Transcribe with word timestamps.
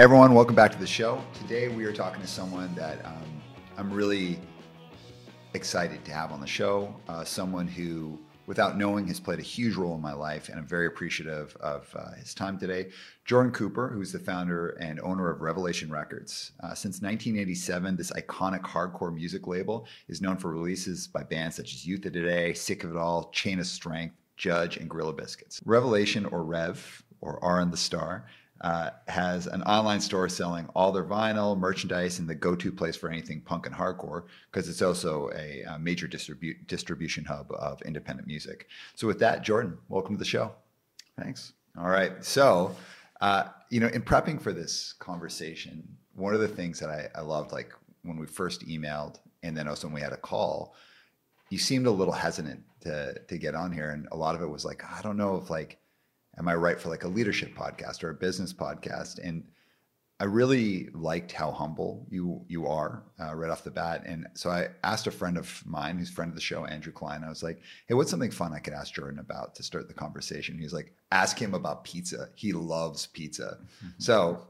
Everyone, 0.00 0.32
welcome 0.32 0.54
back 0.54 0.72
to 0.72 0.78
the 0.78 0.86
show. 0.86 1.22
Today 1.34 1.68
we 1.68 1.84
are 1.84 1.92
talking 1.92 2.22
to 2.22 2.26
someone 2.26 2.74
that 2.74 3.04
um, 3.04 3.42
I'm 3.76 3.92
really 3.92 4.40
excited 5.52 6.06
to 6.06 6.10
have 6.10 6.32
on 6.32 6.40
the 6.40 6.46
show. 6.46 6.96
Uh, 7.06 7.22
someone 7.22 7.68
who, 7.68 8.18
without 8.46 8.78
knowing, 8.78 9.06
has 9.08 9.20
played 9.20 9.40
a 9.40 9.42
huge 9.42 9.76
role 9.76 9.94
in 9.94 10.00
my 10.00 10.14
life, 10.14 10.48
and 10.48 10.58
I'm 10.58 10.66
very 10.66 10.86
appreciative 10.86 11.54
of 11.60 11.94
uh, 11.94 12.12
his 12.12 12.32
time 12.32 12.58
today. 12.58 12.88
Jordan 13.26 13.52
Cooper, 13.52 13.88
who's 13.88 14.10
the 14.10 14.18
founder 14.18 14.70
and 14.80 14.98
owner 15.00 15.28
of 15.28 15.42
Revelation 15.42 15.90
Records. 15.90 16.52
Uh, 16.60 16.72
since 16.72 17.02
1987, 17.02 17.94
this 17.94 18.10
iconic 18.12 18.62
hardcore 18.62 19.14
music 19.14 19.46
label 19.46 19.86
is 20.08 20.22
known 20.22 20.38
for 20.38 20.50
releases 20.50 21.08
by 21.08 21.22
bands 21.24 21.56
such 21.56 21.74
as 21.74 21.86
Youth 21.86 22.06
of 22.06 22.14
Today, 22.14 22.54
Sick 22.54 22.84
of 22.84 22.92
It 22.92 22.96
All, 22.96 23.28
Chain 23.32 23.60
of 23.60 23.66
Strength, 23.66 24.14
Judge, 24.38 24.78
and 24.78 24.88
Gorilla 24.88 25.12
Biscuits. 25.12 25.60
Revelation, 25.66 26.24
or 26.24 26.42
Rev, 26.42 27.02
or 27.20 27.38
R 27.44 27.60
and 27.60 27.70
the 27.70 27.76
Star, 27.76 28.24
uh, 28.60 28.90
has 29.08 29.46
an 29.46 29.62
online 29.62 30.00
store 30.00 30.28
selling 30.28 30.68
all 30.74 30.92
their 30.92 31.04
vinyl, 31.04 31.58
merchandise, 31.58 32.18
and 32.18 32.28
the 32.28 32.34
go-to 32.34 32.70
place 32.70 32.96
for 32.96 33.08
anything 33.08 33.40
punk 33.40 33.66
and 33.66 33.74
hardcore 33.74 34.24
because 34.50 34.68
it's 34.68 34.82
also 34.82 35.30
a, 35.34 35.62
a 35.62 35.78
major 35.78 36.06
distribu- 36.06 36.66
distribution 36.66 37.24
hub 37.24 37.50
of 37.52 37.80
independent 37.82 38.28
music. 38.28 38.68
So 38.94 39.06
with 39.06 39.18
that, 39.20 39.42
Jordan, 39.42 39.78
welcome 39.88 40.14
to 40.14 40.18
the 40.18 40.24
show. 40.24 40.52
Thanks. 41.18 41.54
All 41.78 41.88
right. 41.88 42.22
So, 42.24 42.74
uh, 43.20 43.44
you 43.70 43.80
know, 43.80 43.88
in 43.88 44.02
prepping 44.02 44.40
for 44.40 44.52
this 44.52 44.94
conversation, 44.98 45.96
one 46.14 46.34
of 46.34 46.40
the 46.40 46.48
things 46.48 46.78
that 46.80 46.90
I, 46.90 47.08
I 47.14 47.22
loved, 47.22 47.52
like 47.52 47.72
when 48.02 48.18
we 48.18 48.26
first 48.26 48.66
emailed, 48.66 49.20
and 49.42 49.56
then 49.56 49.68
also 49.68 49.86
when 49.86 49.94
we 49.94 50.00
had 50.02 50.12
a 50.12 50.18
call, 50.18 50.74
you 51.48 51.58
seemed 51.58 51.86
a 51.86 51.90
little 51.90 52.12
hesitant 52.12 52.62
to 52.82 53.18
to 53.26 53.38
get 53.38 53.54
on 53.54 53.72
here, 53.72 53.90
and 53.90 54.06
a 54.12 54.16
lot 54.16 54.34
of 54.34 54.42
it 54.42 54.48
was 54.48 54.64
like, 54.64 54.84
I 54.84 55.02
don't 55.02 55.16
know 55.16 55.36
if 55.36 55.50
like 55.50 55.79
am 56.40 56.48
I 56.48 56.54
right 56.54 56.80
for 56.80 56.88
like 56.88 57.04
a 57.04 57.08
leadership 57.08 57.54
podcast 57.54 58.02
or 58.02 58.10
a 58.10 58.14
business 58.14 58.52
podcast? 58.52 59.20
And 59.22 59.44
I 60.18 60.24
really 60.24 60.88
liked 60.94 61.32
how 61.32 61.50
humble 61.50 62.06
you 62.10 62.42
you 62.48 62.66
are 62.66 63.04
uh, 63.20 63.34
right 63.34 63.50
off 63.50 63.62
the 63.62 63.70
bat. 63.70 64.02
And 64.06 64.26
so 64.34 64.50
I 64.50 64.68
asked 64.82 65.06
a 65.06 65.10
friend 65.10 65.36
of 65.36 65.62
mine, 65.66 65.98
who's 65.98 66.08
a 66.08 66.12
friend 66.12 66.30
of 66.30 66.34
the 66.34 66.40
show, 66.40 66.64
Andrew 66.64 66.92
Klein. 66.92 67.22
I 67.24 67.28
was 67.28 67.42
like, 67.42 67.60
"Hey, 67.86 67.94
what's 67.94 68.10
something 68.10 68.30
fun 68.30 68.54
I 68.54 68.58
could 68.58 68.72
ask 68.72 68.94
Jordan 68.94 69.18
about 69.18 69.54
to 69.56 69.62
start 69.62 69.86
the 69.86 69.94
conversation?" 69.94 70.58
He's 70.58 70.72
like, 70.72 70.94
"Ask 71.12 71.38
him 71.38 71.54
about 71.54 71.84
pizza. 71.84 72.30
He 72.34 72.52
loves 72.52 73.06
pizza." 73.06 73.58
Mm-hmm. 73.60 73.88
So, 73.98 74.48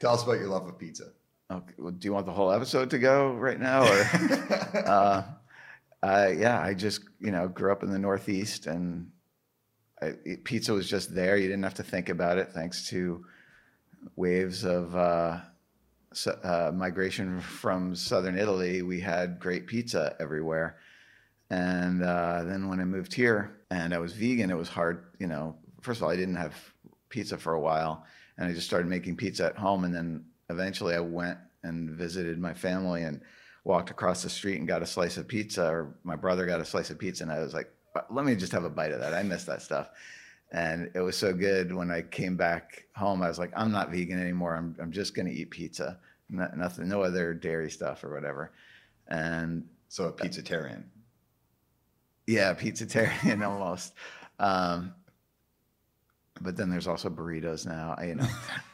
tell 0.00 0.14
us 0.14 0.22
about 0.22 0.38
your 0.38 0.48
love 0.48 0.66
of 0.66 0.78
pizza. 0.78 1.10
Okay. 1.50 1.74
Well, 1.76 1.92
do 1.92 2.08
you 2.08 2.14
want 2.14 2.26
the 2.26 2.32
whole 2.32 2.50
episode 2.50 2.88
to 2.90 2.98
go 2.98 3.32
right 3.32 3.60
now, 3.60 3.84
or? 3.84 4.06
uh, 4.86 5.22
uh, 6.02 6.32
yeah, 6.36 6.60
I 6.60 6.72
just 6.72 7.02
you 7.20 7.30
know 7.30 7.48
grew 7.48 7.70
up 7.70 7.82
in 7.82 7.90
the 7.90 7.98
Northeast 7.98 8.66
and 8.66 9.11
pizza 10.44 10.72
was 10.72 10.88
just 10.88 11.14
there. 11.14 11.36
You 11.36 11.48
didn't 11.48 11.62
have 11.62 11.74
to 11.74 11.82
think 11.82 12.08
about 12.08 12.38
it, 12.38 12.50
thanks 12.52 12.88
to 12.88 13.24
waves 14.16 14.64
of 14.64 14.94
uh, 14.96 15.40
uh, 16.42 16.72
migration 16.74 17.40
from 17.40 17.94
southern 17.94 18.38
Italy. 18.38 18.82
We 18.82 19.00
had 19.00 19.38
great 19.38 19.66
pizza 19.66 20.16
everywhere. 20.20 20.78
And 21.50 22.02
uh, 22.02 22.44
then 22.44 22.68
when 22.68 22.80
I 22.80 22.84
moved 22.84 23.12
here 23.12 23.58
and 23.70 23.92
I 23.92 23.98
was 23.98 24.12
vegan, 24.12 24.50
it 24.50 24.56
was 24.56 24.68
hard. 24.68 25.04
You 25.18 25.26
know, 25.26 25.56
first 25.82 26.00
of 26.00 26.04
all, 26.04 26.10
I 26.10 26.16
didn't 26.16 26.36
have 26.36 26.54
pizza 27.10 27.36
for 27.36 27.54
a 27.54 27.60
while, 27.60 28.06
and 28.38 28.48
I 28.48 28.54
just 28.54 28.66
started 28.66 28.88
making 28.88 29.16
pizza 29.16 29.46
at 29.46 29.58
home. 29.58 29.84
And 29.84 29.94
then 29.94 30.24
eventually, 30.48 30.94
I 30.94 31.00
went 31.00 31.38
and 31.62 31.90
visited 31.90 32.38
my 32.38 32.54
family 32.54 33.02
and 33.02 33.20
walked 33.64 33.90
across 33.90 34.22
the 34.22 34.30
street 34.30 34.58
and 34.58 34.66
got 34.66 34.82
a 34.82 34.86
slice 34.86 35.18
of 35.18 35.28
pizza, 35.28 35.64
or 35.64 35.94
my 36.04 36.16
brother 36.16 36.46
got 36.46 36.60
a 36.60 36.64
slice 36.64 36.90
of 36.90 36.98
pizza, 36.98 37.22
and 37.22 37.30
I 37.30 37.40
was 37.40 37.54
like, 37.54 37.70
let 38.10 38.24
me 38.24 38.34
just 38.34 38.52
have 38.52 38.64
a 38.64 38.70
bite 38.70 38.92
of 38.92 39.00
that. 39.00 39.14
I 39.14 39.22
miss 39.22 39.44
that 39.44 39.62
stuff. 39.62 39.90
And 40.52 40.90
it 40.94 41.00
was 41.00 41.16
so 41.16 41.32
good 41.32 41.74
when 41.74 41.90
I 41.90 42.02
came 42.02 42.36
back 42.36 42.84
home. 42.94 43.22
I 43.22 43.28
was 43.28 43.38
like, 43.38 43.52
I'm 43.56 43.72
not 43.72 43.90
vegan 43.90 44.20
anymore. 44.20 44.54
I'm, 44.54 44.76
I'm 44.80 44.92
just 44.92 45.14
going 45.14 45.26
to 45.26 45.32
eat 45.32 45.50
pizza, 45.50 45.98
not, 46.28 46.56
nothing, 46.56 46.88
no 46.88 47.02
other 47.02 47.32
dairy 47.32 47.70
stuff 47.70 48.04
or 48.04 48.14
whatever. 48.14 48.52
And 49.08 49.66
so 49.88 50.04
a 50.04 50.12
pizzatarian. 50.12 50.84
Yeah, 52.26 52.54
pizzatarian 52.54 53.46
almost. 53.46 53.94
Um, 54.38 54.94
but 56.42 56.56
then 56.56 56.70
there's 56.70 56.86
also 56.86 57.08
burritos 57.08 57.66
now, 57.66 57.96
you 58.02 58.16
know. 58.16 58.28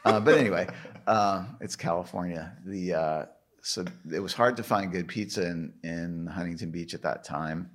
uh, 0.04 0.20
but 0.20 0.36
anyway, 0.36 0.66
uh, 1.06 1.44
it's 1.60 1.76
California. 1.76 2.56
The 2.64 2.94
uh, 2.94 3.26
so 3.62 3.84
it 4.12 4.20
was 4.20 4.32
hard 4.32 4.56
to 4.56 4.62
find 4.62 4.90
good 4.90 5.08
pizza 5.08 5.46
in 5.46 5.72
in 5.82 6.26
Huntington 6.26 6.70
Beach 6.70 6.94
at 6.94 7.02
that 7.02 7.24
time. 7.24 7.70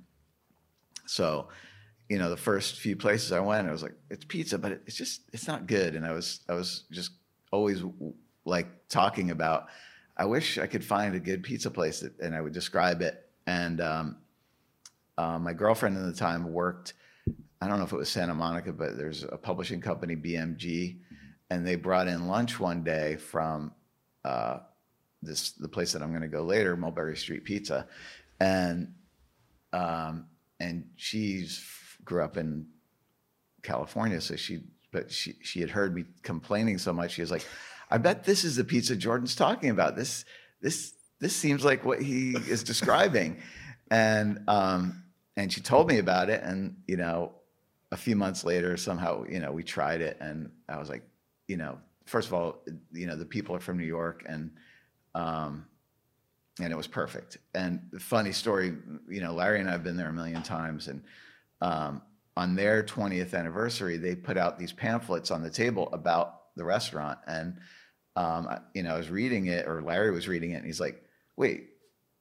So, 1.06 1.48
you 2.08 2.18
know, 2.18 2.30
the 2.30 2.36
first 2.36 2.78
few 2.78 2.96
places 2.96 3.32
I 3.32 3.40
went, 3.40 3.68
I 3.68 3.72
was 3.72 3.82
like, 3.82 3.94
it's 4.10 4.24
pizza, 4.24 4.58
but 4.58 4.72
it's 4.86 4.96
just 4.96 5.22
it's 5.32 5.46
not 5.46 5.66
good. 5.66 5.94
And 5.94 6.06
I 6.06 6.12
was 6.12 6.40
I 6.48 6.54
was 6.54 6.84
just 6.90 7.12
always 7.50 7.82
like 8.44 8.88
talking 8.88 9.30
about, 9.30 9.68
I 10.16 10.26
wish 10.26 10.58
I 10.58 10.66
could 10.66 10.84
find 10.84 11.14
a 11.14 11.20
good 11.20 11.42
pizza 11.42 11.70
place, 11.70 12.00
that, 12.00 12.18
and 12.20 12.34
I 12.34 12.40
would 12.40 12.52
describe 12.52 13.00
it. 13.00 13.24
And 13.46 13.80
um, 13.80 14.16
uh, 15.16 15.38
my 15.38 15.52
girlfriend 15.52 15.96
at 15.96 16.04
the 16.04 16.12
time 16.12 16.52
worked. 16.52 16.94
I 17.60 17.68
don't 17.68 17.78
know 17.78 17.84
if 17.84 17.92
it 17.92 17.96
was 17.96 18.10
Santa 18.10 18.34
Monica, 18.34 18.72
but 18.72 18.98
there's 18.98 19.22
a 19.24 19.38
publishing 19.38 19.80
company, 19.80 20.16
BMG, 20.16 20.98
and 21.50 21.66
they 21.66 21.76
brought 21.76 22.08
in 22.08 22.28
lunch 22.28 22.60
one 22.60 22.84
day 22.84 23.16
from 23.16 23.72
uh, 24.24 24.58
this 25.22 25.52
the 25.52 25.68
place 25.68 25.92
that 25.92 26.02
I'm 26.02 26.10
going 26.10 26.22
to 26.22 26.28
go 26.28 26.42
later, 26.42 26.76
Mulberry 26.76 27.16
Street 27.16 27.44
Pizza, 27.44 27.86
and 28.40 28.94
um, 29.72 30.26
and 30.64 30.84
she's 30.96 31.62
grew 32.04 32.22
up 32.22 32.36
in 32.36 32.66
California, 33.62 34.20
so 34.20 34.36
she 34.36 34.60
but 34.92 35.10
she 35.10 35.34
she 35.42 35.60
had 35.60 35.70
heard 35.70 35.94
me 35.94 36.04
complaining 36.22 36.78
so 36.78 36.92
much. 36.92 37.12
She 37.12 37.20
was 37.20 37.30
like, 37.30 37.46
"I 37.90 37.98
bet 37.98 38.24
this 38.24 38.44
is 38.44 38.56
the 38.56 38.64
pizza 38.64 38.96
Jordan's 38.96 39.34
talking 39.34 39.70
about. 39.70 39.96
This 39.96 40.24
this 40.60 40.94
this 41.20 41.36
seems 41.36 41.64
like 41.64 41.84
what 41.84 42.00
he 42.00 42.36
is 42.48 42.62
describing," 42.62 43.42
and 43.90 44.40
um, 44.48 45.04
and 45.36 45.52
she 45.52 45.60
told 45.60 45.88
me 45.88 45.98
about 45.98 46.30
it, 46.30 46.42
and 46.42 46.76
you 46.86 46.96
know, 46.96 47.32
a 47.92 47.96
few 47.96 48.16
months 48.16 48.44
later, 48.44 48.76
somehow 48.76 49.24
you 49.28 49.40
know 49.40 49.52
we 49.52 49.62
tried 49.62 50.00
it, 50.00 50.16
and 50.20 50.50
I 50.68 50.78
was 50.78 50.88
like, 50.88 51.02
you 51.46 51.56
know, 51.56 51.78
first 52.06 52.28
of 52.28 52.34
all, 52.34 52.62
you 52.92 53.06
know, 53.06 53.16
the 53.16 53.26
people 53.26 53.54
are 53.54 53.60
from 53.60 53.76
New 53.76 53.84
York, 53.84 54.24
and 54.26 54.52
um, 55.14 55.66
and 56.60 56.72
it 56.72 56.76
was 56.76 56.86
perfect. 56.86 57.38
And 57.54 57.80
funny 57.98 58.32
story, 58.32 58.74
you 59.08 59.20
know, 59.20 59.34
Larry 59.34 59.60
and 59.60 59.68
I 59.68 59.72
have 59.72 59.82
been 59.82 59.96
there 59.96 60.08
a 60.08 60.12
million 60.12 60.42
times, 60.42 60.88
and 60.88 61.02
um, 61.60 62.02
on 62.36 62.54
their 62.54 62.82
20th 62.82 63.34
anniversary, 63.34 63.96
they 63.96 64.14
put 64.14 64.36
out 64.36 64.58
these 64.58 64.72
pamphlets 64.72 65.30
on 65.30 65.42
the 65.42 65.50
table 65.50 65.88
about 65.92 66.54
the 66.56 66.64
restaurant, 66.64 67.18
and 67.26 67.56
um, 68.16 68.48
you 68.74 68.84
know, 68.84 68.94
I 68.94 68.98
was 68.98 69.10
reading 69.10 69.46
it, 69.46 69.66
or 69.66 69.82
Larry 69.82 70.12
was 70.12 70.28
reading 70.28 70.52
it, 70.52 70.56
and 70.56 70.66
he's 70.66 70.80
like, 70.80 71.02
"Wait, 71.36 71.70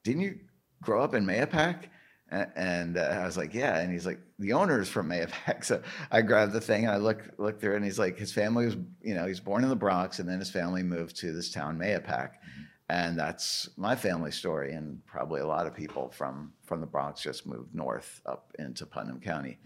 didn't 0.03 0.22
you 0.22 0.39
grow 0.81 1.03
up 1.03 1.13
in 1.13 1.25
Mahopac?" 1.25 1.83
And 2.31 2.97
uh, 2.97 3.19
I 3.22 3.25
was 3.25 3.38
like, 3.38 3.53
"Yeah," 3.53 3.77
and 3.77 3.93
he's 3.93 4.07
like, 4.07 4.19
"The 4.39 4.53
owner 4.53 4.81
is 4.81 4.89
from 4.89 5.09
Mahopac." 5.09 5.63
So 5.66 5.83
I 6.11 6.23
grabbed 6.23 6.53
the 6.53 6.61
thing 6.61 6.85
and 6.85 6.91
I 6.91 6.97
looked 6.97 7.39
looked 7.39 7.61
through, 7.61 7.73
it, 7.73 7.77
and 7.77 7.85
he's 7.85 7.99
like, 7.99 8.17
"His 8.17 8.33
family 8.33 8.66
was, 8.66 8.77
you 9.03 9.13
know, 9.13 9.27
he's 9.27 9.39
born 9.39 9.63
in 9.63 9.69
the 9.69 9.75
Bronx, 9.75 10.17
and 10.17 10.27
then 10.27 10.39
his 10.39 10.49
family 10.49 10.81
moved 10.81 11.17
to 11.17 11.31
this 11.31 11.51
town, 11.51 11.77
Mahopac." 11.77 12.07
Mm-hmm 12.07 12.63
and 12.93 13.17
that's 13.17 13.69
my 13.75 13.95
family 13.95 14.29
story 14.29 14.73
and 14.73 15.03
probably 15.07 15.41
a 15.41 15.47
lot 15.47 15.65
of 15.65 15.73
people 15.73 16.09
from 16.09 16.53
from 16.63 16.79
the 16.79 16.85
bronx 16.85 17.21
just 17.21 17.47
moved 17.47 17.73
north 17.73 18.21
up 18.27 18.53
into 18.59 18.85
putnam 18.85 19.19
county. 19.19 19.57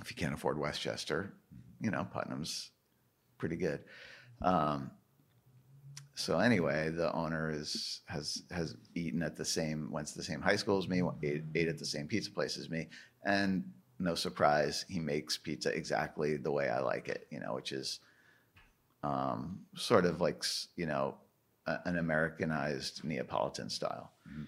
If 0.00 0.10
you 0.10 0.16
can't 0.16 0.34
afford 0.34 0.58
westchester 0.58 1.34
you 1.80 1.90
know 1.90 2.06
putnam's 2.12 2.72
pretty 3.38 3.56
good. 3.56 3.80
Um, 4.42 4.90
so 6.16 6.40
anyway 6.40 6.90
the 6.90 7.12
owner 7.12 7.48
is 7.52 8.00
has 8.06 8.42
has 8.50 8.76
eaten 8.96 9.22
at 9.22 9.36
the 9.36 9.44
same 9.44 9.88
went 9.92 10.08
to 10.08 10.16
the 10.16 10.24
same 10.24 10.40
high 10.40 10.56
school 10.56 10.78
as 10.78 10.88
me 10.88 11.02
ate, 11.22 11.44
ate 11.54 11.68
at 11.68 11.78
the 11.78 11.86
same 11.86 12.08
pizza 12.08 12.32
place 12.32 12.58
as 12.58 12.68
me 12.68 12.88
and 13.24 13.62
no 14.00 14.16
surprise 14.16 14.84
he 14.88 14.98
makes 14.98 15.38
pizza 15.38 15.72
exactly 15.72 16.36
the 16.36 16.50
way 16.50 16.68
i 16.68 16.80
like 16.80 17.08
it 17.08 17.28
you 17.30 17.38
know 17.38 17.54
which 17.54 17.70
is 17.70 18.00
um, 19.02 19.60
sort 19.76 20.04
of 20.04 20.20
like 20.20 20.44
you 20.76 20.84
know 20.84 21.14
an 21.66 21.98
Americanized 21.98 23.04
Neapolitan 23.04 23.70
style. 23.70 24.12
Mm-hmm. 24.28 24.44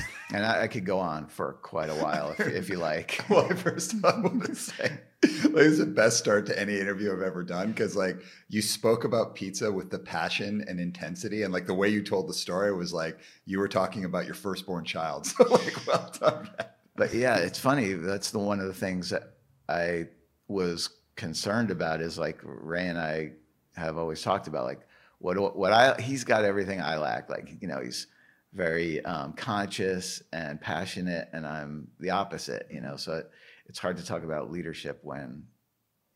and 0.34 0.44
I, 0.44 0.62
I, 0.62 0.68
could 0.68 0.84
go 0.84 0.98
on 0.98 1.26
for 1.26 1.54
quite 1.62 1.90
a 1.90 1.94
while 1.94 2.30
if, 2.30 2.40
if 2.40 2.68
you 2.68 2.76
like. 2.76 3.24
well, 3.30 3.48
first 3.48 3.94
I 4.04 4.18
want 4.20 4.44
to 4.46 4.54
say, 4.54 4.90
like, 5.22 5.64
it's 5.64 5.78
the 5.78 5.86
best 5.86 6.18
start 6.18 6.46
to 6.46 6.58
any 6.58 6.78
interview 6.78 7.12
I've 7.12 7.22
ever 7.22 7.42
done 7.42 7.68
because, 7.68 7.94
like, 7.96 8.22
you 8.48 8.62
spoke 8.62 9.04
about 9.04 9.34
pizza 9.34 9.70
with 9.70 9.90
the 9.90 9.98
passion 9.98 10.64
and 10.66 10.80
intensity, 10.80 11.42
and 11.42 11.52
like 11.52 11.66
the 11.66 11.74
way 11.74 11.88
you 11.88 12.02
told 12.02 12.28
the 12.28 12.34
story 12.34 12.72
was 12.74 12.92
like 12.92 13.18
you 13.44 13.58
were 13.58 13.68
talking 13.68 14.04
about 14.04 14.24
your 14.24 14.34
firstborn 14.34 14.84
child. 14.84 15.26
So, 15.32 15.44
like, 15.48 15.86
well 15.86 16.12
done. 16.20 16.50
But 16.94 17.14
yeah, 17.14 17.36
it's 17.36 17.58
funny. 17.58 17.94
That's 17.94 18.30
the 18.30 18.38
one 18.38 18.60
of 18.60 18.66
the 18.66 18.74
things 18.74 19.10
that 19.10 19.34
I 19.68 20.08
was 20.48 20.90
concerned 21.16 21.70
about 21.70 22.00
is 22.00 22.18
like 22.18 22.38
Ray 22.42 22.88
and 22.88 22.98
I 22.98 23.32
have 23.76 23.96
always 23.96 24.22
talked 24.22 24.46
about, 24.46 24.64
like 24.64 24.80
what 25.22 25.56
what 25.56 25.72
I 25.72 26.00
he's 26.00 26.24
got 26.24 26.44
everything 26.44 26.80
I 26.80 26.96
lack. 26.96 27.30
Like 27.30 27.56
you 27.60 27.68
know, 27.68 27.80
he's 27.80 28.08
very 28.52 29.04
um, 29.04 29.32
conscious 29.32 30.22
and 30.32 30.60
passionate, 30.60 31.28
and 31.32 31.46
I'm 31.46 31.88
the 32.00 32.10
opposite. 32.10 32.66
You 32.70 32.80
know, 32.80 32.96
so 32.96 33.14
it, 33.14 33.30
it's 33.66 33.78
hard 33.78 33.96
to 33.98 34.04
talk 34.04 34.24
about 34.24 34.50
leadership 34.50 34.98
when 35.02 35.44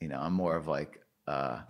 you 0.00 0.08
know 0.08 0.18
I'm 0.18 0.32
more 0.32 0.56
of 0.56 0.66
like 0.66 1.00
uh, 1.28 1.60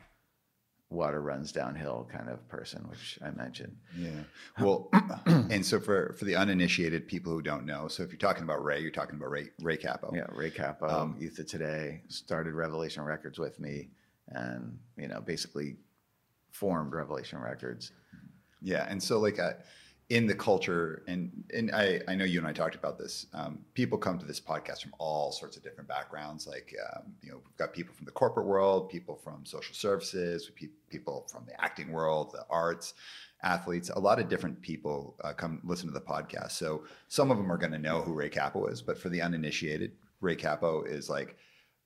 water 0.89 1.21
runs 1.21 1.53
downhill 1.53 2.09
kind 2.11 2.31
of 2.31 2.49
person, 2.49 2.89
which 2.89 3.19
I 3.23 3.31
mentioned. 3.31 3.77
Yeah. 3.99 4.11
Well, 4.59 4.89
and 5.27 5.65
so 5.65 5.79
for 5.79 6.15
for 6.19 6.25
the 6.25 6.37
uninitiated 6.37 7.07
people 7.07 7.33
who 7.33 7.43
don't 7.43 7.67
know, 7.67 7.87
so 7.89 8.03
if 8.03 8.11
you're 8.11 8.19
talking 8.19 8.45
about 8.45 8.65
Ray, 8.65 8.81
you're 8.81 8.91
talking 8.91 9.17
about 9.17 9.31
Ray 9.31 9.51
Ray 9.61 9.77
Cappo. 9.77 10.11
Yeah, 10.15 10.27
Ray 10.35 10.51
Cappo, 10.51 10.89
um, 10.89 11.17
Youth 11.19 11.39
of 11.39 11.47
Today, 11.47 12.03
started 12.09 12.55
Revelation 12.55 13.03
Records 13.03 13.39
with 13.39 13.61
me, 13.61 13.91
and 14.29 14.79
you 14.97 15.09
know 15.09 15.21
basically 15.21 15.77
formed 16.59 16.93
Revelation 16.93 17.39
Records. 17.39 17.93
Yeah, 18.61 18.87
and 18.89 19.03
so 19.03 19.19
like. 19.19 19.39
Uh, 19.39 19.53
in 20.09 20.27
the 20.27 20.35
culture 20.35 21.03
and 21.09 21.33
and 21.53 21.73
I, 21.73 22.01
I 22.07 22.15
know 22.15 22.25
you 22.25 22.39
and 22.39 22.47
I 22.47 22.53
talked 22.53 22.77
about 22.77 22.97
this. 22.97 23.27
Um, 23.35 23.59
people 23.75 23.99
come 23.99 24.19
to 24.19 24.25
this 24.25 24.41
podcast 24.41 24.83
from 24.83 24.95
all 24.99 25.33
sorts 25.33 25.57
of 25.57 25.65
different 25.65 25.89
backgrounds. 25.89 26.47
Like 26.47 26.75
um, 26.95 27.13
you 27.23 27.31
know, 27.31 27.39
we've 27.45 27.57
got 27.57 27.73
people 27.73 27.93
from 27.95 28.05
the 28.05 28.13
corporate 28.13 28.47
world, 28.47 28.89
people 28.89 29.17
from 29.17 29.45
social 29.45 29.75
services, 29.75 30.51
people 30.89 31.27
from 31.31 31.45
the 31.45 31.61
acting 31.61 31.91
world, 31.91 32.31
the 32.33 32.47
arts, 32.49 32.95
athletes. 33.43 33.91
A 33.91 33.99
lot 33.99 34.21
of 34.21 34.29
different 34.29 34.63
people 34.63 35.17
uh, 35.25 35.33
come 35.33 35.61
listen 35.65 35.89
to 35.89 35.95
the 35.95 36.01
podcast. 36.01 36.53
So 36.53 36.85
some 37.09 37.33
of 37.33 37.37
them 37.37 37.51
are 37.51 37.59
going 37.59 37.73
to 37.73 37.79
know 37.79 38.01
who 38.01 38.13
Ray 38.13 38.29
Cappo 38.29 38.67
is, 38.67 38.83
but 38.83 38.99
for 38.99 39.09
the 39.09 39.23
uninitiated, 39.23 39.93
Ray 40.21 40.37
Cappo 40.37 40.85
is 40.85 41.11
like 41.11 41.37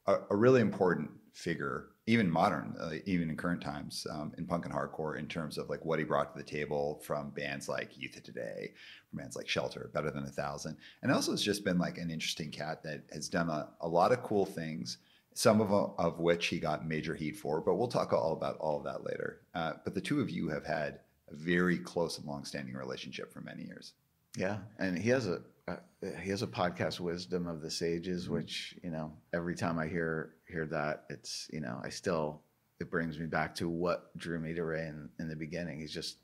a, 0.07 0.17
a 0.29 0.37
really 0.37 0.61
important 0.61 1.11
figure 1.33 1.87
even 2.11 2.31
modern, 2.31 2.75
uh, 2.81 2.93
even 3.07 3.31
in 3.31 3.37
current 3.37 3.61
times, 3.61 4.07
um, 4.11 4.33
in 4.37 4.45
punk 4.45 4.65
and 4.65 4.75
hardcore, 4.75 5.19
in 5.19 5.27
terms 5.29 5.59
of 5.59 5.71
like 5.71 5.85
what 5.85 5.99
he 5.99 6.05
brought 6.05 6.33
to 6.33 6.39
the 6.39 6.51
table 6.51 7.01
from 7.05 7.31
bands 7.31 7.69
like 7.69 7.97
Youth 7.97 8.17
of 8.17 8.25
Today, 8.25 8.73
from 9.09 9.19
bands 9.19 9.37
like 9.37 9.49
Shelter, 9.49 9.91
Better 9.95 10.11
Than 10.11 10.25
a 10.25 10.31
Thousand, 10.31 10.77
and 11.03 11.13
also 11.13 11.31
has 11.31 11.43
just 11.43 11.65
been 11.65 11.79
like 11.79 11.99
an 11.99 12.11
interesting 12.11 12.51
cat 12.51 12.83
that 12.83 13.05
has 13.13 13.29
done 13.29 13.49
a, 13.49 13.69
a 13.81 13.89
lot 13.89 14.13
of 14.13 14.23
cool 14.23 14.45
things. 14.45 14.99
Some 15.35 15.61
of 15.61 15.71
of 15.73 16.19
which 16.19 16.49
he 16.49 16.59
got 16.59 16.89
major 16.89 17.15
heat 17.15 17.37
for, 17.37 17.61
but 17.61 17.77
we'll 17.77 17.87
talk 17.87 18.13
all 18.13 18.33
about 18.33 18.59
all 18.59 18.79
of 18.79 18.85
that 18.85 19.05
later. 19.05 19.43
Uh, 19.55 19.75
but 19.85 19.95
the 19.95 20.01
two 20.01 20.21
of 20.21 20.29
you 20.29 20.49
have 20.49 20.67
had 20.67 20.99
a 21.31 21.37
very 21.37 21.79
close 21.79 22.19
and 22.19 22.27
long-standing 22.27 22.75
relationship 22.75 23.33
for 23.33 23.41
many 23.41 23.63
years. 23.63 23.93
Yeah, 24.37 24.59
and 24.79 24.99
he 24.99 25.09
has 25.11 25.29
a 25.29 25.43
uh, 25.69 25.77
he 26.23 26.31
has 26.31 26.43
a 26.43 26.47
podcast, 26.47 27.01
Wisdom 27.01 27.47
of 27.47 27.61
the 27.61 27.71
Sages, 27.71 28.25
mm-hmm. 28.25 28.35
which 28.35 28.79
you 28.83 28.91
know 28.91 29.13
every 29.33 29.55
time 29.55 29.79
I 29.79 29.87
hear 29.87 30.35
hear 30.49 30.67
that, 30.67 31.05
it's 31.11 31.49
you 31.53 31.61
know 31.61 31.81
I 31.83 31.91
still 31.91 32.43
it 32.81 32.91
brings 32.91 33.19
me 33.19 33.27
back 33.27 33.55
to 33.57 33.69
what 33.69 34.17
drew 34.17 34.39
me 34.39 34.55
to 34.55 34.65
Ray 34.65 34.87
in, 34.87 35.11
in 35.19 35.29
the 35.29 35.37
beginning. 35.37 35.81
He's 35.81 35.93
just 35.93 36.17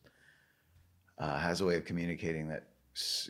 uh, 1.18 1.38
has 1.38 1.60
a 1.60 1.64
way 1.64 1.76
of 1.76 1.84
communicating 1.84 2.48
that 2.48 2.68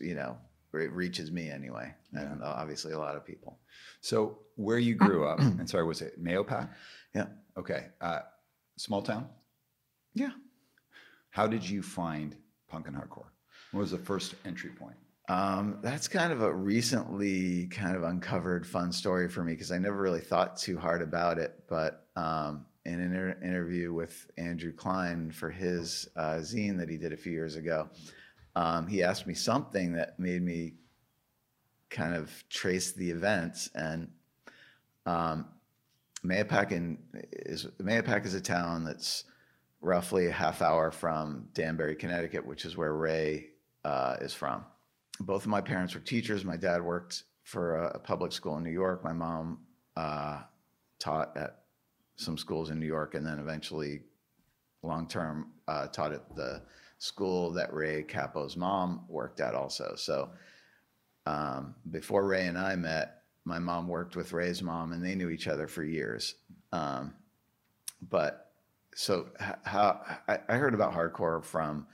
you 0.01 0.15
know 0.15 0.37
it 0.75 0.93
reaches 0.93 1.33
me 1.33 1.51
anyway, 1.51 1.95
and 2.13 2.43
obviously 2.43 2.93
a 2.93 2.99
lot 2.99 3.17
of 3.17 3.25
people. 3.25 3.59
So 4.01 4.39
where 4.57 4.79
you 4.79 4.95
grew 4.95 5.27
up, 5.27 5.39
and 5.41 5.69
sorry, 5.69 5.85
was 5.85 6.03
it 6.03 6.23
Mahopac? 6.23 6.69
Yeah. 7.15 7.27
Okay. 7.57 7.87
Uh, 8.01 8.21
small 8.77 9.03
town. 9.03 9.29
Yeah. 10.15 10.33
How 11.31 11.47
did 11.47 11.69
you 11.69 11.83
find 11.83 12.37
punk 12.69 12.89
and 12.89 12.97
hardcore? 12.97 13.29
What 13.73 13.81
was 13.81 13.91
the 13.91 13.99
first 13.99 14.35
entry 14.45 14.71
point? 14.71 14.97
Um, 15.29 15.79
that's 15.83 16.07
kind 16.07 16.33
of 16.33 16.43
a 16.43 16.53
recently 16.53 17.67
kind 17.67 17.97
of 17.97 18.05
uncovered 18.05 18.67
fun 18.67 18.93
story 18.93 19.29
for 19.29 19.43
me 19.43 19.53
because 19.53 19.73
I 19.73 19.79
never 19.79 20.01
really 20.01 20.21
thought 20.21 20.57
too 20.57 20.79
hard 20.79 21.03
about 21.03 21.39
it. 21.39 21.65
But 21.69 22.07
um, 22.15 22.67
in 22.85 23.01
an 23.01 23.13
inter- 23.13 23.39
interview 23.43 23.93
with 23.93 24.31
Andrew 24.39 24.73
Klein 24.73 25.33
for 25.33 25.51
his 25.51 26.09
uh, 26.17 26.37
zine 26.37 26.79
that 26.79 26.89
he 26.89 26.97
did 26.97 27.13
a 27.13 27.17
few 27.17 27.33
years 27.33 27.57
ago, 27.57 27.89
um, 28.55 28.87
he 28.87 29.03
asked 29.03 29.27
me 29.27 29.35
something 29.35 29.93
that 29.95 30.19
made 30.19 30.43
me 30.43 30.75
kind 31.91 32.15
of 32.15 32.31
trace 32.49 32.93
the 32.93 33.11
events. 33.11 33.69
And 33.75 34.09
um, 35.07 35.47
Mahopac 36.25 36.71
in, 36.71 36.99
is 37.33 37.67
Mahopac 37.81 38.25
is 38.27 38.35
a 38.35 38.41
town 38.41 38.85
that's 38.85 39.25
roughly 39.81 40.29
a 40.29 40.33
half 40.33 40.63
hour 40.63 40.93
from 40.93 41.49
Danbury, 41.53 41.97
Connecticut, 41.97 42.47
which 42.47 42.65
is 42.65 42.77
where 42.77 42.93
Ray 42.93 43.49
uh, 43.85 44.17
is 44.21 44.33
from. 44.33 44.65
Both 45.21 45.43
of 45.43 45.49
my 45.49 45.61
parents 45.61 45.95
were 45.95 46.01
teachers. 46.01 46.45
My 46.45 46.57
dad 46.57 46.83
worked 46.83 47.25
for 47.43 47.77
a, 47.77 47.99
public 47.99 48.33
school 48.33 48.57
in 48.59 48.65
New 48.65 48.71
York. 48.71 49.05
My 49.05 49.13
mom 49.13 49.61
uh, 49.97 50.41
taught 50.99 51.37
at 51.37 51.63
some 52.17 52.37
schools 52.37 52.71
in 52.71 52.79
New 52.81 52.87
York, 52.87 53.15
and 53.15 53.27
then 53.27 53.39
eventually, 53.39 54.03
long 54.83 55.07
term, 55.07 55.53
uh, 55.69 55.87
taught 55.87 56.13
at 56.13 56.35
the 56.35 56.63
school 56.99 57.53
that 57.53 57.73
Ray 57.73 58.03
Cappo's 58.03 58.57
mom 58.57 59.05
worked 59.09 59.41
at 59.41 59.55
also. 59.55 59.95
So 59.97 60.31
um, 61.27 61.75
before 61.91 62.27
Ray 62.27 62.47
and 62.47 62.59
I 62.59 62.77
met, 62.77 63.23
my 63.45 63.59
mom 63.59 63.87
worked 63.87 64.17
with 64.17 64.33
Ray's 64.33 64.63
mom, 64.63 64.93
and 64.93 65.05
they 65.05 65.15
knew 65.15 65.29
each 65.29 65.47
other 65.47 65.69
for 65.69 65.85
years. 65.85 66.35
Um, 66.73 67.15
but 68.11 68.51
so 68.95 69.29
how 69.65 70.01
I, 70.27 70.39
I 70.49 70.57
heard 70.57 70.75
about 70.75 70.95
hardcore 70.95 71.45
from 71.45 71.87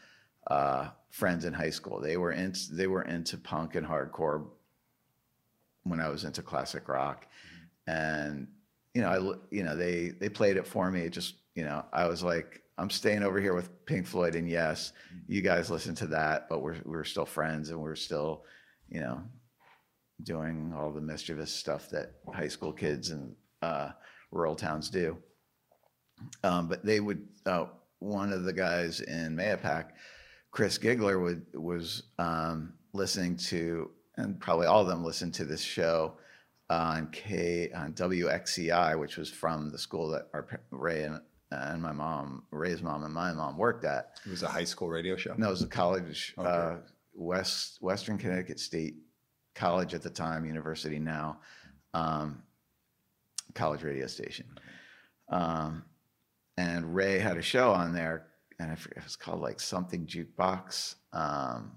uh, 0.46 0.88
friends 1.12 1.44
in 1.44 1.52
high 1.52 1.70
school. 1.70 2.00
They 2.00 2.16
were 2.16 2.32
in, 2.32 2.54
they 2.72 2.88
were 2.88 3.02
into 3.02 3.36
punk 3.36 3.76
and 3.76 3.86
hardcore 3.86 4.46
when 5.84 6.00
I 6.00 6.08
was 6.08 6.24
into 6.24 6.42
classic 6.42 6.88
rock, 6.88 7.26
and 7.86 8.48
you 8.94 9.02
know 9.02 9.08
I 9.08 9.54
you 9.54 9.62
know 9.62 9.76
they 9.76 10.08
they 10.08 10.28
played 10.28 10.56
it 10.56 10.66
for 10.66 10.90
me. 10.90 11.02
It 11.02 11.10
just 11.10 11.34
you 11.54 11.64
know 11.64 11.84
I 11.92 12.08
was 12.08 12.22
like 12.22 12.62
I'm 12.78 12.90
staying 12.90 13.22
over 13.22 13.40
here 13.40 13.54
with 13.54 13.84
Pink 13.86 14.06
Floyd 14.06 14.34
and 14.34 14.48
yes, 14.48 14.92
you 15.28 15.42
guys 15.42 15.70
listen 15.70 15.94
to 15.96 16.06
that, 16.08 16.48
but 16.48 16.62
we're 16.62 16.76
we're 16.84 17.04
still 17.04 17.26
friends 17.26 17.70
and 17.70 17.80
we're 17.80 17.94
still 17.94 18.44
you 18.88 19.00
know 19.00 19.22
doing 20.22 20.72
all 20.76 20.90
the 20.90 21.00
mischievous 21.00 21.52
stuff 21.52 21.90
that 21.90 22.14
high 22.32 22.48
school 22.48 22.72
kids 22.72 23.10
and 23.10 23.34
uh, 23.60 23.90
rural 24.30 24.56
towns 24.56 24.88
do. 24.88 25.18
Um, 26.42 26.68
but 26.68 26.84
they 26.84 27.00
would 27.00 27.26
uh, 27.44 27.66
one 27.98 28.32
of 28.32 28.44
the 28.44 28.52
guys 28.52 29.00
in 29.00 29.36
Mahopac 29.36 29.90
Chris 30.52 30.78
Gigler 30.78 31.20
would, 31.20 31.46
was 31.54 32.04
um, 32.18 32.74
listening 32.92 33.36
to, 33.36 33.90
and 34.16 34.38
probably 34.38 34.66
all 34.66 34.82
of 34.82 34.86
them 34.86 35.02
listened 35.02 35.34
to 35.34 35.44
this 35.44 35.62
show 35.62 36.14
on 36.70 37.08
K 37.10 37.70
on 37.74 37.94
WXCI, 37.94 38.98
which 38.98 39.16
was 39.16 39.30
from 39.30 39.72
the 39.72 39.78
school 39.78 40.08
that 40.08 40.28
our 40.34 40.46
Ray 40.70 41.04
and, 41.04 41.20
and 41.50 41.82
my 41.82 41.92
mom, 41.92 42.44
Ray's 42.50 42.82
mom 42.82 43.02
and 43.04 43.12
my 43.12 43.32
mom 43.32 43.56
worked 43.56 43.84
at. 43.84 44.18
It 44.24 44.30
was 44.30 44.42
a 44.42 44.48
high 44.48 44.64
school 44.64 44.88
radio 44.88 45.16
show. 45.16 45.34
No, 45.36 45.48
it 45.48 45.50
was 45.50 45.62
a 45.62 45.66
college, 45.66 46.34
okay. 46.38 46.48
uh, 46.48 46.76
West 47.14 47.78
Western 47.80 48.18
Connecticut 48.18 48.60
State 48.60 48.96
College 49.54 49.94
at 49.94 50.02
the 50.02 50.10
time, 50.10 50.44
university 50.44 50.98
now, 50.98 51.40
um, 51.94 52.42
college 53.54 53.82
radio 53.82 54.06
station. 54.06 54.46
Um, 55.28 55.84
and 56.58 56.94
Ray 56.94 57.18
had 57.18 57.38
a 57.38 57.42
show 57.42 57.72
on 57.72 57.92
there 57.94 58.26
and 58.62 58.72
I 58.72 58.74
forget, 58.76 58.98
it 58.98 59.04
was 59.04 59.16
called 59.16 59.40
like 59.40 59.60
something 59.60 60.06
jukebox. 60.06 60.94
Um, 61.12 61.72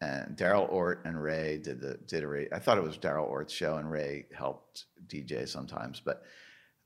and 0.00 0.36
Daryl 0.36 0.70
Ort 0.70 1.02
and 1.04 1.22
Ray 1.22 1.58
did 1.58 1.80
the 1.80 1.98
did 2.06 2.24
a. 2.24 2.54
I 2.54 2.58
thought 2.58 2.78
it 2.78 2.84
was 2.84 2.98
Daryl 2.98 3.28
Ort's 3.28 3.52
show, 3.52 3.76
and 3.76 3.90
Ray 3.90 4.26
helped 4.34 4.86
DJ 5.06 5.48
sometimes. 5.48 6.00
But 6.00 6.22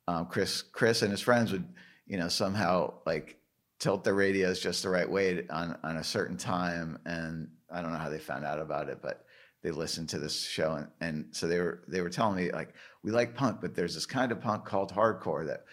um, 0.07 0.27
Chris 0.27 0.63
Chris 0.63 1.03
and 1.03 1.11
his 1.11 1.21
friends 1.21 1.53
would, 1.53 1.67
you 2.07 2.19
know, 2.19 2.29
somehow 2.29 2.95
like 3.07 3.39
tilt 3.79 4.05
the 4.05 4.13
radios 4.13 4.61
just 4.61 4.83
the 4.83 4.89
right 4.89 5.11
way 5.11 5.45
on 5.51 5.77
on 5.83 5.97
a 5.97 6.05
certain 6.05 6.37
time, 6.37 6.99
and 7.05 7.49
I 7.73 7.83
don't 7.83 7.93
know 7.93 7.99
how 7.99 8.11
they 8.11 8.19
found 8.19 8.45
out 8.45 8.61
about 8.61 8.89
it, 8.89 9.01
but 9.03 9.25
they 9.63 9.71
listened 9.73 10.09
to 10.11 10.19
this 10.19 10.41
show, 10.41 10.75
and, 10.75 10.89
and 11.01 11.27
so 11.33 11.49
they 11.49 11.59
were 11.59 11.83
they 11.89 12.03
were 12.03 12.11
telling 12.11 12.37
me 12.37 12.53
like 12.53 12.75
we 13.03 13.11
like 13.11 13.35
punk, 13.35 13.61
but 13.61 13.75
there's 13.75 13.95
this 13.95 14.07
kind 14.07 14.31
of 14.31 14.41
punk 14.41 14.65
called 14.65 14.93
hardcore 14.93 15.47
that 15.47 15.65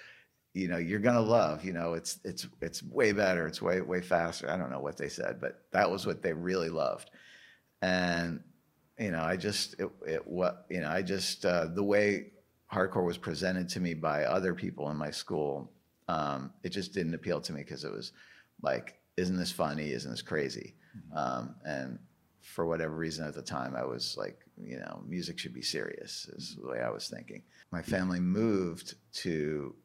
you 0.58 0.68
know 0.68 0.78
you're 0.78 1.00
gonna 1.00 1.22
love 1.22 1.64
you 1.64 1.72
know 1.72 1.94
it's 1.94 2.20
it's 2.24 2.48
it's 2.62 2.82
way 2.82 3.12
better 3.12 3.46
it's 3.46 3.62
way 3.62 3.80
way 3.80 4.02
faster 4.02 4.50
i 4.50 4.58
don't 4.58 4.72
know 4.72 4.80
what 4.80 4.98
they 4.98 5.08
said 5.08 5.38
but 5.40 5.62
that 5.72 5.90
was 5.90 6.06
what 6.06 6.22
they 6.24 6.34
really 6.34 6.70
loved. 6.70 7.12
And 7.84 8.42
you 9.00 9.12
know 9.12 9.22
i 9.22 9.38
just 9.38 9.76
it, 9.80 9.90
it 10.08 10.26
what 10.26 10.66
you 10.72 10.82
know 10.82 10.90
i 10.90 11.04
just 11.04 11.46
uh, 11.46 11.68
the 11.68 11.84
way 11.84 12.32
hardcore 12.74 13.06
was 13.06 13.20
presented 13.20 13.70
to 13.70 13.80
me 13.80 13.94
by 13.94 14.24
other 14.24 14.56
people 14.56 14.90
in 14.90 14.98
my 14.98 15.12
school 15.12 15.72
um, 16.08 16.52
it 16.64 16.70
just 16.70 16.94
didn't 16.94 17.14
appeal 17.14 17.40
to 17.42 17.54
me 17.54 17.62
because 17.62 17.84
it 17.84 17.92
was 17.92 18.14
like 18.64 18.96
isn't 19.18 19.38
this 19.38 19.52
funny? 19.52 19.92
Isn't 19.92 20.12
this 20.12 20.22
crazy? 20.22 20.76
Mm-hmm. 20.98 21.18
um, 21.18 21.56
and 21.66 22.00
for 22.42 22.66
whatever 22.66 22.96
reason 22.96 23.28
at 23.28 23.36
the 23.36 23.42
time 23.42 23.76
i 23.76 23.84
was 23.84 24.16
like 24.18 24.40
you 24.64 24.80
know 24.80 25.04
music 25.06 25.38
should 25.38 25.54
be 25.54 25.62
serious 25.62 26.30
is 26.38 26.56
the 26.60 26.68
way 26.68 26.80
i 26.80 26.90
was 26.90 27.08
thinking. 27.10 27.44
My 27.72 27.84
family 27.84 28.20
moved 28.20 28.96
to 29.26 29.76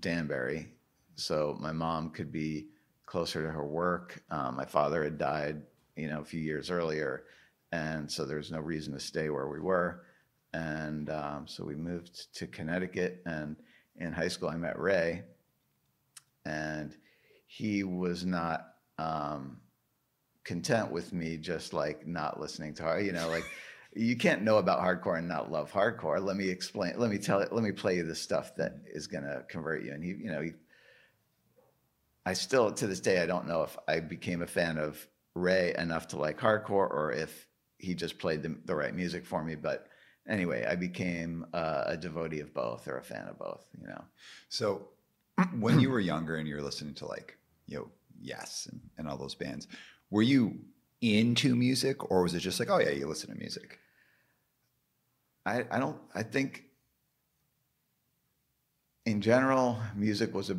Danbury, 0.00 0.68
so 1.14 1.56
my 1.60 1.72
mom 1.72 2.10
could 2.10 2.32
be 2.32 2.68
closer 3.06 3.42
to 3.44 3.50
her 3.50 3.66
work. 3.66 4.22
Um, 4.30 4.56
my 4.56 4.64
father 4.64 5.02
had 5.04 5.18
died, 5.18 5.62
you 5.96 6.08
know, 6.08 6.20
a 6.20 6.24
few 6.24 6.40
years 6.40 6.70
earlier, 6.70 7.24
and 7.72 8.10
so 8.10 8.24
there's 8.24 8.50
no 8.50 8.60
reason 8.60 8.92
to 8.94 9.00
stay 9.00 9.30
where 9.30 9.48
we 9.48 9.60
were. 9.60 10.04
And 10.52 11.10
um, 11.10 11.46
so 11.46 11.64
we 11.64 11.76
moved 11.76 12.34
to 12.34 12.46
Connecticut. 12.46 13.22
And 13.24 13.56
in 13.96 14.12
high 14.12 14.28
school, 14.28 14.48
I 14.48 14.56
met 14.56 14.78
Ray, 14.78 15.22
and 16.44 16.96
he 17.46 17.84
was 17.84 18.24
not 18.24 18.74
um, 18.98 19.60
content 20.44 20.90
with 20.90 21.12
me 21.12 21.36
just 21.36 21.72
like 21.72 22.06
not 22.06 22.40
listening 22.40 22.74
to 22.74 22.82
her, 22.84 23.00
you 23.00 23.12
know, 23.12 23.28
like 23.28 23.44
you 23.94 24.16
can't 24.16 24.42
know 24.42 24.58
about 24.58 24.80
hardcore 24.80 25.18
and 25.18 25.28
not 25.28 25.50
love 25.50 25.72
hardcore. 25.72 26.22
Let 26.22 26.36
me 26.36 26.48
explain. 26.48 26.94
Let 26.98 27.10
me 27.10 27.18
tell 27.18 27.40
it. 27.40 27.52
Let 27.52 27.64
me 27.64 27.72
play 27.72 27.96
you 27.96 28.04
the 28.04 28.14
stuff 28.14 28.54
that 28.56 28.74
is 28.86 29.06
going 29.06 29.24
to 29.24 29.44
convert 29.48 29.84
you. 29.84 29.92
And 29.92 30.04
he, 30.04 30.10
you 30.10 30.30
know, 30.30 30.40
he 30.40 30.52
I 32.24 32.34
still 32.34 32.72
to 32.72 32.86
this 32.86 33.00
day 33.00 33.20
I 33.22 33.26
don't 33.26 33.48
know 33.48 33.62
if 33.62 33.76
I 33.88 34.00
became 34.00 34.42
a 34.42 34.46
fan 34.46 34.78
of 34.78 35.04
Ray 35.34 35.74
enough 35.76 36.08
to 36.08 36.18
like 36.18 36.38
hardcore 36.38 36.90
or 36.90 37.12
if 37.12 37.46
he 37.78 37.94
just 37.94 38.18
played 38.18 38.42
the, 38.42 38.56
the 38.66 38.74
right 38.74 38.94
music 38.94 39.24
for 39.24 39.42
me. 39.42 39.54
But 39.54 39.86
anyway, 40.28 40.66
I 40.66 40.76
became 40.76 41.46
uh, 41.54 41.84
a 41.86 41.96
devotee 41.96 42.40
of 42.40 42.52
both 42.52 42.86
or 42.86 42.98
a 42.98 43.02
fan 43.02 43.26
of 43.26 43.38
both. 43.38 43.66
You 43.80 43.88
know. 43.88 44.04
So 44.48 44.88
when 45.58 45.80
you 45.80 45.90
were 45.90 46.00
younger 46.00 46.36
and 46.36 46.46
you 46.46 46.54
were 46.54 46.62
listening 46.62 46.94
to 46.94 47.06
like 47.06 47.36
you 47.66 47.78
know 47.78 47.88
Yes 48.22 48.68
and, 48.70 48.80
and 48.98 49.08
all 49.08 49.16
those 49.16 49.34
bands, 49.34 49.66
were 50.10 50.22
you 50.22 50.58
into 51.00 51.56
music 51.56 52.10
or 52.10 52.22
was 52.22 52.34
it 52.34 52.40
just 52.40 52.60
like 52.60 52.70
oh 52.70 52.78
yeah 52.78 52.90
you 52.90 53.06
listen 53.06 53.30
to 53.30 53.36
music? 53.36 53.78
I, 55.46 55.64
I 55.70 55.78
don't 55.78 55.98
I 56.14 56.22
think 56.22 56.64
in 59.06 59.20
general 59.20 59.78
music 59.96 60.34
was 60.34 60.50
a 60.50 60.56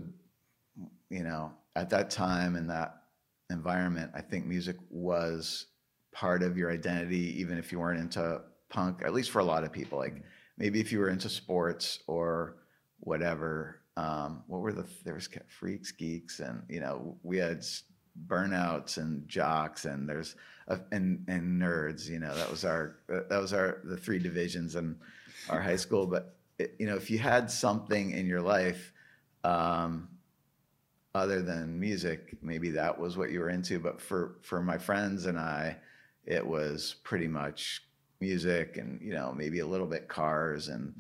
you 1.09 1.23
know 1.23 1.51
at 1.75 1.89
that 1.91 2.09
time 2.09 2.55
in 2.55 2.67
that 2.67 3.03
environment 3.49 4.11
I 4.15 4.21
think 4.21 4.45
music 4.45 4.77
was 4.89 5.67
part 6.11 6.43
of 6.43 6.57
your 6.57 6.71
identity 6.71 7.39
even 7.39 7.57
if 7.57 7.71
you 7.71 7.79
weren't 7.79 7.99
into 7.99 8.41
punk 8.69 9.01
at 9.05 9.13
least 9.13 9.31
for 9.31 9.39
a 9.39 9.43
lot 9.43 9.63
of 9.63 9.71
people 9.71 9.99
like 9.99 10.23
maybe 10.57 10.79
if 10.79 10.91
you 10.91 10.99
were 10.99 11.09
into 11.09 11.29
sports 11.29 11.99
or 12.07 12.57
whatever 12.99 13.81
um, 13.97 14.43
what 14.47 14.61
were 14.61 14.73
the 14.73 14.85
there 15.03 15.13
was 15.13 15.29
freaks 15.47 15.91
geeks 15.91 16.39
and 16.39 16.63
you 16.69 16.79
know 16.79 17.17
we 17.23 17.37
had 17.37 17.63
burnouts 18.27 18.97
and 18.97 19.27
jocks 19.27 19.85
and 19.85 20.07
there's 20.07 20.35
a, 20.67 20.79
and 20.91 21.23
and 21.27 21.61
nerds 21.61 22.09
you 22.09 22.19
know 22.19 22.35
that 22.35 22.49
was 22.49 22.65
our 22.65 22.97
that 23.07 23.41
was 23.41 23.53
our 23.53 23.79
the 23.85 23.97
three 23.97 24.19
divisions 24.19 24.75
in 24.75 24.95
our 25.49 25.61
high 25.61 25.75
school 25.75 26.05
but 26.05 26.35
it, 26.59 26.75
you 26.77 26.85
know 26.85 26.95
if 26.95 27.09
you 27.09 27.17
had 27.17 27.49
something 27.49 28.11
in 28.11 28.25
your 28.25 28.41
life 28.41 28.93
um, 29.43 30.09
other 31.15 31.41
than 31.41 31.79
music 31.79 32.37
maybe 32.41 32.69
that 32.71 32.97
was 32.99 33.17
what 33.17 33.31
you 33.31 33.39
were 33.39 33.49
into 33.49 33.79
but 33.79 34.01
for 34.01 34.35
for 34.41 34.61
my 34.61 34.77
friends 34.77 35.25
and 35.25 35.39
i 35.39 35.75
it 36.25 36.45
was 36.45 36.95
pretty 37.03 37.27
much 37.27 37.83
music 38.19 38.77
and 38.77 39.01
you 39.01 39.13
know 39.13 39.33
maybe 39.35 39.59
a 39.59 39.65
little 39.65 39.87
bit 39.87 40.07
cars 40.07 40.67
and 40.67 40.93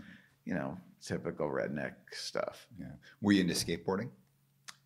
you 0.45 0.53
know 0.53 0.77
typical 1.01 1.47
redneck 1.47 1.93
stuff 2.11 2.67
Yeah. 2.79 2.87
Were 3.21 3.31
you 3.31 3.41
into 3.41 3.53
skateboarding? 3.53 4.09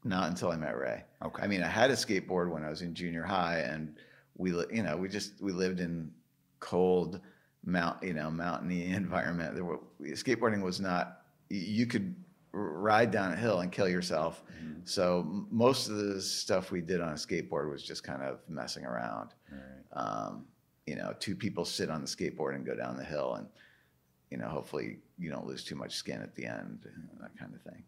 Not 0.05 0.29
until 0.29 0.51
I 0.51 0.55
met 0.55 0.77
Ray. 0.77 1.03
Okay. 1.24 1.43
I 1.43 1.47
mean, 1.47 1.63
I 1.63 1.67
had 1.67 1.89
a 1.89 1.95
skateboard 1.95 2.50
when 2.51 2.63
I 2.63 2.69
was 2.69 2.81
in 2.81 2.93
junior 2.93 3.24
high, 3.24 3.59
and 3.59 3.95
we, 4.38 4.51
you 4.71 4.83
know, 4.83 4.95
we 4.95 5.09
just 5.09 5.41
we 5.41 5.51
lived 5.51 5.79
in 5.79 6.12
cold 6.59 7.19
mount, 7.65 8.03
you 8.03 8.13
know, 8.13 8.29
mountainy 8.29 8.85
environment. 8.93 9.55
There 9.55 9.65
were 9.65 9.79
skateboarding 10.01 10.62
was 10.62 10.79
not. 10.79 11.21
You 11.50 11.88
could 11.88 12.15
ride 12.51 13.12
down 13.12 13.33
a 13.33 13.35
hill 13.35 13.59
and 13.59 13.71
kill 13.71 13.89
yourself. 13.89 14.43
Mm-hmm. 14.57 14.79
So 14.85 15.45
most 15.51 15.89
of 15.89 15.97
the 15.97 16.21
stuff 16.21 16.71
we 16.71 16.81
did 16.81 17.01
on 17.01 17.09
a 17.09 17.15
skateboard 17.15 17.69
was 17.69 17.83
just 17.83 18.03
kind 18.03 18.21
of 18.21 18.39
messing 18.47 18.85
around. 18.85 19.33
Right. 19.51 20.01
Um, 20.01 20.45
you 20.85 20.95
know, 20.95 21.13
two 21.19 21.35
people 21.35 21.65
sit 21.65 21.89
on 21.89 22.01
the 22.01 22.07
skateboard 22.07 22.55
and 22.55 22.65
go 22.65 22.75
down 22.75 22.95
the 22.95 23.03
hill, 23.03 23.35
and 23.35 23.47
you 24.29 24.38
know, 24.38 24.48
hopefully 24.48 24.98
you 25.17 25.29
don't 25.29 25.46
lose 25.46 25.63
too 25.63 25.75
much 25.75 25.96
skin 25.96 26.22
at 26.22 26.36
the 26.36 26.46
end, 26.46 26.86
that 27.20 27.38
kind 27.38 27.53
of 27.53 27.62
thing. 27.62 27.84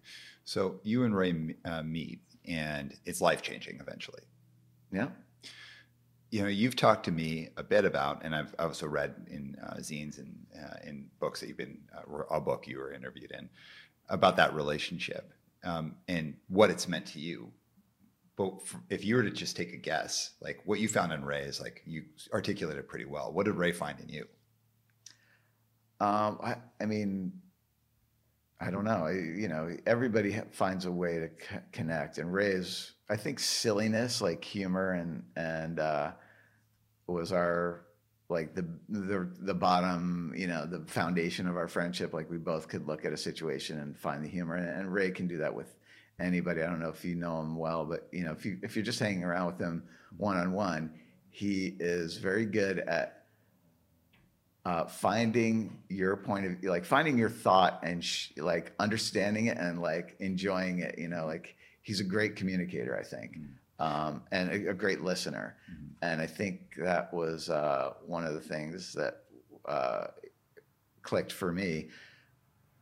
So 0.46 0.79
you 0.84 1.03
and 1.03 1.15
Ray 1.15 1.56
uh, 1.65 1.84
meet, 1.84 2.22
and 2.48 2.94
it's 3.06 3.22
life 3.22 3.41
changing 3.41 3.79
eventually. 3.82 4.22
Yeah. 4.91 5.10
You 6.29 6.44
know, 6.44 6.48
you've 6.50 6.75
talked 6.75 7.06
to 7.06 7.12
me 7.12 7.50
a 7.58 7.63
bit 7.63 7.86
about, 7.86 8.24
and 8.24 8.36
I've 8.36 8.53
also 8.60 8.88
read 8.88 9.15
in 9.27 9.56
uh, 9.63 9.75
zines 9.77 10.17
and 10.17 10.46
uh, 10.62 10.75
in 10.86 11.08
books 11.20 11.39
that 11.39 11.48
you've 11.48 11.58
been, 11.58 11.79
uh, 11.96 12.24
a 12.29 12.41
book 12.41 12.67
you 12.67 12.77
were 12.79 12.94
interviewed 12.94 13.32
in, 13.32 13.50
about 14.10 14.36
that 14.38 14.53
relationship 14.53 15.34
um, 15.63 15.96
and 16.08 16.36
what 16.48 16.70
it's 16.70 16.88
meant 16.88 17.06
to 17.08 17.20
you. 17.20 17.51
But 18.36 18.53
if 18.89 19.03
you 19.03 19.15
were 19.15 19.24
to 19.24 19.32
just 19.32 19.58
take 19.58 19.74
a 19.74 19.77
guess, 19.77 20.32
like 20.41 20.62
what 20.65 20.79
you 20.79 20.88
found 20.88 21.12
in 21.12 21.25
Ray 21.25 21.41
is 21.41 21.60
like 21.60 21.82
you 21.86 22.03
articulated 22.32 22.88
pretty 22.88 23.06
well. 23.06 23.34
What 23.34 23.46
did 23.46 23.56
Ray 23.56 23.72
find 23.72 24.00
in 24.00 24.10
you? 24.10 24.27
Um, 26.00 26.39
I, 26.44 26.56
I 26.80 26.86
mean, 26.86 27.34
I 28.60 28.72
don't 28.72 28.86
know. 28.86 29.06
I, 29.06 29.12
you 29.13 29.48
know, 29.48 29.75
everybody 29.86 30.39
finds 30.51 30.86
a 30.86 30.92
way 30.92 31.20
to 31.20 31.30
c- 31.30 31.60
connect, 31.72 32.18
and 32.18 32.34
Ray's, 32.34 32.94
I 33.10 33.16
think, 33.16 33.39
silliness, 33.39 34.22
like 34.22 34.44
humor, 34.44 34.94
and 34.94 35.24
and 35.36 35.80
uh, 35.80 36.12
was 37.08 37.32
our 37.32 37.86
like 38.30 38.56
the 38.56 38.68
the 38.89 39.30
the 39.39 39.54
bottom, 39.54 40.34
you 40.36 40.48
know, 40.48 40.66
the 40.66 40.86
foundation 40.88 41.48
of 41.48 41.56
our 41.56 41.68
friendship. 41.68 42.13
Like 42.13 42.30
we 42.30 42.38
both 42.38 42.68
could 42.68 42.88
look 42.88 43.06
at 43.06 43.13
a 43.13 43.18
situation 43.18 43.80
and 43.80 43.98
find 43.98 44.24
the 44.24 44.30
humor, 44.30 44.56
and, 44.56 44.68
and 44.68 44.92
Ray 44.92 45.12
can 45.12 45.27
do 45.27 45.38
that 45.38 45.54
with 45.54 45.75
anybody. 46.20 46.62
I 46.63 46.68
don't 46.68 46.80
know 46.80 46.89
if 46.89 47.06
you 47.06 47.16
know 47.16 47.39
him 47.39 47.56
well, 47.56 47.86
but 47.86 48.08
you 48.12 48.24
know, 48.25 48.32
if 48.32 48.46
you 48.46 48.58
if 48.63 48.75
you're 48.75 48.86
just 48.86 49.00
hanging 49.00 49.24
around 49.24 49.48
with 49.48 49.60
him 49.60 49.84
one 50.18 50.38
on 50.38 50.51
one, 50.51 50.94
he 51.30 51.75
is 51.80 52.18
very 52.18 52.46
good 52.46 52.80
at 52.80 53.16
uh, 54.67 54.86
finding 54.86 55.77
your 55.88 56.17
point 56.17 56.45
of 56.45 56.63
like 56.63 56.83
finding 56.83 57.17
your 57.17 57.29
thought 57.29 57.79
and 57.83 58.03
sh- 58.03 58.31
like 58.36 58.74
understanding 58.79 59.45
it 59.45 59.57
and 59.57 59.81
like 59.81 60.15
enjoying 60.19 60.79
it 60.79 61.00
you 61.00 61.07
know 61.07 61.25
like 61.25 61.55
he's 61.83 62.01
a 62.01 62.03
great 62.03 62.36
communicator 62.36 62.97
i 63.00 63.03
think 63.03 63.38
um, 63.79 64.24
and 64.31 64.50
a, 64.50 64.71
a 64.71 64.74
great 64.74 65.01
listener. 65.03 65.55
And 66.01 66.21
i 66.21 66.27
think 66.27 66.75
that 66.77 67.13
was 67.13 67.50
uh, 67.50 67.93
one 68.05 68.25
of 68.25 68.33
the 68.33 68.41
things 68.41 68.93
that 68.93 69.24
uh, 69.67 70.07
clicked 71.01 71.31
for 71.31 71.51
me. 71.51 71.89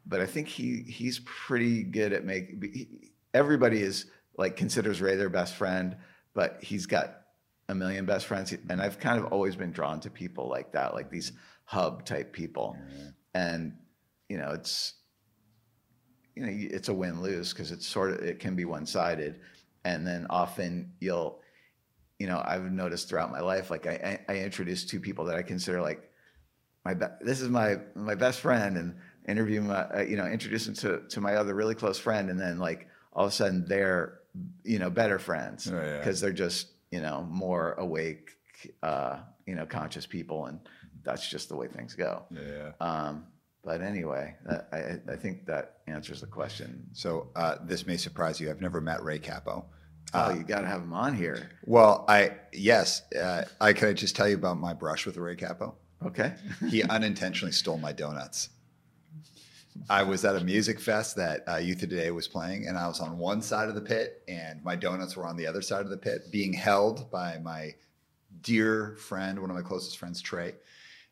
But 0.07 0.21
i 0.21 0.25
think 0.25 0.47
he 0.47 0.83
he's 0.87 1.19
pretty 1.19 1.83
good 1.83 2.13
at 2.13 2.25
make 2.25 2.63
he, 2.63 2.87
everybody 3.33 3.81
is 3.81 4.05
like 4.37 4.55
considers 4.55 5.01
ray 5.01 5.15
their 5.15 5.29
best 5.29 5.55
friend 5.55 5.97
but 6.33 6.59
he's 6.61 6.85
got 6.85 7.21
a 7.69 7.75
million 7.75 8.05
best 8.05 8.25
friends. 8.25 8.53
And 8.69 8.81
i've 8.81 8.99
kind 8.99 9.19
of 9.19 9.31
always 9.31 9.55
been 9.55 9.71
drawn 9.71 9.99
to 10.01 10.09
people 10.09 10.47
like 10.47 10.71
that 10.73 10.93
like 10.93 11.09
these 11.09 11.31
hub 11.65 12.05
type 12.05 12.31
people. 12.33 12.77
And 13.33 13.73
you 14.29 14.37
know 14.37 14.51
it's 14.51 14.93
you 16.35 16.45
know 16.45 16.51
it's 16.51 16.89
a 16.89 16.93
win 16.93 17.21
lose 17.21 17.53
because 17.53 17.71
it's 17.71 17.85
sort 17.87 18.11
of 18.11 18.19
it 18.19 18.39
can 18.39 18.55
be 18.55 18.65
one 18.65 18.85
sided 18.85 19.39
and 19.83 20.05
then 20.05 20.25
often 20.29 20.93
you'll 20.99 21.39
you 22.19 22.27
know 22.27 22.41
i've 22.45 22.63
noticed 22.71 23.07
throughout 23.07 23.31
my 23.31 23.39
life 23.41 23.69
like 23.69 23.85
i 23.87 24.19
i, 24.27 24.33
I 24.33 24.37
introduce 24.39 24.83
two 24.85 24.99
people 24.99 25.25
that 25.25 25.35
i 25.35 25.43
consider 25.43 25.79
like 25.81 26.09
my 26.83 26.93
be- 26.95 27.05
this 27.21 27.39
is 27.41 27.49
my 27.49 27.77
my 27.93 28.15
best 28.15 28.39
friend 28.39 28.77
and 28.77 28.95
interview 29.27 29.61
my 29.61 29.83
uh, 29.83 30.01
you 30.01 30.17
know 30.17 30.25
introduce 30.25 30.65
them 30.65 30.75
to 30.75 31.01
to 31.09 31.21
my 31.21 31.35
other 31.35 31.53
really 31.55 31.75
close 31.75 31.97
friend. 31.99 32.29
And 32.29 32.39
then 32.39 32.57
like 32.59 32.87
all 33.13 33.25
of 33.25 33.31
a 33.31 33.35
sudden 33.35 33.65
they're 33.67 34.19
you 34.63 34.77
know 34.79 34.89
better 34.89 35.17
friends 35.19 35.71
Oh, 35.71 35.75
yeah. 35.75 35.97
because 35.97 36.19
they're 36.21 36.31
just 36.33 36.67
you 36.91 37.01
know 37.01 37.27
more 37.29 37.73
awake 37.73 38.31
uh 38.83 39.17
you 39.45 39.55
know 39.55 39.65
conscious 39.65 40.05
people 40.05 40.45
and 40.47 40.59
that's 41.03 41.29
just 41.29 41.49
the 41.49 41.55
way 41.55 41.67
things 41.67 41.93
go 41.95 42.23
Yeah. 42.31 42.71
um 42.81 43.25
but 43.63 43.81
anyway 43.81 44.35
i 44.71 44.97
i 45.11 45.15
think 45.15 45.45
that 45.45 45.77
answers 45.87 46.21
the 46.21 46.27
question 46.27 46.87
So 46.93 47.29
uh, 47.35 47.55
this 47.63 47.85
may 47.85 47.97
surprise 47.97 48.39
you. 48.39 48.49
I've 48.49 48.61
never 48.61 48.81
met 48.81 49.03
Ray 49.03 49.19
Cappo. 49.19 49.65
oh 50.13 50.33
you 50.33 50.43
got 50.43 50.61
to 50.61 50.67
have 50.67 50.81
him 50.81 50.93
on 50.93 51.15
here 51.15 51.49
Well, 51.65 52.05
I 52.07 52.31
yes, 52.53 53.01
uh, 53.13 53.43
I 53.61 53.73
can 53.73 53.89
I 53.89 53.93
just 53.93 54.15
tell 54.15 54.27
you 54.29 54.35
about 54.35 54.57
my 54.59 54.73
brush 54.73 55.05
with 55.05 55.17
Ray 55.17 55.35
Cappo. 55.35 55.75
okay 56.05 56.33
He 56.69 56.83
unintentionally 56.83 57.51
stole 57.51 57.77
my 57.77 57.91
donuts. 57.93 58.49
I 59.89 60.03
was 60.03 60.23
at 60.23 60.35
a 60.37 60.43
music 60.43 60.79
fest 60.79 61.17
that 61.17 61.43
uh, 61.49 61.57
Youth 61.57 61.83
of 61.83 61.89
Today 61.89 62.09
was 62.11 62.27
playing, 62.29 62.67
and 62.67 62.77
I 62.77 62.87
was 62.87 63.01
on 63.01 63.17
one 63.17 63.41
side 63.41 63.67
of 63.67 63.75
the 63.75 63.81
pit, 63.81 64.23
and 64.27 64.63
my 64.63 64.75
donuts 64.75 65.17
were 65.17 65.25
on 65.27 65.35
the 65.35 65.45
other 65.45 65.61
side 65.61 65.81
of 65.81 65.89
the 65.89 65.97
pit, 65.97 66.31
being 66.31 66.53
held 66.53 67.11
by 67.11 67.39
my 67.39 67.75
dear 68.41 68.95
friend, 68.97 69.39
one 69.39 69.49
of 69.49 69.55
my 69.55 69.61
closest 69.61 69.97
friends, 69.97 70.21
Trey. 70.21 70.55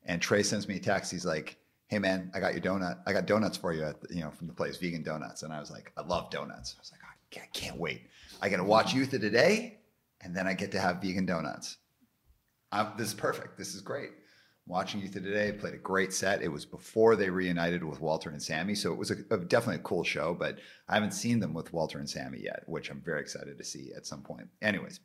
And 0.06 0.22
Trey 0.22 0.44
sends 0.44 0.68
me 0.68 0.76
a 0.76 0.80
text. 0.80 1.12
He's 1.12 1.26
like, 1.26 1.58
"Hey 1.88 2.00
man, 2.00 2.32
I 2.34 2.40
got 2.40 2.54
your 2.54 2.62
donut. 2.62 3.00
I 3.06 3.14
got 3.14 3.26
donuts 3.26 3.58
for 3.58 3.74
you, 3.74 3.84
at 3.84 4.02
the, 4.02 4.16
you 4.16 4.22
know, 4.22 4.32
from 4.32 4.48
the 4.48 4.54
place, 4.54 4.78
vegan 4.78 5.04
donuts." 5.04 5.44
And 5.44 5.54
I 5.54 5.60
was 5.60 5.72
like, 5.72 5.92
"I 5.98 6.02
love 6.02 6.30
donuts." 6.30 6.76
I 6.78 6.82
was 6.82 6.92
like, 6.92 7.02
"I 7.04 7.14
can't, 7.30 7.54
can't 7.54 7.78
wait. 7.78 8.02
I 8.42 8.50
get 8.50 8.58
to 8.58 8.64
watch 8.64 8.94
Youth 8.94 9.14
of 9.14 9.22
Today, 9.22 9.80
and 10.22 10.36
then 10.36 10.48
I 10.48 10.54
get 10.54 10.72
to 10.74 10.80
have 10.80 11.02
vegan 11.02 11.26
donuts. 11.26 11.78
I'm, 12.72 12.92
this 12.98 13.08
is 13.10 13.14
perfect. 13.14 13.58
This 13.58 13.74
is 13.76 13.82
great." 13.82 14.12
Watching 14.66 15.02
Youth 15.02 15.18
of 15.18 15.24
Today 15.24 15.52
played 15.52 15.74
a 15.74 15.78
great 15.78 16.14
set. 16.14 16.42
It 16.42 16.48
was 16.48 16.66
before 16.66 17.18
they 17.18 17.30
reunited 17.30 17.84
with 17.84 18.00
Walter 18.00 18.30
and 18.30 18.42
Sammy, 18.42 18.76
so 18.76 18.94
it 18.94 18.98
was 18.98 19.12
a, 19.12 19.16
a- 19.30 19.38
definitely 19.38 19.76
a 19.76 19.84
cool 19.84 20.06
show. 20.06 20.34
But 20.34 20.60
I 20.88 20.94
haven't 20.94 21.12
seen 21.12 21.42
them 21.42 21.54
with 21.54 21.74
Walter 21.74 22.00
and 22.00 22.10
Sammy 22.10 22.40
yet, 22.42 22.64
which 22.66 22.90
I'm 22.90 23.02
very 23.02 23.20
excited 23.20 23.58
to 23.58 23.64
see 23.66 23.92
at 23.96 24.06
some 24.06 24.22
point. 24.22 24.48
Anyways, 24.62 25.02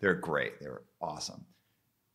they're 0.00 0.14
great. 0.14 0.58
They're 0.58 0.82
awesome. 1.02 1.44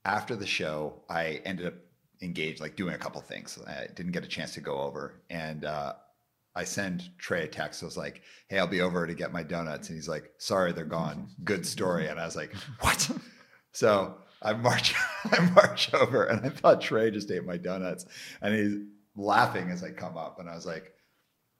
After 0.06 0.36
the 0.36 0.46
show, 0.46 1.01
I 1.10 1.41
ended 1.46 1.68
up 1.68 1.74
engaged, 2.22 2.62
like 2.62 2.75
doing 2.75 2.96
a 2.96 2.98
couple 2.98 3.22
things. 3.22 3.58
I 3.68 3.88
didn't 3.96 4.12
get 4.12 4.24
a 4.24 4.27
chance 4.27 4.53
to 4.56 4.62
go 4.62 4.79
over, 4.79 5.22
and 5.29 5.65
uh, 5.65 5.94
I 6.56 6.63
send 6.63 7.10
Trey 7.18 7.44
a 7.44 7.48
text. 7.48 7.84
I 7.84 7.86
was 7.86 7.98
like, 7.98 8.22
"Hey, 8.48 8.60
I'll 8.60 8.68
be 8.68 8.82
over 8.82 9.06
to 9.06 9.13
get 9.13 9.34
my 9.34 9.44
donuts," 9.44 9.89
and 9.89 9.98
he's 9.98 10.10
like, 10.10 10.32
"Sorry, 10.38 10.72
they're 10.72 10.86
gone. 10.86 11.29
Good 11.44 11.65
story." 11.65 12.08
And 12.08 12.20
I 12.20 12.25
was 12.25 12.36
like, 12.36 12.53
"What?" 12.82 13.10
So 13.72 14.15
I 14.41 14.53
march, 14.53 14.96
I 15.32 15.39
march 15.53 15.94
over, 15.94 16.24
and 16.25 16.46
I 16.46 16.50
thought 16.50 16.82
Trey 16.82 17.12
just 17.12 17.32
ate 17.32 17.46
my 17.46 17.58
donuts, 17.58 18.06
and 18.41 18.53
he's 18.53 18.77
laughing 19.15 19.70
as 19.70 19.84
I 19.84 19.91
come 19.91 20.18
up, 20.18 20.39
and 20.39 20.50
I 20.50 20.56
was 20.56 20.65
like, 20.65 20.94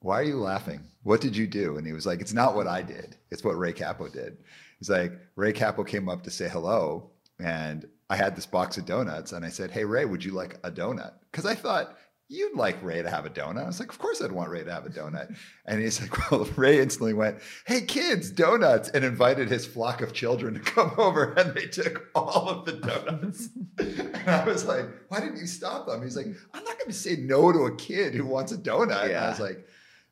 why 0.00 0.18
are 0.20 0.24
you 0.24 0.40
laughing? 0.40 0.80
What 1.02 1.20
did 1.20 1.36
you 1.36 1.46
do? 1.46 1.76
And 1.76 1.86
he 1.86 1.92
was 1.92 2.06
like, 2.06 2.20
it's 2.20 2.32
not 2.32 2.54
what 2.54 2.66
I 2.66 2.82
did. 2.82 3.16
It's 3.30 3.44
what 3.44 3.58
Ray 3.58 3.72
Cappo 3.72 4.08
did. 4.08 4.38
He's 4.78 4.88
like, 4.88 5.12
Ray 5.36 5.52
Cappo 5.52 5.84
came 5.84 6.08
up 6.08 6.22
to 6.24 6.30
say 6.30 6.48
hello. 6.48 7.10
And 7.38 7.86
I 8.10 8.16
had 8.16 8.34
this 8.36 8.44
box 8.44 8.76
of 8.76 8.84
donuts. 8.84 9.32
And 9.32 9.44
I 9.44 9.48
said, 9.48 9.70
Hey, 9.70 9.84
Ray, 9.84 10.04
would 10.04 10.24
you 10.24 10.32
like 10.32 10.58
a 10.64 10.70
donut? 10.70 11.12
Because 11.30 11.46
I 11.46 11.54
thought 11.54 11.96
you'd 12.28 12.56
like 12.56 12.82
Ray 12.82 13.02
to 13.02 13.08
have 13.08 13.24
a 13.24 13.30
donut. 13.30 13.62
I 13.62 13.66
was 13.68 13.78
like, 13.78 13.90
Of 13.90 14.00
course 14.00 14.20
I'd 14.20 14.32
want 14.32 14.50
Ray 14.50 14.64
to 14.64 14.72
have 14.72 14.84
a 14.84 14.90
donut. 14.90 15.34
And 15.64 15.80
he's 15.80 16.00
like, 16.00 16.30
Well, 16.30 16.44
Ray 16.56 16.80
instantly 16.80 17.14
went, 17.14 17.38
Hey, 17.66 17.82
kids, 17.82 18.30
donuts, 18.32 18.88
and 18.88 19.04
invited 19.04 19.48
his 19.48 19.64
flock 19.64 20.00
of 20.02 20.12
children 20.12 20.54
to 20.54 20.60
come 20.60 20.92
over. 20.98 21.32
And 21.34 21.54
they 21.54 21.66
took 21.66 22.08
all 22.16 22.48
of 22.48 22.64
the 22.64 22.72
donuts. 22.72 23.48
and 23.78 24.28
I 24.28 24.44
was 24.44 24.66
like, 24.66 24.86
Why 25.08 25.20
didn't 25.20 25.38
you 25.38 25.46
stop 25.46 25.86
them? 25.86 26.02
He's 26.02 26.16
like, 26.16 26.26
I'm 26.52 26.64
not 26.64 26.78
going 26.78 26.90
to 26.90 26.92
say 26.92 27.14
no 27.16 27.52
to 27.52 27.60
a 27.60 27.76
kid 27.76 28.14
who 28.14 28.26
wants 28.26 28.50
a 28.50 28.58
donut. 28.58 29.04
And 29.04 29.16
I 29.16 29.28
was 29.30 29.40
like, 29.40 29.66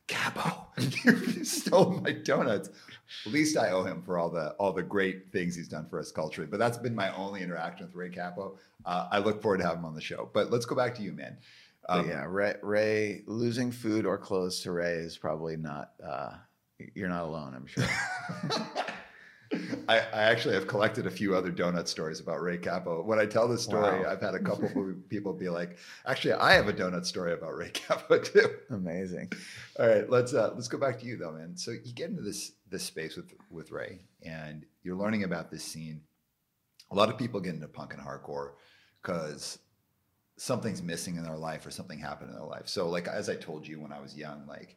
Cappo, 0.07 0.69
you 0.79 1.45
stole 1.45 2.01
my 2.03 2.13
donuts. 2.13 2.71
At 3.27 3.33
least 3.33 3.57
I 3.57 3.71
owe 3.71 3.85
him 3.85 4.03
for 4.03 4.19
all 4.19 4.31
the 4.31 4.51
all 4.53 4.73
the 4.73 4.83
great 4.83 5.33
things 5.33 5.57
he's 5.57 5.69
done 5.69 5.87
for 5.89 5.99
us 5.99 6.13
culturally. 6.13 6.49
But 6.51 6.59
that's 6.59 6.79
been 6.79 6.95
my 6.95 7.15
only 7.15 7.43
interaction 7.43 7.87
with 7.87 7.95
Ray 7.95 8.11
Cappo. 8.11 8.59
Uh, 8.85 9.09
I 9.11 9.19
look 9.19 9.43
forward 9.43 9.59
to 9.59 9.65
having 9.65 9.81
him 9.81 9.85
on 9.87 9.95
the 9.95 10.01
show. 10.01 10.31
But 10.33 10.51
let's 10.51 10.67
go 10.67 10.75
back 10.75 10.95
to 10.97 11.03
you, 11.03 11.13
man. 11.13 11.39
Um, 11.89 12.09
yeah, 12.09 12.25
Ray, 12.29 12.55
Ray, 12.63 13.23
losing 13.27 13.71
food 13.71 14.05
or 14.05 14.19
clothes 14.19 14.61
to 14.61 14.73
Ray 14.73 14.95
is 14.95 15.17
probably 15.17 15.57
not. 15.57 15.93
Uh, 16.05 16.35
you're 16.95 17.09
not 17.09 17.25
alone, 17.25 17.55
I'm 17.55 17.67
sure. 17.67 17.85
I, 19.89 19.99
I, 19.99 20.23
actually 20.25 20.55
have 20.55 20.67
collected 20.67 21.07
a 21.07 21.11
few 21.11 21.35
other 21.35 21.51
donut 21.51 21.89
stories 21.89 22.21
about 22.21 22.43
Ray 22.43 22.59
Cappo. 22.59 23.03
When 23.03 23.19
I 23.19 23.25
tell 23.25 23.49
this 23.49 23.63
story, 23.65 24.03
wow. 24.03 24.11
I've 24.11 24.21
had 24.21 24.35
a 24.35 24.39
couple 24.39 24.69
people 25.09 25.33
be 25.33 25.49
like, 25.49 25.79
"Actually, 26.07 26.35
I 26.35 26.53
have 26.53 26.69
a 26.69 26.73
donut 26.73 27.07
story 27.07 27.33
about 27.33 27.57
Ray 27.57 27.71
Cappo 27.71 28.19
too." 28.23 28.57
Amazing. 28.71 29.33
All 29.79 29.89
right, 29.89 30.09
let's 30.11 30.35
uh, 30.35 30.53
let's 30.55 30.69
go 30.69 30.77
back 30.77 30.99
to 31.01 31.07
you 31.07 31.17
though, 31.17 31.33
man. 31.33 31.57
So 31.57 31.71
you 31.71 31.93
get 31.95 32.11
into 32.11 32.23
this 32.23 32.53
this 32.71 32.85
space 32.85 33.17
with 33.17 33.33
with 33.51 33.71
Ray, 33.71 34.01
and 34.23 34.65
you're 34.83 34.97
learning 34.97 35.25
about 35.25 35.51
this 35.51 35.65
scene. 35.65 36.03
A 36.91 36.95
lot 36.95 37.11
of 37.11 37.19
people 37.19 37.41
get 37.41 37.55
into 37.55 37.69
punk 37.69 37.93
and 37.93 38.03
hardcore 38.03 38.53
because 39.03 39.59
something's 40.37 40.83
missing 40.83 41.17
in 41.17 41.25
their 41.25 41.37
life 41.37 41.67
or 41.67 41.71
something 41.71 41.99
happened 41.99 42.31
in 42.31 42.37
their 42.37 42.47
life. 42.47 42.67
So, 42.69 42.89
like 42.89 43.09
as 43.09 43.29
I 43.29 43.35
told 43.35 43.67
you 43.67 43.81
when 43.81 43.93
I 43.93 44.01
was 44.01 44.17
young, 44.17 44.47
like 44.47 44.77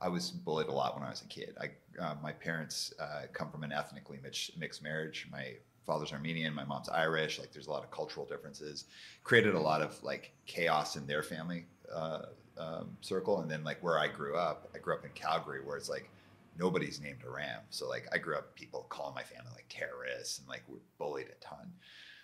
I 0.00 0.08
was 0.08 0.30
bullied 0.30 0.66
a 0.66 0.72
lot 0.72 0.94
when 0.94 1.04
I 1.04 1.10
was 1.10 1.22
a 1.22 1.26
kid. 1.26 1.54
I, 1.60 1.70
uh, 2.02 2.16
my 2.22 2.32
parents 2.32 2.92
uh, 2.98 3.22
come 3.32 3.50
from 3.50 3.62
an 3.62 3.72
ethnically 3.72 4.18
mixed, 4.22 4.58
mixed 4.58 4.82
marriage. 4.82 5.28
My 5.30 5.54
father's 5.86 6.12
Armenian, 6.12 6.54
my 6.54 6.64
mom's 6.64 6.88
Irish. 6.88 7.38
Like, 7.38 7.52
there's 7.52 7.68
a 7.68 7.70
lot 7.70 7.84
of 7.84 7.90
cultural 7.92 8.26
differences. 8.26 8.86
Created 9.22 9.54
a 9.54 9.60
lot 9.60 9.80
of 9.80 10.02
like 10.02 10.32
chaos 10.46 10.96
in 10.96 11.06
their 11.06 11.22
family 11.22 11.66
uh, 11.94 12.22
um, 12.58 12.96
circle. 13.00 13.40
And 13.40 13.50
then 13.50 13.62
like 13.62 13.82
where 13.82 13.98
I 13.98 14.08
grew 14.08 14.36
up, 14.36 14.68
I 14.74 14.78
grew 14.78 14.94
up 14.94 15.04
in 15.04 15.10
Calgary, 15.12 15.60
where 15.64 15.76
it's 15.76 15.88
like 15.88 16.10
nobody's 16.58 17.00
named 17.00 17.22
Aram. 17.24 17.62
So 17.70 17.88
like 17.88 18.08
I 18.12 18.18
grew 18.18 18.36
up 18.36 18.54
people 18.54 18.86
calling 18.88 19.14
my 19.14 19.22
family 19.22 19.50
like 19.54 19.66
terrorists 19.68 20.38
and 20.38 20.48
like 20.48 20.62
we're 20.68 20.78
bullied 20.98 21.28
a 21.28 21.44
ton. 21.44 21.72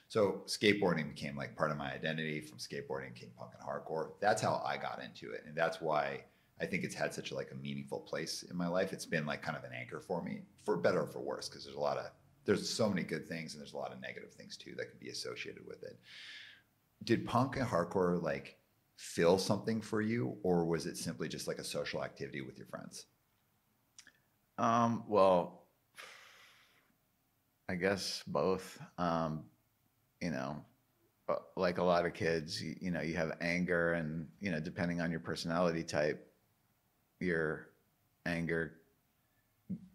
So 0.08 0.42
skateboarding 0.46 1.08
became 1.08 1.36
like 1.36 1.54
part 1.56 1.70
of 1.70 1.76
my 1.76 1.92
identity. 1.92 2.40
From 2.40 2.58
skateboarding 2.58 3.14
came 3.14 3.30
punk 3.36 3.52
and 3.58 3.68
hardcore. 3.68 4.12
That's 4.20 4.40
how 4.40 4.62
I 4.66 4.78
got 4.78 5.02
into 5.02 5.32
it, 5.32 5.44
and 5.46 5.54
that's 5.54 5.80
why 5.80 6.24
I 6.60 6.66
think 6.66 6.82
it's 6.82 6.94
had 6.94 7.14
such 7.14 7.30
a, 7.30 7.34
like 7.34 7.50
a 7.52 7.54
meaningful 7.54 8.00
place 8.00 8.42
in 8.42 8.56
my 8.56 8.68
life. 8.68 8.92
It's 8.92 9.06
been 9.06 9.26
like 9.26 9.42
kind 9.42 9.56
of 9.56 9.64
an 9.64 9.72
anchor 9.78 10.00
for 10.00 10.22
me, 10.22 10.40
for 10.64 10.76
better 10.76 11.02
or 11.02 11.06
for 11.06 11.20
worse, 11.20 11.48
because 11.48 11.64
there's 11.64 11.76
a 11.76 11.80
lot 11.80 11.98
of 11.98 12.06
there's 12.46 12.68
so 12.68 12.88
many 12.88 13.02
good 13.02 13.28
things 13.28 13.52
and 13.52 13.60
there's 13.60 13.74
a 13.74 13.76
lot 13.76 13.92
of 13.92 14.00
negative 14.00 14.32
things 14.32 14.56
too 14.56 14.74
that 14.78 14.88
can 14.88 14.98
be 14.98 15.10
associated 15.10 15.66
with 15.66 15.82
it. 15.82 15.98
Did 17.04 17.26
punk 17.26 17.56
and 17.56 17.66
hardcore 17.66 18.20
like 18.22 18.56
fill 18.96 19.38
something 19.38 19.82
for 19.82 20.00
you, 20.00 20.38
or 20.42 20.64
was 20.64 20.86
it 20.86 20.96
simply 20.96 21.28
just 21.28 21.46
like 21.46 21.58
a 21.58 21.64
social 21.64 22.02
activity 22.02 22.40
with 22.40 22.56
your 22.56 22.66
friends? 22.66 23.04
Um, 24.58 25.04
well, 25.08 25.62
I 27.68 27.74
guess 27.76 28.22
both. 28.26 28.78
Um, 28.98 29.44
you 30.20 30.30
know, 30.30 30.64
like 31.56 31.78
a 31.78 31.84
lot 31.84 32.06
of 32.06 32.14
kids, 32.14 32.62
you, 32.62 32.76
you 32.80 32.90
know, 32.90 33.00
you 33.02 33.14
have 33.16 33.36
anger, 33.40 33.92
and 33.92 34.28
you 34.40 34.50
know, 34.50 34.60
depending 34.60 35.00
on 35.00 35.10
your 35.10 35.20
personality 35.20 35.84
type, 35.84 36.26
your 37.20 37.68
anger 38.26 38.74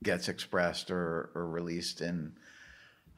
gets 0.03 0.29
expressed 0.29 0.91
or, 0.91 1.31
or 1.35 1.47
released 1.47 2.01
in 2.01 2.33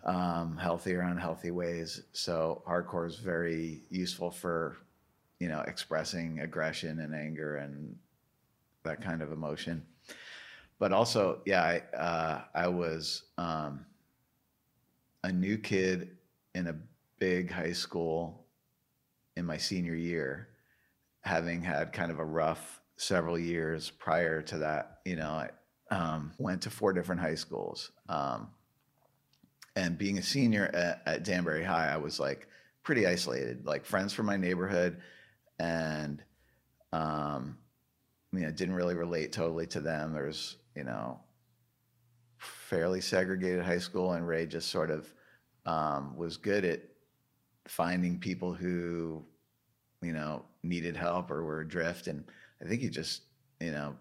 um, 0.06 0.58
healthy 0.58 0.94
or 0.94 1.02
unhealthy 1.02 1.52
ways. 1.52 2.02
So 2.14 2.64
hardcore 2.68 3.08
is 3.08 3.18
very 3.18 3.84
useful 3.90 4.32
for, 4.32 4.78
you 5.40 5.48
know, 5.48 5.62
expressing 5.62 6.40
aggression 6.40 7.00
and 7.00 7.14
anger 7.14 7.58
and 7.58 7.98
that 8.84 9.02
kind 9.02 9.22
of 9.22 9.32
emotion. 9.32 9.84
But 10.80 10.92
also, 10.92 11.42
yeah, 11.46 11.64
I, 11.64 11.96
uh, 11.96 12.42
I 12.54 12.68
was 12.68 13.24
um, 13.38 13.86
a 15.24 15.32
new 15.32 15.58
kid 15.58 16.18
in 16.54 16.68
a 16.68 16.76
big 17.18 17.50
high 17.50 17.72
school 17.72 18.46
in 19.36 19.46
my 19.46 19.58
senior 19.58 19.96
year, 19.96 20.50
having 21.22 21.62
had 21.62 21.94
kind 21.94 22.12
of 22.12 22.20
a 22.20 22.26
rough 22.26 22.82
several 22.98 23.38
years 23.38 23.90
prior 23.90 24.42
to 24.42 24.60
that, 24.60 25.00
you 25.06 25.16
know, 25.16 25.30
I 25.30 25.50
um, 25.92 26.34
went 26.38 26.62
to 26.64 26.70
four 26.70 26.94
different 26.94 27.22
high 27.22 27.36
schools. 27.36 27.92
Um, 28.10 28.50
and 29.76 29.98
being 29.98 30.18
a 30.18 30.24
senior 30.24 30.66
at, 30.74 31.02
at, 31.06 31.24
Danbury 31.24 31.64
High, 31.64 31.92
I 31.94 31.98
was 31.98 32.20
like 32.20 32.48
pretty 32.84 33.06
isolated, 33.06 33.66
like 33.66 33.86
friends 33.86 34.14
from 34.14 34.26
my 34.26 34.38
neighborhood, 34.38 35.02
and 35.60 36.24
um, 36.94 37.58
you 38.32 38.42
know, 38.42 38.52
didn't 38.52 38.76
really 38.76 38.96
relate 38.96 39.34
totally 39.34 39.68
to 39.68 39.82
them. 39.82 40.14
There's, 40.14 40.58
you 40.76 40.84
know, 40.84 41.20
fairly 42.38 43.02
segregated 43.02 43.64
high 43.64 43.80
school, 43.80 44.14
and 44.14 44.28
Ray 44.28 44.46
just 44.46 44.70
sort 44.70 44.92
of 44.92 45.14
um, 45.66 46.16
was 46.16 46.38
good 46.38 46.66
at 46.66 46.82
finding 47.68 48.20
people 48.20 48.54
who, 48.54 49.24
you 50.02 50.12
know, 50.12 50.46
needed 50.64 50.96
help 50.96 51.32
or 51.32 51.44
were 51.44 51.62
adrift 51.62 52.08
and 52.08 52.24
I 52.62 52.68
think 52.68 52.82
he 52.82 52.90
just, 52.90 53.24
you 53.60 53.72
know, 53.72 53.96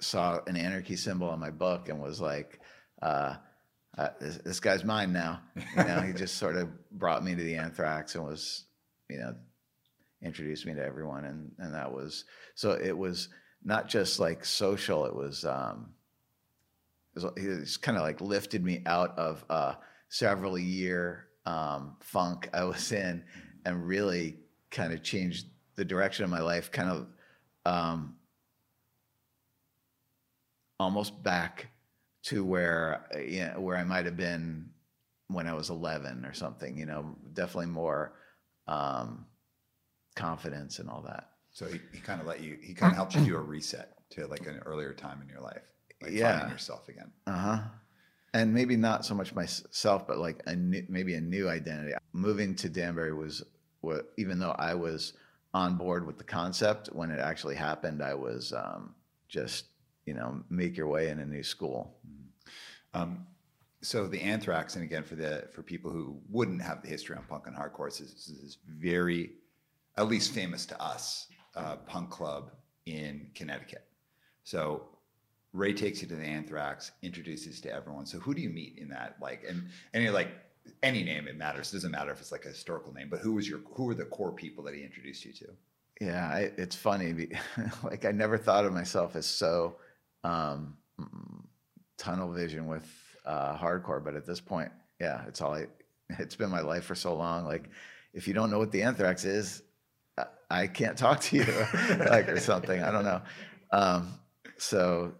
saw 0.00 0.40
an 0.46 0.56
anarchy 0.56 0.96
symbol 0.96 1.28
on 1.28 1.40
my 1.40 1.50
book 1.50 1.88
and 1.88 2.00
was 2.00 2.20
like, 2.20 2.60
uh, 3.02 3.36
uh, 3.96 4.08
this, 4.20 4.36
this, 4.38 4.60
guy's 4.60 4.84
mine 4.84 5.12
now. 5.12 5.40
You 5.76 5.84
know, 5.84 6.00
he 6.00 6.12
just 6.12 6.36
sort 6.36 6.56
of 6.56 6.68
brought 6.92 7.24
me 7.24 7.34
to 7.34 7.42
the 7.42 7.56
anthrax 7.56 8.14
and 8.14 8.24
was, 8.24 8.64
you 9.10 9.18
know, 9.18 9.34
introduced 10.22 10.66
me 10.66 10.74
to 10.74 10.84
everyone. 10.84 11.24
And, 11.24 11.50
and 11.58 11.74
that 11.74 11.92
was, 11.92 12.24
so 12.54 12.72
it 12.72 12.96
was 12.96 13.28
not 13.68 13.86
just 13.86 14.18
like 14.18 14.46
social, 14.46 15.04
it 15.04 15.14
was, 15.14 15.44
um, 15.44 15.90
it 17.14 17.78
kind 17.82 17.98
of 17.98 18.02
like 18.02 18.22
lifted 18.22 18.64
me 18.64 18.82
out 18.86 19.16
of 19.18 19.44
several 20.08 20.58
year 20.58 21.26
um, 21.44 21.96
funk 22.00 22.48
I 22.54 22.64
was 22.64 22.92
in 23.04 23.22
and 23.66 23.86
really 23.86 24.38
kind 24.70 24.92
of 24.94 25.02
changed 25.02 25.46
the 25.76 25.84
direction 25.84 26.24
of 26.24 26.30
my 26.30 26.40
life 26.40 26.72
kind 26.72 26.90
of 26.90 27.06
um, 27.66 28.16
almost 30.80 31.22
back 31.22 31.68
to 32.24 32.42
where 32.42 33.06
you 33.18 33.40
know, 33.40 33.60
where 33.60 33.76
I 33.76 33.84
might 33.84 34.06
have 34.06 34.16
been 34.16 34.70
when 35.28 35.46
I 35.46 35.52
was 35.52 35.68
11 35.68 36.24
or 36.24 36.32
something. 36.32 36.78
You 36.78 36.86
know, 36.86 37.16
definitely 37.34 37.66
more 37.66 38.14
um, 38.66 39.26
confidence 40.16 40.78
and 40.78 40.88
all 40.88 41.02
that. 41.02 41.28
So 41.58 41.66
he, 41.66 41.80
he 41.92 41.98
kind 41.98 42.20
of 42.20 42.26
let 42.28 42.40
you. 42.40 42.56
He 42.62 42.72
kind 42.72 42.92
of 42.92 42.96
helped 42.96 43.16
you 43.16 43.24
do 43.24 43.36
a 43.36 43.40
reset 43.40 43.94
to 44.10 44.28
like 44.28 44.46
an 44.46 44.60
earlier 44.64 44.92
time 44.92 45.20
in 45.20 45.28
your 45.28 45.40
life, 45.40 45.64
like 46.00 46.12
yeah. 46.12 46.38
finding 46.38 46.52
yourself 46.52 46.88
again. 46.88 47.10
Uh 47.26 47.36
huh. 47.36 47.58
And 48.32 48.54
maybe 48.54 48.76
not 48.76 49.04
so 49.04 49.12
much 49.16 49.34
myself, 49.34 50.06
but 50.06 50.18
like 50.18 50.40
a 50.46 50.54
new, 50.54 50.86
maybe 50.88 51.14
a 51.14 51.20
new 51.20 51.48
identity. 51.48 51.94
Moving 52.12 52.54
to 52.54 52.68
Danbury 52.68 53.12
was 53.12 53.42
what, 53.80 54.12
even 54.16 54.38
though 54.38 54.52
I 54.52 54.74
was 54.74 55.14
on 55.52 55.76
board 55.76 56.06
with 56.06 56.16
the 56.16 56.22
concept. 56.22 56.90
When 56.92 57.10
it 57.10 57.18
actually 57.18 57.56
happened, 57.56 58.04
I 58.04 58.14
was 58.14 58.52
um, 58.52 58.94
just, 59.28 59.64
you 60.06 60.14
know, 60.14 60.44
make 60.48 60.76
your 60.76 60.86
way 60.86 61.08
in 61.08 61.18
a 61.18 61.26
new 61.26 61.42
school. 61.42 61.96
Mm-hmm. 62.06 63.02
Um, 63.02 63.26
so 63.82 64.06
the 64.06 64.20
Anthrax, 64.20 64.76
and 64.76 64.84
again 64.84 65.02
for 65.02 65.16
the 65.16 65.48
for 65.52 65.64
people 65.64 65.90
who 65.90 66.20
wouldn't 66.30 66.62
have 66.62 66.82
the 66.82 66.88
history 66.88 67.16
on 67.16 67.24
punk 67.24 67.48
and 67.48 67.56
hardcore, 67.56 67.88
is, 67.88 68.00
is 68.00 68.58
very, 68.64 69.32
at 69.96 70.06
least 70.06 70.32
famous 70.32 70.64
to 70.66 70.80
us, 70.80 71.26
uh, 71.58 71.76
punk 71.86 72.10
club 72.10 72.50
in 72.86 73.28
Connecticut. 73.34 73.84
So 74.44 74.88
Ray 75.52 75.72
takes 75.72 76.02
you 76.02 76.08
to 76.08 76.14
the 76.14 76.24
Anthrax, 76.24 76.92
introduces 77.02 77.60
to 77.62 77.72
everyone. 77.72 78.06
So 78.06 78.18
who 78.18 78.34
do 78.34 78.40
you 78.40 78.50
meet 78.50 78.78
in 78.78 78.88
that? 78.90 79.16
Like, 79.20 79.44
and 79.48 79.68
and 79.92 80.02
you're 80.02 80.12
like, 80.12 80.30
any 80.82 81.02
name 81.02 81.28
it 81.28 81.36
matters. 81.36 81.70
It 81.70 81.76
doesn't 81.76 81.90
matter 81.90 82.12
if 82.12 82.20
it's 82.20 82.32
like 82.32 82.44
a 82.44 82.48
historical 82.48 82.92
name, 82.92 83.08
but 83.10 83.20
who 83.20 83.32
was 83.32 83.48
your 83.48 83.60
who 83.72 83.84
were 83.84 83.94
the 83.94 84.04
core 84.04 84.32
people 84.32 84.62
that 84.64 84.74
he 84.74 84.82
introduced 84.82 85.24
you 85.24 85.32
to? 85.32 85.46
Yeah, 86.00 86.28
I, 86.28 86.52
it's 86.56 86.76
funny. 86.76 87.30
like 87.82 88.04
I 88.04 88.12
never 88.12 88.38
thought 88.38 88.64
of 88.64 88.72
myself 88.72 89.16
as 89.16 89.26
so 89.26 89.76
um, 90.22 90.76
tunnel 91.96 92.30
vision 92.32 92.66
with 92.66 92.86
uh, 93.24 93.56
hardcore, 93.56 94.02
but 94.02 94.14
at 94.14 94.24
this 94.24 94.40
point, 94.40 94.70
yeah, 95.00 95.22
it's 95.26 95.40
all 95.40 95.54
I. 95.54 95.66
It's 96.18 96.36
been 96.36 96.48
my 96.48 96.62
life 96.62 96.84
for 96.84 96.94
so 96.94 97.14
long. 97.14 97.44
Like, 97.44 97.68
if 98.14 98.26
you 98.26 98.32
don't 98.32 98.50
know 98.50 98.58
what 98.58 98.72
the 98.72 98.82
Anthrax 98.82 99.26
is, 99.26 99.62
I 100.50 100.66
can't 100.66 100.96
talk 100.96 101.20
to 101.22 101.36
you, 101.36 101.44
like 102.10 102.28
or 102.28 102.40
something. 102.40 102.82
I 102.82 102.90
don't 102.90 103.04
know. 103.04 103.22
Um, 103.72 104.18
so, 104.56 105.14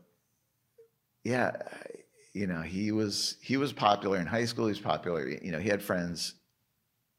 yeah, 1.25 1.53
you 2.33 2.47
know, 2.47 2.63
he 2.63 2.93
was 2.93 3.37
he 3.43 3.57
was 3.57 3.73
popular 3.73 4.19
in 4.19 4.27
high 4.27 4.45
school. 4.45 4.67
He 4.67 4.71
was 4.71 4.81
popular. 4.81 5.29
You 5.29 5.53
know, 5.53 5.59
he 5.59 5.69
had 5.69 5.83
friends 5.83 6.35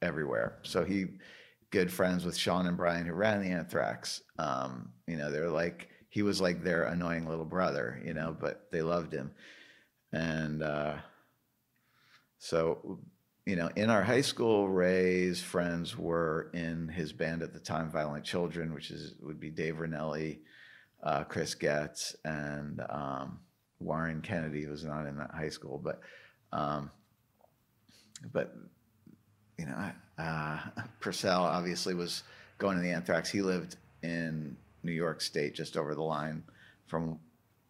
everywhere. 0.01 0.59
So 0.63 0.83
he 0.83 1.07
good 1.71 1.91
friends 1.91 2.25
with 2.25 2.35
Sean 2.35 2.65
and 2.65 2.77
Brian 2.77 3.05
who 3.05 3.13
ran 3.13 3.41
the 3.41 3.49
Anthrax. 3.49 4.21
Um, 4.37 4.93
you 5.07 5.17
know, 5.17 5.31
they're 5.31 5.49
like 5.49 5.89
he 6.09 6.23
was 6.23 6.41
like 6.41 6.63
their 6.63 6.83
annoying 6.83 7.27
little 7.27 7.45
brother. 7.45 8.01
You 8.03 8.13
know, 8.13 8.35
but 8.39 8.67
they 8.71 8.81
loved 8.81 9.13
him, 9.13 9.31
and 10.11 10.63
uh, 10.63 10.95
so 12.39 12.99
you 13.45 13.55
know, 13.55 13.69
in 13.75 13.89
our 13.89 14.03
high 14.03 14.21
school, 14.21 14.69
Ray's 14.69 15.41
friends 15.41 15.97
were 15.97 16.49
in 16.53 16.87
his 16.87 17.11
band 17.13 17.41
at 17.41 17.53
the 17.53 17.59
time, 17.59 17.89
Violent 17.89 18.23
Children, 18.23 18.73
which 18.73 18.91
is 18.91 19.15
would 19.21 19.39
be 19.39 19.49
Dave 19.49 19.75
Ranelli, 19.75 20.39
uh, 21.03 21.23
Chris 21.23 21.55
Getz, 21.55 22.15
and 22.23 22.81
um, 22.89 23.39
Warren 23.79 24.21
Kennedy 24.21 24.67
was 24.67 24.83
not 24.83 25.07
in 25.07 25.17
that 25.17 25.31
high 25.31 25.49
school, 25.49 25.81
but 25.83 26.01
um, 26.51 26.91
but 28.31 28.55
you 29.57 29.65
know, 29.65 29.91
uh, 30.17 30.59
Porcell 31.01 31.39
obviously 31.39 31.93
was 31.93 32.23
going 32.57 32.77
to 32.77 32.83
the 32.83 32.91
Anthrax. 32.91 33.29
He 33.29 33.41
lived 33.41 33.77
in 34.03 34.55
New 34.83 34.91
York 34.91 35.21
State, 35.21 35.55
just 35.55 35.77
over 35.77 35.95
the 35.95 36.03
line 36.03 36.43
from 36.87 37.19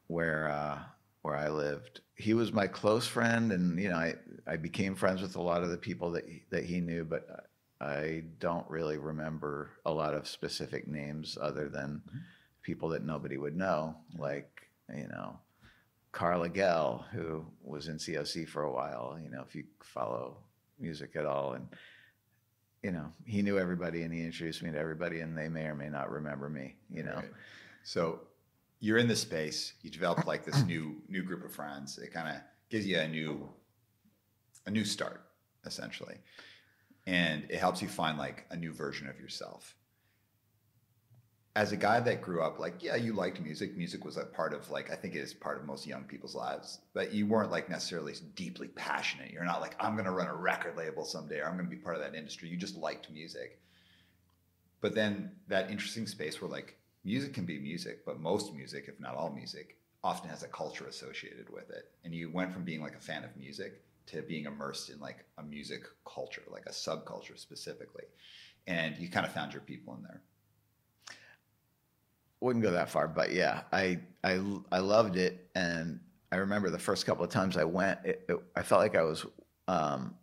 where 0.08 0.50
uh, 0.50 0.80
where 1.22 1.36
I 1.36 1.50
lived. 1.50 2.02
He 2.16 2.34
was 2.34 2.54
my 2.54 2.68
close 2.68 3.08
friend, 3.08 3.52
and 3.52 3.80
you 3.80 3.90
know, 3.90 3.96
I 3.96 4.16
I 4.48 4.58
became 4.58 4.96
friends 4.96 5.22
with 5.22 5.36
a 5.36 5.42
lot 5.42 5.64
of 5.64 5.70
the 5.70 5.78
people 5.78 6.12
that 6.12 6.28
he, 6.28 6.44
that 6.50 6.64
he 6.64 6.80
knew, 6.80 7.06
but 7.06 7.50
I 7.82 8.24
don't 8.40 8.70
really 8.70 8.98
remember 8.98 9.72
a 9.86 9.92
lot 9.92 10.14
of 10.14 10.28
specific 10.28 10.88
names 10.88 11.38
other 11.42 11.70
than 11.70 12.02
mm-hmm. 12.08 12.18
people 12.62 12.90
that 12.90 13.06
nobody 13.06 13.38
would 13.38 13.56
know, 13.56 13.96
like 14.18 14.70
you 14.94 15.08
know, 15.08 15.40
Karl 16.12 16.48
Agell, 16.48 17.06
who 17.12 17.46
was 17.64 17.88
in 17.88 17.98
COC 17.98 18.48
for 18.48 18.64
a 18.64 18.72
while. 18.72 19.18
You 19.22 19.30
know, 19.30 19.44
if 19.48 19.56
you 19.56 19.66
follow 19.82 20.38
music 20.80 21.16
at 21.16 21.26
all, 21.26 21.54
and 21.54 21.68
you 22.84 22.92
know, 22.92 23.12
he 23.26 23.42
knew 23.42 23.60
everybody, 23.60 24.04
and 24.04 24.14
he 24.14 24.22
introduced 24.22 24.64
me 24.64 24.72
to 24.72 24.80
everybody, 24.80 25.20
and 25.20 25.38
they 25.38 25.50
may 25.50 25.66
or 25.66 25.76
may 25.76 25.90
not 25.90 26.12
remember 26.12 26.50
me. 26.50 26.76
You 26.90 27.04
know, 27.04 27.16
Right. 27.16 27.32
So 27.84 28.20
you're 28.80 28.98
in 28.98 29.08
this 29.08 29.22
space. 29.22 29.74
You 29.82 29.90
develop 29.90 30.26
like 30.26 30.46
this 30.46 30.64
new 30.66 31.02
new 31.08 31.24
group 31.24 31.44
of 31.44 31.52
friends. 31.52 31.98
It 31.98 32.14
kind 32.14 32.28
of 32.28 32.42
gives 32.70 32.86
you 32.86 32.98
a 33.00 33.08
new 33.08 33.50
a 34.66 34.72
new 34.72 34.86
start, 34.86 35.22
essentially, 35.66 36.16
and 37.08 37.46
it 37.50 37.60
helps 37.60 37.82
you 37.82 37.88
find 37.88 38.18
like 38.18 38.46
a 38.50 38.56
new 38.56 38.74
version 38.74 39.08
of 39.08 39.20
yourself. 39.20 39.76
As 41.56 41.72
a 41.72 41.78
guy 41.78 42.00
that 42.00 42.22
grew 42.22 42.42
up, 42.42 42.60
like 42.60 42.82
yeah, 42.82 42.96
you 42.96 43.12
liked 43.14 43.42
music. 43.42 43.76
Music 43.76 44.06
was 44.06 44.18
a 44.18 44.26
part 44.26 44.54
of 44.54 44.70
like 44.70 44.92
I 44.92 44.96
think 44.96 45.16
it 45.16 45.20
is 45.20 45.34
part 45.34 45.60
of 45.60 45.66
most 45.66 45.86
young 45.86 46.04
people's 46.04 46.36
lives, 46.36 46.80
but 46.94 47.12
you 47.12 47.26
weren't 47.26 47.52
like 47.52 47.70
necessarily 47.70 48.14
deeply 48.36 48.68
passionate. 48.70 49.32
You're 49.32 49.44
not 49.44 49.60
like 49.60 49.76
I'm 49.80 49.94
going 49.94 50.06
to 50.06 50.12
run 50.12 50.28
a 50.28 50.36
record 50.36 50.78
label 50.78 51.04
someday, 51.04 51.40
or 51.40 51.48
I'm 51.48 51.58
going 51.58 51.70
to 51.70 51.76
be 51.76 51.82
part 51.82 51.96
of 51.96 52.02
that 52.02 52.16
industry. 52.16 52.48
You 52.48 52.56
just 52.56 52.78
liked 52.78 53.12
music. 53.12 53.60
But 54.82 54.96
then 54.96 55.32
that 55.50 55.70
interesting 55.70 56.08
space 56.08 56.40
where 56.40 56.50
like 56.50 56.79
music 57.04 57.34
can 57.34 57.46
be 57.46 57.60
music, 57.60 58.06
but 58.06 58.20
most 58.20 58.54
music, 58.54 58.86
if 58.88 59.00
not 59.00 59.16
all 59.16 59.30
music, 59.30 59.78
often 60.04 60.30
has 60.30 60.44
a 60.44 60.48
culture 60.48 60.86
associated 60.86 61.50
with 61.50 61.70
it. 61.70 61.92
And 62.04 62.14
you 62.14 62.32
went 62.32 62.54
from 62.54 62.64
being 62.64 62.82
like 62.82 62.96
a 62.96 63.02
fan 63.02 63.24
of 63.24 63.36
music 63.36 63.82
to 64.08 64.22
being 64.22 64.46
immersed 64.46 64.90
in 64.90 65.00
like 65.00 65.26
a 65.38 65.44
music 65.44 65.84
culture, 66.06 66.44
like 66.50 66.66
a 66.66 66.72
subculture 66.72 67.38
specifically. 67.38 68.06
And 68.68 68.98
you 68.98 69.10
kind 69.10 69.26
of 69.26 69.32
found 69.32 69.54
your 69.54 69.62
people 69.62 69.96
in 69.96 70.04
there. 70.04 70.22
wouldn't 72.42 72.64
go 72.64 72.72
that 72.72 72.90
far, 72.90 73.08
but 73.08 73.34
yeah, 73.34 73.62
I 73.72 74.00
I 74.24 74.42
I 74.72 74.80
loved 74.80 75.18
it, 75.18 75.50
and 75.56 76.00
I 76.32 76.38
remember 76.38 76.70
the 76.70 76.80
first 76.80 77.06
couple 77.06 77.24
of 77.24 77.32
times 77.32 77.58
I 77.58 77.64
went, 77.64 78.00
it, 78.06 78.26
it, 78.30 78.38
I 78.56 78.62
felt 78.62 78.82
like 78.82 78.96
I 78.96 79.04
was 79.04 79.26
um, 79.68 80.16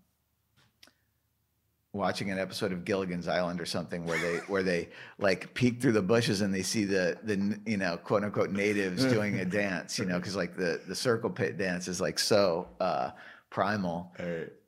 watching 1.96 2.30
an 2.30 2.38
episode 2.38 2.72
of 2.72 2.84
Gilligan's 2.84 3.28
Island 3.28 3.60
or 3.60 3.66
something 3.66 4.04
where 4.04 4.18
they 4.18 4.36
where 4.46 4.62
they 4.62 4.88
like 5.18 5.54
peek 5.54 5.80
through 5.80 5.92
the 5.92 6.02
bushes 6.02 6.40
and 6.40 6.54
they 6.54 6.62
see 6.62 6.84
the 6.84 7.18
the 7.24 7.58
you 7.66 7.76
know 7.76 7.96
quote 7.96 8.24
unquote 8.24 8.50
natives 8.50 9.04
doing 9.04 9.40
a 9.40 9.44
dance, 9.44 9.98
you 9.98 10.04
know, 10.04 10.18
because 10.18 10.36
like 10.36 10.56
the 10.56 10.80
the 10.86 10.94
circle 10.94 11.30
pit 11.30 11.58
dance 11.58 11.88
is 11.88 12.00
like 12.00 12.18
so 12.18 12.68
uh, 12.80 13.10
primal. 13.50 14.12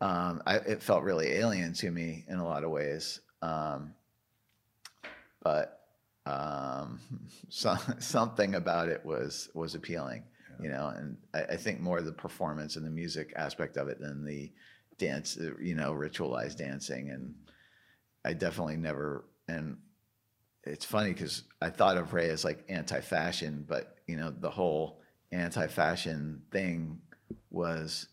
Um, 0.01 0.43
I, 0.47 0.57
it 0.57 0.83
felt 0.83 1.03
really 1.03 1.33
alien 1.33 1.73
to 1.75 1.91
me 1.91 2.25
in 2.29 2.39
a 2.39 2.45
lot 2.45 2.65
of 2.65 2.71
ways, 2.71 3.21
um, 3.43 3.95
but 5.43 5.81
um, 6.27 7.01
so, 7.49 7.77
something 7.99 8.55
about 8.55 8.89
it 8.89 9.05
was 9.05 9.51
was 9.55 9.75
appealing, 9.75 10.25
you 10.61 10.71
know. 10.71 10.93
And 10.97 11.17
I, 11.35 11.43
I 11.43 11.57
think 11.57 11.81
more 11.81 12.01
the 12.03 12.13
performance 12.13 12.77
and 12.77 12.87
the 12.87 12.91
music 12.91 13.33
aspect 13.37 13.77
of 13.77 13.89
it 13.89 14.01
than 14.01 14.25
the 14.25 14.51
dance, 14.99 15.39
uh, 15.41 15.53
you 15.61 15.75
know, 15.75 15.93
ritualized 15.93 16.59
dancing. 16.59 17.11
And 17.11 17.35
I 18.25 18.33
definitely 18.33 18.77
never. 18.77 19.25
And 19.49 19.79
it's 20.65 20.85
funny 20.85 21.13
because 21.13 21.45
I 21.63 21.71
thought 21.71 21.97
of 21.97 22.13
Ray 22.13 22.29
as 22.31 22.45
like 22.45 22.65
anti-fashion, 22.69 23.65
but 23.67 23.97
you 24.07 24.17
know, 24.17 24.31
the 24.31 24.51
whole 24.51 25.01
anti-fashion 25.33 26.43
thing 26.51 27.01
was 27.51 28.09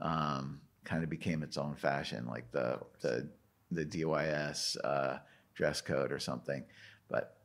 um, 0.00 0.60
kind 0.84 1.02
of 1.02 1.10
became 1.10 1.42
its 1.42 1.56
own 1.56 1.74
fashion, 1.74 2.26
like 2.26 2.50
the 2.52 2.78
the 3.00 3.28
the 3.70 3.84
DYS 3.84 4.76
uh, 4.84 5.18
dress 5.54 5.80
code 5.80 6.12
or 6.12 6.18
something. 6.18 6.64
But 7.08 7.36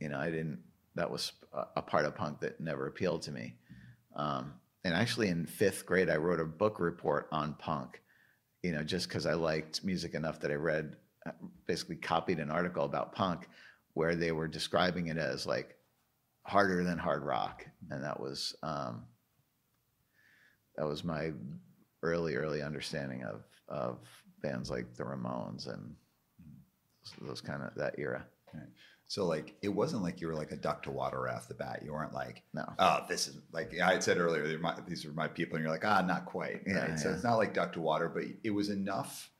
you 0.00 0.08
know, 0.08 0.18
I 0.18 0.30
didn't. 0.30 0.60
That 0.96 1.10
was 1.10 1.32
a, 1.52 1.64
a 1.76 1.82
part 1.82 2.04
of 2.04 2.14
punk 2.14 2.40
that 2.40 2.60
never 2.60 2.86
appealed 2.86 3.22
to 3.22 3.32
me. 3.32 3.56
Um, 4.14 4.54
and 4.84 4.94
actually, 4.94 5.28
in 5.28 5.46
fifth 5.46 5.86
grade, 5.86 6.10
I 6.10 6.16
wrote 6.16 6.40
a 6.40 6.44
book 6.44 6.78
report 6.78 7.28
on 7.32 7.54
punk. 7.54 8.00
You 8.64 8.72
know, 8.72 8.82
just 8.82 9.08
because 9.08 9.26
I 9.26 9.34
liked 9.34 9.84
music 9.84 10.14
enough 10.14 10.40
that 10.40 10.50
I 10.50 10.54
read, 10.54 10.96
uh, 11.26 11.32
basically 11.66 11.96
copied 11.96 12.38
an 12.38 12.50
article 12.50 12.86
about 12.86 13.14
punk 13.14 13.46
where 13.92 14.14
they 14.14 14.32
were 14.32 14.48
describing 14.48 15.08
it 15.08 15.18
as 15.18 15.44
like 15.44 15.76
harder 16.44 16.82
than 16.82 16.96
hard 16.96 17.24
rock, 17.24 17.66
and 17.90 18.02
that 18.02 18.18
was 18.18 18.56
um, 18.62 19.04
that 20.78 20.86
was 20.86 21.04
my 21.04 21.32
early 22.02 22.36
early 22.36 22.62
understanding 22.62 23.22
of 23.24 23.42
of 23.68 23.98
bands 24.40 24.70
like 24.70 24.94
the 24.94 25.04
Ramones 25.04 25.68
and 25.68 25.94
those, 27.20 27.42
kind 27.42 27.62
of 27.62 27.74
that 27.74 27.98
era. 27.98 28.24
So 29.06 29.26
like 29.26 29.54
it 29.62 29.68
wasn't 29.68 30.02
like 30.02 30.20
you 30.20 30.26
were 30.26 30.34
like 30.34 30.50
a 30.50 30.56
duck 30.56 30.82
to 30.84 30.90
water 30.90 31.20
right 31.20 31.34
off 31.36 31.46
the 31.48 31.54
bat. 31.54 31.82
You 31.84 31.92
weren't 31.92 32.14
like, 32.14 32.42
No. 32.52 32.64
oh, 32.78 33.00
this 33.08 33.28
is 33.28 33.38
like 33.52 33.72
I 33.78 33.92
had 33.92 34.02
said 34.02 34.18
earlier, 34.18 34.58
my, 34.58 34.74
these 34.88 35.04
are 35.04 35.12
my 35.12 35.28
people, 35.28 35.56
and 35.56 35.62
you're 35.62 35.72
like, 35.72 35.84
ah, 35.84 36.00
not 36.00 36.24
quite. 36.24 36.62
Yeah, 36.66 36.88
right? 36.90 36.98
So 36.98 37.10
it's 37.10 37.22
not 37.22 37.36
like 37.36 37.54
duck 37.54 37.74
to 37.74 37.80
water, 37.80 38.08
but 38.08 38.24
it 38.42 38.50
was 38.50 38.70
enough, 38.70 39.30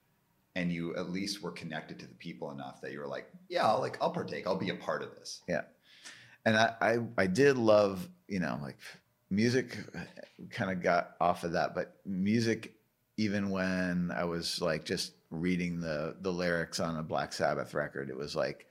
and 0.54 0.70
you 0.70 0.94
at 0.96 1.10
least 1.10 1.42
were 1.42 1.50
connected 1.50 1.98
to 2.00 2.06
the 2.06 2.14
people 2.14 2.50
enough 2.50 2.80
that 2.82 2.92
you 2.92 3.00
were 3.00 3.08
like, 3.08 3.26
yeah, 3.48 3.66
I'll 3.66 3.80
like 3.80 3.96
I'll 4.00 4.10
partake. 4.12 4.46
I'll 4.46 4.56
be 4.56 4.70
a 4.70 4.76
part 4.76 5.02
of 5.02 5.14
this. 5.16 5.40
Yeah, 5.48 5.62
and 6.44 6.56
I, 6.56 6.74
I 6.80 6.98
I 7.18 7.26
did 7.26 7.56
love 7.56 8.06
you 8.28 8.40
know 8.40 8.58
like 8.62 8.78
music 9.30 9.78
kind 10.50 10.70
of 10.70 10.82
got 10.82 11.14
off 11.20 11.44
of 11.44 11.52
that 11.52 11.74
but 11.74 11.96
music 12.06 12.74
even 13.16 13.50
when 13.50 14.12
I 14.14 14.24
was 14.24 14.60
like 14.60 14.84
just 14.84 15.12
reading 15.30 15.80
the 15.80 16.16
the 16.20 16.30
lyrics 16.30 16.80
on 16.80 16.96
a 16.96 17.02
Black 17.02 17.32
Sabbath 17.32 17.74
record 17.74 18.10
it 18.10 18.16
was 18.16 18.36
like 18.36 18.66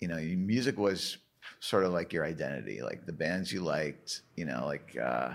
you 0.00 0.08
know 0.08 0.16
music 0.16 0.78
was 0.78 1.18
sort 1.60 1.84
of 1.84 1.92
like 1.92 2.12
your 2.12 2.24
identity 2.24 2.82
like 2.82 3.06
the 3.06 3.12
bands 3.12 3.52
you 3.52 3.60
liked 3.60 4.22
you 4.36 4.44
know 4.44 4.64
like 4.66 4.96
uh 5.02 5.32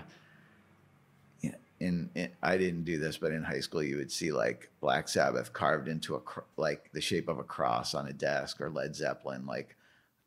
in, 1.80 2.08
in 2.14 2.28
I 2.42 2.56
didn't 2.56 2.84
do 2.84 2.98
this 2.98 3.16
but 3.16 3.32
in 3.32 3.42
high 3.42 3.60
school 3.60 3.82
you 3.82 3.96
would 3.96 4.12
see 4.12 4.30
like 4.30 4.70
Black 4.80 5.08
Sabbath 5.08 5.52
carved 5.52 5.88
into 5.88 6.14
a 6.14 6.20
cr- 6.20 6.40
like 6.56 6.92
the 6.92 7.00
shape 7.00 7.28
of 7.28 7.38
a 7.38 7.44
cross 7.44 7.94
on 7.94 8.06
a 8.06 8.12
desk 8.12 8.60
or 8.60 8.70
Led 8.70 8.94
Zeppelin 8.94 9.46
like 9.46 9.74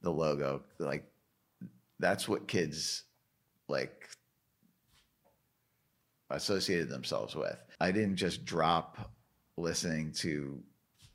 the 0.01 0.11
logo 0.11 0.61
like 0.79 1.05
that's 1.99 2.27
what 2.27 2.47
kids 2.47 3.03
like 3.69 4.09
associated 6.29 6.89
themselves 6.89 7.35
with. 7.35 7.57
I 7.79 7.91
didn't 7.91 8.15
just 8.15 8.45
drop 8.45 9.11
listening 9.57 10.11
to, 10.13 10.59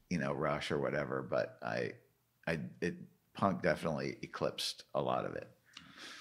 you 0.09 0.19
know, 0.19 0.33
Rush 0.33 0.71
or 0.71 0.79
whatever, 0.79 1.23
but 1.23 1.59
I, 1.63 1.93
I, 2.51 2.59
it 2.81 2.95
punk 3.35 3.63
definitely 3.63 4.17
eclipsed 4.23 4.85
a 4.95 5.01
lot 5.01 5.25
of 5.25 5.35
it. 5.37 5.49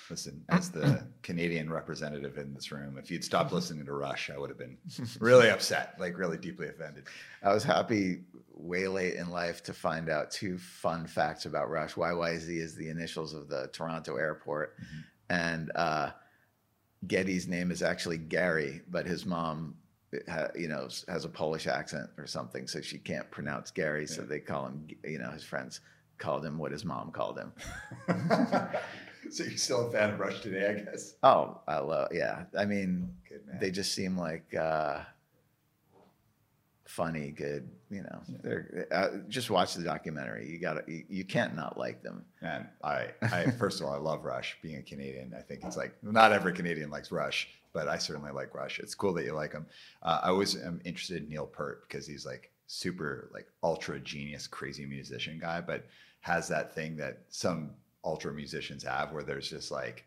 Listen, 0.10 0.44
uh, 0.50 0.56
as 0.56 0.72
the 0.72 1.04
Canadian 1.24 1.72
representative 1.72 2.38
in 2.38 2.54
this 2.54 2.72
room, 2.72 2.98
if 2.98 3.10
you'd 3.10 3.24
stopped 3.24 3.48
mm-hmm. 3.48 3.56
listening 3.56 3.86
to 3.86 3.94
Rush, 3.94 4.30
I 4.30 4.38
would 4.38 4.50
have 4.50 4.58
been 4.58 4.78
really 5.20 5.50
upset, 5.50 5.96
like 6.00 6.18
really 6.18 6.38
deeply 6.38 6.68
offended. 6.68 7.06
I 7.44 7.54
was 7.54 7.64
happy 7.64 8.22
way 8.54 8.88
late 8.88 9.16
in 9.16 9.30
life 9.30 9.64
to 9.64 9.74
find 9.74 10.10
out 10.10 10.32
two 10.32 10.58
fun 10.58 11.08
facts 11.08 11.46
about 11.46 11.70
Rush. 11.70 11.94
YYZ 11.94 12.50
is 12.50 12.76
the 12.76 12.90
initials 12.90 13.34
of 13.34 13.50
the 13.50 13.70
Toronto 13.72 14.18
airport, 14.18 14.78
mm-hmm. 14.78 15.00
and 15.30 15.72
uh, 15.76 16.12
Geddy's 17.08 17.48
name 17.48 17.72
is 17.72 17.82
actually 17.82 18.18
Gary, 18.18 18.82
but 18.90 19.06
his 19.06 19.26
mom, 19.26 19.76
uh, 20.28 20.48
you 20.56 20.68
know, 20.68 20.88
has 21.08 21.26
a 21.26 21.30
Polish 21.30 21.68
accent 21.68 22.10
or 22.18 22.28
something, 22.28 22.68
so 22.68 22.82
she 22.82 22.98
can't 22.98 23.30
pronounce 23.32 23.72
Gary, 23.72 24.08
so 24.08 24.22
they 24.22 24.40
call 24.40 24.68
him, 24.68 24.88
you 25.04 25.20
know, 25.20 25.30
his 25.30 25.44
friends 25.44 25.82
called 26.20 26.46
him 26.46 26.58
what 26.58 26.72
his 26.72 26.86
mom 26.86 27.12
called 27.12 27.40
him. 27.40 27.52
so 29.32 29.44
you're 29.44 29.58
still 29.58 29.88
a 29.88 29.92
fan 29.92 30.12
of 30.12 30.20
Rush 30.20 30.42
today, 30.42 30.70
I 30.70 30.74
guess. 30.84 31.16
Oh, 31.24 31.62
I 31.68 31.80
love. 31.80 32.10
Yeah, 32.12 32.44
I 32.58 32.66
mean, 32.66 33.14
Good 33.28 33.48
man. 33.48 33.60
they 33.60 33.72
just 33.72 33.94
seem 33.94 34.18
like 34.18 34.54
uh, 34.56 35.00
funny, 36.86 37.32
good. 37.32 37.70
You 37.90 38.04
know, 38.04 38.22
they're 38.44 38.88
uh, 38.92 39.08
just 39.30 39.50
watch 39.50 39.74
the 39.74 39.84
documentary. 39.84 40.48
You 40.50 40.60
got 40.60 40.88
you, 40.88 41.04
you 41.10 41.24
can't 41.24 41.56
not 41.56 41.78
like 41.78 42.04
them. 42.04 42.24
And 42.42 42.68
I, 42.84 43.08
I 43.22 43.52
first 43.52 43.80
of 43.80 43.88
all, 43.88 43.94
I 43.94 43.98
love 43.98 44.24
Rush. 44.26 44.58
Being 44.62 44.78
a 44.78 44.84
Canadian, 44.84 45.34
I 45.38 45.42
think 45.42 45.62
it's 45.64 45.78
like 45.78 45.96
not 46.04 46.32
every 46.32 46.54
Canadian 46.54 46.90
likes 46.90 47.12
Rush, 47.12 47.48
but 47.74 47.88
I 47.88 47.98
certainly 47.98 48.32
like 48.32 48.54
Rush. 48.54 48.80
It's 48.80 48.94
cool 48.94 49.14
that 49.14 49.26
you 49.26 49.34
like 49.34 49.54
him. 49.54 49.66
Uh, 50.04 50.20
I 50.24 50.30
always 50.30 50.56
am 50.62 50.82
interested 50.86 51.24
in 51.24 51.30
Neil 51.30 51.46
Peart 51.48 51.88
because 51.88 52.06
he's 52.06 52.26
like 52.26 52.52
super, 52.68 53.30
like 53.34 53.48
ultra 53.64 54.00
genius, 54.00 54.46
crazy 54.46 54.86
musician 54.86 55.40
guy, 55.40 55.62
but 55.62 55.86
has 56.22 56.48
that 56.50 56.74
thing 56.74 56.98
that 56.98 57.24
some 57.30 57.72
ultra 58.04 58.34
musicians 58.34 58.84
have, 58.84 59.12
where 59.12 59.24
there's 59.24 59.50
just 59.50 59.72
like 59.72 60.06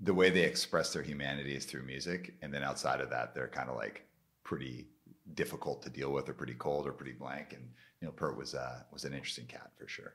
the 0.00 0.14
way 0.14 0.30
they 0.30 0.44
express 0.44 0.92
their 0.92 1.02
humanity 1.02 1.54
is 1.54 1.64
through 1.64 1.82
music, 1.82 2.34
and 2.42 2.52
then 2.52 2.62
outside 2.62 3.00
of 3.00 3.10
that, 3.10 3.34
they're 3.34 3.48
kind 3.48 3.68
of 3.68 3.76
like 3.76 4.06
pretty 4.44 4.86
difficult 5.34 5.82
to 5.82 5.90
deal 5.90 6.12
with, 6.12 6.28
or 6.28 6.34
pretty 6.34 6.54
cold, 6.54 6.86
or 6.86 6.92
pretty 6.92 7.12
blank. 7.12 7.52
And 7.52 7.68
you 8.00 8.06
know 8.06 8.12
Peart 8.12 8.36
was 8.36 8.54
uh, 8.54 8.82
was 8.92 9.04
an 9.04 9.12
interesting 9.12 9.46
cat 9.46 9.70
for 9.76 9.88
sure. 9.88 10.14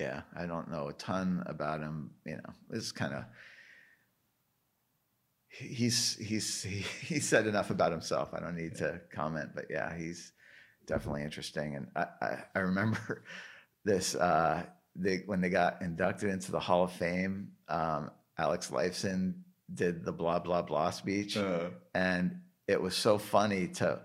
Yeah, 0.00 0.22
I 0.36 0.46
don't 0.46 0.70
know 0.70 0.88
a 0.88 0.92
ton 0.92 1.42
about 1.46 1.80
him. 1.80 2.10
You 2.24 2.36
know, 2.36 2.52
it's 2.70 2.92
kind 2.92 3.14
of 3.14 3.24
he's 5.48 6.16
he's 6.16 6.62
he, 6.62 6.78
he 7.00 7.20
said 7.20 7.46
enough 7.46 7.70
about 7.70 7.92
himself. 7.92 8.30
I 8.34 8.40
don't 8.40 8.56
need 8.56 8.76
to 8.76 9.00
comment, 9.12 9.50
but 9.54 9.66
yeah, 9.70 9.96
he's 9.96 10.32
definitely 10.88 11.22
interesting. 11.22 11.76
And 11.76 11.86
I 11.94 12.06
I, 12.20 12.38
I 12.56 12.58
remember 12.60 13.22
this 13.84 14.16
uh, 14.16 14.64
they 14.96 15.18
when 15.26 15.40
they 15.40 15.50
got 15.50 15.82
inducted 15.82 16.30
into 16.30 16.50
the 16.50 16.60
Hall 16.60 16.82
of 16.82 16.92
Fame. 16.92 17.52
Um, 17.68 18.10
Alex 18.36 18.70
Lifeson 18.70 19.34
did 19.72 20.04
the 20.04 20.12
blah 20.12 20.40
blah 20.40 20.62
blah 20.62 20.90
speech, 20.90 21.36
Uh, 21.36 21.70
and 21.94 22.40
it 22.66 22.80
was 22.82 22.96
so 22.96 23.18
funny 23.18 23.68
to 23.68 24.00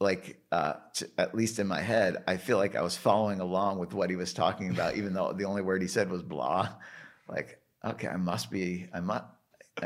like 0.00 0.42
uh, 0.50 0.74
to, 0.94 1.08
at 1.16 1.34
least 1.34 1.60
in 1.60 1.66
my 1.68 1.80
head 1.80 2.24
i 2.26 2.36
feel 2.36 2.58
like 2.58 2.74
i 2.74 2.82
was 2.82 2.96
following 2.96 3.38
along 3.40 3.78
with 3.78 3.94
what 3.94 4.10
he 4.10 4.16
was 4.16 4.32
talking 4.32 4.68
about 4.70 4.96
even 5.00 5.14
though 5.14 5.32
the 5.32 5.44
only 5.44 5.62
word 5.62 5.80
he 5.80 5.86
said 5.86 6.10
was 6.10 6.22
blah 6.24 6.68
like 7.28 7.60
okay 7.84 8.08
i 8.08 8.16
must 8.16 8.50
be 8.50 8.88
i 8.92 8.98
must 8.98 9.24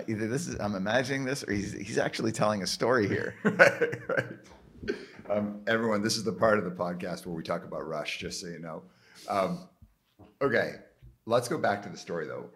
either 0.09 0.27
this 0.27 0.47
is 0.47 0.57
i'm 0.59 0.75
imagining 0.75 1.27
this 1.27 1.45
or 1.45 1.53
he's, 1.53 1.75
he's 1.75 1.99
actually 1.99 2.33
telling 2.33 2.63
a 2.63 2.67
story 2.67 3.07
here 3.07 3.35
right, 3.45 4.09
right. 4.09 4.97
Um, 5.29 5.61
everyone, 5.67 6.03
this 6.03 6.17
is 6.17 6.25
the 6.25 6.33
part 6.33 6.59
of 6.59 6.65
the 6.65 6.71
podcast 6.71 7.27
where 7.27 7.35
we 7.35 7.43
talk 7.43 7.65
about 7.65 7.87
Rush, 7.87 8.19
just 8.19 8.41
so 8.41 8.47
you 8.47 8.59
know. 8.61 8.83
Um, 9.29 9.69
okay, 10.41 10.75
let's 11.27 11.49
go 11.49 11.59
back 11.59 11.83
to 11.83 11.89
the 11.89 11.97
story 11.97 12.27
though. 12.27 12.51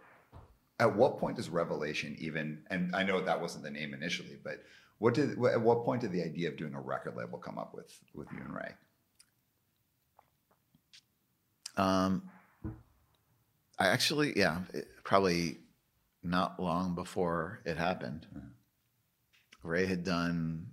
At 0.79 0.95
what 0.95 1.19
point 1.19 1.37
does 1.37 1.51
Revelation 1.51 2.17
even, 2.19 2.63
and 2.71 2.95
I 2.95 3.03
know 3.03 3.21
that 3.21 3.41
wasn't 3.41 3.65
the 3.65 3.71
name 3.71 3.93
initially, 3.93 4.39
but 4.43 4.63
what 4.99 5.15
did, 5.15 5.31
at 5.45 5.61
what 5.61 5.85
point 5.85 6.01
did 6.03 6.13
the 6.13 6.23
idea 6.23 6.49
of 6.49 6.57
doing 6.57 6.75
a 6.75 6.81
record 6.81 7.17
label 7.17 7.39
come 7.39 7.59
up 7.59 7.75
with, 7.75 7.93
with 8.15 8.29
you 8.33 8.39
and 8.45 8.55
Ray? 8.55 8.73
um, 11.77 12.23
i 13.79 13.87
actually 13.87 14.33
yeah 14.37 14.59
it- 14.75 14.89
probably 15.05 15.57
not 16.23 16.61
long 16.61 16.95
before 16.97 17.61
it 17.65 17.77
happened 17.77 18.27
ray 19.63 19.87
had 19.87 20.03
done 20.05 20.67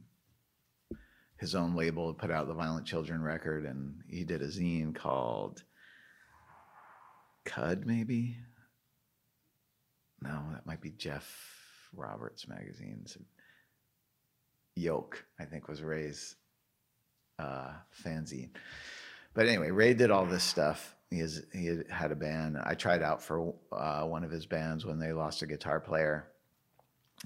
his 1.38 1.56
own 1.56 1.76
label 1.76 2.14
put 2.14 2.32
out 2.32 2.48
the 2.48 2.54
violent 2.54 2.86
children 2.86 3.22
record 3.22 3.66
and 3.66 4.02
he 4.10 4.24
did 4.24 4.42
a 4.42 4.48
zine 4.48 4.94
called 4.94 5.64
cud 7.46 7.86
maybe? 7.86 8.38
No 10.22 10.42
that 10.52 10.66
might 10.66 10.82
be 10.82 10.92
jeff 10.92 11.54
roberts 11.96 12.48
magazines 12.48 13.18
yoke 14.76 15.26
i 15.40 15.46
think 15.46 15.68
was 15.68 15.82
ray's 15.82 16.36
uh, 17.40 17.72
fanzine. 18.04 18.50
But 19.34 19.48
anyway 19.48 19.72
ray 19.72 19.94
did 19.94 20.12
all 20.12 20.26
this 20.26 20.44
stuff. 20.44 20.96
He, 21.10 21.20
is, 21.22 21.44
he 21.54 21.68
had, 21.90 22.12
a 22.12 22.16
band. 22.16 22.58
I 22.62 22.74
tried 22.74 23.02
out 23.02 23.24
for 23.24 23.54
uh, 23.72 24.04
one 24.04 24.26
of 24.26 24.32
his 24.32 24.46
bands 24.46 24.86
when 24.86 25.00
they 25.00 25.14
lost 25.14 25.42
a 25.42 25.48
guitar 25.48 25.80
player. 25.80 26.28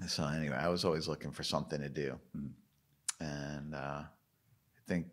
So 0.08 0.24
anyway 0.26 0.56
i 0.56 0.70
was 0.70 0.86
always 0.86 1.08
looking 1.08 1.32
for 1.32 1.44
something 1.44 1.82
to 1.82 1.90
do 1.90 2.18
and 3.22 3.76
uh, 3.76 4.04
I 4.04 4.82
think 4.88 5.06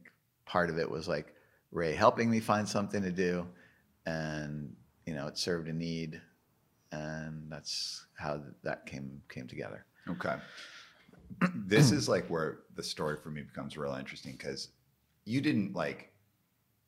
part 0.47 0.71
of 0.71 0.79
it 0.79 0.91
was 0.91 1.07
like 1.07 1.35
Ray 1.71 1.95
helping 1.95 2.31
me 2.31 2.41
find 2.41 2.67
something 2.69 3.03
to 3.03 3.13
do, 3.13 3.47
and 4.07 4.75
you 5.07 5.15
know 5.15 5.27
it 5.27 5.37
served 5.39 5.69
a 5.69 5.73
need, 5.73 6.21
and 6.91 7.51
that's 7.53 8.07
how 8.17 8.41
that 8.65 8.87
came 8.87 9.21
came 9.29 9.47
together. 9.47 9.85
Okay. 10.09 10.37
this 11.55 11.93
is 11.93 12.09
like 12.09 12.27
where 12.29 12.61
the 12.75 12.83
story 12.83 13.17
for 13.23 13.31
me 13.31 13.43
becomes 13.43 13.77
real 13.77 13.95
interesting 13.95 14.33
because 14.33 14.71
you 15.27 15.43
didn't 15.43 15.75
like 15.75 16.11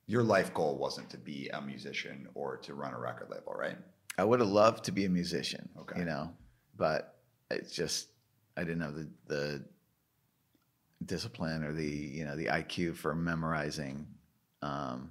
your 0.07 0.23
life 0.23 0.53
goal 0.55 0.79
wasn't 0.79 1.09
to 1.11 1.19
be 1.19 1.51
a 1.53 1.61
musician 1.61 2.27
or 2.35 2.57
to 2.57 2.75
run 2.75 2.95
a 2.95 2.99
record 2.99 3.29
label, 3.31 3.53
right? 3.55 3.77
I 4.19 4.25
would 4.25 4.41
have 4.41 4.49
loved 4.49 4.85
to 4.85 4.93
be 4.93 5.05
a 5.05 5.09
musician, 5.11 5.69
Okay. 5.81 6.01
you 6.01 6.05
know, 6.07 6.33
but 6.77 7.19
it's 7.51 7.73
just 7.73 8.09
I 8.57 8.65
didn't 8.65 8.81
have 8.81 8.95
the 8.95 9.09
the 9.27 9.65
discipline 11.05 11.65
or 11.65 11.73
the 11.73 11.85
you 11.87 12.25
know 12.25 12.37
the 12.37 12.47
IQ 12.47 12.97
for 12.97 13.15
memorizing. 13.15 14.07
Um, 14.63 15.11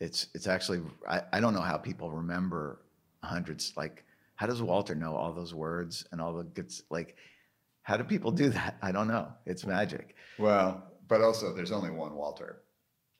it's 0.00 0.26
it's 0.34 0.46
actually 0.46 0.80
I, 1.08 1.22
I 1.32 1.40
don't 1.40 1.54
know 1.54 1.60
how 1.60 1.76
people 1.78 2.10
remember 2.10 2.80
hundreds 3.22 3.72
like 3.76 4.04
how 4.34 4.46
does 4.46 4.60
Walter 4.60 4.94
know 4.94 5.14
all 5.14 5.32
those 5.32 5.54
words 5.54 6.04
and 6.10 6.20
all 6.20 6.32
the 6.34 6.42
good 6.44 6.72
like 6.90 7.16
how 7.82 7.96
do 7.96 8.04
people 8.04 8.30
do 8.32 8.48
that? 8.50 8.76
I 8.82 8.92
don't 8.92 9.08
know. 9.08 9.28
It's 9.46 9.64
magic. 9.66 10.14
Well, 10.38 10.84
but 11.08 11.20
also 11.20 11.52
there's 11.52 11.72
only 11.72 11.90
one 11.90 12.14
Walter, 12.14 12.62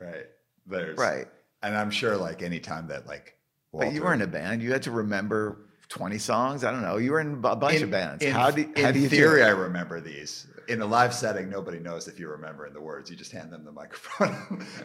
right? 0.00 0.26
There's 0.66 0.98
Right. 0.98 1.26
and 1.62 1.76
I'm 1.76 1.90
sure 1.90 2.16
like 2.16 2.42
anytime 2.42 2.88
that 2.88 3.06
like 3.06 3.36
Walter, 3.72 3.86
But 3.88 3.94
you 3.94 4.02
were 4.02 4.14
in 4.14 4.22
a 4.22 4.26
band. 4.26 4.62
You 4.62 4.72
had 4.72 4.82
to 4.84 4.90
remember 4.90 5.66
20 5.92 6.16
songs. 6.16 6.64
I 6.64 6.72
don't 6.72 6.80
know. 6.80 6.96
You 6.96 7.12
were 7.12 7.20
in 7.20 7.34
a 7.44 7.54
bunch 7.56 7.76
in, 7.76 7.82
of 7.84 7.90
bands. 7.90 8.24
In, 8.24 8.32
how 8.32 8.50
do, 8.50 8.62
how 8.76 8.88
in 8.88 8.94
do 8.94 9.00
you 9.00 9.08
theory, 9.10 9.42
it? 9.42 9.44
I 9.44 9.50
remember 9.50 10.00
these. 10.00 10.46
In 10.68 10.80
a 10.80 10.86
live 10.86 11.12
setting, 11.12 11.50
nobody 11.50 11.78
knows 11.78 12.08
if 12.08 12.18
you're 12.18 12.30
remembering 12.30 12.72
the 12.72 12.80
words. 12.80 13.10
You 13.10 13.16
just 13.16 13.30
hand 13.30 13.52
them 13.52 13.62
the 13.62 13.72
microphone. 13.72 14.64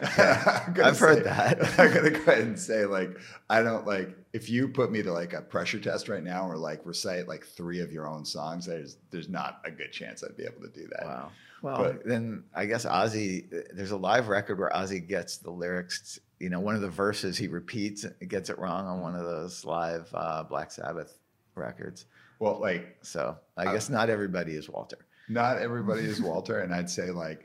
Gonna 0.74 0.88
I've 0.88 0.98
heard 0.98 1.24
that. 1.24 1.62
I'm 1.78 1.94
gonna 1.94 2.10
go 2.10 2.20
ahead 2.20 2.40
and 2.40 2.58
say, 2.58 2.84
like, 2.84 3.16
I 3.48 3.62
don't 3.62 3.86
like 3.86 4.14
if 4.34 4.50
you 4.50 4.68
put 4.68 4.92
me 4.92 5.02
to 5.02 5.12
like 5.12 5.32
a 5.32 5.40
pressure 5.40 5.78
test 5.78 6.10
right 6.10 6.22
now, 6.22 6.46
or 6.46 6.58
like 6.58 6.84
recite 6.84 7.26
like 7.26 7.46
three 7.46 7.80
of 7.80 7.90
your 7.90 8.06
own 8.06 8.26
songs. 8.26 8.66
There's 8.66 8.98
there's 9.10 9.30
not 9.30 9.62
a 9.64 9.70
good 9.70 9.92
chance 9.92 10.22
I'd 10.22 10.36
be 10.36 10.44
able 10.44 10.60
to 10.60 10.68
do 10.68 10.88
that. 10.92 11.06
Wow. 11.06 11.30
Well, 11.62 11.76
But- 11.78 12.04
then 12.04 12.44
I 12.54 12.66
guess 12.66 12.84
Ozzy, 12.84 13.46
there's 13.72 13.92
a 13.92 13.96
live 13.96 14.28
record 14.28 14.58
where 14.58 14.70
Ozzy 14.70 15.06
gets 15.06 15.38
the 15.38 15.50
lyrics, 15.50 16.18
you 16.40 16.48
know, 16.50 16.60
one 16.60 16.74
of 16.74 16.80
the 16.80 16.88
verses 16.90 17.36
he 17.36 17.48
repeats, 17.48 18.04
gets 18.28 18.48
it 18.50 18.58
wrong 18.58 18.86
on 18.86 19.00
one 19.00 19.14
of 19.14 19.24
those 19.24 19.64
live 19.64 20.08
uh, 20.14 20.44
Black 20.44 20.70
Sabbath 20.70 21.18
records. 21.54 22.06
Well, 22.38 22.60
like 22.60 22.98
So 23.02 23.36
I 23.56 23.66
Uh, 23.66 23.72
guess 23.72 23.88
not 23.90 24.08
everybody 24.10 24.54
is 24.54 24.68
Walter. 24.68 24.98
not 25.28 25.58
everybody 25.58 26.02
is 26.04 26.20
Walter, 26.20 26.60
and 26.60 26.72
I'd 26.74 26.88
say 26.90 27.10
like 27.10 27.44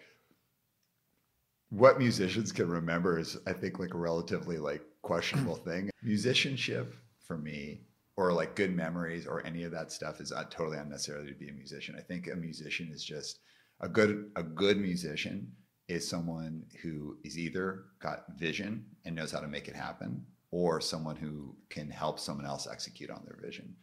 what 1.69 1.97
musicians 1.97 2.51
can 2.51 2.69
remember 2.69 3.17
is 3.17 3.37
I 3.47 3.53
think 3.53 3.79
like 3.79 3.93
a 3.93 3.97
relatively 3.97 4.57
like 4.57 4.83
questionable 5.01 5.55
thing. 5.67 5.89
Musicianship 6.03 6.95
for 7.19 7.37
me, 7.37 7.81
or 8.15 8.31
like 8.31 8.55
good 8.55 8.75
memories, 8.75 9.25
or 9.25 9.45
any 9.45 9.63
of 9.63 9.71
that 9.71 9.91
stuff 9.91 10.21
is 10.21 10.31
uh, 10.31 10.43
totally 10.49 10.77
unnecessary 10.77 11.27
to 11.27 11.33
be 11.33 11.49
a 11.49 11.53
musician. 11.53 11.95
I 11.97 12.01
think 12.01 12.27
a 12.31 12.35
musician 12.35 12.91
is 12.93 13.03
just 13.03 13.39
a 13.81 13.89
good 13.89 14.29
a 14.35 14.43
good 14.43 14.77
musician 14.77 15.51
is 15.87 16.07
someone 16.07 16.63
who 16.81 17.17
is 17.23 17.37
either 17.37 17.85
got 17.99 18.25
vision 18.37 18.85
and 19.05 19.15
knows 19.15 19.31
how 19.31 19.39
to 19.39 19.47
make 19.47 19.67
it 19.67 19.75
happen, 19.75 20.25
or 20.51 20.79
someone 20.79 21.15
who 21.15 21.55
can 21.69 21.89
help 21.89 22.19
someone 22.19 22.45
else 22.45 22.67
execute 22.71 23.09
on 23.09 23.23
their 23.25 23.39
vision 23.41 23.75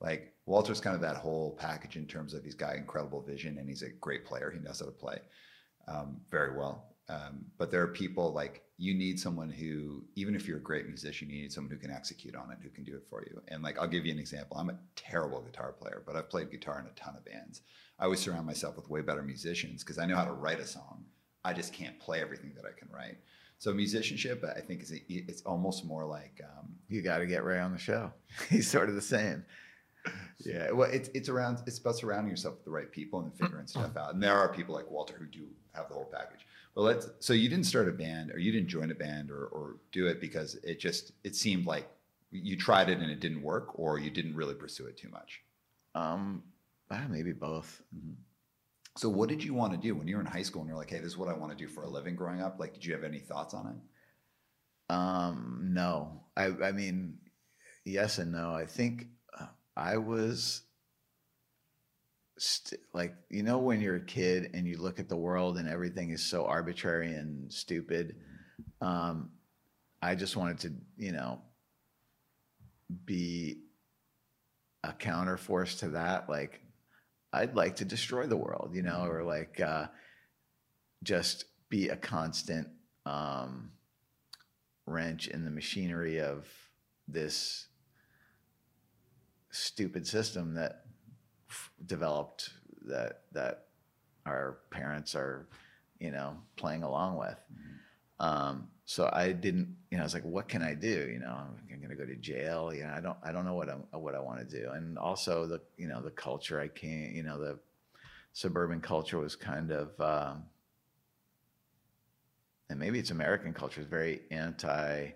like 0.00 0.34
Walter's 0.46 0.80
kind 0.80 0.94
of 0.94 1.02
that 1.02 1.16
whole 1.16 1.56
package 1.58 1.96
in 1.96 2.06
terms 2.06 2.34
of 2.34 2.44
he's 2.44 2.54
got 2.54 2.76
incredible 2.76 3.20
vision 3.20 3.58
and 3.58 3.68
he's 3.68 3.82
a 3.82 3.90
great 3.90 4.24
player. 4.24 4.50
He 4.50 4.60
knows 4.60 4.80
how 4.80 4.86
to 4.86 4.92
play 4.92 5.18
um, 5.88 6.20
very 6.30 6.56
well. 6.56 6.94
Um, 7.08 7.46
but 7.56 7.70
there 7.70 7.82
are 7.82 7.88
people 7.88 8.32
like 8.32 8.62
you 8.76 8.94
need 8.94 9.18
someone 9.18 9.50
who, 9.50 10.04
even 10.14 10.36
if 10.36 10.46
you're 10.46 10.58
a 10.58 10.62
great 10.62 10.86
musician, 10.86 11.30
you 11.30 11.42
need 11.42 11.52
someone 11.52 11.70
who 11.70 11.78
can 11.78 11.90
execute 11.90 12.36
on 12.36 12.50
it, 12.50 12.58
who 12.62 12.68
can 12.68 12.84
do 12.84 12.94
it 12.94 13.06
for 13.08 13.22
you. 13.22 13.40
And 13.48 13.62
like 13.62 13.78
I'll 13.78 13.88
give 13.88 14.06
you 14.06 14.12
an 14.12 14.18
example. 14.18 14.58
I'm 14.58 14.70
a 14.70 14.78
terrible 14.94 15.40
guitar 15.40 15.72
player, 15.72 16.02
but 16.06 16.16
I've 16.16 16.28
played 16.28 16.50
guitar 16.50 16.78
in 16.78 16.86
a 16.86 16.90
ton 16.90 17.16
of 17.16 17.24
bands. 17.24 17.62
I 17.98 18.04
always 18.04 18.20
surround 18.20 18.46
myself 18.46 18.76
with 18.76 18.90
way 18.90 19.00
better 19.00 19.22
musicians 19.22 19.82
because 19.82 19.98
I 19.98 20.06
know 20.06 20.16
how 20.16 20.26
to 20.26 20.32
write 20.32 20.60
a 20.60 20.66
song. 20.66 21.06
I 21.48 21.54
just 21.54 21.72
can't 21.72 21.98
play 21.98 22.20
everything 22.20 22.52
that 22.56 22.64
I 22.66 22.78
can 22.78 22.88
write. 22.92 23.16
So 23.58 23.72
musicianship, 23.72 24.44
I 24.44 24.60
think, 24.60 24.82
is 24.82 24.92
a, 24.92 25.02
it's 25.08 25.42
almost 25.42 25.84
more 25.84 26.04
like 26.04 26.40
um, 26.44 26.68
You 26.88 27.00
got 27.02 27.18
to 27.18 27.26
get 27.26 27.42
Ray 27.42 27.58
on 27.58 27.72
the 27.72 27.78
show. 27.78 28.12
He's 28.50 28.68
sort 28.70 28.88
of 28.88 28.94
the 28.94 29.02
same. 29.02 29.44
Yeah, 30.44 30.70
well, 30.70 30.88
it's 30.90 31.10
it's 31.12 31.28
around 31.28 31.62
it's 31.66 31.78
about 31.78 31.96
surrounding 31.96 32.30
yourself 32.30 32.54
with 32.54 32.64
the 32.64 32.70
right 32.70 32.90
people 32.90 33.20
and 33.20 33.34
figuring 33.34 33.66
stuff 33.66 33.96
out. 33.96 34.14
And 34.14 34.22
there 34.22 34.36
are 34.36 34.48
people 34.48 34.74
like 34.74 34.88
Walter 34.90 35.14
who 35.18 35.26
do 35.26 35.46
have 35.72 35.88
the 35.88 35.94
whole 35.94 36.08
package. 36.12 36.46
Well, 36.74 36.84
let's. 36.84 37.08
So 37.18 37.32
you 37.32 37.48
didn't 37.48 37.66
start 37.66 37.88
a 37.88 37.92
band, 37.92 38.30
or 38.30 38.38
you 38.38 38.52
didn't 38.52 38.68
join 38.68 38.90
a 38.90 38.94
band, 38.94 39.30
or 39.30 39.46
or 39.46 39.76
do 39.90 40.06
it 40.06 40.20
because 40.20 40.54
it 40.62 40.78
just 40.78 41.12
it 41.24 41.34
seemed 41.34 41.66
like 41.66 41.90
you 42.30 42.56
tried 42.56 42.88
it 42.88 42.98
and 42.98 43.10
it 43.10 43.20
didn't 43.20 43.42
work, 43.42 43.78
or 43.78 43.98
you 43.98 44.10
didn't 44.10 44.36
really 44.36 44.54
pursue 44.54 44.86
it 44.86 44.96
too 44.96 45.08
much. 45.08 45.42
Um, 45.94 46.42
ah, 46.90 47.06
maybe 47.10 47.32
both. 47.32 47.82
So 48.98 49.08
what 49.08 49.28
did 49.28 49.44
you 49.44 49.54
want 49.54 49.72
to 49.72 49.78
do 49.78 49.94
when 49.94 50.08
you 50.08 50.16
were 50.16 50.20
in 50.20 50.26
high 50.26 50.42
school 50.42 50.62
and 50.62 50.68
you're 50.68 50.76
like, 50.76 50.90
hey, 50.90 50.98
this 50.98 51.12
is 51.12 51.16
what 51.16 51.28
I 51.28 51.32
want 51.32 51.56
to 51.56 51.56
do 51.56 51.68
for 51.68 51.84
a 51.84 51.88
living 51.88 52.16
growing 52.16 52.42
up? 52.42 52.58
Like, 52.58 52.74
did 52.74 52.84
you 52.84 52.92
have 52.94 53.04
any 53.04 53.20
thoughts 53.20 53.54
on 53.54 53.68
it? 53.68 54.92
Um, 54.92 55.70
no, 55.72 56.24
I, 56.36 56.46
I 56.46 56.72
mean, 56.72 57.18
yes 57.84 58.18
and 58.18 58.32
no. 58.32 58.52
I 58.52 58.66
think 58.66 59.06
uh, 59.38 59.46
I 59.76 59.98
was 59.98 60.62
st- 62.38 62.80
like, 62.92 63.14
you 63.30 63.44
know, 63.44 63.58
when 63.58 63.80
you're 63.80 63.94
a 63.94 64.04
kid 64.04 64.50
and 64.52 64.66
you 64.66 64.78
look 64.78 64.98
at 64.98 65.08
the 65.08 65.16
world 65.16 65.58
and 65.58 65.68
everything 65.68 66.10
is 66.10 66.24
so 66.24 66.44
arbitrary 66.46 67.14
and 67.14 67.52
stupid. 67.52 68.16
Um, 68.80 69.30
I 70.02 70.16
just 70.16 70.36
wanted 70.36 70.58
to, 70.60 70.72
you 70.96 71.12
know, 71.12 71.40
be 73.04 73.60
a 74.82 74.92
counterforce 74.92 75.78
to 75.78 75.90
that. 75.90 76.28
Like, 76.28 76.62
I'd 77.32 77.54
like 77.54 77.76
to 77.76 77.84
destroy 77.84 78.26
the 78.26 78.36
world, 78.36 78.70
you 78.74 78.82
know, 78.82 79.04
or 79.04 79.22
like 79.22 79.60
uh, 79.60 79.86
just 81.02 81.44
be 81.68 81.88
a 81.88 81.96
constant 81.96 82.68
um, 83.04 83.72
wrench 84.86 85.28
in 85.28 85.44
the 85.44 85.50
machinery 85.50 86.20
of 86.20 86.46
this 87.06 87.66
stupid 89.50 90.06
system 90.06 90.54
that 90.54 90.84
f- 91.48 91.70
developed 91.84 92.50
that 92.86 93.22
that 93.32 93.66
our 94.26 94.58
parents 94.70 95.14
are, 95.14 95.48
you 95.98 96.10
know, 96.10 96.36
playing 96.56 96.82
along 96.82 97.16
with. 97.16 97.38
Um, 98.20 98.68
so 98.84 99.08
I 99.12 99.32
didn't, 99.32 99.76
you 99.90 99.96
know, 99.96 100.02
I 100.02 100.06
was 100.06 100.14
like, 100.14 100.24
what 100.24 100.48
can 100.48 100.62
I 100.62 100.74
do? 100.74 101.08
You 101.12 101.18
know, 101.18 101.28
I'm 101.28 101.56
going 101.68 101.90
to 101.90 101.96
go 101.96 102.06
to 102.06 102.16
jail. 102.16 102.72
You 102.74 102.84
know, 102.84 102.94
I 102.96 103.00
don't, 103.00 103.16
I 103.22 103.32
don't 103.32 103.44
know 103.44 103.54
what 103.54 103.68
I'm, 103.68 103.84
what 103.92 104.14
I 104.14 104.20
want 104.20 104.40
to 104.40 104.44
do. 104.44 104.70
And 104.70 104.98
also 104.98 105.46
the, 105.46 105.60
you 105.76 105.88
know, 105.88 106.00
the 106.00 106.10
culture 106.10 106.60
I 106.60 106.68
can't, 106.68 107.12
you 107.12 107.22
know, 107.22 107.38
the 107.38 107.58
suburban 108.32 108.80
culture 108.80 109.18
was 109.18 109.36
kind 109.36 109.70
of, 109.70 110.00
um, 110.00 110.44
and 112.70 112.78
maybe 112.78 112.98
it's 112.98 113.10
American 113.10 113.52
culture 113.52 113.80
is 113.80 113.86
very 113.86 114.20
anti, 114.30 115.08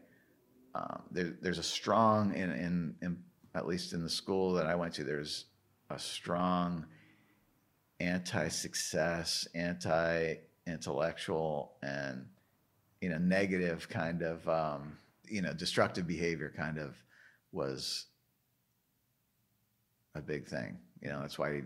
um, 0.75 1.03
there, 1.11 1.35
there's 1.41 1.59
a 1.59 1.63
strong, 1.63 2.35
in, 2.35 2.51
in, 2.51 2.95
in, 3.03 3.19
at 3.55 3.67
least 3.67 3.93
in 3.93 4.03
the 4.03 4.09
school 4.09 4.55
that 4.55 4.67
I 4.67 4.75
went 4.75 4.95
to, 4.95 5.05
there's 5.05 5.45
a 5.91 5.99
strong 5.99 6.87
anti-success, 8.01 9.47
anti-intellectual, 9.55 11.75
and 11.83 12.25
you 13.03 13.09
know 13.09 13.19
negative 13.19 13.89
kind 13.89 14.23
of 14.23 14.49
um, 14.49 14.97
you 15.29 15.43
know 15.43 15.53
destructive 15.53 16.07
behavior 16.07 16.53
kind 16.57 16.79
of 16.79 16.97
was 17.51 18.07
a 20.15 20.23
big 20.23 20.47
thing. 20.47 20.79
You 21.03 21.09
know 21.09 21.21
that's 21.21 21.39
why 21.39 21.63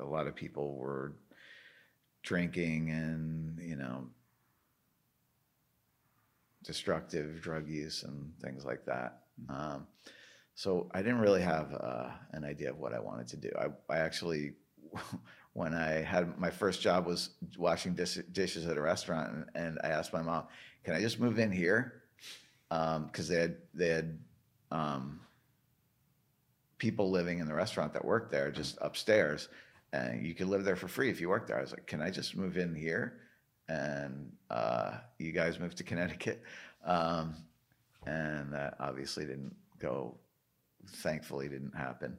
a 0.00 0.04
lot 0.04 0.26
of 0.26 0.34
people 0.34 0.76
were 0.76 1.12
drinking 2.22 2.90
and 2.90 3.58
you 3.60 3.76
know 3.76 4.06
destructive 6.62 7.40
drug 7.40 7.68
use 7.68 8.04
and 8.04 8.32
things 8.40 8.64
like 8.64 8.84
that. 8.86 9.22
Um, 9.48 9.86
so 10.54 10.88
I 10.94 11.02
didn't 11.02 11.18
really 11.18 11.42
have 11.42 11.74
uh, 11.74 12.10
an 12.32 12.44
idea 12.44 12.70
of 12.70 12.78
what 12.78 12.94
I 12.94 12.98
wanted 12.98 13.28
to 13.28 13.36
do. 13.36 13.50
I, 13.58 13.66
I 13.92 13.98
actually, 13.98 14.54
when 15.52 15.74
I 15.74 16.02
had 16.02 16.38
my 16.38 16.50
first 16.50 16.80
job 16.80 17.06
was 17.06 17.30
washing 17.58 17.94
dis- 17.94 18.22
dishes 18.32 18.66
at 18.66 18.76
a 18.76 18.80
restaurant, 18.80 19.32
and, 19.32 19.46
and, 19.54 19.78
I 19.84 19.88
asked 19.88 20.12
my 20.12 20.22
mom, 20.22 20.44
"Can 20.86 20.94
I 20.94 21.00
just 21.00 21.18
move 21.18 21.40
in 21.40 21.50
here?" 21.50 22.02
Because 22.68 23.28
um, 23.28 23.34
they 23.34 23.40
had 23.40 23.56
they 23.74 23.88
had 23.88 24.18
um, 24.70 25.20
people 26.78 27.10
living 27.10 27.40
in 27.40 27.48
the 27.48 27.54
restaurant 27.54 27.92
that 27.94 28.04
worked 28.04 28.30
there 28.30 28.52
just 28.52 28.78
upstairs, 28.80 29.48
and 29.92 30.24
you 30.24 30.32
could 30.32 30.46
live 30.46 30.62
there 30.62 30.76
for 30.76 30.86
free 30.86 31.10
if 31.10 31.20
you 31.20 31.28
worked 31.28 31.48
there. 31.48 31.58
I 31.58 31.62
was 31.62 31.72
like, 31.72 31.88
"Can 31.88 32.00
I 32.00 32.10
just 32.10 32.36
move 32.36 32.56
in 32.56 32.72
here?" 32.72 33.18
And 33.68 34.30
uh, 34.48 34.98
you 35.18 35.32
guys 35.32 35.58
moved 35.58 35.76
to 35.78 35.82
Connecticut, 35.82 36.40
um, 36.84 37.34
and 38.06 38.52
that 38.52 38.76
obviously 38.78 39.24
didn't 39.24 39.56
go 39.80 40.16
thankfully 40.86 41.48
didn't 41.48 41.74
happen. 41.74 42.16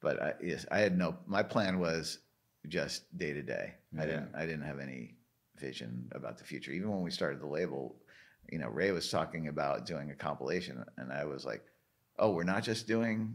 But 0.00 0.22
I, 0.22 0.32
yes, 0.42 0.64
I 0.70 0.78
had 0.78 0.96
no. 0.96 1.18
My 1.26 1.42
plan 1.42 1.78
was 1.78 2.20
just 2.66 3.14
day 3.18 3.34
to 3.34 3.42
day. 3.42 3.74
I 3.98 4.06
didn't. 4.06 4.30
I 4.34 4.46
didn't 4.46 4.64
have 4.64 4.80
any 4.80 5.16
vision 5.58 6.10
about 6.12 6.38
the 6.38 6.44
future. 6.44 6.72
Even 6.72 6.90
when 6.90 7.02
we 7.02 7.10
started 7.10 7.40
the 7.40 7.46
label, 7.46 7.96
you 8.50 8.58
know, 8.58 8.68
Ray 8.68 8.90
was 8.92 9.10
talking 9.10 9.48
about 9.48 9.86
doing 9.86 10.10
a 10.10 10.14
compilation, 10.14 10.84
and 10.96 11.12
I 11.12 11.24
was 11.24 11.44
like, 11.44 11.62
"Oh, 12.18 12.30
we're 12.30 12.44
not 12.44 12.62
just 12.62 12.86
doing 12.86 13.34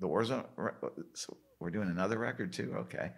the 0.00 0.06
Warzone. 0.06 0.44
We're 1.58 1.70
doing 1.70 1.90
another 1.90 2.18
record 2.18 2.52
too. 2.52 2.74
Okay." 2.76 3.10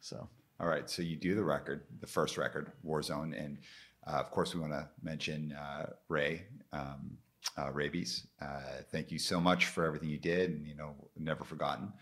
So. 0.00 0.28
All 0.60 0.66
right. 0.66 0.90
So 0.90 1.02
you 1.02 1.14
do 1.14 1.36
the 1.36 1.44
record, 1.44 1.84
the 2.00 2.08
first 2.08 2.36
record, 2.36 2.72
Warzone, 2.84 3.32
and 3.40 3.58
uh, 4.04 4.16
of 4.16 4.32
course 4.32 4.56
we 4.56 4.60
want 4.60 4.72
to 4.72 4.88
mention 5.02 5.52
uh, 5.52 5.90
Ray. 6.08 6.46
Um, 6.72 7.18
uh, 7.56 7.70
Raybeez. 7.72 8.26
Uh, 8.40 8.82
thank 8.90 9.10
you 9.10 9.18
so 9.18 9.40
much 9.40 9.66
for 9.66 9.84
everything 9.84 10.08
you 10.08 10.18
did, 10.18 10.50
and 10.50 10.66
you 10.66 10.74
know, 10.76 10.94
never 11.16 11.44
forgotten. 11.44 11.92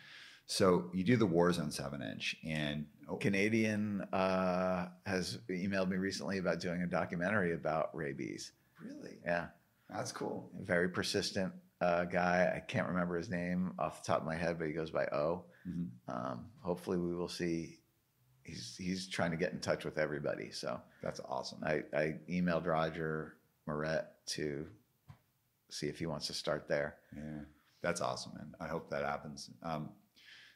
So 0.47 0.91
you 0.93 1.03
do 1.03 1.17
the 1.17 1.27
Warzone 1.27 1.73
seven 1.73 2.03
inch, 2.03 2.37
and 2.45 2.87
oh. 3.09 3.17
Canadian 3.17 4.03
uh, 4.13 4.89
has 5.05 5.39
emailed 5.51 5.89
me 5.89 5.97
recently 5.97 6.39
about 6.39 6.61
doing 6.61 6.83
a 6.83 6.87
documentary 6.87 7.53
about 7.53 7.95
Raybeez. 7.95 8.51
Really? 8.83 9.19
Yeah, 9.25 9.47
that's 9.91 10.13
cool. 10.13 10.51
Very 10.61 10.89
persistent 10.89 11.53
uh, 11.81 12.05
guy. 12.05 12.53
I 12.55 12.61
can't 12.61 12.89
remember 12.89 13.17
his 13.17 13.29
name 13.29 13.73
off 13.79 14.03
the 14.03 14.13
top 14.13 14.21
of 14.21 14.27
my 14.27 14.35
head, 14.35 14.59
but 14.59 14.67
he 14.67 14.73
goes 14.73 14.91
by 14.91 15.05
O. 15.07 15.45
Mm-hmm. 15.69 16.11
Um, 16.11 16.47
hopefully, 16.61 16.99
we 16.99 17.15
will 17.15 17.29
see. 17.29 17.79
He's 18.43 18.77
he's 18.79 19.09
trying 19.09 19.33
to 19.33 19.37
get 19.37 19.53
in 19.53 19.61
touch 19.61 19.85
with 19.85 19.99
everybody. 19.99 20.51
So 20.51 20.81
that's 21.03 21.21
awesome. 21.29 21.65
I, 21.65 21.83
I 21.93 22.15
emailed 22.31 22.67
Roger 22.67 23.35
Miret 23.69 24.05
to 24.27 24.67
see 25.69 25.89
if 25.89 25.99
he 25.99 26.07
wants 26.07 26.29
to 26.29 26.33
start 26.33 26.69
there. 26.69 26.97
Yeah, 27.15 27.41
that's 27.83 28.01
awesome, 28.01 28.33
man. 28.37 28.55
I 28.61 28.69
hope 28.69 28.89
that 28.91 29.05
happens. 29.05 29.51
Um, 29.63 29.89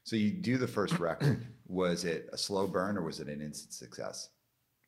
so 0.04 0.16
you 0.16 0.30
do 0.30 0.56
the 0.56 0.68
first 0.68 0.98
record. 0.98 1.46
was 1.66 2.04
it 2.04 2.28
a 2.32 2.38
slow 2.38 2.66
burn 2.66 2.96
or 2.96 3.02
was 3.02 3.20
it 3.20 3.28
an 3.28 3.40
instant 3.40 3.72
success? 3.72 4.30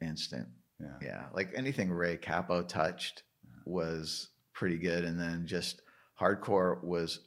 Instant. 0.00 0.48
Yeah. 0.82 0.88
Yeah. 1.00 1.24
Like 1.32 1.52
anything 1.54 1.90
Ray 1.90 2.16
Cappo 2.16 2.62
touched 2.62 3.22
was 3.64 4.28
pretty 4.52 4.78
good, 4.78 5.04
and 5.04 5.18
then 5.18 5.46
just 5.46 5.82
hardcore 6.20 6.82
was, 6.82 7.20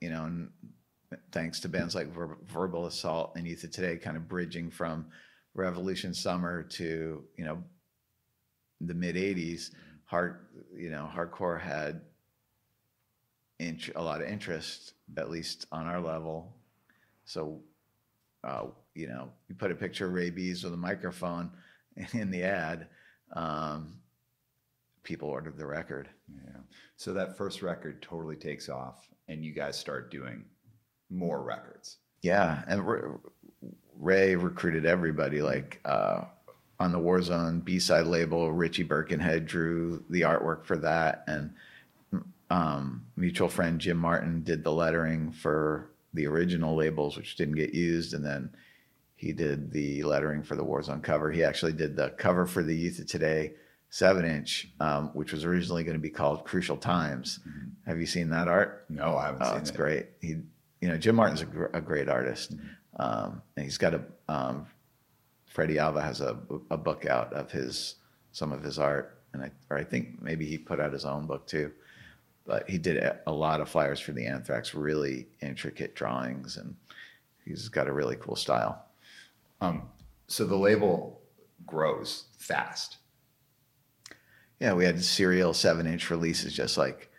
you 0.00 0.10
know, 0.10 0.48
thanks 1.30 1.60
to 1.60 1.68
bands 1.68 1.94
like 1.94 2.08
Ver- 2.08 2.38
Verbal 2.46 2.86
Assault 2.86 3.32
and 3.36 3.46
Youth 3.46 3.64
of 3.64 3.70
Today, 3.70 3.96
kind 3.96 4.16
of 4.16 4.28
bridging 4.28 4.70
from 4.70 5.06
Revolution 5.54 6.14
Summer 6.14 6.62
to 6.62 7.24
you 7.36 7.44
know 7.44 7.62
the 8.80 8.94
mid 8.94 9.16
'80s 9.16 9.70
hard, 10.12 10.46
you 10.76 10.90
know, 10.90 11.08
hardcore 11.14 11.58
had 11.58 12.02
int- 13.58 13.96
a 13.96 14.02
lot 14.02 14.20
of 14.20 14.28
interest, 14.28 14.92
at 15.16 15.30
least 15.30 15.66
on 15.72 15.86
our 15.86 16.00
level. 16.00 16.54
So, 17.24 17.62
uh, 18.44 18.64
you 18.94 19.08
know, 19.08 19.30
you 19.48 19.54
put 19.54 19.70
a 19.70 19.74
picture 19.74 20.06
of 20.06 20.12
Ray 20.12 20.30
Raybeez 20.30 20.64
with 20.64 20.74
a 20.74 20.76
microphone 20.76 21.50
in 22.12 22.30
the 22.30 22.42
ad. 22.42 22.88
Um, 23.34 23.98
people 25.02 25.28
ordered 25.28 25.56
the 25.56 25.66
record. 25.66 26.08
Yeah. 26.28 26.60
So 26.96 27.12
that 27.14 27.36
first 27.36 27.62
record 27.62 28.02
totally 28.02 28.36
takes 28.36 28.68
off, 28.68 29.08
and 29.28 29.44
you 29.44 29.52
guys 29.52 29.78
start 29.78 30.10
doing 30.10 30.44
more 31.10 31.42
records. 31.42 31.98
Yeah, 32.22 32.62
and 32.68 33.18
Ray 33.98 34.36
recruited 34.36 34.86
everybody. 34.86 35.42
Like 35.42 35.80
uh, 35.84 36.24
on 36.78 36.92
the 36.92 36.98
Warzone 36.98 37.64
B 37.64 37.78
side 37.78 38.06
label, 38.06 38.52
Richie 38.52 38.84
Birkenhead 38.84 39.46
drew 39.46 40.04
the 40.08 40.22
artwork 40.22 40.64
for 40.64 40.76
that, 40.78 41.24
and 41.26 41.52
um, 42.50 43.06
mutual 43.16 43.48
friend 43.48 43.80
Jim 43.80 43.96
Martin 43.96 44.42
did 44.42 44.62
the 44.62 44.72
lettering 44.72 45.32
for 45.32 45.90
the 46.14 46.26
original 46.26 46.76
labels, 46.76 47.16
which 47.16 47.36
didn't 47.36 47.56
get 47.56 47.74
used, 47.74 48.14
and 48.14 48.24
then 48.24 48.50
he 49.22 49.32
did 49.32 49.70
the 49.70 50.02
lettering 50.02 50.42
for 50.42 50.56
the 50.56 50.64
Warzone 50.64 51.00
cover. 51.00 51.30
He 51.30 51.44
actually 51.44 51.74
did 51.74 51.94
the 51.94 52.10
cover 52.10 52.44
for 52.44 52.64
the 52.64 52.74
Youth 52.74 52.98
of 52.98 53.06
Today 53.06 53.52
seven 53.88 54.24
inch, 54.24 54.72
um, 54.80 55.10
which 55.14 55.32
was 55.32 55.44
originally 55.44 55.84
going 55.84 55.96
to 55.96 56.02
be 56.02 56.10
called 56.10 56.44
Crucial 56.44 56.76
Times. 56.76 57.38
Mm-hmm. 57.48 57.68
Have 57.88 58.00
you 58.00 58.06
seen 58.06 58.30
that 58.30 58.48
art? 58.48 58.84
No, 58.88 59.16
I 59.16 59.26
haven't. 59.26 59.42
Oh, 59.44 59.56
it's 59.56 59.70
it. 59.70 59.76
great. 59.76 60.06
He, 60.20 60.38
you 60.80 60.88
know, 60.88 60.98
Jim 60.98 61.14
Martin's 61.14 61.40
a, 61.40 61.46
gr- 61.46 61.66
a 61.72 61.80
great 61.80 62.08
artist, 62.08 62.56
mm-hmm. 62.56 62.66
um, 63.00 63.42
and 63.56 63.64
he's 63.64 63.78
got 63.78 63.94
a 63.94 64.02
um, 64.28 64.66
Freddie 65.46 65.78
Alva 65.78 66.02
has 66.02 66.20
a, 66.20 66.36
a 66.70 66.76
book 66.76 67.06
out 67.06 67.32
of 67.32 67.52
his 67.52 67.94
some 68.32 68.50
of 68.50 68.64
his 68.64 68.76
art, 68.76 69.20
and 69.34 69.44
I 69.44 69.52
or 69.70 69.78
I 69.78 69.84
think 69.84 70.20
maybe 70.20 70.46
he 70.46 70.58
put 70.58 70.80
out 70.80 70.92
his 70.92 71.04
own 71.04 71.28
book 71.28 71.46
too. 71.46 71.70
But 72.44 72.68
he 72.68 72.76
did 72.76 73.00
a 73.24 73.32
lot 73.32 73.60
of 73.60 73.68
flyers 73.68 74.00
for 74.00 74.10
the 74.10 74.26
Anthrax, 74.26 74.74
really 74.74 75.28
intricate 75.40 75.94
drawings, 75.94 76.56
and 76.56 76.74
he's 77.44 77.68
got 77.68 77.86
a 77.86 77.92
really 77.92 78.16
cool 78.16 78.34
style. 78.34 78.84
Um, 79.62 79.82
so 80.26 80.44
the 80.44 80.56
label 80.56 81.20
grows 81.64 82.24
fast. 82.36 82.98
yeah, 84.58 84.72
we 84.72 84.84
had 84.84 85.02
serial 85.02 85.54
seven 85.54 85.86
inch 85.86 86.10
releases, 86.10 86.52
just 86.52 86.76
like 86.76 87.10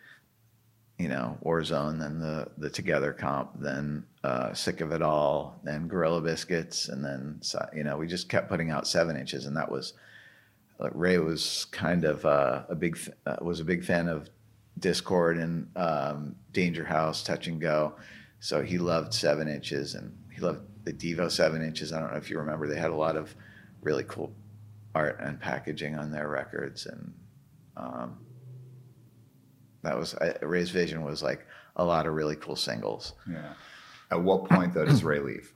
you 0.99 1.07
know 1.07 1.37
Warzone, 1.43 1.99
then 1.99 2.19
the 2.19 2.49
the 2.57 2.69
Together 2.69 3.13
comp, 3.13 3.51
then 3.59 4.05
uh, 4.25 4.53
Sick 4.53 4.81
of 4.81 4.91
It 4.91 5.01
All, 5.01 5.57
then 5.63 5.87
Gorilla 5.87 6.21
Biscuits, 6.21 6.89
and 6.89 7.03
then 7.03 7.39
you 7.73 7.83
know 7.85 7.97
we 7.97 8.07
just 8.07 8.27
kept 8.27 8.49
putting 8.49 8.71
out 8.71 8.87
seven 8.87 9.15
inches, 9.15 9.45
and 9.45 9.55
that 9.55 9.71
was 9.71 9.93
like, 10.79 10.91
Ray 10.93 11.19
was 11.19 11.65
kind 11.71 12.03
of 12.03 12.25
uh, 12.25 12.63
a 12.67 12.75
big 12.75 12.99
uh, 13.25 13.37
was 13.41 13.61
a 13.61 13.65
big 13.65 13.85
fan 13.85 14.09
of 14.09 14.29
Dischord 14.79 15.41
and 15.41 15.69
um, 15.77 16.35
Danger 16.51 16.83
House, 16.83 17.23
Touch 17.23 17.47
and 17.47 17.61
Go, 17.61 17.95
so 18.41 18.61
he 18.61 18.77
loved 18.77 19.13
seven 19.13 19.47
inches, 19.47 19.95
and 19.95 20.17
he 20.29 20.41
loved 20.41 20.59
the 20.83 20.93
Devo 20.93 21.29
seven 21.31 21.61
inches. 21.63 21.93
I 21.93 21.99
don't 21.99 22.11
know 22.11 22.17
if 22.17 22.29
you 22.29 22.37
remember, 22.37 22.67
they 22.67 22.79
had 22.79 22.91
a 22.91 22.95
lot 22.95 23.15
of 23.15 23.35
really 23.81 24.03
cool 24.05 24.33
art 24.95 25.19
and 25.19 25.39
packaging 25.39 25.95
on 25.95 26.11
their 26.11 26.29
records, 26.29 26.85
and 26.85 27.13
um, 27.77 28.17
that 29.81 29.97
was 29.97 30.15
I, 30.15 30.35
Ray's 30.41 30.69
vision 30.69 31.03
was 31.03 31.23
like 31.23 31.45
a 31.75 31.83
lot 31.83 32.05
of 32.05 32.13
really 32.13 32.35
cool 32.35 32.55
singles. 32.55 33.13
Yeah. 33.29 33.53
At 34.11 34.21
what 34.21 34.45
point 34.45 34.73
though 34.73 34.85
does 34.85 35.03
Ray 35.03 35.19
leave? 35.19 35.53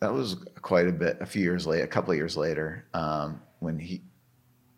That 0.00 0.12
was 0.12 0.36
quite 0.62 0.86
a 0.86 0.92
bit, 0.92 1.16
a 1.20 1.26
few 1.26 1.42
years 1.42 1.66
later, 1.66 1.84
a 1.84 1.88
couple 1.88 2.12
of 2.12 2.18
years 2.18 2.36
later, 2.36 2.86
um, 2.92 3.40
when 3.60 3.78
he, 3.78 4.02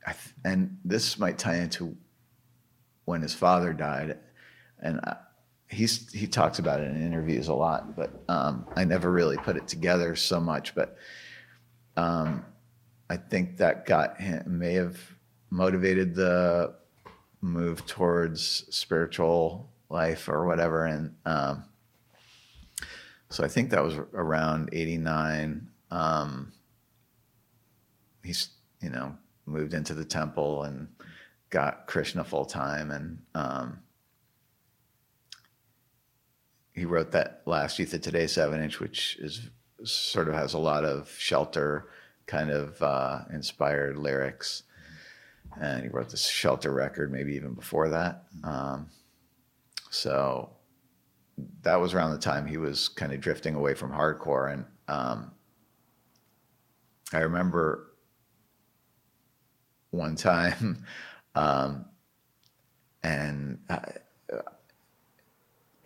I 0.07 0.12
th- 0.12 0.35
and 0.45 0.79
this 0.85 1.19
might 1.19 1.39
tie 1.39 1.57
into 1.57 1.97
when 3.05 3.21
his 3.21 3.35
father 3.35 3.73
died, 3.73 4.19
and 4.81 5.01
I, 5.01 5.16
he's 5.69 6.11
he 6.12 6.27
talks 6.27 6.59
about 6.59 6.81
it 6.81 6.89
in 6.89 7.03
interviews 7.03 7.49
a 7.49 7.55
lot, 7.55 7.95
but 7.95 8.23
um, 8.29 8.66
I 8.77 8.85
never 8.85 9.11
really 9.11 9.37
put 9.37 9.57
it 9.57 9.69
together 9.69 10.16
so 10.16 10.41
much. 10.41 10.75
But 10.75 10.97
um, 11.97 12.45
I 13.11 13.16
think 13.16 13.59
that 13.59 13.87
got 13.87 14.21
him 14.21 14.59
may 14.59 14.75
have 14.75 14.99
motivated 15.51 16.14
the 16.14 16.75
move 17.41 17.87
towards 17.87 18.64
spiritual 18.75 19.71
life 19.91 20.29
or 20.29 20.47
whatever, 20.47 20.87
and 20.87 21.14
um, 21.27 21.64
so 23.31 23.45
I 23.45 23.49
think 23.49 23.71
that 23.71 23.85
was 23.85 23.95
around 24.14 24.71
'89. 24.73 25.69
Um, 25.91 26.53
he's 28.25 28.51
you 28.81 28.91
know 28.91 29.16
moved 29.47 29.75
into 29.75 29.95
the 29.95 30.05
temple 30.05 30.64
and 30.64 30.89
got 31.51 31.87
Krishna 31.87 32.25
full 32.25 32.47
time, 32.47 32.91
and 32.91 33.19
um, 33.35 33.81
he 36.79 36.85
wrote 36.85 37.12
that 37.12 37.43
last 37.47 37.79
Youth 37.79 37.95
of 37.95 38.01
Today 38.01 38.26
seven 38.26 38.62
inch, 38.62 38.81
which 38.81 39.16
is 39.20 39.49
sort 39.85 40.29
of 40.29 40.35
has 40.35 40.55
a 40.55 40.59
lot 40.59 40.85
of 40.85 41.11
shelter 41.18 41.89
kind 42.26 42.51
of 42.51 42.81
uh, 42.83 43.20
inspired 43.33 43.97
lyrics. 43.97 44.62
And 45.61 45.83
he 45.83 45.89
wrote 45.89 46.11
this 46.11 46.26
shelter 46.26 46.72
record 46.72 47.11
maybe 47.11 47.35
even 47.35 47.55
before 47.55 47.89
that. 47.89 48.24
Um, 48.45 48.89
so 49.91 50.51
that 51.62 51.81
was 51.81 51.95
around 51.95 52.12
the 52.12 52.18
time 52.18 52.47
he 52.47 52.59
was 52.59 52.89
kind 52.89 53.12
of 53.12 53.20
drifting 53.20 53.55
away 53.55 53.74
from 53.74 53.91
hardcore. 53.91 54.53
And 54.53 54.64
um, 54.89 55.33
I 57.12 57.20
remember 57.20 57.93
one 59.91 60.16
time, 60.16 60.85
um, 61.35 61.87
and 63.03 63.61
uh, 63.68 63.81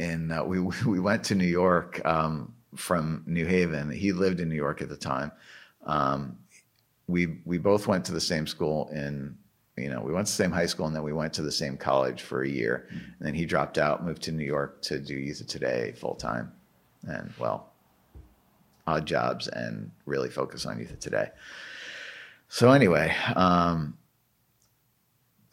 and 0.03 0.33
uh, 0.33 0.45
we 0.45 0.61
we 0.87 1.01
went 1.01 1.25
to 1.25 1.35
New 1.35 1.47
York 1.47 2.05
um, 2.05 2.55
from 2.75 3.23
New 3.27 3.47
Haven. 3.47 3.91
He 3.91 4.13
lived 4.13 4.41
in 4.41 4.49
New 4.49 4.57
York 4.57 4.83
at 4.83 4.89
the 4.89 4.97
time. 4.97 5.33
Um, 5.85 6.39
we 7.07 7.39
we 7.45 7.59
both 7.59 7.87
went 7.87 8.05
to 8.07 8.13
the 8.13 8.21
same 8.21 8.47
school 8.47 8.89
in 8.93 9.37
you 9.77 9.89
know 9.89 10.03
we 10.03 10.13
went 10.13 10.27
to 10.27 10.33
the 10.33 10.37
same 10.37 10.53
high 10.53 10.67
school 10.67 10.87
and 10.87 10.95
then 10.95 11.03
we 11.03 11.13
went 11.13 11.33
to 11.35 11.43
the 11.43 11.53
same 11.53 11.77
college 11.77 12.23
for 12.23 12.43
a 12.43 12.49
year. 12.49 12.89
And 12.91 13.27
then 13.27 13.35
he 13.35 13.47
dropped 13.47 13.79
out, 13.79 14.05
moved 14.05 14.23
to 14.23 14.33
New 14.33 14.45
York 14.45 14.83
to 14.83 14.99
do 14.99 15.15
Youth 15.15 15.41
of 15.41 15.47
Today 15.47 15.95
full 15.97 16.15
time, 16.15 16.53
and 17.05 17.33
well, 17.39 17.73
odd 18.87 19.07
jobs 19.07 19.49
and 19.49 19.91
really 20.07 20.29
focus 20.29 20.67
on 20.67 20.79
Youth 20.79 20.93
of 20.93 21.01
Today. 21.01 21.31
So 22.49 22.71
anyway, 22.71 23.15
um, 23.35 23.97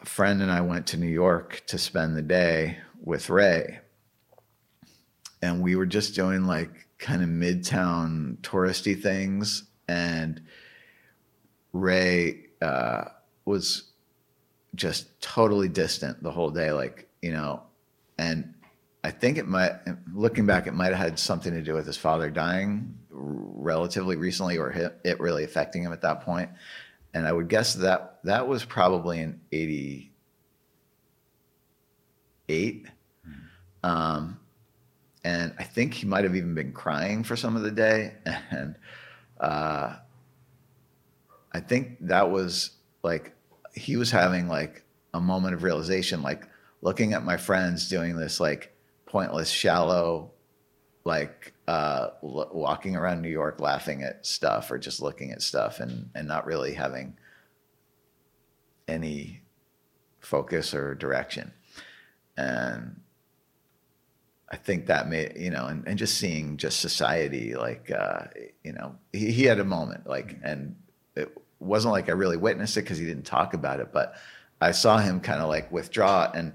a 0.02 0.06
friend 0.06 0.42
and 0.42 0.52
I 0.52 0.62
went 0.62 0.88
to 0.88 0.98
New 0.98 1.08
York 1.08 1.64
to 1.68 1.78
spend 1.78 2.18
the 2.18 2.22
day 2.22 2.80
with 3.02 3.30
Ray, 3.30 3.80
and 5.42 5.62
we 5.62 5.76
were 5.76 5.86
just 5.86 6.16
doing 6.16 6.46
like 6.46 6.88
kind 6.98 7.22
of 7.24 7.30
midtown 7.30 8.38
touristy 8.38 9.02
things, 9.02 9.64
and 9.88 10.42
Ray 11.74 12.48
uh, 12.62 13.06
was 13.46 13.84
just 14.76 15.20
totally 15.22 15.70
distant 15.70 16.22
the 16.22 16.32
whole 16.32 16.52
day, 16.52 16.72
like 16.72 17.08
you 17.22 17.32
know, 17.32 17.64
and 18.18 18.54
I 19.04 19.12
think 19.12 19.38
it 19.38 19.48
might, 19.48 19.74
looking 20.14 20.46
back, 20.46 20.68
it 20.68 20.74
might 20.74 20.94
have 20.94 20.98
had 20.98 21.20
something 21.20 21.54
to 21.54 21.62
do 21.62 21.74
with 21.74 21.88
his 21.88 21.98
father 21.98 22.30
dying 22.30 22.98
relatively 23.10 24.18
recently, 24.18 24.58
or 24.58 24.72
it 25.04 25.20
really 25.20 25.46
affecting 25.46 25.84
him 25.84 25.94
at 25.94 26.02
that 26.02 26.22
point. 26.22 26.50
And 27.14 27.26
I 27.26 27.32
would 27.32 27.48
guess 27.48 27.76
that 27.76 28.20
that 28.26 28.46
was 28.48 28.66
probably 28.66 29.22
in 29.22 29.40
'88. 29.52 30.12
Um, 33.84 34.40
and 35.24 35.54
I 35.60 35.64
think 35.64 35.94
he 35.94 36.06
might 36.06 36.24
have 36.24 36.36
even 36.36 36.56
been 36.56 36.72
crying 36.72 37.24
for 37.24 37.36
some 37.36 37.56
of 37.56 37.64
the 37.64 37.72
day. 37.72 38.14
And 38.52 38.76
uh, 39.40 39.96
I 41.54 41.60
think 41.62 41.98
that 42.02 42.30
was 42.30 42.72
like 43.04 43.34
he 43.74 43.96
was 43.96 44.12
having 44.12 44.48
like 44.48 44.84
a 45.14 45.22
moment 45.22 45.54
of 45.54 45.64
realization, 45.64 46.22
like 46.22 46.48
looking 46.82 47.14
at 47.14 47.24
my 47.24 47.38
friends 47.38 47.90
doing 47.90 48.16
this 48.16 48.40
like 48.40 48.74
pointless, 49.06 49.50
shallow, 49.50 50.32
like 51.06 51.54
uh, 51.68 52.10
l- 52.24 52.50
walking 52.54 52.96
around 52.96 53.22
New 53.22 53.30
York 53.30 53.60
laughing 53.60 54.04
at 54.04 54.26
stuff 54.26 54.72
or 54.72 54.78
just 54.78 55.02
looking 55.02 55.32
at 55.32 55.42
stuff 55.42 55.80
and 55.80 56.10
and 56.16 56.28
not 56.28 56.46
really 56.46 56.74
having 56.74 57.18
any 58.88 59.42
focus 60.20 60.74
or 60.74 60.96
direction. 60.96 61.52
And 62.36 63.02
I 64.52 64.56
think 64.56 64.88
that 64.88 65.08
may, 65.08 65.32
you 65.38 65.52
know, 65.52 65.68
and, 65.68 65.88
and 65.88 65.98
just 65.98 66.18
seeing 66.18 66.58
just 66.58 66.80
society, 66.80 67.56
like, 67.56 67.92
uh, 67.92 68.26
you 68.64 68.74
know, 68.74 68.96
he, 69.14 69.32
he 69.32 69.44
had 69.44 69.60
a 69.60 69.64
moment, 69.64 70.08
like, 70.08 70.38
and 70.44 70.76
it 71.16 71.38
wasn't 71.60 71.92
like 71.92 72.10
I 72.10 72.14
really 72.14 72.38
witnessed 72.38 72.76
it 72.78 72.82
because 72.82 72.98
he 72.98 73.06
didn't 73.06 73.26
talk 73.26 73.54
about 73.54 73.80
it, 73.80 73.92
but 73.94 74.16
I 74.62 74.72
saw 74.72 74.98
him 74.98 75.20
kind 75.20 75.42
of 75.42 75.50
like 75.50 75.72
withdraw. 75.72 76.32
And 76.34 76.54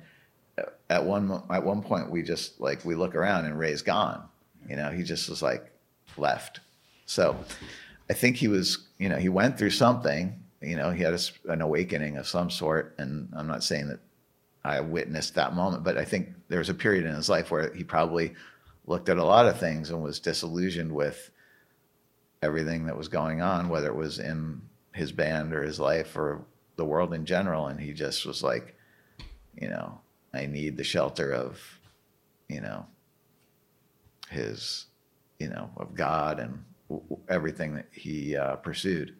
at 0.91 1.05
one 1.05 1.43
at 1.51 1.65
one 1.65 1.83
point, 1.83 2.11
we 2.11 2.23
just 2.23 2.61
like 2.61 2.85
we 2.85 2.95
look 2.95 3.15
around 3.15 3.47
and 3.47 3.59
Ray's 3.59 3.83
gone. 3.83 4.25
You 4.69 4.77
know, 4.77 4.91
he 4.91 5.03
just 5.03 5.29
was 5.29 5.43
like 5.43 5.71
left. 6.17 6.61
So 7.07 7.37
I 8.11 8.15
think 8.15 8.37
he 8.37 8.49
was, 8.49 8.89
you 8.99 9.09
know, 9.09 9.17
he 9.17 9.29
went 9.29 9.59
through 9.59 9.71
something. 9.71 10.41
You 10.61 10.77
know, 10.77 10.91
he 10.91 11.03
had 11.03 11.15
a 11.15 11.51
an 11.51 11.61
awakening 11.61 12.17
of 12.17 12.27
some 12.27 12.51
sort, 12.51 12.95
and 12.99 13.29
I'm 13.37 13.47
not 13.47 13.63
saying 13.63 13.89
that 13.89 14.01
I 14.65 14.81
witnessed 14.81 15.35
that 15.35 15.55
moment, 15.55 15.85
but 15.85 15.99
I 15.99 16.05
think 16.05 16.31
there 16.49 16.59
was 16.59 16.71
a 16.71 16.75
period 16.75 17.05
in 17.05 17.15
his 17.15 17.29
life 17.29 17.51
where 17.51 17.73
he 17.75 17.85
probably 17.85 18.35
looked 18.87 19.09
at 19.09 19.19
a 19.19 19.25
lot 19.25 19.47
of 19.47 19.59
things 19.59 19.91
and 19.91 20.03
was 20.03 20.21
disillusioned 20.21 20.93
with 20.93 21.31
everything 22.43 22.87
that 22.87 22.97
was 22.97 23.09
going 23.09 23.43
on, 23.43 23.69
whether 23.69 23.89
it 23.89 23.97
was 23.97 24.19
in 24.19 24.63
his 24.93 25.13
band 25.13 25.53
or 25.53 25.63
his 25.63 25.79
life 25.79 26.17
or 26.17 26.45
the 26.77 26.85
world 26.85 27.13
in 27.13 27.27
general. 27.27 27.67
And 27.67 27.79
he 27.79 27.93
just 27.93 28.25
was 28.25 28.43
like, 28.43 28.77
you 29.55 29.69
know, 29.69 30.01
I 30.33 30.47
need 30.47 30.77
the 30.77 30.85
shelter 30.85 31.33
of, 31.33 31.61
you 32.49 32.61
know, 32.61 32.87
his, 34.31 34.87
you 35.39 35.49
know, 35.49 35.71
of 35.77 35.95
God 35.95 36.41
and 36.41 36.65
w- 36.89 37.19
everything 37.29 37.75
that 37.75 37.89
he 37.93 38.37
uh, 38.37 38.57
pursued. 38.57 39.15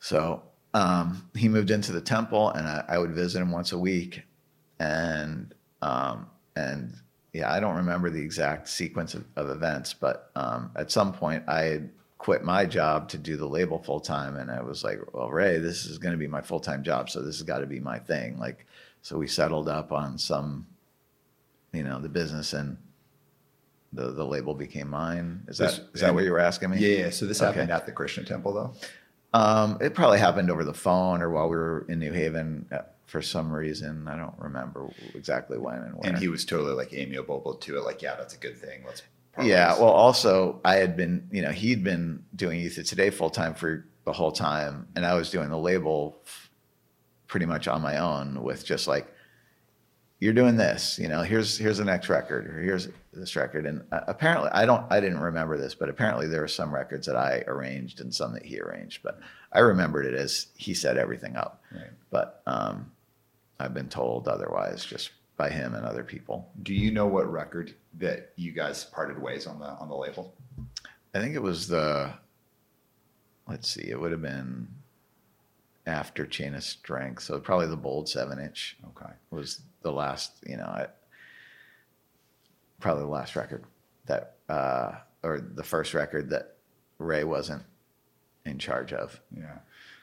So 0.00 0.42
um, 0.74 1.28
he 1.34 1.48
moved 1.48 1.70
into 1.70 1.92
the 1.92 2.00
temple, 2.00 2.50
and 2.50 2.66
I, 2.66 2.84
I 2.88 2.98
would 2.98 3.12
visit 3.12 3.40
him 3.40 3.50
once 3.52 3.72
a 3.72 3.78
week, 3.78 4.22
and 4.80 5.54
um, 5.82 6.26
and 6.56 6.94
yeah, 7.32 7.52
I 7.52 7.60
don't 7.60 7.76
remember 7.76 8.10
the 8.10 8.20
exact 8.20 8.68
sequence 8.68 9.14
of, 9.14 9.24
of 9.36 9.48
events, 9.50 9.94
but 9.94 10.30
um, 10.36 10.70
at 10.76 10.90
some 10.90 11.12
point 11.12 11.44
I 11.48 11.82
quit 12.18 12.42
my 12.44 12.64
job 12.64 13.08
to 13.10 13.18
do 13.18 13.36
the 13.36 13.46
label 13.46 13.82
full 13.82 14.00
time, 14.00 14.36
and 14.36 14.50
I 14.50 14.62
was 14.62 14.82
like, 14.84 15.00
well, 15.12 15.30
Ray, 15.30 15.58
this 15.58 15.84
is 15.86 15.98
going 15.98 16.12
to 16.12 16.18
be 16.18 16.26
my 16.26 16.40
full 16.42 16.60
time 16.60 16.82
job, 16.82 17.08
so 17.10 17.22
this 17.22 17.36
has 17.36 17.42
got 17.42 17.58
to 17.58 17.66
be 17.66 17.80
my 17.80 17.98
thing. 17.98 18.38
Like, 18.38 18.66
so 19.02 19.16
we 19.18 19.26
settled 19.26 19.68
up 19.68 19.92
on 19.92 20.16
some, 20.18 20.66
you 21.72 21.82
know, 21.84 22.00
the 22.00 22.08
business 22.08 22.52
and. 22.52 22.76
The, 23.96 24.10
the 24.10 24.24
label 24.24 24.54
became 24.56 24.88
mine. 24.90 25.44
Is 25.46 25.58
that 25.58 25.66
This- 25.66 25.80
is 25.94 26.00
that 26.00 26.12
what 26.12 26.24
you 26.24 26.32
were 26.32 26.40
asking 26.40 26.70
me? 26.70 26.78
Yeah, 26.78 27.04
yeah. 27.04 27.10
So 27.10 27.26
this 27.26 27.40
Okay. 27.40 27.46
happened 27.46 27.70
at 27.70 27.86
the 27.86 27.92
Krishna 27.92 28.24
temple, 28.24 28.52
though. 28.52 28.74
Um, 29.34 29.78
it 29.80 29.94
probably 29.94 30.20
happened 30.20 30.48
over 30.48 30.64
the 30.64 30.72
phone 30.72 31.20
or 31.20 31.28
while 31.28 31.48
we 31.48 31.56
were 31.56 31.84
in 31.88 31.98
New 31.98 32.12
Haven 32.12 32.66
uh, 32.70 32.82
for 33.06 33.20
some 33.20 33.50
reason. 33.50 34.06
I 34.06 34.16
don't 34.16 34.38
remember 34.38 34.88
exactly 35.12 35.58
when 35.58 35.74
and 35.74 35.94
where. 35.94 36.08
And 36.08 36.18
he 36.18 36.28
was 36.28 36.44
totally 36.44 36.72
like 36.72 36.94
amiable 36.94 37.54
to 37.54 37.76
it. 37.76 37.84
Like, 37.84 38.00
yeah, 38.00 38.14
that's 38.14 38.34
a 38.34 38.38
good 38.38 38.56
thing. 38.56 38.84
Let's. 38.86 39.02
part 39.32 39.48
yeah. 39.48 39.74
Well, 39.74 39.90
also 39.90 40.60
I 40.64 40.76
had 40.76 40.96
been, 40.96 41.28
you 41.32 41.42
know, 41.42 41.50
he'd 41.50 41.82
been 41.82 42.22
doing 42.36 42.60
Youth 42.60 42.78
of 42.78 42.86
Today 42.86 43.10
full 43.10 43.28
time 43.28 43.54
for 43.54 43.84
the 44.04 44.12
whole 44.12 44.32
time, 44.32 44.86
and 44.94 45.04
I 45.04 45.14
was 45.14 45.30
doing 45.30 45.48
the 45.48 45.58
label 45.58 46.22
pretty 47.26 47.46
much 47.46 47.66
on 47.66 47.82
my 47.82 47.98
own 47.98 48.42
with 48.42 48.64
just 48.64 48.86
like 48.86 49.12
you're 50.24 50.32
doing 50.32 50.56
this 50.56 50.98
you 50.98 51.06
know 51.06 51.22
here's 51.22 51.58
here's 51.58 51.76
the 51.76 51.84
next 51.84 52.08
record 52.08 52.46
or 52.46 52.58
here's 52.62 52.88
this 53.12 53.36
record 53.36 53.66
and 53.66 53.84
uh, 53.92 54.00
apparently 54.08 54.48
i 54.52 54.64
don't 54.64 54.84
i 54.90 54.98
didn't 54.98 55.20
remember 55.20 55.58
this 55.58 55.74
but 55.74 55.90
apparently 55.90 56.26
there 56.26 56.40
were 56.40 56.48
some 56.48 56.74
records 56.74 57.06
that 57.06 57.14
i 57.16 57.44
arranged 57.46 58.00
and 58.00 58.12
some 58.14 58.32
that 58.32 58.42
he 58.44 58.58
arranged 58.58 59.00
but 59.02 59.20
i 59.52 59.58
remembered 59.58 60.06
it 60.06 60.14
as 60.14 60.46
he 60.56 60.72
set 60.72 60.96
everything 60.96 61.36
up 61.36 61.62
Right. 61.70 61.90
but 62.10 62.40
um, 62.46 62.90
i've 63.60 63.74
been 63.74 63.90
told 63.90 64.26
otherwise 64.26 64.82
just 64.84 65.10
by 65.36 65.50
him 65.50 65.74
and 65.74 65.84
other 65.84 66.04
people 66.04 66.48
Do 66.62 66.72
you 66.72 66.90
know 66.90 67.06
what 67.06 67.30
record 67.30 67.74
that 67.98 68.32
you 68.36 68.52
guys 68.52 68.84
parted 68.84 69.20
ways 69.20 69.46
on 69.46 69.58
the 69.58 69.66
on 69.66 69.88
the 69.90 69.96
label? 69.96 70.32
i 71.14 71.20
think 71.20 71.34
it 71.34 71.42
was 71.42 71.68
the 71.68 72.10
let's 73.46 73.68
see 73.68 73.90
it 73.90 74.00
would 74.00 74.12
have 74.12 74.22
been 74.22 74.68
after 75.86 76.24
chain 76.24 76.54
of 76.54 76.62
strength 76.64 77.22
so 77.24 77.38
probably 77.38 77.66
the 77.66 77.76
bold 77.76 78.08
seven 78.08 78.38
inch 78.38 78.76
Okay. 78.96 79.12
was 79.30 79.60
the 79.84 79.92
last, 79.92 80.32
you 80.44 80.56
know, 80.56 80.86
probably 82.80 83.04
the 83.04 83.10
last 83.10 83.36
record 83.36 83.64
that, 84.06 84.38
uh, 84.48 84.92
or 85.22 85.40
the 85.40 85.62
first 85.62 85.94
record 85.94 86.30
that 86.30 86.56
Ray 86.98 87.22
wasn't 87.22 87.62
in 88.44 88.58
charge 88.58 88.92
of. 88.92 89.20
Yeah. 89.34 89.58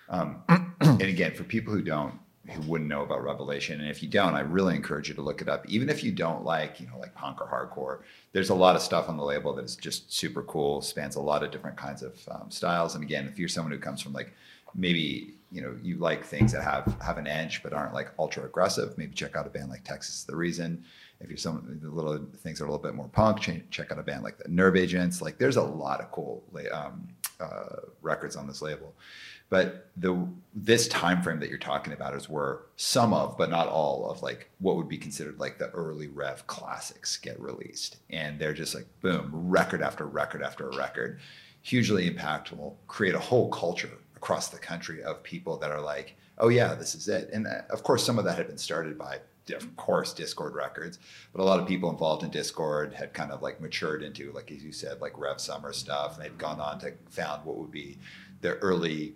Um, 0.10 0.44
and 0.80 1.02
again, 1.02 1.34
for 1.34 1.44
people 1.44 1.74
who 1.74 1.82
don't, 1.82 2.14
who 2.50 2.62
wouldn't 2.62 2.90
know 2.90 3.02
about 3.04 3.24
Revelation, 3.24 3.80
and 3.82 3.90
if 3.90 4.02
you 4.02 4.10
don't, 4.10 4.34
I 4.34 4.40
really 4.40 4.76
encourage 4.76 5.10
you 5.10 5.16
to 5.16 5.22
look 5.22 5.42
it 5.42 5.50
up. 5.50 5.68
Even 5.70 5.90
if 5.90 6.04
you 6.04 6.12
don't 6.12 6.44
like, 6.44 6.80
you 6.80 6.88
know, 6.88 6.98
like 6.98 7.14
punk 7.14 7.40
or 7.40 7.48
hardcore, 7.48 8.04
there's 8.32 8.50
a 8.50 8.56
lot 8.56 8.76
of 8.76 8.82
stuff 8.82 9.10
on 9.10 9.18
the 9.18 9.24
label 9.24 9.54
that 9.54 9.66
is 9.66 9.76
just 9.76 10.12
super 10.12 10.42
cool, 10.44 10.82
spans 10.82 11.16
a 11.16 11.22
lot 11.22 11.44
of 11.44 11.52
different 11.52 11.78
kinds 11.78 12.02
of 12.02 12.18
um, 12.30 12.50
styles. 12.50 12.96
And 12.96 13.04
again, 13.04 13.28
if 13.28 13.38
you're 13.38 13.48
someone 13.48 13.72
who 13.72 13.78
comes 13.78 14.02
from 14.02 14.14
like 14.14 14.34
maybe 14.76 15.36
you 15.52 15.62
know 15.62 15.76
you 15.82 15.98
like 15.98 16.24
things 16.24 16.52
that 16.54 16.64
have 16.64 16.96
have 17.02 17.18
an 17.18 17.28
edge 17.28 17.62
but 17.64 17.74
aren't 17.74 17.94
like 17.94 18.12
ultra 18.18 18.46
aggressive, 18.46 18.98
maybe 18.98 19.14
check 19.14 19.36
out 19.36 19.48
a 19.48 19.50
band 19.50 19.70
like 19.70 19.84
Texas 19.84 20.24
the 20.24 20.36
Reason. 20.36 20.84
If 21.20 21.30
you're 21.30 21.38
someone 21.38 21.80
the 21.82 21.90
little 21.90 22.18
things 22.38 22.58
that 22.60 22.66
are 22.66 22.68
a 22.68 22.72
little 22.72 22.84
bit 22.84 22.96
more 22.96 23.08
punk, 23.10 23.42
ch- 23.42 23.64
check 23.70 23.92
out 23.92 24.00
a 24.00 24.04
band 24.04 24.24
like 24.24 24.38
the 24.38 24.50
Nerve 24.50 24.76
Agents. 24.76 25.22
Like 25.22 25.38
there's 25.38 25.58
a 25.58 25.62
lot 25.62 26.02
of 26.02 26.12
cool 26.12 26.44
um, 26.72 27.08
uh, 27.40 27.82
records 28.02 28.36
on 28.36 28.48
this 28.48 28.62
label 28.62 28.94
but 29.52 29.90
the 29.98 30.26
this 30.56 30.88
time 30.88 31.22
frame 31.22 31.40
that 31.40 31.50
you're 31.50 31.60
talking 31.60 31.94
about 31.94 32.16
is 32.16 32.28
where 32.28 32.62
some 32.78 33.14
of 33.14 33.38
but 33.38 33.52
not 33.52 33.68
all 33.68 34.10
of 34.10 34.24
like 34.24 34.50
what 34.60 34.76
would 34.78 34.88
be 34.88 34.98
considered 34.98 35.38
like 35.40 35.60
the 35.60 35.70
early 35.72 36.08
rev 36.08 36.48
classics 36.48 37.18
get 37.18 37.40
released 37.40 37.98
and 38.10 38.40
they're 38.40 38.54
just 38.54 38.74
like 38.74 38.88
boom 39.02 39.30
record 39.32 39.84
after 39.84 40.08
record 40.08 40.42
after 40.42 40.70
a 40.70 40.78
record 40.78 41.20
hugely 41.62 42.10
impactful 42.10 42.74
create 42.88 43.14
a 43.14 43.20
whole 43.20 43.50
culture 43.50 43.92
across 44.22 44.50
the 44.50 44.58
country 44.58 45.04
of 45.04 45.24
people 45.24 45.58
that 45.58 45.72
are 45.72 45.82
like 45.82 46.16
oh 46.38 46.50
yeah 46.50 46.74
this 46.76 46.96
is 46.96 47.08
it 47.08 47.30
and 47.34 47.48
uh, 47.48 47.62
of 47.70 47.84
course 47.84 48.04
some 48.06 48.20
of 48.20 48.26
that 48.26 48.38
had 48.38 48.48
been 48.48 48.58
started 48.58 48.98
by 48.98 49.20
of 49.56 49.76
course 49.76 50.14
dischord 50.14 50.54
records 50.54 51.00
but 51.34 51.42
a 51.42 51.44
lot 51.44 51.60
of 51.60 51.68
people 51.68 51.90
involved 51.90 52.24
in 52.24 52.30
dischord 52.30 52.94
had 52.94 53.14
kind 53.14 53.32
of 53.32 53.42
like 53.42 53.60
matured 53.60 54.04
into 54.04 54.32
like 54.32 54.52
as 54.52 54.64
you 54.64 54.72
said 54.72 55.02
like 55.02 55.18
rev 55.18 55.42
summer 55.42 55.74
stuff 55.74 56.16
and 56.16 56.24
they'd 56.24 56.38
gone 56.38 56.60
on 56.60 56.80
to 56.80 56.94
found 57.10 57.44
what 57.44 57.58
would 57.58 57.72
be 57.72 57.98
the 58.42 58.56
early 58.58 59.14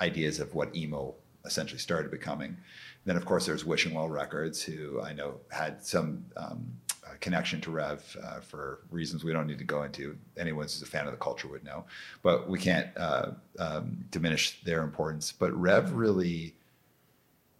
ideas 0.00 0.40
of 0.40 0.54
what 0.54 0.74
emo 0.74 1.14
essentially 1.44 1.78
started 1.78 2.10
becoming. 2.10 2.56
Then, 3.04 3.16
of 3.16 3.24
course, 3.24 3.46
there's 3.46 3.64
Wishing 3.64 3.94
Well 3.94 4.08
Records, 4.08 4.62
who 4.62 5.00
I 5.00 5.12
know 5.12 5.40
had 5.50 5.82
some 5.82 6.24
um, 6.36 6.72
connection 7.20 7.60
to 7.62 7.70
Rev 7.70 8.16
uh, 8.22 8.40
for 8.40 8.80
reasons 8.90 9.24
we 9.24 9.32
don't 9.32 9.46
need 9.46 9.58
to 9.58 9.64
go 9.64 9.82
into. 9.82 10.16
Anyone 10.36 10.64
who's 10.64 10.82
a 10.82 10.86
fan 10.86 11.06
of 11.06 11.12
the 11.12 11.18
culture 11.18 11.48
would 11.48 11.64
know, 11.64 11.84
but 12.22 12.48
we 12.48 12.58
can't 12.58 12.88
uh, 12.96 13.30
um, 13.58 14.04
diminish 14.10 14.62
their 14.62 14.82
importance. 14.82 15.32
But 15.32 15.52
Rev 15.58 15.92
really 15.92 16.54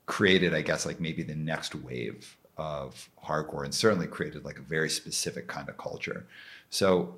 created, 0.06 0.54
I 0.54 0.62
guess, 0.62 0.86
like 0.86 1.00
maybe 1.00 1.22
the 1.22 1.34
next 1.34 1.74
wave 1.74 2.36
of 2.56 3.08
hardcore, 3.24 3.64
and 3.64 3.74
certainly 3.74 4.06
created 4.06 4.44
like 4.44 4.58
a 4.58 4.62
very 4.62 4.90
specific 4.90 5.46
kind 5.46 5.68
of 5.68 5.76
culture. 5.76 6.26
So, 6.70 7.16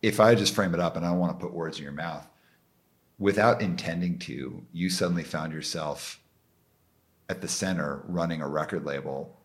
if 0.00 0.20
I 0.20 0.34
just 0.34 0.54
frame 0.54 0.74
it 0.74 0.80
up, 0.80 0.96
and 0.96 1.04
I 1.04 1.10
don't 1.10 1.18
want 1.18 1.38
to 1.38 1.44
put 1.44 1.52
words 1.52 1.78
in 1.78 1.82
your 1.82 1.92
mouth 1.92 2.26
without 3.18 3.60
intending 3.60 4.18
to, 4.20 4.64
you 4.72 4.88
suddenly 4.88 5.24
found 5.24 5.52
yourself 5.52 6.20
at 7.28 7.40
the 7.40 7.48
center 7.48 8.02
running 8.06 8.40
a 8.40 8.48
record 8.48 8.84
label 8.84 9.37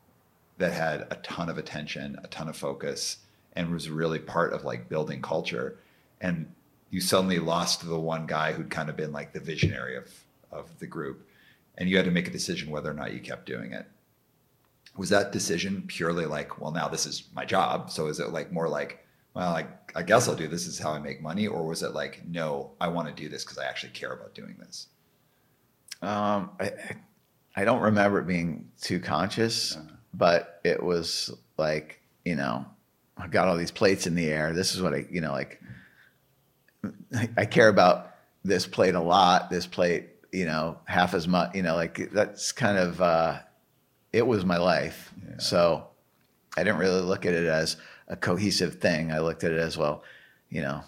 that 0.57 0.73
had 0.73 1.07
a 1.11 1.15
ton 1.23 1.49
of 1.49 1.57
attention, 1.57 2.17
a 2.23 2.27
ton 2.27 2.47
of 2.47 2.55
focus, 2.55 3.17
and 3.53 3.71
was 3.71 3.89
really 3.89 4.19
part 4.19 4.53
of 4.53 4.63
like 4.63 4.89
building 4.89 5.21
culture. 5.21 5.79
And 6.21 6.51
you 6.89 7.01
suddenly 7.01 7.39
lost 7.39 7.85
the 7.85 7.99
one 7.99 8.25
guy 8.27 8.53
who'd 8.53 8.69
kind 8.69 8.89
of 8.89 8.95
been 8.95 9.11
like 9.11 9.33
the 9.33 9.39
visionary 9.39 9.95
of, 9.97 10.11
of 10.51 10.79
the 10.79 10.87
group. 10.87 11.27
And 11.77 11.89
you 11.89 11.97
had 11.97 12.05
to 12.05 12.11
make 12.11 12.27
a 12.27 12.31
decision 12.31 12.69
whether 12.69 12.89
or 12.89 12.93
not 12.93 13.13
you 13.13 13.19
kept 13.19 13.45
doing 13.45 13.73
it. 13.73 13.87
Was 14.95 15.09
that 15.09 15.31
decision 15.31 15.83
purely 15.87 16.27
like, 16.27 16.61
well, 16.61 16.71
now 16.71 16.87
this 16.87 17.07
is 17.07 17.23
my 17.33 17.45
job? 17.45 17.89
So 17.89 18.07
is 18.07 18.19
it 18.19 18.29
like 18.29 18.51
more 18.51 18.69
like, 18.69 19.03
well, 19.33 19.55
I, 19.55 19.65
I 19.95 20.03
guess 20.03 20.27
I'll 20.27 20.35
do 20.35 20.47
this. 20.47 20.65
this 20.65 20.75
is 20.75 20.79
how 20.79 20.91
I 20.91 20.99
make 20.99 21.19
money, 21.19 21.47
or 21.47 21.65
was 21.65 21.81
it 21.81 21.93
like, 21.95 22.21
no, 22.27 22.71
I 22.79 22.87
want 22.89 23.07
to 23.07 23.13
do 23.13 23.27
this 23.27 23.43
because 23.43 23.57
I 23.57 23.65
actually 23.65 23.93
care 23.93 24.13
about 24.13 24.35
doing 24.35 24.55
this? 24.59 24.87
Um, 26.03 26.51
I, 26.59 26.71
I 27.55 27.65
don't 27.65 27.81
remember 27.81 28.19
it 28.19 28.27
being 28.27 28.69
too 28.79 28.99
conscious, 28.99 29.75
Uh-huh. 29.77 29.95
But 30.13 30.59
it 30.63 30.81
was 30.83 31.33
like, 31.57 31.99
you 32.23 32.35
know, 32.35 32.65
I 33.17 33.27
got 33.27 33.47
all 33.47 33.57
these 33.57 33.71
plates 33.71 34.07
in 34.07 34.15
the 34.15 34.27
air. 34.27 34.53
This 34.53 34.75
is 34.75 34.81
what 34.81 34.93
I, 34.93 35.05
you 35.09 35.21
know, 35.21 35.31
like, 35.31 35.61
I 37.37 37.45
care 37.45 37.69
about 37.69 38.15
this 38.43 38.67
plate 38.67 38.95
a 38.95 39.01
lot. 39.01 39.49
This 39.49 39.65
plate, 39.65 40.09
you 40.31 40.45
know, 40.45 40.79
half 40.85 41.13
as 41.13 41.27
much. 41.27 41.55
You 41.55 41.63
know, 41.63 41.75
like 41.75 42.11
that's 42.11 42.51
kind 42.51 42.77
of, 42.77 43.01
uh, 43.01 43.39
it 44.11 44.25
was 44.27 44.45
my 44.45 44.57
life. 44.57 45.13
Yeah. 45.25 45.37
So 45.37 45.87
I 46.57 46.63
didn't 46.63 46.79
really 46.79 47.01
look 47.01 47.25
at 47.25 47.33
it 47.33 47.45
as 47.45 47.77
a 48.07 48.15
cohesive 48.15 48.75
thing. 48.75 49.11
I 49.11 49.19
looked 49.19 49.43
at 49.43 49.51
it 49.51 49.59
as 49.59 49.77
well, 49.77 50.03
you 50.49 50.61
know, 50.61 50.83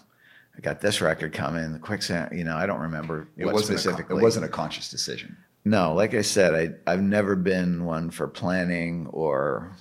I 0.56 0.60
got 0.60 0.80
this 0.80 1.00
record 1.00 1.32
coming, 1.32 1.72
the 1.72 1.78
quicksand. 1.78 2.36
You 2.36 2.44
know, 2.44 2.56
I 2.56 2.66
don't 2.66 2.80
remember 2.80 3.28
It 3.36 3.44
what 3.44 3.54
wasn't 3.54 3.84
a, 3.84 4.02
con- 4.02 4.18
it 4.18 4.22
wasn't 4.22 4.44
a 4.44 4.48
conscious 4.48 4.90
decision. 4.90 5.36
No, 5.66 5.94
like 5.94 6.14
I 6.14 6.22
said, 6.22 6.54
I 6.54 6.92
I've 6.92 7.02
never 7.02 7.34
been 7.34 7.84
one 7.84 8.10
for 8.10 8.28
planning 8.28 9.08
or 9.08 9.72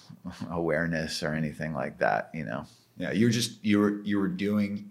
awareness 0.49 1.21
or 1.21 1.35
anything 1.35 1.75
like 1.75 1.99
that. 1.99 2.31
You 2.33 2.43
know. 2.43 2.65
Yeah, 2.97 3.11
you 3.11 3.27
were 3.27 3.31
just 3.31 3.63
you 3.63 3.77
were 3.77 4.01
you 4.01 4.17
were 4.17 4.27
doing 4.27 4.89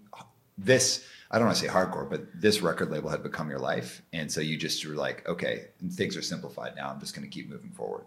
this. 0.57 1.05
I 1.29 1.37
don't 1.37 1.47
want 1.47 1.57
to 1.57 1.65
say 1.65 1.69
hardcore, 1.69 2.09
but 2.09 2.21
this 2.39 2.61
record 2.61 2.91
label 2.91 3.09
had 3.09 3.23
become 3.23 3.49
your 3.49 3.59
life, 3.59 4.03
and 4.13 4.31
so 4.31 4.39
you 4.39 4.55
just 4.55 4.85
were 4.85 4.95
like, 4.95 5.27
okay, 5.27 5.65
things 5.91 6.15
are 6.15 6.21
simplified 6.21 6.77
now. 6.77 6.91
I'm 6.91 7.01
just 7.01 7.13
going 7.13 7.29
to 7.29 7.33
keep 7.33 7.49
moving 7.49 7.71
forward. 7.71 8.05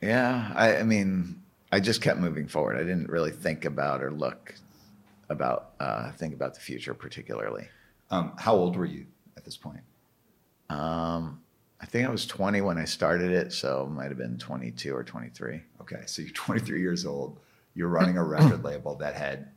Yeah, 0.00 0.50
I, 0.56 0.78
I 0.78 0.82
mean, 0.82 1.40
I 1.70 1.78
just 1.78 2.02
kept 2.02 2.18
moving 2.18 2.48
forward. 2.48 2.78
I 2.78 2.82
didn't 2.82 3.10
really 3.10 3.30
think 3.30 3.64
about 3.64 4.02
or 4.02 4.10
look 4.10 4.56
about 5.28 5.74
uh, 5.78 6.10
think 6.10 6.34
about 6.34 6.54
the 6.54 6.60
future 6.60 6.94
particularly. 6.94 7.68
Um, 8.10 8.32
how 8.38 8.56
old 8.56 8.76
were 8.76 8.86
you 8.86 9.06
at 9.36 9.44
this 9.44 9.56
point? 9.56 9.84
Um, 10.68 11.41
I 11.82 11.86
think 11.86 12.06
I 12.06 12.10
was 12.10 12.26
20 12.26 12.60
when 12.60 12.78
I 12.78 12.84
started 12.84 13.32
it, 13.32 13.52
so 13.52 13.82
it 13.82 13.90
might 13.90 14.08
have 14.08 14.16
been 14.16 14.38
22 14.38 14.94
or 14.94 15.02
23. 15.02 15.60
Okay, 15.80 16.02
so 16.06 16.22
you're 16.22 16.30
23 16.34 16.80
years 16.80 17.04
old. 17.04 17.40
You're 17.74 17.88
running 17.88 18.16
a 18.16 18.24
record 18.24 18.62
label 18.64 18.94
that 18.96 19.14
had 19.14 19.48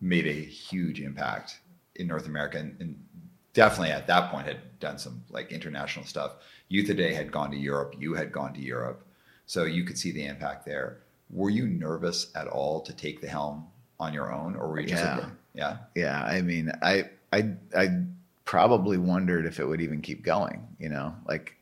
made 0.00 0.26
a 0.26 0.32
huge 0.32 1.00
impact 1.00 1.60
in 1.96 2.06
North 2.06 2.26
America, 2.26 2.58
and, 2.58 2.76
and 2.80 3.04
definitely 3.52 3.90
at 3.90 4.06
that 4.06 4.30
point 4.30 4.46
had 4.46 4.78
done 4.80 4.98
some 4.98 5.22
like 5.28 5.52
international 5.52 6.06
stuff. 6.06 6.36
Youth 6.68 6.86
Today 6.86 7.12
had 7.12 7.30
gone 7.30 7.50
to 7.50 7.58
Europe. 7.58 7.94
You 7.98 8.14
had 8.14 8.32
gone 8.32 8.54
to 8.54 8.60
Europe, 8.60 9.06
so 9.44 9.64
you 9.64 9.84
could 9.84 9.98
see 9.98 10.12
the 10.12 10.24
impact 10.24 10.64
there. 10.64 11.02
Were 11.28 11.50
you 11.50 11.66
nervous 11.66 12.30
at 12.34 12.46
all 12.46 12.80
to 12.80 12.92
take 12.94 13.20
the 13.20 13.28
helm 13.28 13.66
on 13.98 14.14
your 14.14 14.32
own, 14.32 14.56
or 14.56 14.68
were 14.68 14.80
you 14.80 14.88
just 14.88 15.04
Yeah. 15.04 15.28
yeah, 15.54 15.76
Yeah, 15.94 16.24
I 16.24 16.40
mean, 16.40 16.72
I 16.80 17.10
I 17.32 17.50
I 17.76 18.04
probably 18.50 18.98
wondered 18.98 19.46
if 19.46 19.60
it 19.60 19.64
would 19.64 19.80
even 19.80 20.02
keep 20.02 20.24
going. 20.24 20.66
You 20.80 20.88
know, 20.88 21.14
like 21.24 21.54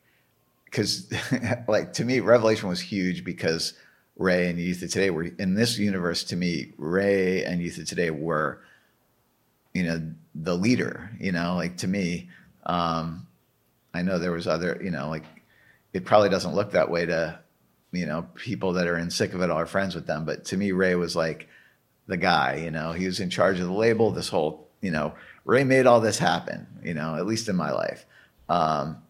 because 0.64 1.12
like 1.68 1.92
to 1.94 2.04
me, 2.04 2.20
Revelation 2.20 2.70
was 2.70 2.80
huge 2.80 3.24
because 3.24 3.74
Ray 4.16 4.48
and 4.48 4.58
Youth 4.58 4.82
of 4.82 4.90
Today 4.90 5.10
were 5.10 5.24
in 5.24 5.52
this 5.52 5.78
universe. 5.78 6.24
To 6.24 6.36
me, 6.36 6.72
Ray 6.78 7.44
and 7.44 7.60
Youth 7.60 7.76
of 7.76 7.86
Today 7.86 8.08
were, 8.08 8.62
you 9.74 9.82
know, 9.82 10.00
the 10.34 10.54
leader. 10.54 11.10
You 11.20 11.30
know, 11.30 11.56
like 11.56 11.76
to 11.78 11.86
me, 11.86 12.30
um, 12.64 13.26
I 13.92 14.00
know 14.00 14.18
there 14.18 14.32
was 14.32 14.48
other. 14.48 14.80
You 14.82 14.90
know, 14.90 15.10
like 15.10 15.24
it 15.92 16.06
probably 16.06 16.30
doesn't 16.30 16.54
look 16.54 16.70
that 16.70 16.90
way 16.90 17.04
to 17.04 17.38
you 17.92 18.06
know 18.06 18.28
people 18.34 18.72
that 18.72 18.86
are 18.86 18.96
in 18.96 19.10
sick 19.10 19.34
of 19.34 19.42
it 19.42 19.50
all 19.50 19.58
are 19.58 19.66
friends 19.66 19.94
with 19.94 20.06
them, 20.06 20.24
but 20.24 20.46
to 20.46 20.56
me, 20.56 20.72
Ray 20.72 20.94
was 20.94 21.14
like 21.14 21.48
the 22.06 22.16
guy. 22.16 22.62
You 22.64 22.70
know, 22.70 22.92
he 22.92 23.04
was 23.04 23.20
in 23.20 23.28
charge 23.28 23.60
of 23.60 23.66
the 23.66 23.74
label. 23.74 24.10
This 24.10 24.30
whole, 24.30 24.67
you 24.80 24.90
know, 24.90 25.14
Ray 25.44 25.64
made 25.64 25.86
all 25.86 26.00
this 26.00 26.18
happen. 26.18 26.66
You 26.82 26.94
know, 26.94 27.16
at 27.16 27.26
least 27.26 27.48
in 27.48 27.56
my 27.56 27.70
life. 27.70 28.06
Um, 28.48 29.02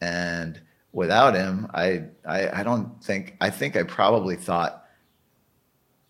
and 0.00 0.60
without 0.92 1.34
him, 1.34 1.68
I, 1.74 2.04
I, 2.26 2.60
I 2.60 2.62
don't 2.62 3.02
think. 3.02 3.36
I 3.40 3.50
think 3.50 3.76
I 3.76 3.82
probably 3.82 4.36
thought, 4.36 4.84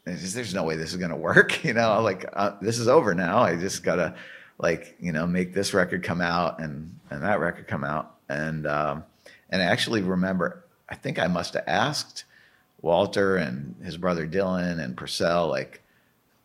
"There's 0.04 0.54
no 0.54 0.64
way 0.64 0.76
this 0.76 0.92
is 0.92 0.96
going 0.96 1.10
to 1.10 1.16
work. 1.16 1.64
You 1.64 1.74
know, 1.74 2.00
like 2.02 2.24
uh, 2.32 2.52
this 2.60 2.78
is 2.78 2.88
over 2.88 3.14
now. 3.14 3.40
I 3.40 3.56
just 3.56 3.82
gotta 3.82 4.14
like 4.60 4.96
you 5.00 5.12
know 5.12 5.26
make 5.26 5.54
this 5.54 5.74
record 5.74 6.02
come 6.02 6.20
out 6.20 6.60
and 6.60 6.98
and 7.10 7.22
that 7.22 7.40
record 7.40 7.66
come 7.66 7.84
out 7.84 8.16
and 8.28 8.66
um, 8.66 9.04
and 9.48 9.62
I 9.62 9.66
actually 9.66 10.02
remember 10.02 10.64
I 10.88 10.94
think 10.94 11.18
I 11.18 11.26
must 11.26 11.54
have 11.54 11.64
asked 11.66 12.24
Walter 12.82 13.36
and 13.36 13.74
his 13.82 13.96
brother 13.96 14.26
Dylan 14.26 14.82
and 14.82 14.96
Porcell 14.96 15.48
like 15.48 15.82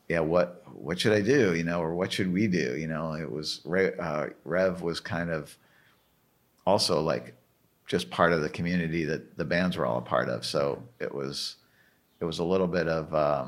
yeah 0.07 0.19
what 0.19 0.63
what 0.73 0.99
should 0.99 1.13
I 1.13 1.21
do 1.21 1.55
you 1.55 1.63
know 1.63 1.81
or 1.81 1.95
what 1.95 2.11
should 2.11 2.31
we 2.31 2.47
do 2.47 2.77
you 2.77 2.87
know 2.87 3.13
it 3.13 3.31
was 3.31 3.65
uh, 3.65 4.27
Rev 4.43 4.81
was 4.81 4.99
kind 4.99 5.29
of 5.29 5.55
also 6.65 7.01
like 7.01 7.35
just 7.87 8.09
part 8.09 8.33
of 8.33 8.41
the 8.41 8.49
community 8.49 9.05
that 9.05 9.37
the 9.37 9.45
bands 9.45 9.77
were 9.77 9.85
all 9.85 9.99
a 9.99 10.01
part 10.01 10.29
of 10.29 10.45
so 10.45 10.81
it 10.99 11.13
was 11.13 11.57
it 12.19 12.25
was 12.25 12.39
a 12.39 12.43
little 12.43 12.67
bit 12.67 12.87
of 12.87 13.13
uh, 13.13 13.45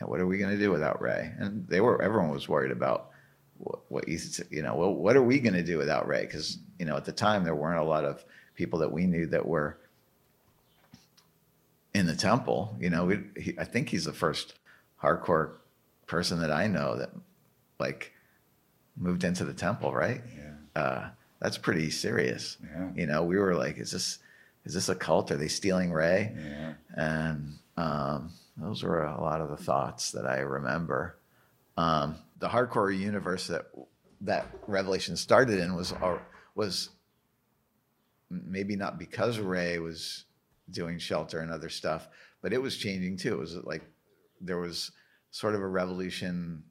what 0.00 0.20
are 0.20 0.26
we 0.26 0.38
going 0.38 0.50
to 0.50 0.58
do 0.58 0.70
without 0.70 1.00
Ray 1.00 1.32
and 1.38 1.66
they 1.68 1.80
were 1.80 2.00
everyone 2.02 2.30
was 2.30 2.48
worried 2.48 2.72
about 2.72 3.10
what, 3.58 3.80
what 3.88 4.08
you 4.08 4.62
know, 4.62 4.74
well, 4.74 4.92
what 4.92 5.16
are 5.16 5.22
we 5.22 5.38
going 5.38 5.54
to 5.54 5.62
do 5.62 5.78
without 5.78 6.06
Ray? 6.06 6.22
Because 6.22 6.58
you 6.78 6.86
know, 6.86 6.96
at 6.96 7.04
the 7.04 7.12
time 7.12 7.44
there 7.44 7.54
weren't 7.54 7.80
a 7.80 7.84
lot 7.84 8.04
of 8.04 8.24
people 8.54 8.78
that 8.80 8.92
we 8.92 9.06
knew 9.06 9.26
that 9.26 9.44
were 9.44 9.78
in 11.94 12.06
the 12.06 12.16
temple. 12.16 12.76
You 12.80 12.90
know, 12.90 13.04
we, 13.06 13.20
he, 13.36 13.54
I 13.58 13.64
think 13.64 13.88
he's 13.88 14.04
the 14.04 14.12
first 14.12 14.54
hardcore 15.04 15.52
person 16.06 16.40
that 16.40 16.50
I 16.50 16.66
know 16.66 16.96
that 16.96 17.10
like 17.78 18.12
moved 18.96 19.24
into 19.24 19.44
the 19.44 19.54
temple, 19.54 19.92
right? 19.92 20.22
Yeah. 20.36 20.82
Uh, 20.82 21.08
that's 21.40 21.58
pretty 21.58 21.90
serious. 21.90 22.56
Yeah. 22.62 22.90
You 22.94 23.06
know, 23.06 23.22
we 23.22 23.36
were 23.38 23.54
like, 23.54 23.78
is 23.78 23.90
this 23.90 24.18
is 24.64 24.74
this 24.74 24.88
a 24.88 24.94
cult? 24.94 25.30
Are 25.30 25.36
they 25.36 25.48
stealing 25.48 25.92
Ray? 25.92 26.32
Yeah. 26.36 26.72
And 26.94 27.58
um, 27.76 28.32
those 28.56 28.82
were 28.82 29.04
a 29.04 29.20
lot 29.20 29.40
of 29.40 29.50
the 29.50 29.56
thoughts 29.56 30.12
that 30.12 30.26
I 30.26 30.38
remember. 30.38 31.16
Um, 31.76 32.16
the 32.38 32.48
hardcore 32.48 32.96
universe 32.96 33.48
that 33.48 33.66
that 34.22 34.46
Revelation 34.66 35.16
started 35.16 35.58
in 35.60 35.74
was 35.74 35.92
uh, 35.92 36.18
was 36.54 36.90
maybe 38.30 38.76
not 38.76 38.98
because 38.98 39.38
Ray 39.38 39.78
was 39.78 40.24
doing 40.70 40.98
shelter 40.98 41.40
and 41.40 41.50
other 41.50 41.68
stuff, 41.68 42.08
but 42.40 42.52
it 42.52 42.62
was 42.62 42.76
changing 42.76 43.18
too. 43.18 43.34
It 43.34 43.38
was 43.38 43.56
like 43.56 43.82
there 44.44 44.58
was 44.58 44.92
sort 45.30 45.54
of 45.54 45.60
a 45.60 45.66
revolution, 45.66 46.62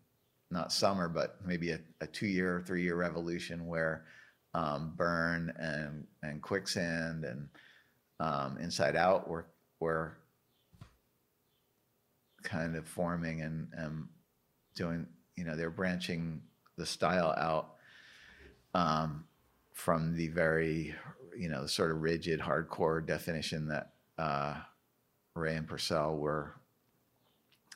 not 0.52 0.72
summer, 0.72 1.10
but 1.10 1.38
maybe 1.46 1.72
a, 1.72 1.80
a 2.02 2.08
two 2.08 2.28
year, 2.28 2.58
or 2.58 2.62
three 2.62 2.84
year 2.84 2.96
revolution 2.96 3.68
where 3.68 4.06
um, 4.54 4.94
Burn 4.96 5.54
and 5.58 6.06
and 6.22 6.42
Quicksand 6.42 7.26
and 7.26 7.50
um, 8.20 8.58
Inside 8.58 8.96
Out 8.96 9.28
were 9.28 9.48
were 9.80 10.18
kind 12.44 12.76
of 12.76 12.88
forming 12.88 13.42
and, 13.42 13.68
and 13.74 14.08
doing 14.76 15.08
you 15.36 15.44
know 15.44 15.56
they're 15.56 15.70
branching 15.70 16.42
the 16.78 16.86
style 16.86 17.34
out 17.38 17.76
um, 18.74 19.26
from 19.74 20.16
the 20.16 20.28
very 20.28 20.94
you 21.38 21.50
know 21.50 21.66
sort 21.66 21.92
of 21.92 22.02
rigid 22.02 22.40
hardcore 22.40 23.06
definition 23.06 23.68
that 23.68 23.94
uh, 24.18 24.56
Ray 25.36 25.56
and 25.56 25.68
Porcell 25.68 26.18
were 26.18 26.54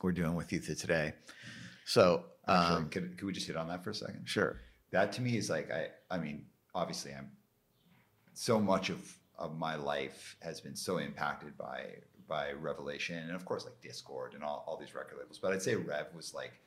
were 0.02 0.12
doing 0.12 0.36
with 0.36 0.52
of 0.52 0.78
Today. 0.78 1.14
So 1.86 2.26
Actually, 2.48 2.76
um, 2.76 2.90
could, 2.90 3.18
could 3.18 3.26
we 3.26 3.34
just 3.34 3.48
hit 3.48 3.58
on 3.58 3.68
that 3.68 3.84
for 3.84 3.90
a 3.90 3.96
second? 3.96 4.22
Sure. 4.26 4.58
That 4.92 5.12
to 5.14 5.22
me 5.22 5.38
is 5.38 5.50
like 5.50 5.70
I 5.72 5.88
I 6.10 6.18
mean 6.18 6.46
obviously 6.74 7.14
I'm 7.14 7.30
so 8.34 8.60
much 8.60 8.90
of 8.90 9.18
of 9.38 9.58
my 9.58 9.76
life 9.76 10.38
has 10.42 10.62
been 10.62 10.76
so 10.76 10.98
impacted 10.98 11.58
by 11.58 11.86
by 12.28 12.52
Revelation 12.54 13.18
and 13.18 13.36
of 13.36 13.46
course 13.46 13.66
like 13.66 13.82
dischord 13.82 14.34
and 14.34 14.44
all, 14.44 14.64
all 14.68 14.78
these 14.78 14.96
record 14.96 15.18
labels. 15.20 15.40
But 15.40 15.54
I'd 15.54 15.62
say 15.62 15.76
Rev 15.76 16.08
was 16.16 16.34
like 16.34 16.62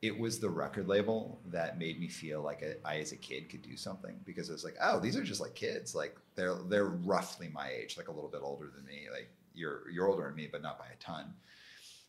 it 0.00 0.16
was 0.16 0.38
the 0.38 0.48
record 0.48 0.86
label 0.86 1.40
that 1.46 1.78
made 1.78 1.98
me 1.98 2.06
feel 2.08 2.40
like 2.40 2.62
a, 2.62 2.76
I, 2.86 2.98
as 2.98 3.10
a 3.10 3.16
kid, 3.16 3.50
could 3.50 3.62
do 3.62 3.76
something 3.76 4.14
because 4.24 4.48
it 4.48 4.52
was 4.52 4.62
like, 4.62 4.76
oh, 4.80 5.00
these 5.00 5.16
are 5.16 5.24
just 5.24 5.40
like 5.40 5.56
kids. 5.56 5.94
Like 5.94 6.16
they're 6.36 6.54
they're 6.68 6.86
roughly 6.86 7.48
my 7.48 7.68
age, 7.68 7.96
like 7.96 8.08
a 8.08 8.12
little 8.12 8.30
bit 8.30 8.40
older 8.42 8.70
than 8.74 8.84
me. 8.84 9.08
Like 9.10 9.28
you're 9.54 9.90
you're 9.90 10.08
older 10.08 10.24
than 10.24 10.36
me, 10.36 10.48
but 10.50 10.62
not 10.62 10.78
by 10.78 10.86
a 10.86 10.96
ton. 11.00 11.34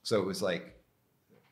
So 0.04 0.20
it 0.20 0.26
was 0.26 0.41
like 0.41 0.80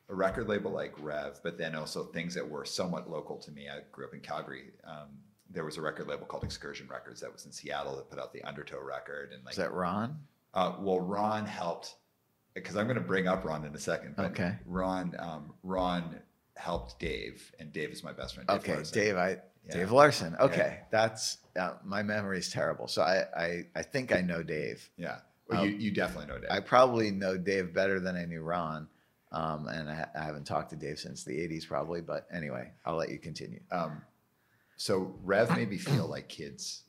a 0.08 0.14
record 0.14 0.48
label 0.48 0.70
like 0.70 0.94
Rev, 0.98 1.40
but 1.42 1.58
then 1.58 1.74
also 1.74 2.04
things 2.04 2.34
that 2.34 2.48
were 2.48 2.64
somewhat 2.64 3.10
local 3.10 3.36
to 3.38 3.50
me. 3.52 3.68
I 3.68 3.80
grew 3.92 4.06
up 4.06 4.14
in 4.14 4.20
Calgary. 4.20 4.70
Um, 4.84 5.08
there 5.50 5.64
was 5.64 5.76
a 5.76 5.82
record 5.82 6.08
label 6.08 6.26
called 6.26 6.44
Excursion 6.44 6.88
Records 6.88 7.20
that 7.20 7.32
was 7.32 7.46
in 7.46 7.52
Seattle 7.52 7.96
that 7.96 8.10
put 8.10 8.18
out 8.18 8.32
the 8.32 8.42
Undertow 8.42 8.80
record. 8.80 9.32
And 9.32 9.44
like, 9.44 9.52
is 9.52 9.58
that 9.58 9.72
Ron? 9.72 10.18
Uh, 10.54 10.74
well, 10.80 11.00
Ron 11.00 11.46
helped 11.46 11.96
because 12.54 12.76
I'm 12.76 12.86
going 12.86 12.96
to 12.96 13.02
bring 13.02 13.28
up 13.28 13.44
Ron 13.44 13.64
in 13.64 13.74
a 13.74 13.78
second. 13.78 14.14
okay. 14.18 14.56
Ron, 14.66 15.14
um, 15.18 15.52
Ron 15.62 16.20
helped 16.56 16.98
Dave, 16.98 17.52
and 17.58 17.72
Dave 17.72 17.90
is 17.90 18.02
my 18.02 18.12
best 18.12 18.34
friend. 18.34 18.48
Dave 18.48 18.58
okay, 18.58 18.74
Larson. 18.76 18.94
Dave, 18.98 19.16
I 19.16 19.28
yeah. 19.66 19.74
Dave 19.74 19.92
Larson. 19.92 20.36
Okay, 20.40 20.78
yeah. 20.78 20.84
that's 20.90 21.38
uh, 21.58 21.74
my 21.84 22.02
memory 22.02 22.38
is 22.38 22.50
terrible. 22.50 22.88
So 22.88 23.02
I, 23.02 23.24
I 23.36 23.66
I 23.76 23.82
think 23.82 24.12
I 24.12 24.20
know 24.20 24.42
Dave. 24.42 24.90
Yeah, 24.96 25.18
well, 25.48 25.62
um, 25.62 25.68
you 25.68 25.76
you 25.76 25.90
definitely 25.90 26.26
know 26.26 26.40
Dave. 26.40 26.50
I 26.50 26.60
probably 26.60 27.10
know 27.10 27.36
Dave 27.36 27.72
better 27.72 28.00
than 28.00 28.16
I 28.16 28.24
knew 28.24 28.42
Ron. 28.42 28.88
Um, 29.30 29.68
and 29.68 29.90
I, 29.90 30.08
I, 30.18 30.24
haven't 30.24 30.46
talked 30.46 30.70
to 30.70 30.76
Dave 30.76 30.98
since 30.98 31.22
the 31.22 31.32
80s, 31.32 31.68
probably. 31.68 32.00
But 32.00 32.26
anyway, 32.32 32.70
I'll 32.86 32.96
let 32.96 33.10
you 33.10 33.18
continue. 33.18 33.60
Um, 33.70 34.00
so 34.78 35.14
Rev 35.22 35.54
made 35.54 35.68
me 35.68 35.76
feel 35.76 36.06
like 36.06 36.30
kids, 36.30 36.84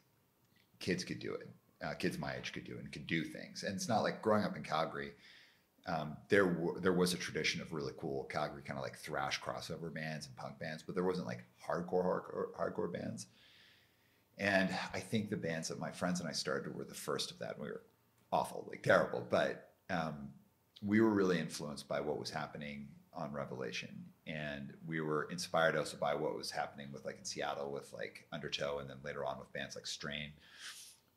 kids 0.79 1.03
could 1.03 1.19
do 1.19 1.33
it. 1.33 1.49
Uh, 1.83 1.95
kids 1.95 2.17
my 2.17 2.35
age 2.35 2.53
could 2.53 2.63
do 2.63 2.75
it 2.75 2.79
and 2.79 2.91
could 2.93 3.07
do 3.07 3.25
things. 3.25 3.63
And 3.63 3.75
it's 3.75 3.89
not 3.89 4.03
like 4.03 4.21
growing 4.21 4.45
up 4.45 4.55
in 4.55 4.63
Calgary 4.63 5.11
um, 5.89 6.17
there 6.27 6.45
w- 6.45 6.79
there 6.79 6.93
was 6.93 7.13
a 7.13 7.17
tradition 7.17 7.61
of 7.61 7.73
really 7.73 7.93
cool 7.97 8.25
Calgary 8.25 8.61
kind 8.63 8.77
of 8.77 8.83
like 8.83 8.97
thrash 8.97 9.41
crossover 9.41 9.93
bands 9.93 10.27
and 10.27 10.35
punk 10.35 10.59
bands, 10.59 10.83
but 10.83 10.93
there 10.93 11.03
wasn't 11.03 11.27
like 11.27 11.43
hardcore, 11.65 12.03
hardcore 12.03 12.51
hardcore 12.59 12.93
bands. 12.93 13.27
And 14.37 14.69
I 14.93 14.99
think 14.99 15.29
the 15.29 15.37
bands 15.37 15.67
that 15.67 15.79
my 15.79 15.91
friends 15.91 16.19
and 16.19 16.29
I 16.29 16.31
started 16.31 16.75
were 16.75 16.85
the 16.85 16.93
first 16.93 17.31
of 17.31 17.39
that. 17.39 17.59
We 17.59 17.67
were 17.67 17.81
awful, 18.31 18.67
like 18.69 18.83
terrible, 18.83 19.25
but 19.29 19.71
um, 19.89 20.29
we 20.81 21.01
were 21.01 21.09
really 21.09 21.39
influenced 21.39 21.87
by 21.87 21.99
what 21.99 22.19
was 22.19 22.29
happening 22.29 22.87
on 23.13 23.33
Revelation, 23.33 24.05
and 24.27 24.73
we 24.87 25.01
were 25.01 25.27
inspired 25.31 25.75
also 25.75 25.97
by 25.97 26.13
what 26.15 26.37
was 26.37 26.51
happening 26.51 26.87
with 26.93 27.05
like 27.05 27.17
in 27.17 27.25
Seattle 27.25 27.71
with 27.71 27.91
like 27.93 28.25
Undertow, 28.31 28.79
and 28.79 28.89
then 28.89 28.97
later 29.03 29.25
on 29.25 29.39
with 29.39 29.51
bands 29.53 29.75
like 29.75 29.87
Strain. 29.87 30.31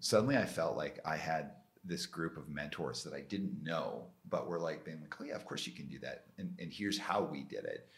Suddenly, 0.01 0.37
I 0.37 0.47
felt 0.47 0.77
like 0.77 0.99
I 1.05 1.17
had 1.17 1.53
this 1.85 2.07
group 2.07 2.37
of 2.37 2.49
mentors 2.49 3.03
that 3.05 3.13
I 3.13 3.21
didn't 3.21 3.63
know, 3.63 4.07
but 4.29 4.49
were 4.49 4.59
like 4.59 4.85
being 4.85 5.01
like, 5.01 5.15
oh 5.21 5.25
yeah, 5.25 5.35
of 5.35 5.45
course 5.45 5.67
you 5.67 5.73
can 5.73 5.89
do 5.89 5.99
that. 6.01 6.27
And, 6.39 6.55
and 6.59 6.73
here's 6.73 6.99
how 6.99 7.23
we 7.23 7.43
did 7.43 7.65
it. 7.65 7.89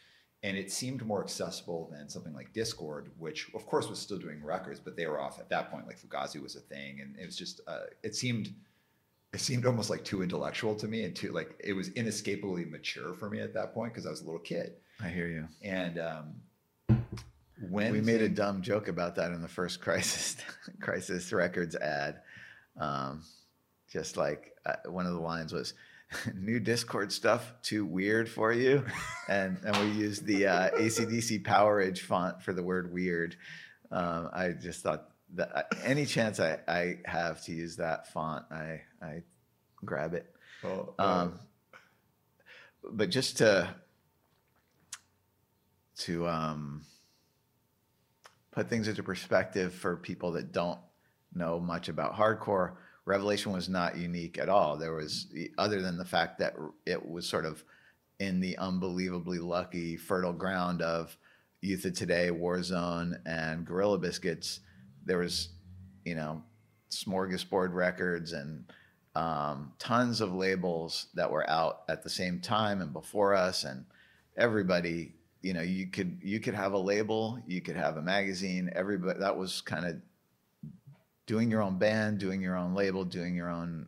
And 0.42 0.56
it 0.56 0.72
seemed 0.72 1.04
more 1.04 1.22
accessible 1.22 1.88
than 1.90 2.08
something 2.08 2.34
like 2.34 2.52
Dischord, 2.52 3.08
which 3.18 3.50
of 3.54 3.66
course 3.66 3.88
was 3.88 3.98
still 3.98 4.18
doing 4.18 4.44
records, 4.44 4.80
but 4.80 4.96
they 4.96 5.06
were 5.06 5.20
off 5.20 5.38
at 5.38 5.48
that 5.50 5.70
point. 5.70 5.86
Like 5.86 5.98
Fugazi 5.98 6.42
was 6.42 6.56
a 6.56 6.60
thing. 6.60 7.00
And 7.00 7.16
it 7.18 7.26
was 7.26 7.36
just, 7.36 7.60
uh, 7.66 7.84
it 8.02 8.14
seemed, 8.14 8.54
it 9.34 9.40
seemed 9.40 9.66
almost 9.66 9.90
like 9.90 10.04
too 10.04 10.22
intellectual 10.22 10.74
to 10.76 10.88
me 10.88 11.04
and 11.04 11.14
too 11.14 11.32
like, 11.32 11.54
it 11.62 11.72
was 11.72 11.88
inescapably 11.90 12.64
mature 12.64 13.14
for 13.14 13.28
me 13.28 13.40
at 13.40 13.52
that 13.54 13.74
point. 13.74 13.92
Cause 13.94 14.06
I 14.06 14.10
was 14.10 14.22
a 14.22 14.24
little 14.24 14.40
kid. 14.40 14.74
I 15.02 15.08
hear 15.08 15.26
you. 15.26 15.48
And, 15.62 15.98
um, 15.98 16.34
when 17.70 17.92
we 17.92 18.00
made 18.00 18.20
a 18.20 18.28
dumb 18.28 18.62
joke 18.62 18.88
about 18.88 19.14
that 19.16 19.32
in 19.32 19.42
the 19.42 19.48
first 19.48 19.80
crisis, 19.82 20.36
crisis 20.80 21.32
records 21.32 21.74
ad. 21.76 22.20
Um, 22.78 23.22
just 23.94 24.16
like 24.16 24.52
uh, 24.66 24.90
one 24.90 25.06
of 25.06 25.12
the 25.12 25.20
lines 25.20 25.52
was 25.52 25.74
new 26.34 26.60
Dischord 26.60 27.12
stuff 27.12 27.52
too 27.62 27.84
weird 27.84 28.28
for 28.28 28.52
you 28.52 28.84
and 29.28 29.58
and 29.64 29.76
we 29.76 29.98
used 29.98 30.26
the 30.26 30.46
uh, 30.46 30.70
acdc 30.70 31.42
powerage 31.44 32.00
font 32.00 32.42
for 32.42 32.52
the 32.52 32.62
word 32.62 32.92
weird 32.92 33.36
um, 33.90 34.28
i 34.32 34.50
just 34.50 34.82
thought 34.82 35.10
that 35.34 35.72
any 35.84 36.06
chance 36.06 36.40
I, 36.40 36.58
I 36.66 36.98
have 37.04 37.42
to 37.44 37.52
use 37.52 37.76
that 37.76 38.12
font 38.12 38.44
i 38.50 38.82
i 39.02 39.22
grab 39.84 40.14
it 40.14 40.34
oh, 40.64 40.94
oh. 40.98 41.04
Um, 41.04 41.40
but 42.90 43.10
just 43.10 43.38
to 43.38 43.68
to 45.96 46.26
um, 46.26 46.82
put 48.50 48.68
things 48.68 48.88
into 48.88 49.02
perspective 49.02 49.72
for 49.72 49.96
people 49.96 50.32
that 50.32 50.52
don't 50.52 50.80
know 51.34 51.60
much 51.60 51.88
about 51.88 52.14
hardcore 52.14 52.74
Revelation 53.06 53.52
was 53.52 53.68
not 53.68 53.98
unique 53.98 54.38
at 54.38 54.48
all. 54.48 54.76
There 54.76 54.94
was, 54.94 55.26
other 55.58 55.82
than 55.82 55.98
the 55.98 56.04
fact 56.04 56.38
that 56.38 56.54
it 56.86 57.06
was 57.06 57.26
sort 57.26 57.44
of 57.44 57.62
in 58.18 58.40
the 58.40 58.56
unbelievably 58.56 59.40
lucky, 59.40 59.96
fertile 59.96 60.32
ground 60.32 60.80
of 60.80 61.16
Youth 61.60 61.84
of 61.84 61.94
Today, 61.94 62.30
Warzone, 62.32 63.18
and 63.26 63.66
Gorilla 63.66 63.98
Biscuits, 63.98 64.60
there 65.04 65.18
was, 65.18 65.48
you 66.04 66.14
know, 66.14 66.42
smorgasbord 66.90 67.74
records 67.74 68.32
and 68.32 68.64
um, 69.14 69.72
tons 69.78 70.20
of 70.20 70.34
labels 70.34 71.06
that 71.14 71.30
were 71.30 71.48
out 71.48 71.82
at 71.88 72.02
the 72.02 72.10
same 72.10 72.40
time 72.40 72.80
and 72.80 72.92
before 72.92 73.34
us, 73.34 73.64
and 73.64 73.84
everybody, 74.36 75.14
you 75.40 75.52
know, 75.52 75.62
you 75.62 75.86
could 75.86 76.18
you 76.22 76.40
could 76.40 76.54
have 76.54 76.72
a 76.72 76.78
label, 76.78 77.38
you 77.46 77.60
could 77.60 77.76
have 77.76 77.96
a 77.96 78.02
magazine. 78.02 78.70
Everybody 78.74 79.20
that 79.20 79.36
was 79.36 79.60
kind 79.60 79.86
of 79.86 79.96
doing 81.26 81.50
your 81.50 81.62
own 81.62 81.78
band, 81.78 82.18
doing 82.18 82.40
your 82.40 82.56
own 82.56 82.74
label, 82.74 83.04
doing 83.04 83.34
your 83.34 83.50
own 83.50 83.86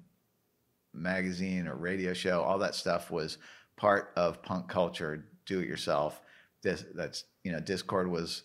magazine 0.95 1.67
or 1.67 1.75
radio 1.75 2.13
show, 2.13 2.43
all 2.43 2.59
that 2.59 2.75
stuff 2.75 3.11
was 3.11 3.39
part 3.77 4.13
of 4.17 4.43
punk 4.43 4.69
culture, 4.69 5.27
do 5.45 5.61
it 5.61 5.69
yourself. 5.69 6.21
Dis, 6.63 6.85
that's 6.95 7.25
you 7.43 7.53
know 7.53 7.61
dischord 7.61 8.09
was 8.09 8.43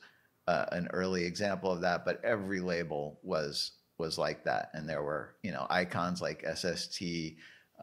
uh, 0.47 0.65
an 0.71 0.87
early 0.93 1.25
example 1.25 1.71
of 1.71 1.81
that, 1.81 2.05
but 2.05 2.23
every 2.23 2.59
label 2.59 3.19
was 3.23 3.73
was 3.97 4.17
like 4.17 4.43
that, 4.45 4.69
and 4.73 4.89
there 4.89 5.03
were 5.03 5.35
you 5.43 5.51
know 5.51 5.67
icons 5.69 6.21
like 6.21 6.45
SST, 6.55 7.01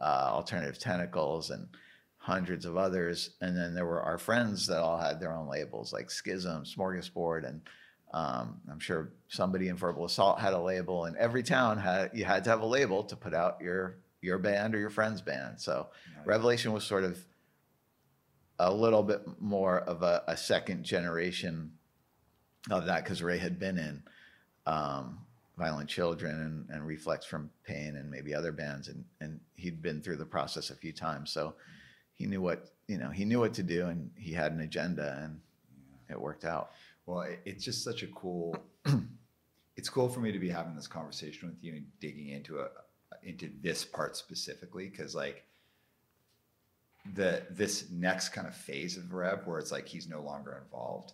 uh, 0.01 0.29
Alternative 0.31 0.77
Tentacles, 0.77 1.49
and 1.49 1.67
hundreds 2.17 2.65
of 2.65 2.77
others, 2.77 3.31
and 3.41 3.57
then 3.57 3.73
there 3.73 3.85
were 3.85 4.01
our 4.01 4.17
friends 4.17 4.67
that 4.67 4.79
all 4.79 4.99
had 4.99 5.19
their 5.19 5.33
own 5.33 5.47
labels 5.47 5.93
like 5.93 6.11
Schism, 6.11 6.63
Smorgasbord, 6.63 7.47
and 7.47 7.61
um, 8.13 8.59
I'm 8.69 8.79
sure 8.79 9.13
somebody 9.27 9.69
in 9.69 9.75
Verbal 9.75 10.05
Assault 10.05 10.39
had 10.39 10.53
a 10.53 10.59
label, 10.59 11.05
and 11.05 11.15
every 11.17 11.43
town 11.43 11.77
had 11.77 12.11
you 12.13 12.25
had 12.25 12.43
to 12.43 12.49
have 12.49 12.61
a 12.61 12.65
label 12.65 13.03
to 13.05 13.15
put 13.15 13.33
out 13.33 13.61
your 13.61 13.99
your 14.21 14.37
band 14.37 14.75
or 14.75 14.79
your 14.79 14.89
friend's 14.89 15.21
band. 15.21 15.59
So 15.61 15.87
Yeah. 16.13 16.23
Revelation 16.25 16.73
was 16.73 16.83
sort 16.83 17.05
of 17.05 17.17
a 18.59 18.73
little 18.73 19.03
bit 19.03 19.21
more 19.39 19.79
of 19.79 20.03
a, 20.03 20.23
a 20.27 20.35
second 20.35 20.83
generation 20.83 21.71
of 22.69 22.85
that 22.85 23.03
because 23.03 23.21
Ray 23.21 23.37
had 23.37 23.59
been 23.59 23.77
in 23.77 24.03
um, 24.65 25.19
Violent 25.57 25.89
Children 25.89 26.35
and, 26.39 26.69
and 26.69 26.87
Reflex 26.87 27.25
from 27.25 27.49
Pain 27.63 27.95
and 27.95 28.09
maybe 28.09 28.33
other 28.33 28.51
bands, 28.51 28.87
and 28.87 29.03
and 29.21 29.39
he'd 29.55 29.81
been 29.81 30.01
through 30.01 30.17
the 30.17 30.25
process 30.25 30.69
a 30.69 30.75
few 30.75 30.91
times, 30.91 31.31
so 31.31 31.53
he 32.13 32.25
knew 32.25 32.41
what 32.41 32.71
you 32.87 32.97
know 32.97 33.09
he 33.09 33.25
knew 33.25 33.39
what 33.39 33.53
to 33.55 33.63
do, 33.63 33.87
and 33.87 34.09
he 34.15 34.33
had 34.33 34.51
an 34.51 34.61
agenda, 34.61 35.19
and 35.23 35.39
it 36.09 36.19
worked 36.19 36.45
out. 36.45 36.71
Well, 37.05 37.21
it, 37.21 37.39
it's 37.45 37.63
just 37.63 37.83
such 37.83 38.03
a 38.03 38.07
cool. 38.07 38.55
it's 39.77 39.89
cool 39.89 40.09
for 40.09 40.19
me 40.19 40.31
to 40.31 40.39
be 40.39 40.49
having 40.49 40.75
this 40.75 40.87
conversation 40.87 41.49
with 41.49 41.57
you 41.61 41.73
and 41.73 41.85
digging 41.99 42.29
into 42.29 42.59
a 42.59 42.67
into 43.23 43.49
this 43.61 43.83
part 43.83 44.15
specifically 44.15 44.87
because 44.87 45.15
like 45.15 45.43
the 47.15 47.43
this 47.49 47.89
next 47.91 48.29
kind 48.29 48.47
of 48.47 48.55
phase 48.55 48.97
of 48.97 49.13
Rev 49.13 49.45
where 49.45 49.59
it's 49.59 49.71
like 49.71 49.87
he's 49.87 50.07
no 50.07 50.21
longer 50.21 50.61
involved. 50.63 51.13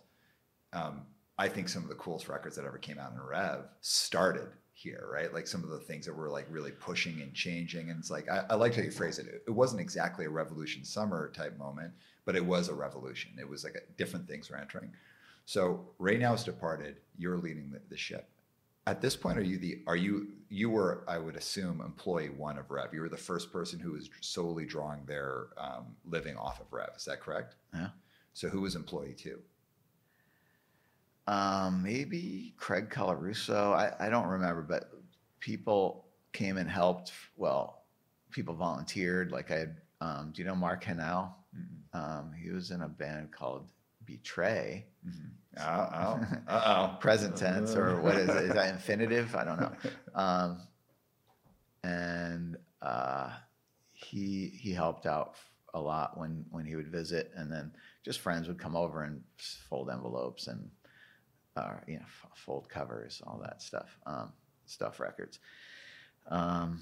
Um, 0.72 1.02
I 1.38 1.48
think 1.48 1.68
some 1.68 1.82
of 1.82 1.88
the 1.88 1.94
coolest 1.96 2.28
records 2.28 2.56
that 2.56 2.64
ever 2.64 2.78
came 2.78 2.98
out 2.98 3.12
in 3.12 3.20
Rev 3.20 3.66
started 3.80 4.48
here, 4.72 5.08
right? 5.10 5.32
Like 5.32 5.46
some 5.46 5.64
of 5.64 5.70
the 5.70 5.78
things 5.78 6.06
that 6.06 6.14
were 6.14 6.30
like 6.30 6.46
really 6.50 6.70
pushing 6.70 7.20
and 7.22 7.32
changing. 7.34 7.90
And 7.90 7.98
it's 7.98 8.10
like 8.10 8.28
I, 8.30 8.44
I 8.50 8.54
like 8.54 8.74
how 8.74 8.82
you 8.82 8.90
phrase 8.90 9.18
it. 9.18 9.42
It 9.46 9.50
wasn't 9.50 9.80
exactly 9.80 10.26
a 10.26 10.30
revolution 10.30 10.84
summer 10.84 11.30
type 11.34 11.58
moment, 11.58 11.92
but 12.24 12.36
it 12.36 12.44
was 12.44 12.68
a 12.68 12.74
revolution. 12.74 13.32
It 13.38 13.48
was 13.48 13.64
like 13.64 13.74
a, 13.74 13.92
different 13.96 14.28
things 14.28 14.50
were 14.50 14.56
entering. 14.56 14.92
So 15.46 15.88
Ray 15.98 16.18
now 16.18 16.32
has 16.32 16.44
departed. 16.44 16.96
You're 17.16 17.38
leading 17.38 17.70
the, 17.70 17.80
the 17.88 17.96
ship. 17.96 18.28
At 18.86 19.00
this 19.00 19.16
point, 19.16 19.38
are 19.38 19.42
you 19.42 19.58
the 19.58 19.82
are 19.86 19.96
you 19.96 20.28
you 20.48 20.70
were 20.70 21.04
I 21.08 21.18
would 21.18 21.36
assume 21.36 21.80
employee 21.80 22.28
one 22.28 22.58
of 22.58 22.70
Rev. 22.70 22.92
You 22.92 23.00
were 23.00 23.08
the 23.08 23.16
first 23.16 23.52
person 23.52 23.80
who 23.80 23.92
was 23.92 24.08
solely 24.20 24.64
drawing 24.64 25.04
their 25.06 25.48
um, 25.58 25.96
living 26.04 26.36
off 26.36 26.60
of 26.60 26.72
Rev. 26.72 26.90
Is 26.96 27.04
that 27.06 27.20
correct? 27.20 27.56
Yeah. 27.74 27.88
So 28.32 28.48
who 28.48 28.60
was 28.60 28.76
employee 28.76 29.14
two? 29.14 29.40
Um, 31.26 31.82
maybe 31.82 32.54
Craig 32.56 32.90
Colarusso. 32.90 33.72
I, 33.74 33.92
I 34.06 34.08
don't 34.10 34.28
remember, 34.28 34.62
but 34.62 34.90
people 35.40 36.06
came 36.32 36.56
and 36.56 36.70
helped. 36.70 37.12
Well, 37.36 37.82
people 38.30 38.54
volunteered. 38.54 39.32
Like 39.32 39.50
I 39.50 39.58
had, 39.58 39.76
um, 40.00 40.32
do 40.34 40.42
you 40.42 40.48
know 40.48 40.54
Mark 40.54 40.84
Hanau? 40.84 41.34
Um, 41.92 42.32
he 42.40 42.50
was 42.50 42.70
in 42.70 42.82
a 42.82 42.88
band 42.88 43.32
called 43.32 43.70
Betray, 44.04 44.86
Oh, 45.58 45.88
oh, 45.94 46.20
uh 46.48 46.96
present 46.98 47.34
tense, 47.36 47.74
or 47.74 48.00
what 48.02 48.16
is 48.16 48.28
it? 48.28 48.44
Is 48.44 48.52
that 48.52 48.72
infinitive? 48.74 49.34
I 49.34 49.44
don't 49.44 49.60
know. 49.60 49.72
Um, 50.14 50.62
and 51.82 52.56
uh, 52.80 53.30
he 53.92 54.48
he 54.58 54.72
helped 54.72 55.06
out 55.06 55.34
a 55.74 55.80
lot 55.80 56.18
when 56.18 56.46
when 56.50 56.64
he 56.64 56.74
would 56.74 56.88
visit, 56.88 57.30
and 57.36 57.52
then 57.52 57.72
just 58.04 58.20
friends 58.20 58.48
would 58.48 58.58
come 58.58 58.76
over 58.76 59.02
and 59.02 59.22
fold 59.68 59.90
envelopes 59.90 60.46
and 60.46 60.70
uh, 61.56 61.74
you 61.86 61.96
know 61.96 62.04
fold 62.34 62.68
covers, 62.68 63.22
all 63.26 63.40
that 63.42 63.62
stuff, 63.62 63.98
um, 64.06 64.32
stuff 64.66 65.00
records. 65.00 65.38
Um, 66.28 66.80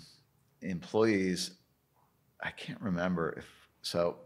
employees, 0.62 1.52
I 2.42 2.50
can't 2.50 2.80
remember 2.80 3.34
if 3.36 3.46
so. 3.82 4.16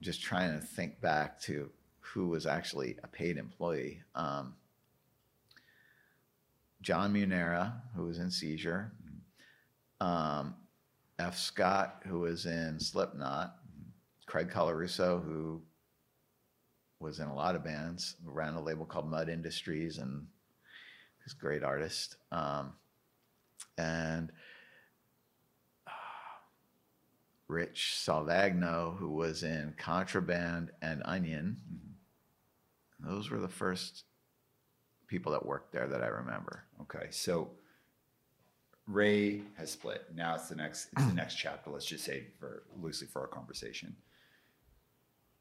Just 0.00 0.22
trying 0.22 0.58
to 0.58 0.64
think 0.64 1.00
back 1.00 1.40
to 1.42 1.70
who 2.00 2.28
was 2.28 2.46
actually 2.46 2.96
a 3.04 3.06
paid 3.06 3.36
employee. 3.36 4.02
Um, 4.14 4.54
John 6.80 7.12
Munera, 7.12 7.74
who 7.94 8.06
was 8.06 8.18
in 8.18 8.30
Seizure, 8.30 8.92
um, 10.00 10.54
F. 11.18 11.36
Scott, 11.36 12.02
who 12.06 12.20
was 12.20 12.46
in 12.46 12.80
Slipknot, 12.80 13.54
Craig 14.26 14.50
Colarusso, 14.50 15.22
who 15.22 15.62
was 17.00 17.18
in 17.18 17.28
a 17.28 17.34
lot 17.34 17.56
of 17.56 17.64
bands, 17.64 18.16
ran 18.24 18.54
a 18.54 18.62
label 18.62 18.84
called 18.84 19.10
Mud 19.10 19.28
Industries, 19.28 19.98
and 19.98 20.26
he's 21.24 21.32
a 21.32 21.40
great 21.40 21.64
artist. 21.64 22.16
Um, 22.30 22.74
and 23.78 24.30
uh, 25.86 25.90
Rich 27.48 27.94
Salvagno, 28.06 28.96
who 28.98 29.10
was 29.10 29.42
in 29.42 29.74
Contraband 29.78 30.70
and 30.82 31.02
Onion. 31.06 31.56
Those 33.00 33.30
were 33.30 33.40
the 33.40 33.48
first 33.48 34.04
people 35.06 35.32
that 35.32 35.46
worked 35.46 35.72
there 35.72 35.88
that 35.88 36.02
I 36.02 36.08
remember. 36.08 36.64
Okay, 36.82 37.06
so 37.10 37.50
Ray 38.86 39.40
has 39.56 39.70
split. 39.70 40.04
Now 40.14 40.34
it's 40.34 40.48
the 40.48 40.54
next 40.54 40.88
it's 40.92 41.06
the 41.06 41.14
next 41.14 41.36
chapter. 41.36 41.70
Let's 41.70 41.86
just 41.86 42.04
say 42.04 42.26
for 42.38 42.64
loosely 42.80 43.06
for 43.06 43.22
our 43.22 43.26
conversation. 43.26 43.96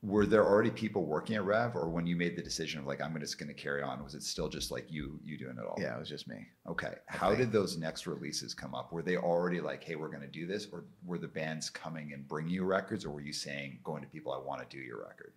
Were 0.01 0.25
there 0.25 0.45
already 0.45 0.69
people 0.69 1.03
working 1.03 1.35
at 1.35 1.43
Rev, 1.43 1.75
or 1.75 1.89
when 1.89 2.07
you 2.07 2.15
made 2.15 2.37
the 2.37 2.41
decision 2.41 2.79
of 2.79 2.85
like 2.85 3.01
I'm 3.01 3.19
just 3.19 3.37
going 3.37 3.49
to 3.49 3.53
carry 3.53 3.83
on, 3.83 4.01
was 4.01 4.15
it 4.15 4.23
still 4.23 4.47
just 4.47 4.71
like 4.71 4.85
you 4.89 5.19
you 5.25 5.37
doing 5.37 5.57
it 5.57 5.65
all? 5.65 5.75
Yeah, 5.77 5.95
it 5.95 5.99
was 5.99 6.07
just 6.07 6.25
me. 6.27 6.47
Okay. 6.69 6.93
How 7.07 7.29
think- 7.29 7.39
did 7.39 7.51
those 7.51 7.77
next 7.77 8.07
releases 8.07 8.53
come 8.53 8.73
up? 8.73 8.93
Were 8.93 9.01
they 9.01 9.17
already 9.17 9.59
like, 9.59 9.83
hey, 9.83 9.95
we're 9.95 10.07
going 10.07 10.21
to 10.21 10.27
do 10.27 10.47
this, 10.47 10.67
or 10.71 10.85
were 11.05 11.17
the 11.17 11.27
bands 11.27 11.69
coming 11.69 12.13
and 12.13 12.25
bringing 12.27 12.53
you 12.53 12.63
records, 12.63 13.05
or 13.05 13.09
were 13.09 13.21
you 13.21 13.33
saying 13.33 13.79
going 13.83 14.01
to 14.01 14.07
people, 14.07 14.31
I 14.31 14.37
want 14.37 14.67
to 14.67 14.77
do 14.77 14.81
your 14.81 15.01
record? 15.01 15.33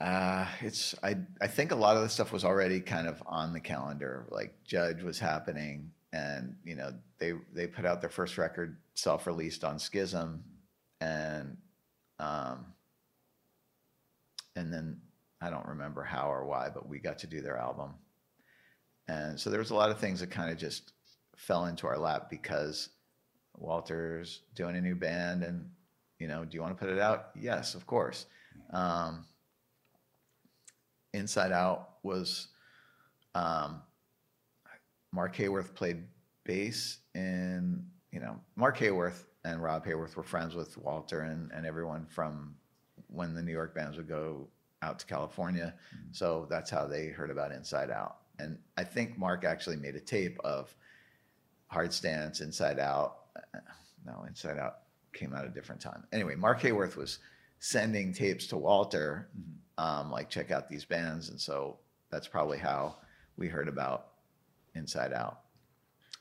Uh, 0.00 0.46
it's 0.60 0.94
I 1.02 1.16
I 1.40 1.46
think 1.46 1.70
a 1.70 1.76
lot 1.76 1.96
of 1.96 2.02
the 2.02 2.08
stuff 2.08 2.32
was 2.32 2.44
already 2.44 2.80
kind 2.80 3.06
of 3.06 3.22
on 3.26 3.52
the 3.52 3.60
calendar. 3.60 4.26
Like 4.30 4.54
Judge 4.64 5.02
was 5.02 5.18
happening, 5.18 5.92
and 6.12 6.56
you 6.64 6.76
know 6.76 6.92
they 7.18 7.34
they 7.52 7.66
put 7.66 7.84
out 7.84 8.00
their 8.00 8.10
first 8.10 8.38
record 8.38 8.78
self 8.94 9.26
released 9.26 9.64
on 9.64 9.78
Schism, 9.78 10.42
and 11.00 11.56
um, 12.18 12.66
and 14.56 14.72
then 14.72 15.00
I 15.40 15.50
don't 15.50 15.66
remember 15.66 16.02
how 16.02 16.30
or 16.32 16.44
why, 16.44 16.68
but 16.72 16.88
we 16.88 16.98
got 16.98 17.18
to 17.20 17.26
do 17.26 17.40
their 17.40 17.58
album, 17.58 17.94
and 19.08 19.38
so 19.38 19.50
there 19.50 19.58
was 19.58 19.70
a 19.70 19.74
lot 19.74 19.90
of 19.90 19.98
things 19.98 20.20
that 20.20 20.30
kind 20.30 20.50
of 20.50 20.58
just 20.58 20.92
fell 21.36 21.66
into 21.66 21.86
our 21.86 21.98
lap 21.98 22.30
because 22.30 22.90
Walter's 23.56 24.42
doing 24.54 24.76
a 24.76 24.80
new 24.80 24.94
band, 24.94 25.42
and 25.42 25.68
you 26.18 26.28
know, 26.28 26.44
do 26.44 26.56
you 26.56 26.62
want 26.62 26.76
to 26.76 26.84
put 26.84 26.92
it 26.92 27.00
out? 27.00 27.30
Yes, 27.38 27.74
of 27.74 27.86
course. 27.86 28.26
Um, 28.72 29.26
Inside 31.12 31.52
Out 31.52 31.90
was 32.02 32.48
um, 33.34 33.82
Mark 35.12 35.36
Haworth 35.36 35.74
played 35.74 36.04
bass 36.44 36.98
in 37.14 37.84
you 38.10 38.20
know 38.20 38.38
Mark 38.56 38.76
Haworth 38.78 39.26
and 39.44 39.62
Rob 39.62 39.86
Haworth 39.86 40.16
were 40.16 40.22
friends 40.22 40.54
with 40.54 40.76
Walter 40.76 41.20
and, 41.20 41.50
and 41.52 41.66
everyone 41.66 42.06
from 42.06 42.54
when 43.14 43.34
the 43.34 43.42
New 43.42 43.52
York 43.52 43.74
bands 43.74 43.96
would 43.96 44.08
go 44.08 44.48
out 44.82 44.98
to 44.98 45.06
California. 45.06 45.74
So 46.12 46.46
that's 46.50 46.70
how 46.70 46.86
they 46.86 47.08
heard 47.08 47.30
about 47.30 47.52
Inside 47.52 47.90
Out. 47.90 48.18
And 48.38 48.58
I 48.76 48.84
think 48.84 49.16
Mark 49.16 49.44
actually 49.44 49.76
made 49.76 49.94
a 49.94 50.00
tape 50.00 50.38
of 50.44 50.74
Hard 51.68 51.92
Stance, 51.92 52.40
Inside 52.40 52.78
Out. 52.78 53.18
Uh, 53.36 53.60
No, 54.04 54.24
Inside 54.28 54.58
Out 54.58 54.80
came 55.12 55.32
out 55.32 55.46
a 55.46 55.48
different 55.48 55.80
time. 55.80 56.04
Anyway, 56.12 56.34
Mark 56.34 56.60
Haworth 56.60 56.96
was 56.96 57.20
sending 57.60 58.12
tapes 58.12 58.46
to 58.48 58.56
Walter, 58.58 59.28
um, 59.78 60.10
like 60.10 60.28
check 60.28 60.50
out 60.50 60.68
these 60.68 60.84
bands, 60.84 61.30
and 61.30 61.40
so 61.40 61.78
that's 62.10 62.28
probably 62.28 62.58
how 62.58 62.96
we 63.36 63.48
heard 63.48 63.68
about 63.68 64.08
Inside 64.74 65.12
Out. 65.12 65.40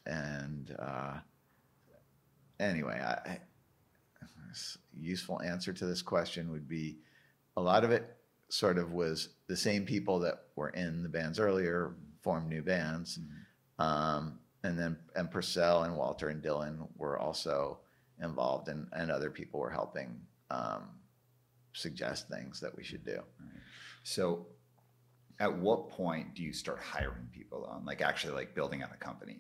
And 0.06 0.76
uh, 0.80 1.16
anyway, 2.60 3.02
I, 3.02 3.40
I- 4.54 4.56
s- 4.56 4.78
useful 4.96 5.42
answer 5.42 5.74
to 5.74 5.86
this 5.86 6.02
question 6.02 6.52
would 6.52 6.68
be 6.68 7.00
a 7.58 7.62
lot 7.62 7.84
of 7.84 7.92
it 7.92 8.18
sort 8.50 8.78
of 8.78 8.94
was 8.94 9.30
the 9.48 9.58
same 9.58 9.86
people 9.86 10.20
that 10.20 10.46
were 10.56 10.70
in 10.70 11.02
the 11.04 11.10
bands 11.10 11.40
earlier 11.40 11.96
formed 12.22 12.48
new 12.48 12.62
bands. 12.62 13.20
Um, 13.80 14.40
and 14.64 14.78
then 14.80 14.98
and 15.16 15.30
Porcell 15.30 15.86
and 15.86 15.98
Walter 15.98 16.30
and 16.30 16.42
Dylan 16.42 16.88
were 16.96 17.18
also 17.18 17.80
involved, 18.22 18.70
and, 18.70 18.88
and 18.94 19.12
other 19.12 19.30
people 19.32 19.60
were 19.60 19.72
helping 19.72 20.22
um, 20.52 20.84
suggest 21.74 22.30
things 22.30 22.60
that 22.60 22.76
we 22.78 22.84
should 22.84 23.04
do. 23.04 23.22
So, 24.04 24.46
at 25.40 25.54
what 25.58 25.90
point 25.90 26.36
do 26.36 26.44
you 26.44 26.54
start 26.54 26.80
hiring 26.80 27.28
people 27.32 27.66
on, 27.66 27.84
like 27.86 28.02
actually 28.02 28.34
like 28.34 28.54
building 28.56 28.84
out 28.84 28.92
a 28.94 28.98
company? 28.98 29.40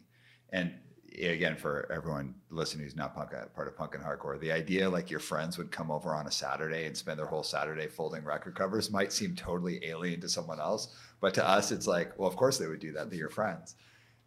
And 0.49 0.74
again 1.22 1.55
for 1.55 1.91
everyone 1.91 2.34
listening 2.49 2.84
who's 2.84 2.95
not 2.95 3.16
punk, 3.16 3.32
part 3.55 3.68
of 3.68 3.78
punk 3.78 3.95
and 3.95 4.03
hardcore, 4.03 4.39
the 4.39 4.51
idea 4.51 4.89
like 4.89 5.09
your 5.09 5.20
friends 5.20 5.57
would 5.57 5.72
come 5.72 5.91
over 5.91 6.14
on 6.16 6.28
a 6.28 6.32
Saturday 6.32 6.86
and 6.86 6.97
spend 6.97 7.20
their 7.20 7.26
whole 7.26 7.43
Saturday 7.43 7.88
folding 7.88 8.24
record 8.24 8.55
covers 8.55 8.91
might 8.91 9.14
seem 9.14 9.36
totally 9.36 9.84
alien 9.86 10.20
to 10.22 10.30
someone 10.30 10.59
else, 10.59 10.95
but 11.22 11.34
to 11.34 11.47
us, 11.47 11.72
it's 11.72 11.88
like, 11.88 12.18
well, 12.18 12.28
of 12.28 12.36
course 12.36 12.57
they 12.57 12.68
would 12.68 12.80
do 12.80 12.91
that. 12.93 13.09
They're 13.09 13.20
your 13.20 13.30
friends. 13.30 13.76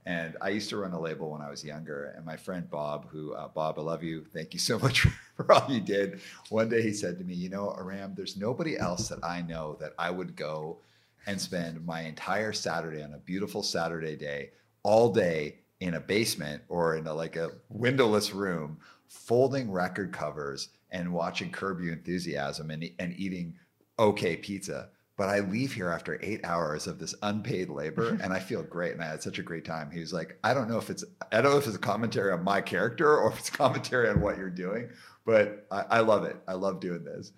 And 0.07 0.37
I 0.41 0.51
used 0.51 0.69
to 0.71 0.77
run 0.77 0.93
a 0.93 1.01
label 1.01 1.33
when 1.33 1.43
I 1.43 1.51
was 1.51 1.65
younger, 1.65 2.15
and 2.17 2.25
my 2.25 2.37
friend 2.37 2.71
Bob, 2.71 3.09
who 3.09 3.33
uh, 3.33 3.49
Bob, 3.49 3.77
I 3.77 3.83
love 3.83 4.05
you. 4.05 4.25
Thank 4.33 4.53
you 4.53 4.61
so 4.61 4.79
much 4.87 5.07
for 5.35 5.53
all 5.53 5.69
you 5.69 5.81
did. 5.81 6.21
One 6.49 6.69
day 6.69 6.83
he 6.83 6.93
said 6.93 7.19
to 7.19 7.25
me, 7.25 7.35
"You 7.35 7.49
know, 7.49 7.75
Aram, 7.77 8.15
there's 8.15 8.37
nobody 8.37 8.79
else 8.79 9.09
that 9.09 9.25
I 9.25 9.43
know 9.43 9.77
that 9.81 9.95
I 9.99 10.13
would 10.13 10.37
go 10.37 10.79
and 11.27 11.41
spend 11.41 11.85
my 11.85 12.03
entire 12.03 12.53
Saturday 12.53 13.03
on 13.03 13.15
a 13.15 13.19
beautiful 13.19 13.65
Saturday 13.65 14.15
day, 14.15 14.51
all 14.85 15.13
day 15.13 15.59
in 15.81 15.95
a 15.95 16.01
basement 16.01 16.63
or 16.69 16.97
in 16.97 17.07
a, 17.07 17.15
like 17.15 17.37
a 17.37 17.53
windowless 17.69 18.33
room, 18.33 18.79
folding 19.09 19.71
record 19.71 20.13
covers 20.13 20.69
and 20.91 21.13
watching 21.13 21.51
Curb 21.51 21.81
Your 21.81 21.93
Enthusiasm 21.93 22.71
and 22.71 22.91
and 22.99 23.15
eating 23.17 23.55
okay 23.99 24.37
pizza." 24.37 24.91
but 25.17 25.31
I 25.31 25.41
leave 25.41 25.73
here 25.73 25.89
after 25.89 26.19
eight 26.23 26.45
hours 26.45 26.87
of 26.87 26.99
this 26.99 27.15
unpaid 27.23 27.71
labor 27.71 28.11
and 28.23 28.33
I 28.33 28.39
feel 28.39 28.63
great. 28.63 28.93
And 28.93 29.03
I 29.03 29.09
had 29.09 29.23
such 29.23 29.39
a 29.39 29.43
great 29.43 29.65
time. 29.65 29.91
He 29.91 30.01
was 30.01 30.13
like, 30.13 30.39
I 30.45 30.55
don't 30.55 30.69
know 30.69 30.79
if 30.79 30.91
it's, 30.91 31.05
I 31.33 31.41
don't 31.41 31.53
know 31.53 31.59
if 31.59 31.67
it's 31.67 31.77
a 31.77 31.81
commentary 31.81 32.33
on 32.33 32.45
my 32.45 32.61
character 32.61 33.17
or 33.17 33.33
if 33.33 33.39
it's 33.39 33.51
commentary 33.51 34.09
on 34.09 34.21
what 34.21 34.37
you're 34.37 34.51
doing, 34.51 34.91
but 35.25 35.67
I, 35.71 35.85
I 35.91 36.01
love 36.01 36.25
it. 36.25 36.37
I 36.47 36.55
love 36.55 36.81
doing 36.81 37.05
this. 37.05 37.33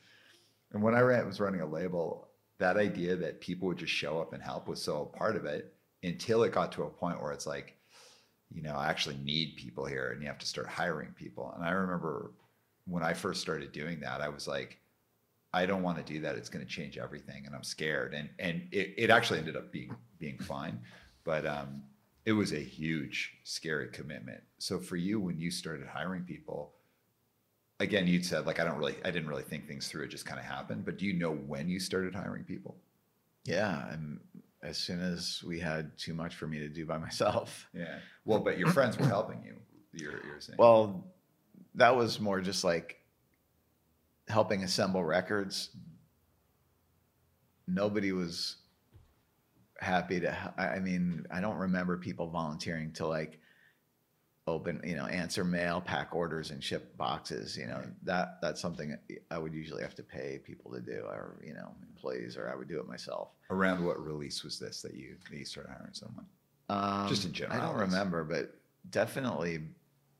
And 0.73 0.83
when 0.83 0.95
I 0.95 1.01
ran, 1.01 1.27
was 1.27 1.41
running 1.41 1.61
a 1.61 1.67
label, 1.67 2.29
that 2.59 2.77
idea 2.77 3.17
that 3.17 3.41
people 3.41 3.69
would 3.69 3.79
just 3.79 3.93
show 3.93 4.21
up 4.21 4.33
and 4.33 4.43
help 4.43 4.69
was 4.69 4.83
so 4.83 5.03
a 5.03 5.17
part 5.17 5.37
of 5.37 5.45
it 5.45 5.73
until 6.03 6.43
it 6.43 6.53
got 6.53 6.73
to 6.73 6.83
a 6.83 6.91
point 6.91 7.23
where 7.23 7.33
it's 7.33 7.47
like, 7.47 7.77
you 8.51 8.63
know, 8.63 8.75
I 8.75 8.89
actually 8.89 9.19
need 9.19 9.57
people 9.57 9.85
here 9.85 10.11
and 10.11 10.23
you 10.23 10.29
have 10.29 10.39
to 10.39 10.47
start 10.47 10.67
hiring 10.67 11.11
people. 11.13 11.53
And 11.55 11.65
I 11.65 11.71
remember 11.71 12.33
when 12.87 13.03
I 13.03 13.13
first 13.13 13.41
started 13.41 13.73
doing 13.73 14.01
that, 14.01 14.21
I 14.21 14.29
was 14.29 14.49
like, 14.49 14.79
I 15.53 15.67
don't 15.67 15.83
want 15.83 15.99
to 15.99 16.13
do 16.13 16.21
that. 16.21 16.37
It's 16.37 16.49
going 16.49 16.65
to 16.65 16.71
change 16.71 16.99
everything, 16.99 17.47
and 17.47 17.55
I'm 17.55 17.65
scared. 17.65 18.15
And 18.15 18.29
and 18.39 18.69
it, 18.71 18.95
it 18.99 19.11
actually 19.11 19.39
ended 19.39 19.57
up 19.57 19.73
being 19.73 19.95
being 20.19 20.39
fine, 20.39 20.81
but 21.25 21.47
um, 21.47 21.83
it 22.27 22.33
was 22.33 22.53
a 22.53 22.59
huge, 22.59 23.35
scary 23.45 23.89
commitment. 23.89 24.43
So 24.59 24.79
for 24.79 24.97
you, 24.97 25.21
when 25.21 25.39
you 25.39 25.51
started 25.51 25.87
hiring 25.87 26.25
people, 26.25 26.75
again, 27.81 28.07
you'd 28.07 28.27
said 28.27 28.47
like 28.47 28.61
I 28.61 28.65
don't 28.65 28.77
really, 28.77 28.97
I 29.05 29.11
didn't 29.11 29.29
really 29.29 29.43
think 29.43 29.67
things 29.67 29.89
through. 29.89 30.05
It 30.05 30.09
just 30.09 30.27
kind 30.27 30.39
of 30.39 30.45
happened. 30.45 30.85
But 30.85 30.99
do 30.99 31.07
you 31.07 31.15
know 31.15 31.33
when 31.33 31.69
you 31.69 31.81
started 31.81 32.15
hiring 32.15 32.45
people? 32.45 32.77
Yeah, 33.45 33.91
and 33.91 34.21
as 34.63 34.77
soon 34.77 35.01
as 35.01 35.43
we 35.47 35.59
had 35.59 35.97
too 35.97 36.13
much 36.13 36.35
for 36.35 36.47
me 36.47 36.59
to 36.59 36.69
do 36.69 36.85
by 36.85 36.99
myself. 37.09 37.67
Yeah. 37.73 37.99
Well, 38.29 38.41
but 38.41 38.59
your 38.59 38.69
friends 38.69 38.99
were 38.99 39.07
helping 39.17 39.43
you. 39.43 39.55
You're, 39.93 40.25
you're 40.25 40.41
saying. 40.41 40.59
Well, 40.59 41.05
that 41.75 41.97
was 41.97 42.21
more 42.21 42.41
just 42.41 42.63
like 42.63 42.99
helping 44.29 44.63
assemble 44.63 45.03
records, 45.03 45.71
nobody 47.67 48.13
was 48.13 48.57
happy 49.81 50.21
to. 50.21 50.55
I 50.59 50.79
mean, 50.79 51.27
I 51.31 51.41
don't 51.41 51.57
remember 51.57 51.97
people 51.97 52.29
volunteering 52.29 52.93
to 52.95 53.07
like 53.07 53.41
open, 54.47 54.83
you 54.85 54.97
know, 54.97 55.07
answer 55.07 55.45
mail, 55.45 55.81
pack 55.81 56.15
orders, 56.15 56.51
and 56.51 56.63
ship 56.63 56.97
boxes. 56.99 57.57
You 57.57 57.67
know, 57.67 57.83
that 58.03 58.39
that's 58.43 58.61
something 58.61 58.97
I 59.31 59.39
would 59.39 59.55
usually 59.55 59.83
have 59.83 59.95
to 59.95 60.03
pay 60.03 60.39
people 60.45 60.71
to 60.73 60.81
do, 60.81 61.01
or 61.07 61.41
you 61.43 61.55
know, 61.55 61.75
employees, 61.89 62.37
or 62.37 62.51
I 62.51 62.57
would 62.57 62.69
do 62.69 62.79
it 62.79 62.87
myself. 62.87 63.31
Around 63.51 63.85
what 63.85 64.05
release 64.05 64.45
was 64.45 64.59
this 64.59 64.83
that 64.83 64.95
you 64.95 65.17
that 65.31 65.39
you 65.39 65.47
started 65.47 65.71
hiring 65.71 65.95
someone? 65.95 66.27
Um, 66.69 67.09
Just 67.09 67.25
in 67.25 67.33
general. 67.33 67.61
I 67.61 67.65
don't 67.65 67.81
remember, 67.81 68.25
but 68.25 68.55
definitely 68.91 69.61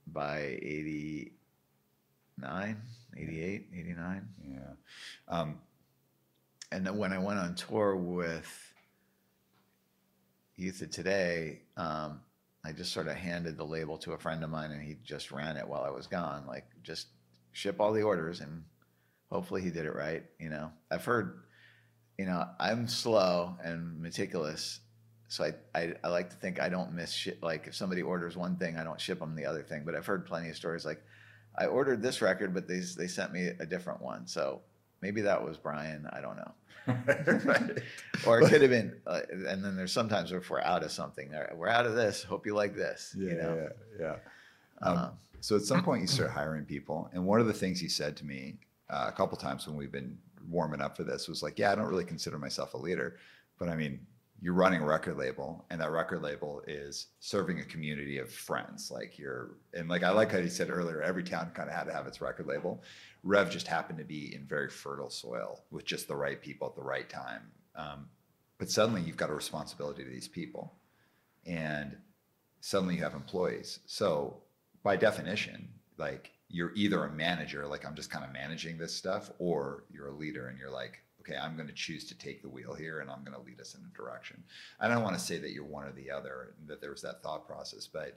by 0.07 0.59
eighty 0.63 1.33
nine. 2.39 2.81
88, 3.17 3.67
89. 3.77 4.29
Yeah. 4.49 4.59
Um, 5.29 5.59
and 6.71 6.87
then 6.87 6.97
when 6.97 7.13
I 7.13 7.19
went 7.19 7.39
on 7.39 7.55
tour 7.55 7.97
with 7.97 8.75
Youth 10.57 10.83
of 10.83 10.91
Today, 10.91 11.63
um, 11.77 12.21
I 12.65 12.73
just 12.73 12.93
sort 12.93 13.09
of 13.09 13.17
handed 13.17 13.57
the 13.57 13.65
label 13.65 13.99
to 13.99 14.13
a 14.13 14.19
friend 14.19 14.45
of 14.45 14.51
mine 14.51 14.71
and 14.71 14.83
he 14.83 14.97
just 15.03 15.31
ran 15.33 15.57
it 15.57 15.67
while 15.67 15.83
I 15.83 15.91
was 15.91 16.07
gone. 16.07 16.47
Like, 16.47 16.67
just 16.83 17.09
ship 17.53 17.81
all 17.81 17.93
the 17.93 18.03
orders 18.03 18.41
and 18.41 18.65
hopefully 19.31 19.63
he 19.63 19.71
did 19.71 19.87
it 19.87 19.95
right. 19.95 20.25
You 20.39 20.51
know, 20.51 20.71
I've 20.91 21.05
heard, 21.05 21.41
you 22.19 22.27
know, 22.27 22.45
I'm 22.61 22.89
slow 22.89 23.57
and 23.65 24.01
meticulous. 24.01 24.81
So 25.29 25.45
I, 25.45 25.53
I, 25.79 25.93
I 26.03 26.09
like 26.09 26.31
to 26.31 26.37
think 26.37 26.61
I 26.61 26.71
don't 26.71 26.93
miss 26.95 27.13
shit. 27.13 27.43
Like 27.43 27.67
if 27.67 27.75
somebody 27.75 28.03
orders 28.03 28.37
one 28.37 28.57
thing, 28.57 28.77
I 28.77 28.85
don't 28.85 29.01
ship 29.01 29.21
them 29.21 29.37
the 29.37 29.45
other 29.45 29.63
thing. 29.63 29.83
But 29.85 29.95
I've 29.95 30.07
heard 30.07 30.27
plenty 30.27 30.49
of 30.49 30.57
stories 30.57 30.87
like, 30.87 31.03
I 31.57 31.67
ordered 31.67 32.03
this 32.03 32.23
record, 32.23 32.55
but 32.55 32.67
they 32.67 32.81
they 32.97 33.09
sent 33.09 33.33
me 33.33 33.49
a 33.61 33.67
different 33.67 34.01
one. 34.01 34.27
So 34.27 34.63
maybe 35.03 35.21
that 35.23 35.45
was 35.45 35.57
Brian. 35.57 36.09
I 36.13 36.21
don't 36.21 36.37
know. 36.37 36.53
or 38.27 38.41
it 38.41 38.49
could 38.49 38.63
have 38.63 38.71
been. 38.71 38.95
Uh, 39.07 39.21
and 39.31 39.63
then 39.63 39.77
there's 39.77 39.93
sometimes 39.93 40.33
if 40.33 40.49
we're 40.49 40.63
out 40.63 40.83
of 40.83 40.91
something, 40.91 41.31
we're 41.57 41.69
out 41.69 41.85
of 41.85 41.95
this. 41.95 42.23
Hope 42.23 42.47
you 42.47 42.55
like 42.55 42.75
this. 42.75 43.15
Yeah, 43.19 43.31
you 43.31 43.37
know? 43.37 43.71
yeah, 44.01 44.01
yeah. 44.01 44.17
Um, 44.81 44.97
uh, 44.97 45.11
so 45.41 45.57
at 45.57 45.63
some 45.63 45.83
point 45.83 46.01
you 46.01 46.07
start 46.07 46.31
hiring 46.31 46.65
people, 46.65 47.11
and 47.13 47.27
one 47.27 47.41
of 47.41 47.47
the 47.47 47.53
things 47.53 47.81
he 47.81 47.89
said 47.89 48.17
to 48.17 48.25
me 48.25 48.57
uh, 48.89 49.07
a 49.09 49.13
couple 49.13 49.37
times 49.37 49.67
when 49.67 49.77
we've 49.77 49.93
been 49.93 50.17
warming 50.49 50.81
up 50.81 50.97
for 50.97 51.05
this 51.05 51.29
was 51.29 51.43
like, 51.43 51.59
"Yeah, 51.59 51.73
I 51.73 51.75
don't 51.75 51.87
really 51.87 52.05
consider 52.05 52.39
myself 52.39 52.75
a 52.75 52.79
leader, 52.79 53.19
but 53.59 53.69
I 53.69 53.77
mean, 53.77 54.01
you're 54.41 54.55
running 54.55 54.81
a 54.81 54.85
record 54.85 55.17
label 55.17 55.65
and 55.71 55.81
that 55.81 55.91
record 55.91 56.23
label 56.23 56.63
is 56.67 57.09
serving 57.19 57.59
a 57.61 57.65
community 57.65 58.19
of 58.19 58.33
friends 58.33 58.91
like 58.91 59.19
you're 59.19 59.57
and 59.75 59.89
like 59.89 60.03
i 60.03 60.11
like 60.11 60.31
how 60.31 60.39
you 60.39 60.49
said 60.49 60.71
earlier 60.71 61.03
every 61.03 61.25
town 61.25 61.51
kind 61.55 61.69
of 61.69 61.75
had 61.75 61.85
to 61.85 61.93
have 61.93 62.07
its 62.07 62.21
record 62.21 62.47
label. 62.47 62.83
Rev 63.25 63.51
just 63.51 63.67
happened 63.67 63.99
to 63.99 64.05
be 64.05 64.35
in 64.35 64.47
very 64.47 64.71
fertile 64.71 65.11
soil 65.11 65.63
with 65.71 65.85
just 65.85 66.07
the 66.07 66.15
right 66.15 66.41
people 66.41 66.69
at 66.69 66.77
the 66.77 66.83
right 66.83 67.09
time. 67.11 67.43
Um, 67.75 68.07
but 68.59 68.71
suddenly 68.71 69.03
you've 69.03 69.17
got 69.17 69.31
a 69.31 69.35
responsibility 69.35 70.05
to 70.05 70.11
these 70.11 70.29
people 70.29 70.75
and 71.45 71.97
suddenly 72.61 72.95
you 72.95 73.03
have 73.03 73.15
employees. 73.15 73.81
So 73.87 74.39
by 74.83 74.97
definition 74.97 75.69
like 75.99 76.31
you're 76.49 76.73
either 76.75 77.05
a 77.05 77.13
manager 77.13 77.67
like 77.67 77.85
i'm 77.85 77.95
just 77.95 78.11
kind 78.11 78.25
of 78.25 78.33
managing 78.33 78.79
this 78.79 78.95
stuff 78.95 79.31
or 79.39 79.85
you're 79.91 80.09
a 80.09 80.15
leader 80.15 80.49
and 80.49 80.59
you're 80.59 80.71
like 80.71 81.03
okay, 81.29 81.39
I'm 81.39 81.57
going 81.57 81.69
to 81.69 81.75
choose 81.75 82.05
to 82.07 82.17
take 82.17 82.43
the 82.43 82.49
wheel 82.49 82.75
here 82.75 83.01
and 83.01 83.11
I'm 83.11 83.25
going 83.25 83.37
to 83.39 83.45
lead 83.45 83.61
us 83.61 83.75
in 83.75 83.81
a 83.85 83.97
direction. 83.97 84.43
I 84.81 84.89
don't 84.89 85.03
want 85.03 85.17
to 85.17 85.21
say 85.21 85.39
that 85.39 85.53
you're 85.53 85.65
one 85.65 85.85
or 85.85 85.93
the 85.93 86.11
other, 86.11 86.55
that 86.67 86.81
there 86.81 86.91
was 86.91 87.03
that 87.03 87.23
thought 87.23 87.47
process, 87.47 87.87
but 87.87 88.17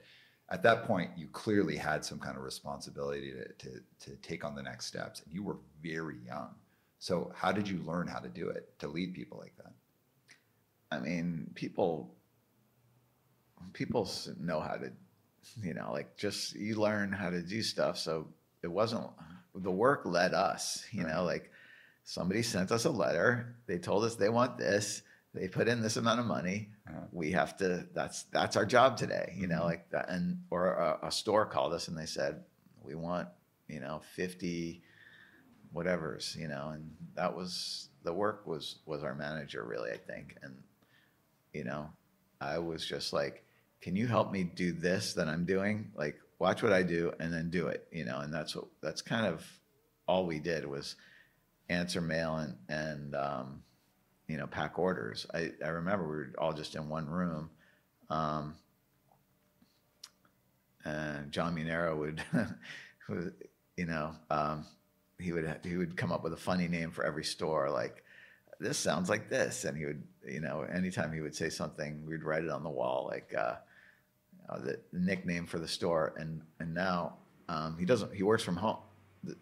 at 0.50 0.62
that 0.64 0.84
point, 0.84 1.10
you 1.16 1.28
clearly 1.28 1.76
had 1.76 2.04
some 2.04 2.18
kind 2.18 2.36
of 2.36 2.42
responsibility 2.42 3.32
to, 3.32 3.52
to, 3.52 3.80
to 4.00 4.16
take 4.16 4.44
on 4.44 4.54
the 4.54 4.62
next 4.62 4.86
steps, 4.86 5.22
and 5.24 5.32
you 5.32 5.42
were 5.42 5.56
very 5.82 6.16
young. 6.26 6.50
So, 6.98 7.32
how 7.34 7.52
did 7.52 7.66
you 7.66 7.80
learn 7.86 8.06
how 8.06 8.18
to 8.18 8.28
do 8.28 8.48
it 8.48 8.78
to 8.80 8.88
lead 8.88 9.14
people 9.14 9.38
like 9.38 9.54
that? 9.56 9.72
I 10.90 10.98
mean, 10.98 11.50
people 11.54 12.14
people 13.72 14.10
know 14.38 14.60
how 14.60 14.74
to, 14.74 14.92
you 15.62 15.74
know, 15.74 15.90
like 15.92 16.16
just 16.16 16.54
you 16.54 16.74
learn 16.74 17.12
how 17.12 17.30
to 17.30 17.40
do 17.40 17.62
stuff. 17.62 17.96
So 17.96 18.28
it 18.62 18.68
wasn't 18.68 19.08
the 19.54 19.70
work 19.70 20.02
led 20.04 20.34
us, 20.34 20.84
you 20.90 21.04
know, 21.04 21.24
like 21.24 21.50
somebody 22.04 22.42
sent 22.42 22.72
us 22.72 22.84
a 22.84 22.90
letter. 22.90 23.56
They 23.66 23.78
told 23.78 24.04
us 24.04 24.16
they 24.16 24.28
want 24.28 24.58
this. 24.58 25.02
They 25.34 25.48
put 25.48 25.68
in 25.68 25.80
this 25.80 25.96
amount 25.96 26.20
of 26.20 26.26
money. 26.26 26.70
Uh-huh. 26.88 27.06
We 27.10 27.32
have 27.32 27.56
to. 27.58 27.86
That's 27.94 28.24
that's 28.24 28.56
our 28.56 28.66
job 28.66 28.96
today. 28.96 29.34
You 29.36 29.46
know, 29.46 29.56
mm-hmm. 29.56 29.66
like 29.66 29.90
that. 29.90 30.08
And 30.08 30.40
or 30.50 30.72
a, 30.74 31.06
a, 31.06 31.10
store 31.10 31.46
called 31.46 31.72
us 31.72 31.88
and 31.88 31.96
they 31.96 32.06
said 32.06 32.42
we 32.82 32.94
want 32.94 33.28
you 33.68 33.80
know 33.80 34.02
fifty 34.14 34.82
whatever's 35.72 36.36
you 36.38 36.48
know, 36.48 36.70
and 36.74 36.90
that 37.14 37.34
was 37.34 37.88
the 38.04 38.12
work 38.12 38.46
was 38.46 38.80
was 38.86 39.02
our 39.02 39.14
manager 39.14 39.64
really 39.64 39.90
I 39.90 39.96
think 39.96 40.36
and 40.42 40.54
you 41.52 41.64
know 41.64 41.88
I 42.40 42.58
was 42.58 42.86
just 42.86 43.12
like 43.12 43.44
can 43.80 43.96
you 43.96 44.06
help 44.06 44.32
me 44.32 44.44
do 44.44 44.72
this 44.72 45.14
that 45.14 45.28
I'm 45.28 45.44
doing 45.44 45.90
like 45.94 46.16
watch 46.38 46.62
what 46.62 46.72
I 46.72 46.82
do 46.82 47.12
and 47.20 47.32
then 47.32 47.50
do 47.50 47.68
it 47.68 47.86
you 47.92 48.04
know 48.04 48.18
and 48.18 48.32
that's 48.32 48.56
what 48.56 48.66
that's 48.82 49.02
kind 49.02 49.26
of 49.26 49.46
all 50.06 50.26
we 50.26 50.40
did 50.40 50.66
was 50.66 50.96
answer 51.68 52.00
mail 52.00 52.36
and 52.36 52.56
and 52.68 53.14
um, 53.14 53.62
you 54.28 54.36
know 54.36 54.46
pack 54.46 54.78
orders. 54.78 55.26
I, 55.34 55.52
I 55.64 55.68
remember 55.68 56.04
we 56.04 56.16
were 56.16 56.32
all 56.38 56.52
just 56.52 56.74
in 56.74 56.88
one 56.88 57.08
room. 57.08 57.50
Um, 58.10 58.54
and 60.84 61.30
John 61.30 61.54
Munero 61.54 61.96
would, 63.08 63.34
you 63.76 63.86
know, 63.86 64.14
um, 64.30 64.66
he 65.18 65.32
would 65.32 65.60
he 65.64 65.76
would 65.76 65.96
come 65.96 66.12
up 66.12 66.24
with 66.24 66.32
a 66.32 66.38
funny 66.38 66.68
name 66.68 66.90
for 66.90 67.04
every 67.04 67.24
store, 67.24 67.70
like 67.70 68.02
this 68.62 68.78
sounds 68.78 69.08
like 69.08 69.28
this, 69.28 69.64
and 69.64 69.76
he 69.76 69.84
would, 69.84 70.02
you 70.26 70.40
know, 70.40 70.64
anytime 70.72 71.12
he 71.12 71.20
would 71.20 71.34
say 71.34 71.48
something, 71.48 72.06
we'd 72.06 72.22
write 72.22 72.44
it 72.44 72.50
on 72.50 72.62
the 72.62 72.70
wall, 72.70 73.08
like 73.10 73.34
uh, 73.36 73.56
uh, 74.48 74.58
the, 74.60 74.78
the, 74.92 75.00
nickname 75.00 75.46
for 75.46 75.58
the 75.58 75.68
store. 75.68 76.14
And 76.16 76.42
and 76.60 76.72
now 76.72 77.16
um, 77.48 77.76
he 77.78 77.84
doesn't. 77.84 78.14
He 78.14 78.22
works 78.22 78.42
from 78.42 78.56
home. 78.56 78.78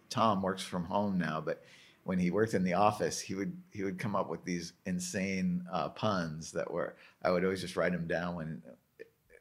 Tom 0.09 0.43
works 0.43 0.63
from 0.63 0.85
home 0.85 1.19
now, 1.19 1.41
but 1.41 1.63
when 2.05 2.19
he 2.19 2.31
worked 2.31 2.55
in 2.55 2.65
the 2.65 2.75
office, 2.75 3.21
he 3.21 3.35
would 3.35 3.57
he 3.71 3.83
would 3.83 3.99
come 3.99 4.17
up 4.17 4.29
with 4.29 4.45
these 4.45 4.73
insane 4.87 5.65
uh, 5.73 5.89
puns 5.91 6.53
that 6.53 6.71
were 6.71 6.97
I 7.23 7.31
would 7.31 7.45
always 7.45 7.61
just 7.61 7.77
write 7.77 7.93
them 7.93 8.07
down 8.07 8.37
when 8.37 8.63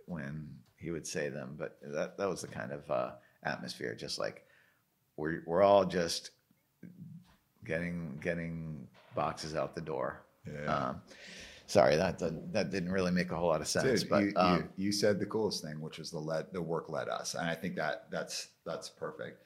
when 0.06 0.50
he 0.78 0.92
would 0.92 1.08
say 1.08 1.30
them, 1.30 1.56
but 1.58 1.78
that 1.82 2.18
that 2.18 2.30
was 2.30 2.42
the 2.42 2.48
kind 2.48 2.72
of 2.72 2.90
uh, 2.90 3.12
atmosphere. 3.44 3.96
Just 3.96 4.20
like 4.20 4.46
we're 5.18 5.44
we're 5.46 5.62
all 5.62 5.86
just 5.86 6.32
getting 7.66 8.20
getting 8.22 8.88
boxes 9.16 9.56
out 9.56 9.76
the 9.76 9.82
door. 9.82 10.24
Yeah. 10.46 10.76
Um, 10.76 11.02
sorry, 11.68 11.96
that, 11.96 12.20
that 12.20 12.54
that 12.54 12.72
didn't 12.72 12.92
really 12.92 13.12
make 13.12 13.32
a 13.32 13.36
whole 13.36 13.50
lot 13.50 13.62
of 13.62 13.68
sense. 13.68 14.02
Dude, 14.02 14.10
but 14.10 14.24
you, 14.24 14.34
um, 14.36 14.70
you, 14.76 14.86
you 14.86 14.92
said 14.92 15.20
the 15.20 15.26
coolest 15.26 15.64
thing, 15.64 15.80
which 15.82 16.00
was 16.00 16.12
the 16.12 16.20
let 16.20 16.52
the 16.52 16.62
work 16.62 16.90
led 16.90 17.08
us, 17.08 17.36
and 17.36 17.48
I 17.50 17.56
think 17.56 17.76
that 17.76 18.10
that's 18.12 18.50
that's 18.66 18.90
perfect. 18.90 19.44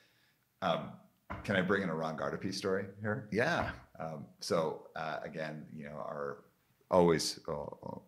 Um, 0.62 0.92
can 1.44 1.56
I 1.56 1.62
bring 1.62 1.84
in 1.84 1.90
a 1.90 1.96
Ron 1.96 2.18
Gardapi 2.18 2.54
story 2.54 2.86
here? 3.02 3.28
yeah, 3.32 3.72
Um, 4.00 4.26
so 4.40 4.88
uh, 4.96 5.18
again, 5.24 5.66
you 5.76 5.86
know, 5.86 5.96
our 5.96 6.44
always 6.92 7.40
oh, 7.48 7.78
oh, 7.84 8.02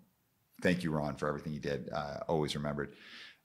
thank 0.61 0.84
you, 0.84 0.91
Ron, 0.91 1.15
for 1.15 1.28
everything 1.28 1.53
you 1.53 1.59
did. 1.59 1.89
Uh, 1.91 2.19
always 2.28 2.55
remembered. 2.55 2.95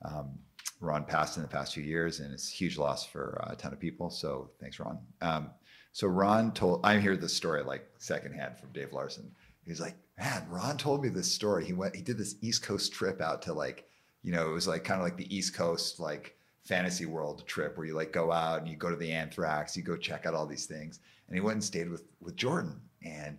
Um, 0.04 0.38
Ron 0.80 1.04
passed 1.04 1.36
in 1.36 1.42
the 1.42 1.48
past 1.48 1.74
few 1.74 1.82
years, 1.82 2.20
and 2.20 2.32
it's 2.32 2.50
a 2.50 2.54
huge 2.54 2.78
loss 2.78 3.04
for 3.04 3.42
uh, 3.46 3.52
a 3.52 3.56
ton 3.56 3.72
of 3.72 3.80
people. 3.80 4.10
So 4.10 4.50
thanks, 4.60 4.78
Ron. 4.78 4.98
Um, 5.20 5.50
so 5.92 6.06
Ron 6.06 6.52
told 6.52 6.80
I 6.84 6.98
hear 6.98 7.16
this 7.16 7.34
story 7.34 7.62
like 7.62 7.86
secondhand 7.98 8.58
from 8.58 8.72
Dave 8.72 8.92
Larson. 8.92 9.30
He's 9.66 9.80
like, 9.80 9.96
man, 10.18 10.46
Ron 10.48 10.76
told 10.78 11.02
me 11.02 11.08
this 11.10 11.30
story. 11.32 11.64
He 11.64 11.72
went, 11.72 11.94
he 11.94 12.02
did 12.02 12.18
this 12.18 12.36
East 12.40 12.62
Coast 12.62 12.92
trip 12.92 13.20
out 13.20 13.42
to 13.42 13.52
like, 13.52 13.84
you 14.22 14.32
know, 14.32 14.48
it 14.48 14.52
was 14.52 14.66
like 14.66 14.84
kind 14.84 15.00
of 15.00 15.04
like 15.04 15.16
the 15.16 15.34
East 15.34 15.54
Coast 15.54 16.00
like 16.00 16.36
fantasy 16.70 17.04
world 17.04 17.42
trip 17.46 17.76
where 17.76 17.86
you 17.86 17.94
like 17.94 18.12
go 18.12 18.30
out 18.30 18.60
and 18.60 18.68
you 18.68 18.76
go 18.76 18.90
to 18.90 18.96
the 18.96 19.10
Anthrax, 19.10 19.76
you 19.76 19.82
go 19.82 19.96
check 19.96 20.24
out 20.24 20.34
all 20.34 20.46
these 20.46 20.66
things. 20.66 21.00
And 21.26 21.34
he 21.34 21.40
went 21.40 21.56
and 21.56 21.64
stayed 21.64 21.90
with 21.90 22.04
with 22.20 22.36
Jordan, 22.36 22.80
and 23.04 23.36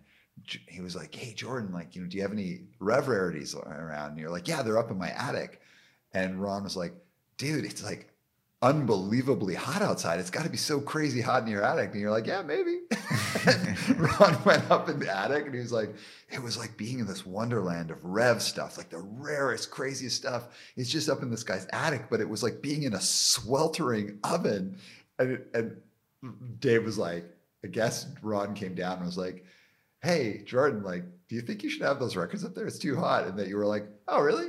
he 0.68 0.80
was 0.80 0.94
like, 0.94 1.14
hey 1.14 1.32
Jordan, 1.32 1.72
like, 1.72 1.96
you 1.96 2.02
know, 2.02 2.08
do 2.08 2.16
you 2.16 2.22
have 2.22 2.32
any 2.32 2.64
rev 2.78 3.08
rarities 3.08 3.54
around? 3.54 4.10
And 4.10 4.18
you're 4.18 4.30
like, 4.30 4.48
yeah, 4.48 4.62
they're 4.62 4.78
up 4.78 4.90
in 4.90 4.98
my 4.98 5.10
attic. 5.10 5.60
And 6.12 6.40
Ron 6.42 6.62
was 6.62 6.76
like, 6.76 6.94
dude, 7.38 7.64
it's 7.64 7.82
like 7.82 8.11
unbelievably 8.62 9.54
hot 9.54 9.82
outside. 9.82 10.20
It's 10.20 10.30
got 10.30 10.44
to 10.44 10.50
be 10.50 10.56
so 10.56 10.80
crazy 10.80 11.20
hot 11.20 11.42
in 11.42 11.48
your 11.48 11.64
attic. 11.64 11.90
And 11.90 12.00
you're 12.00 12.12
like, 12.12 12.26
yeah, 12.26 12.42
maybe. 12.42 12.78
Ron 13.96 14.38
went 14.44 14.70
up 14.70 14.88
in 14.88 15.00
the 15.00 15.14
attic 15.14 15.46
and 15.46 15.54
he 15.54 15.60
was 15.60 15.72
like, 15.72 15.94
it 16.30 16.40
was 16.40 16.56
like 16.56 16.76
being 16.76 17.00
in 17.00 17.06
this 17.06 17.26
wonderland 17.26 17.90
of 17.90 18.02
rev 18.04 18.40
stuff, 18.40 18.78
like 18.78 18.88
the 18.88 18.98
rarest, 18.98 19.72
craziest 19.72 20.16
stuff. 20.16 20.46
It's 20.76 20.88
just 20.88 21.08
up 21.08 21.22
in 21.22 21.30
this 21.30 21.42
guy's 21.42 21.66
attic, 21.72 22.06
but 22.08 22.20
it 22.20 22.28
was 22.28 22.44
like 22.44 22.62
being 22.62 22.84
in 22.84 22.94
a 22.94 23.00
sweltering 23.00 24.20
oven. 24.22 24.78
And, 25.18 25.40
and 25.52 25.76
Dave 26.60 26.84
was 26.84 26.98
like, 26.98 27.24
I 27.64 27.68
guess 27.68 28.06
Ron 28.22 28.54
came 28.54 28.76
down 28.76 28.98
and 28.98 29.06
was 29.06 29.18
like, 29.18 29.44
hey, 30.02 30.42
Jordan, 30.46 30.84
like, 30.84 31.02
do 31.28 31.34
you 31.34 31.42
think 31.42 31.64
you 31.64 31.70
should 31.70 31.82
have 31.82 31.98
those 31.98 32.16
records 32.16 32.44
up 32.44 32.54
there? 32.54 32.66
It's 32.66 32.78
too 32.78 32.96
hot. 32.96 33.26
And 33.26 33.38
that 33.38 33.48
you 33.48 33.56
were 33.56 33.66
like, 33.66 33.86
oh, 34.06 34.20
really? 34.20 34.46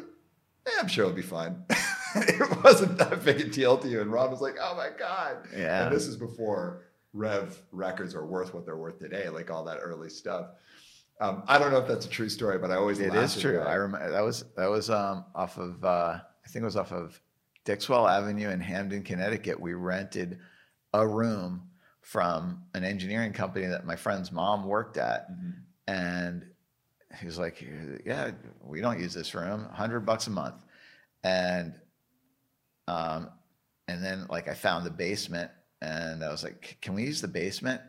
Yeah, 0.67 0.73
I'm 0.79 0.87
sure 0.87 1.05
it'll 1.05 1.15
be 1.15 1.21
fine. 1.23 1.63
it 2.27 2.63
wasn't 2.63 2.97
that 2.97 3.23
big 3.23 3.41
a 3.41 3.45
deal 3.45 3.77
to 3.77 3.87
you. 3.87 4.01
And 4.01 4.11
Ron 4.11 4.31
was 4.31 4.41
like, 4.41 4.55
oh 4.61 4.75
my 4.75 4.89
God. 4.97 5.37
yeah. 5.55 5.85
And 5.85 5.95
this 5.95 6.07
is 6.07 6.15
before 6.17 6.83
Rev 7.13 7.59
records 7.71 8.15
are 8.15 8.25
worth 8.25 8.53
what 8.53 8.65
they're 8.65 8.77
worth 8.77 8.99
today, 8.99 9.29
like 9.29 9.49
all 9.51 9.63
that 9.65 9.77
early 9.81 10.09
stuff. 10.09 10.47
Um, 11.21 11.43
I 11.47 11.57
don't 11.59 11.71
know 11.71 11.77
if 11.77 11.87
that's 11.87 12.05
a 12.05 12.09
true 12.09 12.29
story, 12.29 12.57
but 12.57 12.71
I 12.71 12.75
always 12.75 12.99
It 12.99 13.13
laugh 13.13 13.37
true. 13.39 13.53
that. 13.53 13.67
I 13.67 13.75
remember 13.75 14.09
that 14.11 14.21
was 14.23 14.45
that 14.57 14.67
was 14.69 14.89
um, 14.89 15.25
off 15.35 15.57
of 15.57 15.83
uh, 15.85 16.17
I 16.19 16.47
think 16.49 16.63
it 16.63 16.65
was 16.65 16.75
off 16.75 16.91
of 16.91 17.19
Dixwell 17.65 18.07
Avenue 18.07 18.49
in 18.49 18.59
Hamden, 18.59 19.03
Connecticut. 19.03 19.59
We 19.59 19.73
rented 19.73 20.39
a 20.93 21.07
room 21.07 21.69
from 22.01 22.63
an 22.73 22.83
engineering 22.83 23.31
company 23.31 23.67
that 23.67 23.85
my 23.85 23.95
friend's 23.95 24.31
mom 24.31 24.65
worked 24.65 24.97
at, 24.97 25.31
Mhm. 25.31 25.53
and 25.87 26.45
he 27.19 27.25
was 27.27 27.37
like, 27.37 27.63
"Yeah, 28.05 28.31
we 28.63 28.81
don't 28.81 28.99
use 28.99 29.13
this 29.13 29.33
room. 29.35 29.65
Hundred 29.71 30.01
bucks 30.01 30.25
a 30.27 30.31
month," 30.31 30.65
and 31.23 31.79
um, 32.87 33.29
and 33.87 34.03
then 34.03 34.27
like 34.29 34.47
I 34.47 34.53
found 34.53 34.85
the 34.85 34.91
basement, 34.91 35.51
and 35.81 36.23
I 36.23 36.29
was 36.29 36.43
like, 36.43 36.77
"Can 36.81 36.93
we 36.93 37.03
use 37.03 37.21
the 37.21 37.27
basement?" 37.27 37.81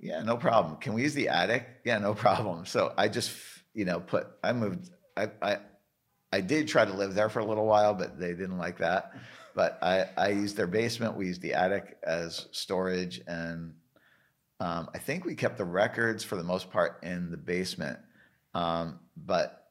Yeah, 0.00 0.22
no 0.22 0.36
problem. 0.36 0.76
Can 0.76 0.94
we 0.94 1.02
use 1.02 1.14
the 1.14 1.28
attic? 1.28 1.68
Yeah, 1.84 1.98
no 1.98 2.14
problem. 2.26 2.64
So 2.66 2.92
I 2.96 3.08
just, 3.08 3.32
you 3.74 3.84
know, 3.84 4.00
put, 4.00 4.26
I 4.42 4.52
moved, 4.52 4.90
I, 5.16 5.28
I, 5.42 5.58
I 6.32 6.40
did 6.40 6.68
try 6.68 6.84
to 6.84 6.92
live 6.92 7.14
there 7.14 7.28
for 7.28 7.40
a 7.40 7.44
little 7.44 7.66
while, 7.66 7.94
but 7.94 8.18
they 8.18 8.30
didn't 8.30 8.58
like 8.58 8.78
that. 8.78 9.12
But 9.54 9.78
I, 9.82 10.08
I 10.16 10.28
used 10.28 10.56
their 10.56 10.68
basement. 10.68 11.16
We 11.16 11.26
used 11.26 11.42
the 11.42 11.54
attic 11.54 11.98
as 12.02 12.46
storage. 12.52 13.20
And 13.26 13.74
um, 14.60 14.88
I 14.94 14.98
think 14.98 15.24
we 15.24 15.34
kept 15.34 15.58
the 15.58 15.64
records 15.64 16.24
for 16.24 16.36
the 16.36 16.44
most 16.44 16.70
part 16.70 17.00
in 17.02 17.30
the 17.30 17.36
basement. 17.36 17.98
Um, 18.54 19.00
but, 19.16 19.66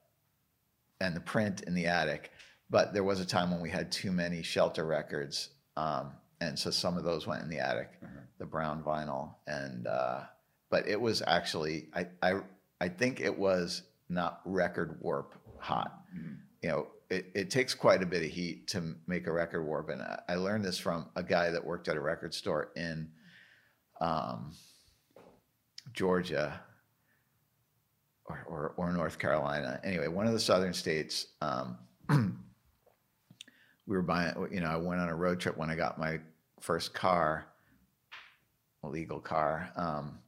and 1.01 1.15
the 1.15 1.21
print 1.21 1.61
in 1.61 1.73
the 1.73 1.87
attic. 1.87 2.31
But 2.69 2.93
there 2.93 3.03
was 3.03 3.19
a 3.19 3.25
time 3.25 3.51
when 3.51 3.61
we 3.61 3.69
had 3.69 3.91
too 3.91 4.11
many 4.11 4.43
shelter 4.43 4.85
records. 4.85 5.49
Um, 5.75 6.11
and 6.41 6.57
so 6.57 6.69
some 6.71 6.97
of 6.97 7.03
those 7.03 7.27
went 7.27 7.41
in 7.43 7.49
the 7.49 7.59
attic 7.59 7.91
Mhm. 8.01 8.23
the 8.37 8.45
brown 8.45 8.81
vinyl 8.81 9.35
and 9.47 9.85
uh 9.87 10.21
but 10.69 10.87
it 10.87 10.99
was 10.99 11.21
actually 11.27 11.89
i 11.93 12.07
i 12.23 12.39
i 12.79 12.87
think 12.87 13.19
it 13.19 13.37
was 13.37 13.81
not 14.07 14.39
record 14.45 14.97
warp 15.01 15.35
hot 15.57 16.01
Mhm. 16.15 16.37
you 16.61 16.69
know 16.69 16.87
it, 17.09 17.29
it 17.35 17.49
takes 17.49 17.73
quite 17.73 18.01
a 18.01 18.05
bit 18.05 18.23
of 18.23 18.29
heat 18.29 18.67
to 18.69 18.95
make 19.05 19.27
a 19.27 19.31
record 19.33 19.63
warp 19.65 19.89
and 19.89 20.01
I, 20.01 20.21
I 20.29 20.35
learned 20.35 20.63
this 20.63 20.77
from 20.77 21.09
a 21.17 21.23
guy 21.23 21.49
that 21.49 21.65
worked 21.65 21.89
at 21.89 21.97
a 21.97 22.01
record 22.01 22.33
store 22.33 22.71
in 22.77 23.11
um 23.99 24.53
georgia 25.91 26.61
or, 28.25 28.43
or, 28.47 28.73
or 28.77 28.91
north 28.93 29.19
carolina 29.19 29.81
anyway 29.83 30.07
one 30.07 30.25
of 30.27 30.31
the 30.33 30.39
southern 30.39 30.73
states 30.73 31.27
um 31.41 31.77
we 33.89 33.95
were 33.95 34.03
buying 34.03 34.33
you 34.51 34.61
know 34.61 34.67
i 34.67 34.77
went 34.77 35.01
on 35.01 35.09
a 35.09 35.15
road 35.15 35.39
trip 35.39 35.57
when 35.57 35.69
i 35.69 35.75
got 35.75 35.99
my 35.99 36.19
first 36.61 36.93
car 36.93 37.45
a 38.83 38.87
legal 38.87 39.19
car 39.19 39.69
um, 39.75 40.19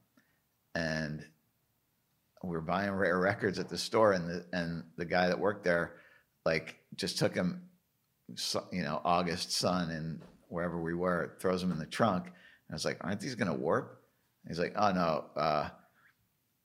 and 0.74 1.24
we 2.42 2.50
were 2.50 2.60
buying 2.60 2.90
rare 2.90 3.18
records 3.18 3.58
at 3.58 3.68
the 3.68 3.78
store 3.78 4.12
and 4.12 4.28
the 4.28 4.44
and 4.52 4.84
the 4.96 5.04
guy 5.04 5.28
that 5.28 5.38
worked 5.38 5.64
there 5.64 5.94
like 6.44 6.76
just 6.96 7.18
took 7.18 7.34
him 7.34 7.62
you 8.72 8.82
know 8.82 9.00
august 9.04 9.52
sun 9.52 9.90
and 9.90 10.20
wherever 10.48 10.80
we 10.80 10.92
were 10.92 11.34
throws 11.40 11.62
them 11.62 11.72
in 11.72 11.78
the 11.78 11.86
trunk. 11.86 12.26
And 12.26 12.34
i 12.70 12.74
was 12.74 12.84
like 12.84 12.98
aren't 13.00 13.20
these 13.20 13.34
going 13.34 13.48
to 13.48 13.54
warp? 13.54 14.02
He's 14.46 14.58
like 14.58 14.74
oh 14.76 14.92
no 14.92 15.24
uh, 15.36 15.68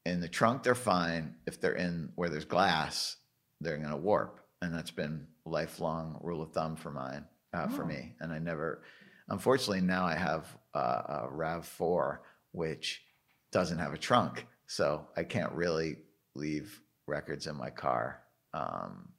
in 0.06 0.20
the 0.20 0.28
trunk 0.28 0.64
they're 0.64 0.76
fine. 0.76 1.36
If 1.46 1.62
they're 1.62 1.76
in 1.76 2.12
where 2.16 2.30
there's 2.30 2.46
glass 2.46 3.16
they're 3.62 3.78
going 3.78 3.90
to 3.90 3.98
warp 3.98 4.47
and 4.62 4.74
that's 4.74 4.92
been 4.92 5.28
a 5.46 5.50
lifelong 5.50 6.20
rule 6.22 6.42
of 6.42 6.52
thumb 6.52 6.76
for 6.76 6.92
mine 6.92 7.26
uh, 7.54 7.68
for 7.68 7.84
Oh. 7.84 7.88
me 7.88 8.16
and 8.20 8.32
i 8.34 8.40
never 8.40 8.82
unfortunately 9.30 9.82
now 9.82 10.06
i 10.06 10.16
have 10.16 10.46
uh, 10.74 11.26
a 11.26 11.30
rav4 11.32 12.18
which 12.52 13.04
doesn't 13.52 13.78
have 13.80 13.94
a 13.94 13.98
trunk 13.98 14.46
so 14.68 15.08
i 15.16 15.24
can't 15.24 15.52
really 15.54 15.98
leave 16.36 16.82
records 17.08 17.48
in 17.48 17.56
my 17.56 17.70
car 17.70 18.22
um, 18.54 19.10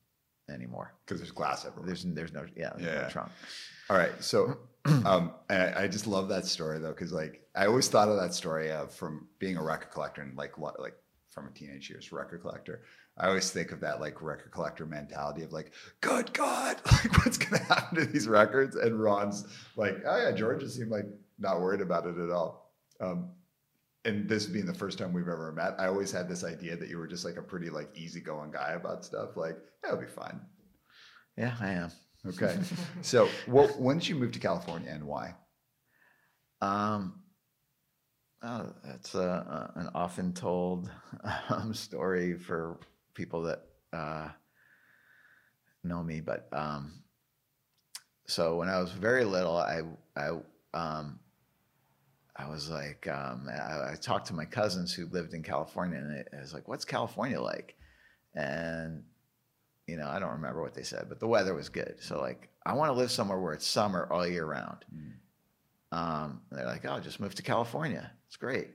anymore 0.50 0.94
because 1.04 1.20
there's 1.20 1.30
glass 1.32 1.64
everywhere. 1.64 1.86
there's 1.86 2.04
there's 2.04 2.32
no 2.32 2.44
yeah, 2.56 2.70
there's 2.76 2.86
Yeah. 2.94 3.02
no 3.02 3.08
trunk 3.08 3.30
All 3.90 3.96
right, 3.96 4.12
so 4.22 4.58
um, 5.06 5.32
I, 5.50 5.84
I 5.84 5.88
just 5.88 6.06
love 6.06 6.28
that 6.28 6.44
story 6.46 6.78
though, 6.78 6.90
because 6.92 7.12
like 7.12 7.42
I 7.54 7.66
always 7.66 7.88
thought 7.88 8.08
of 8.08 8.16
that 8.16 8.32
story 8.34 8.70
of 8.70 8.92
from 8.94 9.28
being 9.38 9.56
a 9.56 9.62
record 9.62 9.90
collector 9.90 10.22
and 10.22 10.36
like 10.36 10.56
like 10.58 10.94
from 11.30 11.46
a 11.48 11.50
teenage 11.50 11.88
years 11.90 12.10
record 12.12 12.40
collector. 12.42 12.82
I 13.18 13.28
always 13.28 13.50
think 13.50 13.72
of 13.72 13.80
that 13.80 14.00
like 14.00 14.22
record 14.22 14.52
collector 14.52 14.86
mentality 14.86 15.42
of 15.42 15.52
like, 15.52 15.72
good 16.00 16.32
God, 16.32 16.76
like 16.86 17.18
what's 17.18 17.38
gonna 17.38 17.62
happen 17.64 17.98
to 17.98 18.04
these 18.06 18.28
records? 18.28 18.76
And 18.76 19.00
Ron's 19.00 19.46
like, 19.76 19.96
oh 20.06 20.16
yeah, 20.16 20.32
George 20.32 20.60
just 20.60 20.76
seemed 20.76 20.90
like 20.90 21.06
not 21.38 21.60
worried 21.60 21.80
about 21.80 22.06
it 22.06 22.18
at 22.18 22.30
all. 22.30 22.72
Um, 23.00 23.30
and 24.04 24.28
this 24.28 24.46
being 24.46 24.66
the 24.66 24.74
first 24.74 24.98
time 24.98 25.12
we've 25.12 25.28
ever 25.28 25.52
met, 25.52 25.74
I 25.78 25.86
always 25.86 26.10
had 26.10 26.28
this 26.28 26.44
idea 26.44 26.76
that 26.76 26.88
you 26.88 26.98
were 26.98 27.06
just 27.06 27.24
like 27.24 27.36
a 27.36 27.42
pretty 27.42 27.70
like 27.70 27.90
easygoing 27.96 28.52
guy 28.52 28.72
about 28.72 29.04
stuff. 29.04 29.36
Like, 29.36 29.56
yeah, 29.84 29.90
it'll 29.90 30.00
be 30.00 30.06
fine. 30.06 30.40
yeah 31.36 31.54
i 31.60 31.70
am 31.70 31.90
Okay. 32.26 32.58
so, 33.02 33.28
what, 33.46 33.78
when 33.78 33.98
did 33.98 34.08
you 34.08 34.16
move 34.16 34.32
to 34.32 34.38
California 34.38 34.90
and 34.90 35.04
why? 35.04 35.34
Um, 36.60 37.20
oh, 38.42 38.72
that's 38.84 39.14
a, 39.14 39.20
a, 39.20 39.80
an 39.80 39.90
often 39.94 40.32
told 40.32 40.90
um, 41.48 41.72
story 41.72 42.34
for 42.34 42.80
people 43.18 43.42
that 43.42 43.64
uh, 43.92 44.28
know 45.82 46.02
me. 46.02 46.20
But 46.20 46.48
um, 46.52 47.02
so 48.26 48.56
when 48.56 48.68
I 48.68 48.78
was 48.78 48.92
very 48.92 49.24
little, 49.24 49.56
I 49.56 49.82
I 50.16 50.28
um, 50.72 51.18
I 52.36 52.48
was 52.48 52.70
like 52.70 53.06
um, 53.08 53.48
I, 53.50 53.92
I 53.92 53.94
talked 54.00 54.28
to 54.28 54.34
my 54.34 54.44
cousins 54.44 54.94
who 54.94 55.06
lived 55.06 55.34
in 55.34 55.42
California, 55.42 55.98
and 55.98 56.24
I 56.32 56.40
was 56.40 56.54
like, 56.54 56.68
"What's 56.68 56.84
California 56.84 57.40
like?" 57.40 57.74
And 58.34 59.02
you 59.88 59.96
know, 59.96 60.06
I 60.06 60.18
don't 60.20 60.32
remember 60.32 60.62
what 60.62 60.74
they 60.74 60.82
said, 60.82 61.06
but 61.08 61.18
the 61.18 61.26
weather 61.26 61.54
was 61.54 61.68
good. 61.68 61.96
So 62.00 62.20
like, 62.20 62.50
I 62.64 62.74
want 62.74 62.90
to 62.90 62.98
live 62.98 63.10
somewhere 63.10 63.40
where 63.40 63.54
it's 63.54 63.66
summer 63.66 64.06
all 64.12 64.26
year 64.26 64.44
round. 64.44 64.84
Um, 65.90 66.42
they're 66.52 66.66
like, 66.66 66.84
oh, 66.84 67.00
just 67.00 67.20
move 67.20 67.34
to 67.36 67.42
California. 67.42 68.10
It's 68.26 68.36
great. 68.36 68.68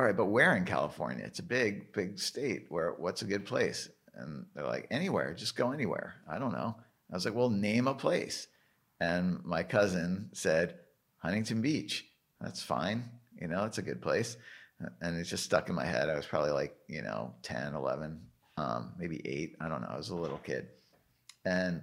All 0.00 0.06
right, 0.06 0.16
but 0.16 0.28
where 0.28 0.56
in 0.56 0.64
California? 0.64 1.26
It's 1.26 1.40
a 1.40 1.42
big, 1.42 1.92
big 1.92 2.18
state. 2.18 2.64
Where 2.70 2.94
what's 2.96 3.20
a 3.20 3.26
good 3.26 3.44
place? 3.44 3.90
And 4.14 4.46
they're 4.54 4.66
like, 4.66 4.86
anywhere, 4.90 5.34
just 5.34 5.56
go 5.56 5.72
anywhere. 5.72 6.14
I 6.26 6.38
don't 6.38 6.54
know. 6.54 6.74
I 7.12 7.14
was 7.14 7.26
like, 7.26 7.34
well, 7.34 7.50
name 7.50 7.86
a 7.86 7.92
place. 7.92 8.46
And 8.98 9.44
my 9.44 9.62
cousin 9.62 10.30
said, 10.32 10.78
Huntington 11.18 11.60
Beach. 11.60 12.06
That's 12.40 12.62
fine. 12.62 13.10
You 13.38 13.48
know, 13.48 13.66
it's 13.66 13.76
a 13.76 13.82
good 13.82 14.00
place. 14.00 14.38
And 15.02 15.18
it 15.18 15.24
just 15.24 15.44
stuck 15.44 15.68
in 15.68 15.74
my 15.74 15.84
head. 15.84 16.08
I 16.08 16.16
was 16.16 16.24
probably 16.24 16.52
like, 16.52 16.74
you 16.88 17.02
know, 17.02 17.34
10, 17.42 17.74
11, 17.74 18.22
um, 18.56 18.94
maybe 18.96 19.20
eight. 19.26 19.54
I 19.60 19.68
don't 19.68 19.82
know. 19.82 19.90
I 19.90 19.98
was 19.98 20.08
a 20.08 20.16
little 20.16 20.38
kid. 20.38 20.68
And 21.44 21.82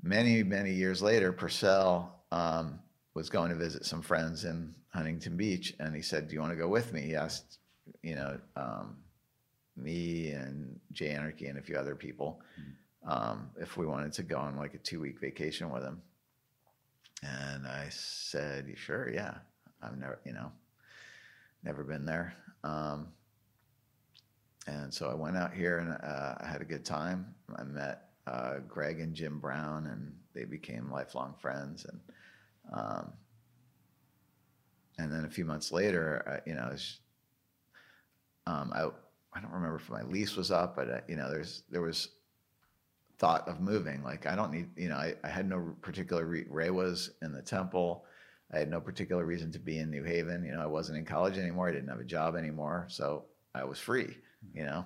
many, 0.00 0.44
many 0.44 0.72
years 0.72 1.02
later, 1.02 1.32
Porcell 1.32 2.06
um, 2.30 2.78
was 3.16 3.30
going 3.30 3.48
to 3.48 3.56
visit 3.56 3.86
some 3.86 4.02
friends 4.02 4.44
in 4.44 4.74
Huntington 4.90 5.38
Beach. 5.38 5.74
And 5.80 5.96
he 5.96 6.02
said, 6.02 6.28
Do 6.28 6.34
you 6.34 6.40
want 6.40 6.52
to 6.52 6.58
go 6.58 6.68
with 6.68 6.92
me? 6.92 7.00
He 7.00 7.16
asked, 7.16 7.58
you 8.02 8.14
know, 8.14 8.38
um, 8.56 8.98
me 9.74 10.32
and 10.32 10.78
Jay 10.92 11.08
Anarchy 11.08 11.46
and 11.46 11.58
a 11.58 11.62
few 11.62 11.76
other 11.76 11.94
people 11.94 12.42
um, 13.06 13.48
if 13.58 13.78
we 13.78 13.86
wanted 13.86 14.12
to 14.12 14.22
go 14.22 14.36
on 14.36 14.56
like 14.56 14.74
a 14.74 14.78
two 14.78 15.00
week 15.00 15.18
vacation 15.18 15.70
with 15.70 15.82
him. 15.82 16.02
And 17.22 17.66
I 17.66 17.86
said, 17.88 18.70
sure, 18.76 19.10
yeah. 19.10 19.36
I've 19.82 19.96
never, 19.96 20.20
you 20.26 20.34
know, 20.34 20.52
never 21.64 21.84
been 21.84 22.04
there. 22.04 22.34
Um, 22.64 23.08
and 24.66 24.92
so 24.92 25.08
I 25.08 25.14
went 25.14 25.38
out 25.38 25.54
here 25.54 25.78
and 25.78 25.92
uh, 25.92 26.34
I 26.38 26.46
had 26.46 26.60
a 26.60 26.66
good 26.66 26.84
time. 26.84 27.34
I 27.56 27.62
met 27.62 28.10
uh, 28.26 28.58
Greg 28.68 29.00
and 29.00 29.14
Jim 29.14 29.38
Brown, 29.38 29.86
and 29.86 30.12
they 30.34 30.44
became 30.44 30.90
lifelong 30.90 31.34
friends. 31.40 31.86
And 31.86 32.00
um, 32.72 33.12
and 34.98 35.12
then 35.12 35.24
a 35.24 35.30
few 35.30 35.44
months 35.44 35.72
later, 35.72 36.42
I, 36.46 36.48
you 36.48 36.54
know, 36.54 36.68
was, 36.70 37.00
um, 38.46 38.72
I 38.74 38.88
I 39.36 39.40
don't 39.40 39.52
remember 39.52 39.76
if 39.76 39.90
my 39.90 40.02
lease 40.02 40.34
was 40.36 40.50
up, 40.50 40.76
but 40.76 40.88
uh, 40.88 41.00
you 41.08 41.16
know, 41.16 41.30
there's 41.30 41.64
there 41.70 41.82
was 41.82 42.08
thought 43.18 43.46
of 43.48 43.60
moving. 43.60 44.02
Like 44.02 44.26
I 44.26 44.34
don't 44.34 44.52
need, 44.52 44.68
you 44.76 44.88
know, 44.88 44.96
I, 44.96 45.14
I 45.22 45.28
had 45.28 45.48
no 45.48 45.74
particular 45.82 46.24
re- 46.24 46.46
Ray 46.48 46.70
was 46.70 47.10
in 47.22 47.32
the 47.32 47.42
temple. 47.42 48.04
I 48.52 48.58
had 48.58 48.70
no 48.70 48.80
particular 48.80 49.24
reason 49.24 49.50
to 49.52 49.58
be 49.58 49.78
in 49.78 49.90
New 49.90 50.04
Haven. 50.04 50.44
You 50.44 50.52
know, 50.52 50.62
I 50.62 50.66
wasn't 50.66 50.98
in 50.98 51.04
college 51.04 51.36
anymore. 51.36 51.68
I 51.68 51.72
didn't 51.72 51.88
have 51.88 52.00
a 52.00 52.04
job 52.04 52.36
anymore, 52.36 52.86
so 52.88 53.24
I 53.54 53.64
was 53.64 53.78
free. 53.78 54.16
You 54.54 54.64
know, 54.64 54.84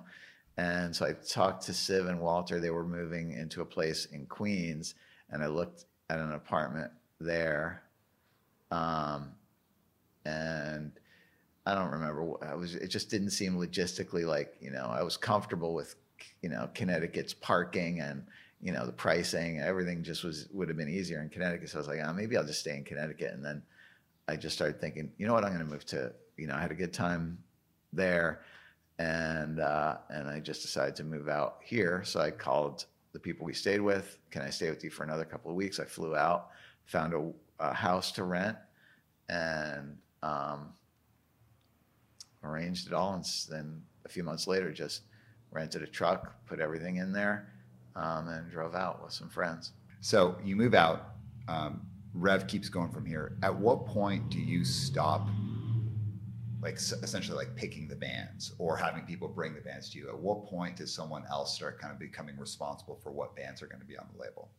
and 0.57 0.93
so 0.95 1.05
I 1.05 1.13
talked 1.13 1.65
to 1.65 1.71
Siv 1.71 2.09
and 2.09 2.19
Walter. 2.19 2.59
They 2.59 2.71
were 2.71 2.85
moving 2.85 3.33
into 3.33 3.61
a 3.61 3.65
place 3.65 4.05
in 4.05 4.25
Queens, 4.25 4.95
and 5.29 5.41
I 5.41 5.47
looked 5.47 5.85
at 6.09 6.19
an 6.19 6.33
apartment 6.33 6.91
there, 7.23 7.83
um, 8.71 9.31
and 10.25 10.91
I 11.65 11.75
don't 11.75 11.91
remember. 11.91 12.33
I 12.43 12.55
was. 12.55 12.75
It 12.75 12.87
just 12.87 13.09
didn't 13.09 13.31
seem 13.31 13.55
logistically 13.55 14.25
like 14.25 14.55
you 14.59 14.71
know. 14.71 14.85
I 14.85 15.03
was 15.03 15.17
comfortable 15.17 15.73
with 15.73 15.95
you 16.41 16.49
know 16.49 16.69
Connecticut's 16.73 17.33
parking 17.33 18.01
and 18.01 18.25
you 18.61 18.71
know 18.71 18.85
the 18.85 18.91
pricing. 18.91 19.59
Everything 19.59 20.03
just 20.03 20.23
was 20.23 20.47
would 20.51 20.69
have 20.69 20.77
been 20.77 20.89
easier 20.89 21.21
in 21.21 21.29
Connecticut. 21.29 21.69
So 21.69 21.77
I 21.77 21.79
was 21.79 21.87
like, 21.87 21.99
oh, 22.03 22.13
maybe 22.13 22.37
I'll 22.37 22.45
just 22.45 22.61
stay 22.61 22.75
in 22.75 22.83
Connecticut. 22.83 23.33
And 23.33 23.43
then 23.43 23.61
I 24.27 24.35
just 24.35 24.55
started 24.55 24.79
thinking, 24.79 25.11
you 25.17 25.27
know 25.27 25.33
what? 25.33 25.43
I'm 25.43 25.53
going 25.53 25.65
to 25.65 25.71
move 25.71 25.85
to. 25.87 26.13
You 26.37 26.47
know, 26.47 26.55
I 26.55 26.61
had 26.61 26.71
a 26.71 26.75
good 26.75 26.93
time 26.93 27.37
there, 27.93 28.41
and 28.97 29.59
uh, 29.59 29.97
and 30.09 30.27
I 30.27 30.39
just 30.39 30.61
decided 30.61 30.95
to 30.97 31.03
move 31.03 31.27
out 31.27 31.57
here. 31.63 32.03
So 32.03 32.19
I 32.19 32.31
called 32.31 32.85
the 33.13 33.19
people 33.19 33.45
we 33.45 33.53
stayed 33.53 33.81
with. 33.81 34.17
Can 34.31 34.41
I 34.41 34.49
stay 34.49 34.69
with 34.69 34.83
you 34.83 34.89
for 34.89 35.03
another 35.03 35.25
couple 35.25 35.51
of 35.51 35.57
weeks? 35.57 35.79
I 35.79 35.85
flew 35.85 36.15
out, 36.15 36.49
found 36.91 37.13
a, 37.13 37.31
a 37.59 37.73
house 37.73 38.11
to 38.13 38.23
rent, 38.23 38.57
and 39.29 39.97
um, 40.21 40.73
arranged 42.43 42.87
it 42.87 42.93
all. 42.93 43.13
And 43.13 43.25
then 43.49 43.81
a 44.05 44.09
few 44.09 44.23
months 44.23 44.45
later, 44.45 44.71
just 44.71 45.03
rented 45.51 45.81
a 45.81 45.87
truck, 45.87 46.45
put 46.45 46.59
everything 46.59 46.97
in 46.97 47.13
there, 47.13 47.47
um, 47.95 48.27
and 48.27 48.51
drove 48.51 48.75
out 48.75 49.01
with 49.03 49.13
some 49.13 49.29
friends. 49.29 49.71
So 50.01 50.35
you 50.43 50.55
move 50.55 50.73
out. 50.73 51.15
Um, 51.47 51.81
Rev 52.13 52.45
keeps 52.45 52.67
going 52.67 52.91
from 52.91 53.05
here. 53.05 53.37
At 53.41 53.55
what 53.55 53.85
point 53.85 54.29
do 54.29 54.39
you 54.39 54.65
stop, 54.65 55.29
like 56.61 56.75
essentially 56.75 57.37
like 57.37 57.55
picking 57.55 57.87
the 57.87 57.95
bands 57.95 58.53
or 58.57 58.75
having 58.75 59.03
people 59.03 59.29
bring 59.29 59.53
the 59.53 59.61
bands 59.61 59.89
to 59.91 59.97
you? 59.97 60.09
At 60.09 60.19
what 60.19 60.45
point 60.45 60.75
does 60.75 60.93
someone 60.93 61.23
else 61.29 61.55
start 61.55 61.79
kind 61.79 61.93
of 61.93 61.99
becoming 61.99 62.37
responsible 62.37 62.99
for 63.01 63.11
what 63.11 63.35
bands 63.35 63.61
are 63.61 63.67
going 63.67 63.79
to 63.79 63.85
be 63.85 63.97
on 63.97 64.07
the 64.13 64.21
label? 64.21 64.49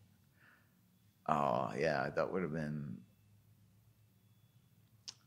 Oh 1.28 1.70
yeah, 1.78 2.10
that 2.14 2.32
would 2.32 2.42
have 2.42 2.52
been 2.52 2.96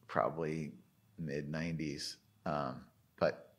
probably 0.07 0.71
mid 1.17 1.51
'90s. 1.51 2.15
Um, 2.45 2.81
but 3.19 3.55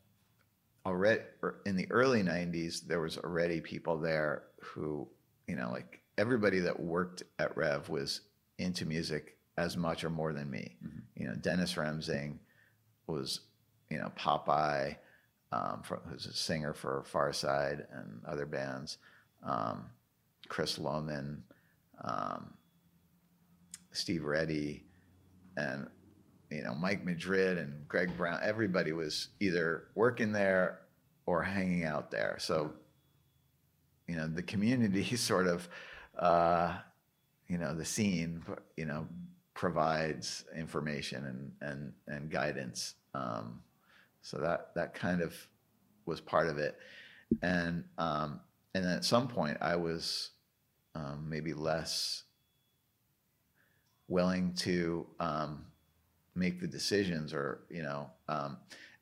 already 0.87 1.21
er, 1.43 1.59
in 1.65 1.75
the 1.75 1.89
early 1.91 2.23
90s 2.23 2.87
there 2.87 3.01
was 3.01 3.17
already 3.17 3.59
people 3.59 3.97
there 3.97 4.43
who 4.61 5.07
you 5.45 5.55
know 5.55 5.69
like 5.69 6.01
everybody 6.17 6.59
that 6.59 6.79
worked 6.79 7.23
at 7.39 7.55
rev 7.57 7.89
was 7.89 8.21
into 8.57 8.85
music 8.85 9.35
as 9.57 9.75
much 9.75 10.03
or 10.05 10.09
more 10.09 10.31
than 10.31 10.49
me 10.49 10.77
mm-hmm. 10.83 10.99
you 11.15 11.27
know 11.27 11.35
dennis 11.35 11.73
remsing 11.73 12.37
was 13.05 13.41
you 13.89 13.97
know 13.97 14.11
popeye 14.17 14.95
um, 15.51 15.81
for, 15.83 16.01
who's 16.09 16.25
a 16.25 16.33
singer 16.33 16.73
for 16.73 17.05
Farside 17.11 17.85
and 17.93 18.21
other 18.25 18.45
bands 18.45 18.97
um, 19.43 19.85
chris 20.47 20.77
lohman 20.77 21.39
um, 22.03 22.53
steve 23.91 24.23
reddy 24.23 24.83
and 25.55 25.87
you 26.49 26.63
know, 26.63 26.73
Mike 26.73 27.03
Madrid 27.03 27.57
and 27.57 27.87
Greg 27.87 28.15
Brown, 28.15 28.39
everybody 28.41 28.93
was 28.93 29.29
either 29.39 29.87
working 29.95 30.31
there 30.31 30.79
or 31.25 31.43
hanging 31.43 31.83
out 31.83 32.09
there. 32.09 32.37
So, 32.39 32.71
you 34.07 34.15
know, 34.15 34.27
the 34.27 34.43
community 34.43 35.03
sort 35.15 35.47
of, 35.47 35.67
uh, 36.17 36.77
you 37.47 37.57
know, 37.57 37.73
the 37.75 37.85
scene, 37.85 38.43
you 38.75 38.85
know, 38.85 39.07
provides 39.53 40.45
information 40.55 41.25
and 41.25 41.69
and 41.69 41.93
and 42.07 42.29
guidance. 42.29 42.95
Um, 43.13 43.61
so 44.21 44.37
that 44.37 44.73
that 44.75 44.93
kind 44.93 45.21
of 45.21 45.33
was 46.05 46.21
part 46.21 46.47
of 46.47 46.57
it, 46.57 46.77
and 47.41 47.83
um, 47.97 48.39
and 48.73 48.85
then 48.85 48.97
at 48.97 49.05
some 49.05 49.27
point 49.27 49.57
I 49.61 49.75
was 49.75 50.31
um, 50.97 51.27
maybe 51.29 51.53
less 51.53 52.23
willing 54.07 54.53
to 54.53 55.05
um, 55.19 55.65
make 56.35 56.59
the 56.59 56.67
decisions 56.67 57.33
or 57.33 57.61
you 57.69 57.83
know 57.83 58.09
um, 58.27 58.57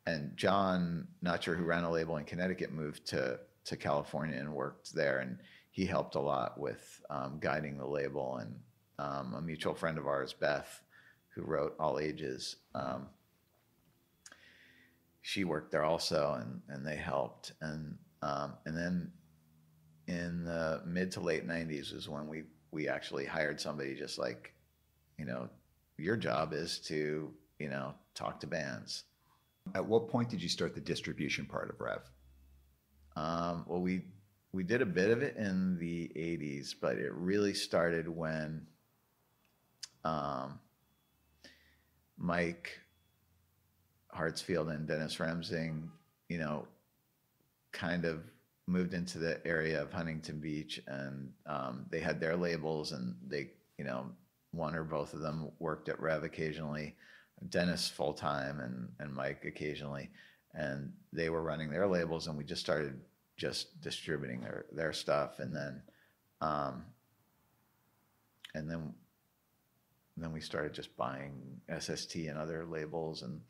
and 0.05 0.35
john 0.35 1.07
not 1.21 1.43
sure 1.43 1.55
who 1.55 1.63
ran 1.63 1.83
a 1.83 1.91
label 1.91 2.17
in 2.17 2.25
connecticut 2.25 2.71
moved 2.71 3.05
to 3.05 3.39
to 3.63 3.75
california 3.75 4.37
and 4.37 4.53
worked 4.53 4.93
there 4.93 5.19
and 5.19 5.37
he 5.75 5.85
helped 5.85 6.15
a 6.15 6.19
lot 6.21 6.57
with 6.57 7.01
um, 7.09 7.37
guiding 7.41 7.77
the 7.77 7.85
label. 7.85 8.37
And 8.37 8.55
um, 8.97 9.33
a 9.33 9.41
mutual 9.41 9.75
friend 9.75 9.97
of 9.97 10.07
ours 10.07 10.31
beth 10.31 10.81
who 11.33 11.41
wrote 11.41 11.75
all 11.77 11.99
ages 11.99 12.55
um, 12.73 13.07
she 15.21 15.43
worked 15.43 15.73
there 15.73 15.83
also 15.83 16.37
and 16.39 16.61
and 16.69 16.87
they 16.87 16.95
helped. 16.95 17.51
And 17.59 17.97
um, 18.21 18.53
and 18.65 18.77
then 18.77 19.11
in 20.07 20.43
the 20.43 20.81
mid 20.85 21.11
to 21.11 21.19
late 21.19 21.47
90s 21.47 21.93
is 21.93 22.07
when 22.07 22.27
we 22.27 22.43
we 22.71 22.87
actually 22.87 23.25
hired 23.25 23.59
somebody 23.59 23.95
just 23.95 24.17
like 24.19 24.53
you 25.17 25.25
know 25.25 25.49
your 25.97 26.17
job 26.17 26.53
is 26.53 26.79
to 26.79 27.31
you 27.59 27.69
know 27.69 27.93
talk 28.13 28.39
to 28.41 28.47
bands. 28.47 29.03
At 29.73 29.85
what 29.85 30.09
point 30.09 30.29
did 30.29 30.43
you 30.43 30.49
start 30.49 30.75
the 30.75 30.81
distribution 30.81 31.45
part 31.45 31.69
of 31.69 31.79
rev? 31.79 32.01
Um, 33.15 33.65
well 33.67 33.81
we 33.81 34.03
we 34.51 34.63
did 34.63 34.81
a 34.81 34.85
bit 34.85 35.09
of 35.09 35.21
it 35.21 35.35
in 35.35 35.77
the 35.79 36.09
80s 36.15 36.75
but 36.79 36.97
it 36.97 37.11
really 37.13 37.53
started 37.53 38.07
when 38.07 38.65
um, 40.05 40.59
mike 42.17 42.79
hartsfield 44.15 44.73
and 44.73 44.87
dennis 44.87 45.17
remsing 45.17 45.89
you 46.29 46.37
know 46.37 46.67
kind 47.73 48.05
of 48.05 48.21
moved 48.67 48.93
into 48.93 49.19
the 49.19 49.45
area 49.45 49.81
of 49.81 49.93
huntington 49.93 50.39
beach 50.39 50.81
and 50.87 51.31
um, 51.45 51.85
they 51.89 51.99
had 51.99 52.19
their 52.19 52.35
labels 52.35 52.91
and 52.91 53.15
they 53.27 53.51
you 53.77 53.85
know 53.85 54.09
one 54.55 54.75
or 54.75 54.83
both 54.83 55.13
of 55.13 55.19
them 55.19 55.51
worked 55.59 55.89
at 55.89 55.99
Rev 55.99 56.23
occasionally, 56.23 56.95
Dennis 57.49 57.89
full 57.89 58.13
time, 58.13 58.59
and 58.59 58.89
and 58.99 59.13
Mike 59.13 59.43
occasionally, 59.45 60.09
and 60.53 60.91
they 61.11 61.29
were 61.29 61.43
running 61.43 61.69
their 61.69 61.87
labels, 61.87 62.27
and 62.27 62.37
we 62.37 62.43
just 62.43 62.61
started 62.61 62.99
just 63.37 63.79
distributing 63.81 64.41
their 64.41 64.65
their 64.71 64.93
stuff, 64.93 65.39
and 65.39 65.55
then, 65.55 65.81
um, 66.41 66.85
and 68.53 68.69
then, 68.69 68.93
then 70.15 70.31
we 70.31 70.39
started 70.39 70.73
just 70.73 70.95
buying 70.95 71.59
SST 71.77 72.15
and 72.15 72.37
other 72.37 72.65
labels, 72.65 73.21
and 73.21 73.41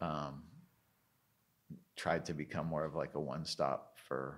um, 0.00 0.42
tried 1.96 2.26
to 2.26 2.34
become 2.34 2.66
more 2.66 2.84
of 2.84 2.94
like 2.94 3.14
a 3.14 3.20
one 3.20 3.46
stop 3.46 3.89
for 4.10 4.34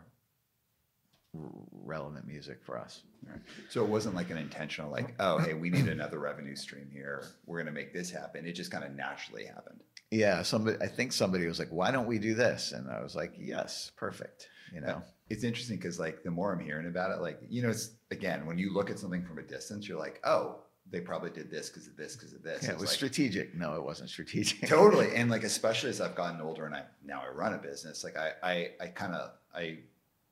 relevant 1.73 2.27
music 2.27 2.59
for 2.63 2.79
us. 2.79 3.05
Right. 3.27 3.41
So 3.71 3.83
it 3.83 3.89
wasn't 3.89 4.15
like 4.15 4.29
an 4.31 4.37
intentional, 4.37 4.91
like, 4.91 5.15
oh, 5.19 5.39
hey, 5.39 5.55
we 5.55 5.71
need 5.71 5.89
another 5.89 6.19
revenue 6.19 6.55
stream 6.55 6.91
here. 6.93 7.25
We're 7.47 7.57
going 7.57 7.73
to 7.75 7.81
make 7.81 7.95
this 7.95 8.11
happen. 8.11 8.45
It 8.47 8.53
just 8.53 8.71
kind 8.71 8.85
of 8.85 8.93
naturally 8.95 9.47
happened. 9.47 9.81
yeah, 10.11 10.43
somebody 10.43 10.77
I 10.83 10.89
think 10.89 11.11
somebody 11.15 11.47
was 11.47 11.59
like, 11.59 11.71
"Why 11.71 11.91
don't 11.91 12.07
we 12.07 12.19
do 12.19 12.35
this?" 12.35 12.73
And 12.73 12.91
I 12.91 13.03
was 13.03 13.17
like, 13.17 13.33
"Yes, 13.39 13.91
perfect." 13.97 14.49
You 14.75 14.83
know. 14.83 15.03
It's 15.31 15.43
interesting 15.43 15.79
because 15.79 15.99
like 15.99 16.23
the 16.23 16.31
more 16.31 16.53
I'm 16.53 16.61
hearing 16.61 16.87
about 16.87 17.11
it, 17.13 17.23
like 17.23 17.41
you 17.49 17.63
know, 17.63 17.71
it's 17.71 17.93
again 18.11 18.45
when 18.45 18.59
you 18.59 18.75
look 18.75 18.91
at 18.91 18.99
something 18.99 19.25
from 19.25 19.39
a 19.39 19.43
distance, 19.43 19.89
you're 19.89 19.99
like, 19.99 20.21
oh, 20.25 20.59
they 20.93 21.01
probably 21.01 21.31
did 21.31 21.51
this 21.51 21.69
because 21.71 21.87
of 21.89 21.97
this 21.97 22.15
because 22.15 22.33
of 22.35 22.43
this. 22.43 22.63
Yeah, 22.63 22.71
it 22.73 22.79
was 22.79 22.91
like, 22.91 22.97
strategic. 22.97 23.55
No, 23.55 23.75
it 23.75 23.83
wasn't 23.83 24.11
strategic. 24.11 24.69
totally 24.69 25.13
and 25.17 25.31
like 25.31 25.43
especially 25.43 25.91
as 25.91 26.01
i've 26.01 26.15
gotten 26.15 26.41
older 26.41 26.67
and 26.67 26.75
i 26.75 26.83
now 27.05 27.23
i 27.27 27.29
run 27.33 27.55
a 27.55 27.59
business 27.59 28.05
like 28.05 28.17
i 28.17 28.33
i, 28.43 28.71
I 28.81 28.87
kind 28.89 29.15
of 29.15 29.31
i 29.55 29.79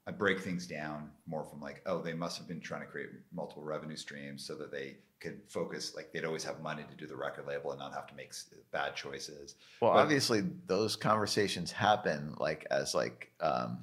i 0.06 0.10
break 0.12 0.40
things 0.40 0.66
down 0.66 1.10
more 1.26 1.42
from 1.44 1.60
like 1.60 1.80
oh 1.86 2.00
they 2.00 2.12
must 2.12 2.38
have 2.38 2.46
been 2.46 2.60
trying 2.60 2.82
to 2.82 2.86
create 2.86 3.08
multiple 3.32 3.62
revenue 3.64 3.96
streams 3.96 4.44
so 4.46 4.54
that 4.56 4.70
they 4.70 4.96
could 5.18 5.40
focus 5.48 5.94
like 5.96 6.12
they'd 6.12 6.24
always 6.24 6.44
have 6.44 6.60
money 6.62 6.82
to 6.88 6.94
do 6.96 7.06
the 7.06 7.16
record 7.16 7.46
label 7.46 7.70
and 7.72 7.80
not 7.80 7.92
have 7.92 8.06
to 8.06 8.14
make 8.14 8.32
bad 8.70 8.94
choices 8.94 9.54
Well, 9.80 9.92
But- 9.92 10.00
obviously, 10.00 10.42
those 10.66 10.94
conversations 10.96 11.72
happen 11.72 12.34
like 12.38 12.66
as 12.70 12.94
like 12.94 13.30
um, 13.40 13.78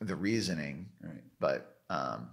the 0.00 0.16
reasoning, 0.16 0.88
right 1.02 1.22
but 1.40 1.76
um, 1.90 2.28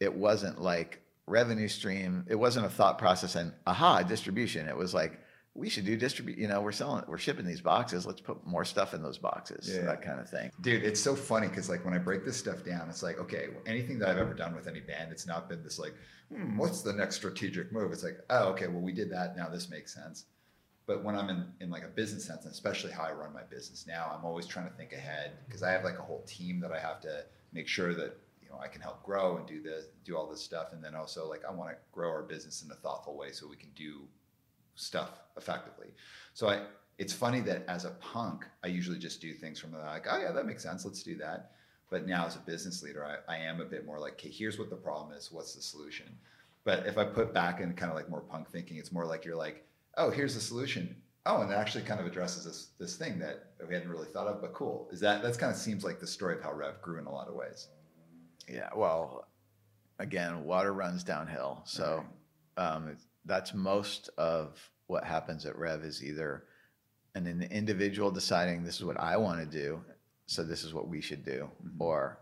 it 0.00 0.12
wasn't 0.12 0.60
like 0.60 1.00
revenue 1.28 1.68
stream. 1.68 2.24
It 2.28 2.36
wasn't 2.36 2.66
a 2.66 2.70
thought 2.70 2.98
process 2.98 3.34
and 3.34 3.52
aha 3.66 4.02
distribution. 4.02 4.68
It 4.68 4.76
was 4.76 4.94
like 4.94 5.20
we 5.54 5.68
should 5.68 5.84
do 5.84 5.96
distribute. 5.96 6.38
You 6.38 6.46
know, 6.46 6.60
we're 6.60 6.70
selling, 6.72 7.04
we're 7.08 7.18
shipping 7.18 7.44
these 7.44 7.60
boxes. 7.60 8.06
Let's 8.06 8.20
put 8.20 8.46
more 8.46 8.64
stuff 8.64 8.94
in 8.94 9.02
those 9.02 9.18
boxes. 9.18 9.68
Yeah. 9.72 9.82
That 9.86 10.02
kind 10.02 10.20
of 10.20 10.28
thing. 10.28 10.50
dude 10.60 10.84
it's 10.84 11.00
so 11.00 11.14
funny 11.16 11.48
because 11.48 11.68
like 11.68 11.84
when 11.84 11.94
i 11.94 11.98
break 11.98 12.24
this 12.24 12.36
stuff 12.36 12.64
down 12.64 12.88
it's 12.88 13.02
like 13.02 13.18
okay 13.18 13.48
anything 13.66 13.98
that 13.98 14.08
i've 14.08 14.18
ever 14.18 14.34
done 14.34 14.54
with 14.54 14.66
any 14.68 14.80
band 14.80 15.10
it's 15.10 15.26
not 15.26 15.48
been 15.48 15.62
this 15.62 15.78
like 15.78 15.94
hmm, 16.32 16.56
what's 16.56 16.82
the 16.82 16.92
next 16.92 17.16
strategic 17.16 17.72
move 17.72 17.90
it's 17.92 18.04
like 18.04 18.18
oh 18.30 18.48
okay 18.48 18.66
well 18.68 18.80
we 18.80 18.92
did 18.92 19.10
that 19.10 19.36
now 19.36 19.48
this 19.48 19.68
makes 19.70 19.94
sense 19.94 20.26
but 20.86 21.02
when 21.02 21.16
i'm 21.16 21.28
in, 21.30 21.46
in 21.60 21.70
like 21.70 21.84
a 21.84 21.88
business 21.88 22.24
sense 22.24 22.44
and 22.44 22.52
especially 22.52 22.92
how 22.92 23.02
i 23.02 23.12
run 23.12 23.32
my 23.32 23.42
business 23.42 23.86
now 23.88 24.12
i'm 24.16 24.24
always 24.24 24.46
trying 24.46 24.68
to 24.68 24.74
think 24.76 24.92
ahead 24.92 25.32
because 25.46 25.62
i 25.62 25.70
have 25.70 25.82
like 25.84 25.98
a 25.98 26.02
whole 26.02 26.22
team 26.26 26.60
that 26.60 26.72
i 26.72 26.78
have 26.78 27.00
to 27.00 27.24
make 27.52 27.66
sure 27.66 27.94
that 27.94 28.16
you 28.48 28.54
know 28.54 28.60
i 28.62 28.68
can 28.68 28.80
help 28.80 29.02
grow 29.02 29.36
and 29.36 29.46
do 29.46 29.60
this 29.60 29.86
do 30.04 30.16
all 30.16 30.28
this 30.28 30.40
stuff 30.40 30.68
and 30.72 30.82
then 30.82 30.94
also 30.94 31.28
like 31.28 31.44
i 31.44 31.52
want 31.52 31.70
to 31.70 31.76
grow 31.92 32.08
our 32.08 32.22
business 32.22 32.62
in 32.62 32.70
a 32.70 32.74
thoughtful 32.74 33.16
way 33.16 33.30
so 33.30 33.46
we 33.46 33.56
can 33.56 33.70
do 33.74 34.00
stuff 34.74 35.20
effectively 35.36 35.88
so 36.34 36.48
i 36.48 36.62
it's 36.98 37.12
funny 37.12 37.40
that 37.40 37.64
as 37.68 37.84
a 37.84 37.90
punk, 37.90 38.44
I 38.64 38.66
usually 38.66 38.98
just 38.98 39.20
do 39.20 39.32
things 39.32 39.60
from 39.60 39.72
like, 39.72 40.06
oh 40.10 40.20
yeah, 40.20 40.32
that 40.32 40.46
makes 40.46 40.64
sense. 40.64 40.84
Let's 40.84 41.02
do 41.02 41.16
that. 41.18 41.52
But 41.90 42.06
now 42.06 42.26
as 42.26 42.36
a 42.36 42.40
business 42.40 42.82
leader, 42.82 43.04
I, 43.04 43.32
I 43.32 43.38
am 43.38 43.60
a 43.60 43.64
bit 43.64 43.86
more 43.86 43.98
like, 43.98 44.14
okay, 44.14 44.28
here's 44.28 44.58
what 44.58 44.68
the 44.68 44.76
problem 44.76 45.16
is. 45.16 45.32
What's 45.32 45.54
the 45.54 45.62
solution? 45.62 46.06
But 46.64 46.86
if 46.86 46.98
I 46.98 47.04
put 47.04 47.32
back 47.32 47.60
in 47.60 47.72
kind 47.74 47.90
of 47.90 47.96
like 47.96 48.10
more 48.10 48.20
punk 48.20 48.50
thinking, 48.50 48.76
it's 48.76 48.92
more 48.92 49.06
like 49.06 49.24
you're 49.24 49.36
like, 49.36 49.64
oh, 49.96 50.10
here's 50.10 50.34
the 50.34 50.40
solution. 50.40 50.94
Oh, 51.24 51.40
and 51.40 51.50
it 51.50 51.54
actually 51.54 51.84
kind 51.84 52.00
of 52.00 52.06
addresses 52.06 52.44
this 52.44 52.68
this 52.78 52.96
thing 52.96 53.18
that 53.20 53.52
we 53.66 53.74
hadn't 53.74 53.90
really 53.90 54.08
thought 54.08 54.26
of. 54.26 54.40
But 54.40 54.52
cool. 54.52 54.88
Is 54.90 55.00
that 55.00 55.22
that's 55.22 55.36
kind 55.36 55.52
of 55.52 55.58
seems 55.58 55.84
like 55.84 56.00
the 56.00 56.06
story 56.06 56.36
of 56.36 56.42
how 56.42 56.52
Rev 56.52 56.82
grew 56.82 56.98
in 56.98 57.06
a 57.06 57.12
lot 57.12 57.28
of 57.28 57.34
ways. 57.34 57.68
Yeah. 58.50 58.68
Well, 58.74 59.26
again, 59.98 60.44
water 60.44 60.72
runs 60.72 61.04
downhill. 61.04 61.62
So 61.64 62.04
um, 62.56 62.96
that's 63.24 63.54
most 63.54 64.10
of 64.18 64.58
what 64.86 65.04
happens 65.04 65.44
at 65.46 65.56
Rev 65.58 65.82
is 65.84 66.02
either 66.02 66.44
an, 67.14 67.26
an 67.26 67.42
individual 67.42 68.10
deciding 68.10 68.64
this 68.64 68.76
is 68.76 68.84
what 68.84 68.98
I 68.98 69.16
want 69.16 69.40
to 69.40 69.46
do, 69.46 69.80
so 70.26 70.42
this 70.42 70.64
is 70.64 70.72
what 70.72 70.88
we 70.88 71.00
should 71.00 71.24
do, 71.24 71.50
Mhm. 71.64 71.80
or 71.80 72.18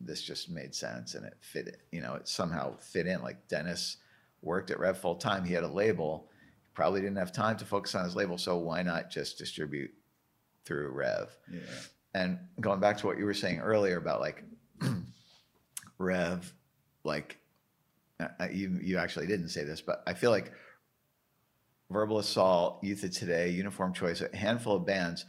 this 0.00 0.22
just 0.22 0.48
made 0.48 0.74
sense 0.74 1.14
and 1.14 1.26
it 1.26 1.34
fit. 1.40 1.80
You 1.90 2.00
know, 2.00 2.14
it 2.14 2.28
somehow 2.28 2.76
fit 2.78 3.06
in. 3.06 3.20
Like 3.22 3.48
Dennis 3.48 3.96
worked 4.42 4.70
at 4.70 4.78
Rev 4.78 4.96
full 4.98 5.16
time. 5.16 5.44
He 5.44 5.54
had 5.54 5.64
a 5.64 5.68
label. 5.68 6.28
He 6.62 6.70
probably 6.74 7.00
didn't 7.00 7.16
have 7.18 7.32
time 7.32 7.56
to 7.58 7.64
focus 7.64 7.94
on 7.94 8.04
his 8.04 8.14
label, 8.16 8.38
so 8.38 8.56
why 8.58 8.82
not 8.82 9.10
just 9.10 9.38
distribute 9.38 9.92
through 10.64 10.90
Rev? 10.90 11.36
Yeah. 11.52 11.60
And 12.14 12.38
going 12.60 12.80
back 12.80 12.96
to 12.98 13.06
what 13.06 13.18
you 13.18 13.24
were 13.24 13.34
saying 13.34 13.58
earlier 13.60 13.96
about 13.98 14.20
like 14.20 14.44
Rev, 15.98 16.52
like 17.04 17.38
uh, 18.20 18.28
you 18.50 18.78
you 18.82 18.98
actually 18.98 19.26
didn't 19.26 19.48
say 19.48 19.64
this, 19.64 19.80
but 19.80 20.02
I 20.06 20.14
feel 20.14 20.30
like 20.30 20.52
Verbal 21.90 22.18
Assault, 22.18 22.82
Youth 22.82 23.04
of 23.04 23.12
Today, 23.12 23.50
Uniform 23.50 23.92
Choice, 23.92 24.20
a 24.20 24.34
handful 24.36 24.76
of 24.76 24.86
bands 24.86 25.24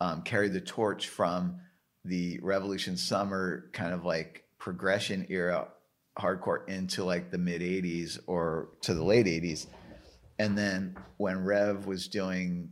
um, 0.00 0.22
carried 0.22 0.52
the 0.52 0.60
torch 0.60 1.08
from 1.08 1.60
the 2.04 2.38
Revolution 2.42 2.96
Summer 2.96 3.68
kind 3.72 3.92
of 3.92 4.04
like 4.04 4.44
progression 4.58 5.26
era 5.28 5.68
hardcore 6.18 6.66
into 6.68 7.04
like 7.04 7.30
the 7.30 7.38
mid 7.38 7.60
80s 7.60 8.18
or 8.26 8.68
to 8.82 8.94
the 8.94 9.04
late 9.04 9.26
80s. 9.26 9.66
And 10.38 10.56
then 10.56 10.96
when 11.16 11.44
Rev 11.44 11.86
was 11.86 12.08
doing 12.08 12.70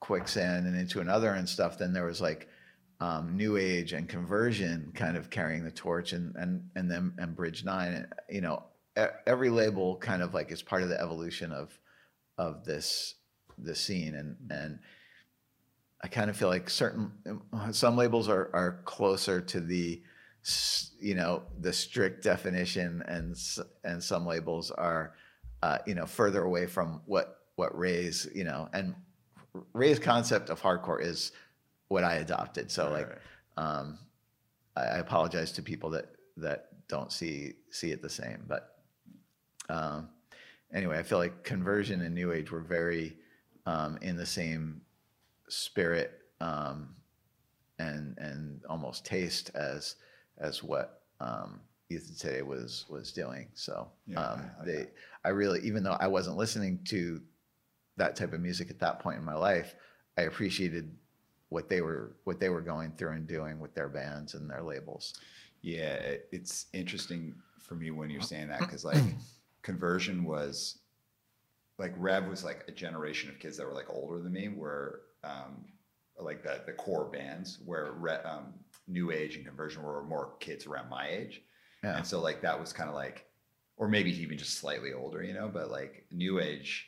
Quicksand 0.00 0.66
and 0.66 0.78
Into 0.78 1.00
Another 1.00 1.30
and 1.30 1.48
stuff, 1.48 1.78
then 1.78 1.92
there 1.92 2.04
was 2.04 2.20
like 2.20 2.48
um, 3.00 3.36
New 3.36 3.56
Age 3.56 3.92
and 3.92 4.08
Conversion 4.08 4.92
kind 4.94 5.16
of 5.16 5.30
carrying 5.30 5.64
the 5.64 5.70
torch 5.70 6.12
and 6.12 6.34
and 6.36 6.68
and 6.74 6.90
then 6.90 7.14
and 7.18 7.36
Bridge 7.36 7.64
Nine. 7.64 8.06
You 8.28 8.40
know, 8.40 8.64
every 9.26 9.50
label 9.50 9.96
kind 9.96 10.22
of 10.22 10.34
like 10.34 10.50
is 10.50 10.62
part 10.62 10.82
of 10.82 10.88
the 10.88 11.00
evolution 11.00 11.52
of 11.52 11.78
of 12.38 12.64
this 12.64 13.14
this 13.58 13.80
scene 13.80 14.14
and 14.14 14.36
and 14.50 14.78
I 16.02 16.08
kind 16.08 16.30
of 16.30 16.36
feel 16.36 16.48
like 16.48 16.68
certain 16.68 17.10
some 17.72 17.96
labels 17.96 18.28
are 18.28 18.50
are 18.52 18.82
closer 18.84 19.40
to 19.40 19.60
the 19.60 20.02
you 21.00 21.14
know 21.14 21.42
the 21.60 21.72
strict 21.72 22.22
definition 22.22 23.02
and 23.08 23.36
and 23.84 24.02
some 24.02 24.26
labels 24.26 24.70
are 24.70 25.14
uh, 25.62 25.78
you 25.86 25.94
know 25.94 26.06
further 26.06 26.42
away 26.44 26.66
from 26.66 27.00
what 27.06 27.40
what 27.56 27.76
Ray's 27.76 28.28
you 28.34 28.44
know 28.44 28.68
and 28.72 28.94
Ray's 29.72 29.98
concept 29.98 30.50
of 30.50 30.60
hardcore 30.60 31.02
is 31.02 31.32
what 31.88 32.04
I 32.04 32.16
adopted. 32.16 32.70
So 32.70 32.90
like 32.90 33.08
um, 33.56 33.98
I, 34.76 34.82
I 34.82 34.98
apologize 34.98 35.52
to 35.52 35.62
people 35.62 35.90
that 35.90 36.06
that 36.38 36.68
don't 36.88 37.10
see 37.12 37.54
see 37.70 37.90
it 37.90 38.00
the 38.02 38.10
same 38.10 38.44
but 38.46 38.76
um, 39.68 40.08
anyway 40.72 40.98
I 40.98 41.02
feel 41.02 41.18
like 41.18 41.42
conversion 41.44 42.00
and 42.02 42.14
new 42.14 42.32
age 42.32 42.50
were 42.50 42.60
very 42.60 43.16
um, 43.66 43.98
in 44.02 44.16
the 44.16 44.26
same 44.26 44.82
spirit 45.48 46.12
um, 46.40 46.94
and 47.78 48.16
and 48.18 48.60
almost 48.68 49.04
taste 49.04 49.50
as 49.54 49.96
as 50.38 50.62
what 50.62 51.02
um, 51.20 51.60
Youth 51.88 52.18
Today 52.18 52.42
was 52.42 52.84
was 52.88 53.12
doing. 53.12 53.48
So 53.54 53.88
Yeah, 54.06 54.20
um, 54.20 54.40
I- 54.58 54.62
I- 54.62 54.64
they, 54.66 54.86
I 55.24 55.28
really, 55.30 55.60
even 55.60 55.82
though 55.82 55.96
I 55.98 56.06
wasn't 56.08 56.36
listening 56.36 56.80
to 56.86 57.20
that 57.96 58.14
type 58.16 58.32
of 58.32 58.40
music 58.40 58.70
at 58.70 58.78
that 58.80 58.98
point 59.00 59.18
in 59.18 59.24
my 59.24 59.34
life, 59.34 59.74
I 60.18 60.22
appreciated 60.22 60.94
what 61.48 61.68
they 61.68 61.80
were 61.80 62.16
what 62.24 62.40
they 62.40 62.48
were 62.48 62.60
going 62.60 62.92
through 62.92 63.12
and 63.12 63.26
doing 63.26 63.58
with 63.60 63.74
their 63.74 63.88
bands 63.88 64.34
and 64.34 64.48
their 64.50 64.62
labels. 64.62 65.14
Yeah, 65.62 65.94
it- 65.94 66.28
it's 66.32 66.66
interesting 66.72 67.34
for 67.60 67.74
me 67.74 67.90
when 67.90 68.10
you're 68.10 68.20
saying 68.22 68.48
that 68.48 68.60
because 68.60 68.84
like 68.84 69.02
conversion 69.62 70.24
was 70.24 70.78
like 71.78 71.92
Rev 71.96 72.26
was 72.26 72.44
like 72.44 72.64
a 72.68 72.72
generation 72.72 73.28
of 73.30 73.38
kids 73.38 73.56
that 73.56 73.66
were 73.66 73.74
like 73.74 73.90
older 73.90 74.22
than 74.22 74.32
me, 74.32 74.46
where 74.48 75.00
um, 75.24 75.64
like 76.18 76.42
the 76.42 76.62
the 76.66 76.72
core 76.72 77.04
bands, 77.04 77.58
where 77.64 77.92
Re, 77.92 78.14
um, 78.24 78.54
New 78.88 79.10
Age 79.12 79.36
and 79.36 79.44
Conversion 79.44 79.82
were 79.82 80.02
more 80.04 80.34
kids 80.40 80.66
around 80.66 80.88
my 80.88 81.08
age, 81.08 81.42
Yeah. 81.84 81.98
and 81.98 82.06
so 82.06 82.20
like 82.20 82.40
that 82.42 82.58
was 82.58 82.72
kind 82.72 82.88
of 82.88 82.94
like, 82.94 83.26
or 83.76 83.88
maybe 83.88 84.10
even 84.22 84.38
just 84.38 84.54
slightly 84.58 84.92
older, 84.94 85.22
you 85.22 85.34
know. 85.34 85.48
But 85.52 85.70
like 85.70 86.06
New 86.10 86.40
Age, 86.40 86.86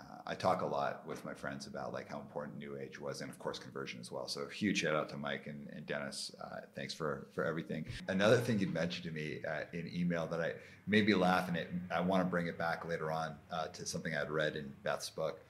uh, 0.00 0.18
I 0.26 0.34
talk 0.34 0.62
a 0.62 0.66
lot 0.66 1.06
with 1.06 1.24
my 1.24 1.34
friends 1.34 1.66
about 1.66 1.92
like 1.92 2.08
how 2.08 2.18
important 2.18 2.58
New 2.58 2.76
Age 2.76 3.00
was, 3.00 3.20
and 3.20 3.30
of 3.30 3.38
course 3.38 3.58
conversion 3.58 4.00
as 4.00 4.10
well. 4.10 4.28
So 4.28 4.46
huge 4.46 4.78
shout 4.78 4.94
out 4.94 5.08
to 5.10 5.16
Mike 5.16 5.46
and, 5.46 5.68
and 5.74 5.86
Dennis. 5.86 6.34
Uh, 6.42 6.60
thanks 6.74 6.94
for 6.94 7.26
for 7.34 7.44
everything. 7.44 7.84
Another 8.08 8.38
thing 8.38 8.58
you'd 8.58 8.72
mentioned 8.72 9.04
to 9.04 9.10
me 9.10 9.40
uh, 9.48 9.62
in 9.72 9.90
email 9.94 10.26
that 10.28 10.40
I 10.40 10.52
made 10.86 11.06
me 11.06 11.14
laugh, 11.14 11.48
and 11.48 11.56
it 11.56 11.68
I 11.94 12.00
want 12.00 12.22
to 12.22 12.28
bring 12.28 12.46
it 12.46 12.58
back 12.58 12.86
later 12.86 13.12
on 13.12 13.36
uh, 13.52 13.66
to 13.68 13.86
something 13.86 14.14
I'd 14.14 14.30
read 14.30 14.56
in 14.56 14.72
Beth's 14.82 15.10
book. 15.10 15.40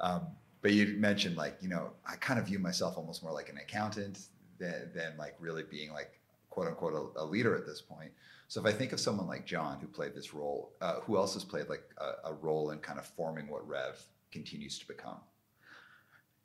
Um, 0.00 0.26
but 0.62 0.72
you 0.72 0.96
mentioned 0.98 1.36
like 1.36 1.56
you 1.60 1.68
know 1.68 1.90
I 2.06 2.16
kind 2.16 2.38
of 2.38 2.46
view 2.46 2.58
myself 2.58 2.96
almost 2.96 3.22
more 3.22 3.32
like 3.32 3.48
an 3.48 3.58
accountant 3.58 4.20
than 4.58 4.90
than 4.94 5.16
like 5.18 5.36
really 5.38 5.62
being 5.62 5.92
like 5.92 6.18
quote 6.50 6.68
unquote 6.68 6.94
a, 7.16 7.22
a 7.22 7.24
leader 7.24 7.56
at 7.56 7.66
this 7.66 7.80
point. 7.80 8.10
So 8.54 8.60
if 8.60 8.66
I 8.68 8.70
think 8.70 8.92
of 8.92 9.00
someone 9.00 9.26
like 9.26 9.44
John 9.44 9.80
who 9.80 9.88
played 9.88 10.14
this 10.14 10.32
role, 10.32 10.74
uh, 10.80 11.00
who 11.00 11.16
else 11.16 11.34
has 11.34 11.42
played 11.42 11.68
like 11.68 11.82
a, 11.98 12.30
a 12.30 12.34
role 12.34 12.70
in 12.70 12.78
kind 12.78 13.00
of 13.00 13.04
forming 13.04 13.48
what 13.48 13.66
Rev 13.66 14.00
continues 14.30 14.78
to 14.78 14.86
become? 14.86 15.16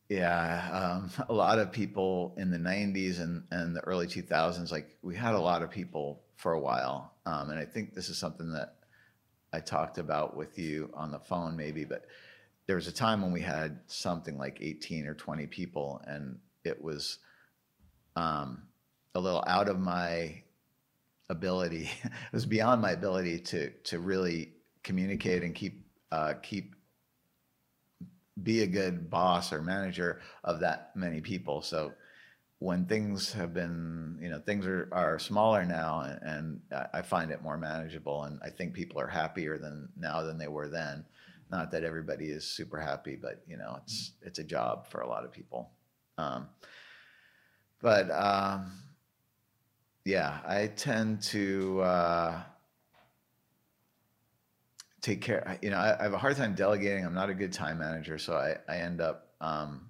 Yeah, 0.07 0.69
um, 0.73 1.11
a 1.29 1.33
lot 1.33 1.59
of 1.59 1.71
people 1.71 2.33
in 2.35 2.49
the 2.49 2.57
'90s 2.57 3.19
and, 3.19 3.43
and 3.51 3.75
the 3.75 3.81
early 3.81 4.07
2000s, 4.07 4.71
like 4.71 4.97
we 5.03 5.15
had 5.15 5.35
a 5.35 5.39
lot 5.39 5.61
of 5.61 5.69
people 5.69 6.23
for 6.35 6.53
a 6.53 6.59
while, 6.59 7.13
um, 7.27 7.51
and 7.51 7.59
I 7.59 7.65
think 7.65 7.93
this 7.93 8.09
is 8.09 8.17
something 8.17 8.53
that 8.53 8.77
I 9.53 9.59
talked 9.59 9.99
about 9.99 10.35
with 10.35 10.57
you 10.57 10.89
on 10.95 11.11
the 11.11 11.19
phone, 11.19 11.55
maybe. 11.55 11.85
But 11.85 12.05
there 12.65 12.75
was 12.75 12.87
a 12.87 12.91
time 12.91 13.21
when 13.21 13.31
we 13.31 13.41
had 13.41 13.81
something 13.85 14.35
like 14.35 14.57
18 14.61 15.05
or 15.05 15.13
20 15.13 15.45
people, 15.45 16.01
and 16.07 16.39
it 16.63 16.81
was 16.81 17.19
um, 18.15 18.63
a 19.13 19.19
little 19.19 19.43
out 19.45 19.69
of 19.69 19.79
my 19.79 20.41
ability. 21.29 21.89
it 22.03 22.33
was 22.33 22.45
beyond 22.45 22.81
my 22.81 22.91
ability 22.91 23.39
to 23.39 23.69
to 23.69 23.99
really 23.99 24.53
communicate 24.83 25.43
and 25.43 25.53
keep 25.55 25.85
uh, 26.11 26.33
keep 26.41 26.75
be 28.43 28.63
a 28.63 28.67
good 28.67 29.09
boss 29.09 29.51
or 29.51 29.61
manager 29.61 30.21
of 30.43 30.59
that 30.61 30.95
many 30.95 31.21
people. 31.21 31.61
So 31.61 31.93
when 32.59 32.85
things 32.85 33.31
have 33.33 33.53
been, 33.53 34.17
you 34.21 34.29
know, 34.29 34.39
things 34.39 34.65
are, 34.65 34.89
are 34.91 35.17
smaller 35.19 35.65
now 35.65 36.01
and, 36.01 36.19
and 36.21 36.87
I 36.93 37.01
find 37.01 37.31
it 37.31 37.41
more 37.41 37.57
manageable 37.57 38.23
and 38.23 38.39
I 38.43 38.49
think 38.49 38.73
people 38.73 38.99
are 38.99 39.07
happier 39.07 39.57
than 39.57 39.89
now 39.97 40.21
than 40.21 40.37
they 40.37 40.47
were 40.47 40.67
then. 40.67 41.05
Not 41.51 41.71
that 41.71 41.83
everybody 41.83 42.27
is 42.27 42.45
super 42.45 42.79
happy, 42.79 43.15
but 43.15 43.41
you 43.47 43.57
know, 43.57 43.79
it's, 43.83 44.11
it's 44.21 44.39
a 44.39 44.43
job 44.43 44.87
for 44.87 45.01
a 45.01 45.07
lot 45.07 45.25
of 45.25 45.31
people. 45.31 45.71
Um, 46.17 46.47
but, 47.81 48.11
um, 48.11 48.71
yeah, 50.05 50.39
I 50.45 50.67
tend 50.67 51.21
to, 51.23 51.81
uh, 51.81 52.41
take 55.01 55.21
care, 55.21 55.57
you 55.61 55.69
know, 55.69 55.77
I, 55.77 55.99
I 55.99 56.03
have 56.03 56.13
a 56.13 56.17
hard 56.17 56.35
time 56.37 56.55
delegating. 56.55 57.05
I'm 57.05 57.13
not 57.13 57.29
a 57.29 57.33
good 57.33 57.53
time 57.53 57.79
manager. 57.79 58.17
So 58.17 58.35
I, 58.35 58.57
I 58.71 58.77
end 58.77 59.01
up, 59.01 59.33
um, 59.39 59.89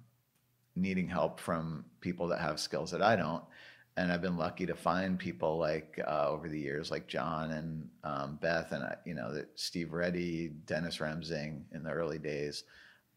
needing 0.76 1.08
help 1.08 1.40
from 1.40 1.84
people 2.00 2.28
that 2.28 2.40
have 2.40 2.60
skills 2.60 2.90
that 2.90 3.02
I 3.02 3.16
don't. 3.16 3.42
And 3.96 4.12
I've 4.12 4.22
been 4.22 4.36
lucky 4.36 4.66
to 4.66 4.74
find 4.74 5.18
people 5.18 5.58
like 5.58 6.00
uh, 6.06 6.28
over 6.28 6.48
the 6.48 6.58
years, 6.58 6.90
like 6.90 7.06
John 7.06 7.50
and 7.50 7.88
um, 8.04 8.38
Beth, 8.40 8.72
and 8.72 8.82
uh, 8.84 8.94
you 9.04 9.14
know 9.14 9.42
Steve 9.56 9.92
Reddy, 9.92 10.48
Dennis 10.64 10.98
Remsing 10.98 11.62
in 11.72 11.82
the 11.82 11.90
early 11.90 12.18
days, 12.18 12.64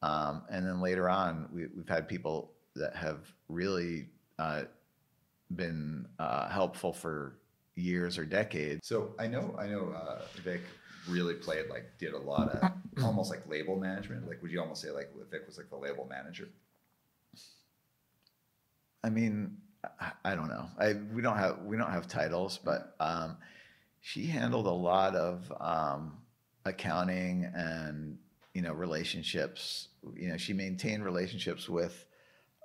um, 0.02 0.42
and 0.50 0.66
then 0.66 0.82
later 0.82 1.10
on 1.10 1.48
we, 1.54 1.62
have 1.62 1.88
had 1.88 2.08
people 2.10 2.52
that 2.76 2.96
have 2.96 3.20
really 3.48 4.10
uh, 4.40 4.64
been 5.56 6.08
uh, 6.20 6.50
helpful 6.50 6.94
for 6.94 7.38
years 7.76 8.18
or 8.18 8.26
decades. 8.26 8.88
So 8.88 9.14
I 9.20 9.28
know, 9.28 9.56
I 9.60 9.68
know, 9.68 9.94
uh, 9.96 10.22
Vic 10.44 10.62
really 11.08 11.34
played 11.34 11.70
like 11.70 11.98
did 11.98 12.14
a 12.14 12.20
lot 12.20 12.50
of 12.50 12.72
almost 13.04 13.30
like 13.30 13.48
label 13.48 13.76
management. 13.76 14.28
Like, 14.28 14.42
would 14.42 14.52
you 14.52 14.62
almost 14.62 14.82
say 14.82 14.92
like 14.92 15.10
Vic 15.32 15.42
was 15.46 15.58
like 15.58 15.70
the 15.70 15.78
label 15.78 16.08
manager? 16.10 16.50
I 19.04 19.10
mean, 19.10 19.58
I, 20.24 20.36
don't 20.36 20.48
know. 20.48 20.68
I 20.80 20.94
we 21.14 21.22
don't 21.22 21.38
have 21.38 21.60
we 21.64 21.76
don't 21.76 21.92
have 21.92 22.08
titles, 22.08 22.60
but 22.64 22.96
um, 23.00 23.38
she 24.00 24.26
handled 24.26 24.66
a 24.66 24.72
lot 24.72 25.16
of 25.16 25.52
um, 25.60 26.20
accounting 26.66 27.52
and 27.54 28.18
you 28.54 28.62
know 28.62 28.74
relationships. 28.74 29.90
You 30.16 30.30
know, 30.30 30.38
she 30.38 30.54
maintained 30.54 31.04
relationships 31.04 31.68
with 31.68 32.06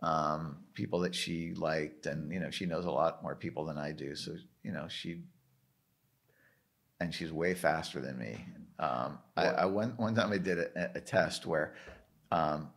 um, 0.03 0.59
people 0.75 1.01
that 1.01 1.15
she 1.15 1.55
liked, 1.55 2.07
and 2.07 2.33
you 2.33 2.41
know, 2.41 2.51
she 2.51 2.67
knows 2.67 2.85
a 2.85 2.91
lot 2.91 3.23
more 3.23 3.35
people 3.35 3.65
than 3.65 3.79
I 3.79 3.93
do. 3.93 4.15
So 4.15 4.35
you 4.63 4.73
know, 4.73 4.87
she 4.89 5.23
and 7.01 7.15
she's 7.15 7.33
way 7.33 7.55
faster 7.55 8.01
than 8.01 8.19
me. 8.19 8.45
Um, 8.79 9.19
I, 9.37 9.47
I 9.47 9.65
one 9.67 9.95
one 9.97 10.15
time 10.15 10.33
I 10.33 10.39
did 10.39 10.59
a, 10.59 10.93
a 10.97 11.01
test 11.01 11.47
where 11.47 11.75
um, 12.31 12.71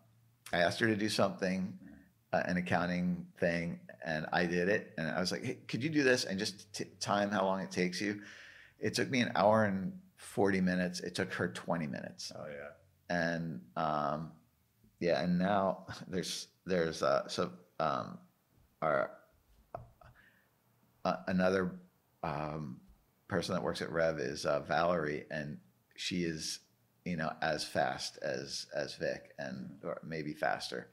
I 0.51 0.59
asked 0.59 0.79
her 0.79 0.87
to 0.87 0.95
do 0.95 1.09
something 1.09 1.77
uh, 2.33 2.41
an 2.45 2.57
accounting 2.57 3.27
thing, 3.39 3.79
and 4.05 4.25
I 4.31 4.45
did 4.45 4.69
it. 4.69 4.93
And 4.97 5.07
I 5.09 5.19
was 5.19 5.31
like, 5.31 5.43
"Hey, 5.43 5.57
could 5.67 5.83
you 5.83 5.89
do 5.89 6.03
this 6.03 6.25
and 6.25 6.39
just 6.39 6.73
t- 6.73 6.85
time 6.99 7.29
how 7.29 7.45
long 7.45 7.61
it 7.61 7.71
takes 7.71 8.01
you?" 8.01 8.21
It 8.79 8.93
took 8.95 9.09
me 9.09 9.21
an 9.21 9.31
hour 9.35 9.65
and 9.65 9.93
forty 10.17 10.61
minutes. 10.61 11.01
It 11.01 11.13
took 11.13 11.33
her 11.33 11.49
twenty 11.49 11.87
minutes. 11.87 12.31
Oh 12.35 12.45
yeah. 12.47 13.15
And 13.15 13.61
um, 13.75 14.31
yeah, 15.01 15.21
and 15.21 15.37
now 15.37 15.85
there's 16.07 16.47
there's 16.65 17.03
uh, 17.03 17.27
so 17.27 17.51
um, 17.79 18.17
our 18.81 19.11
uh, 21.03 21.15
another 21.27 21.73
um, 22.23 22.79
person 23.27 23.55
that 23.55 23.63
works 23.63 23.81
at 23.81 23.91
Rev 23.91 24.19
is 24.19 24.45
uh, 24.45 24.61
Valerie, 24.61 25.25
and 25.29 25.57
she 25.97 26.23
is 26.23 26.59
you 27.03 27.17
know 27.17 27.33
as 27.41 27.65
fast 27.65 28.19
as 28.21 28.67
as 28.73 28.95
Vic, 28.95 29.33
and 29.37 29.79
or 29.83 29.99
maybe 30.05 30.33
faster. 30.33 30.87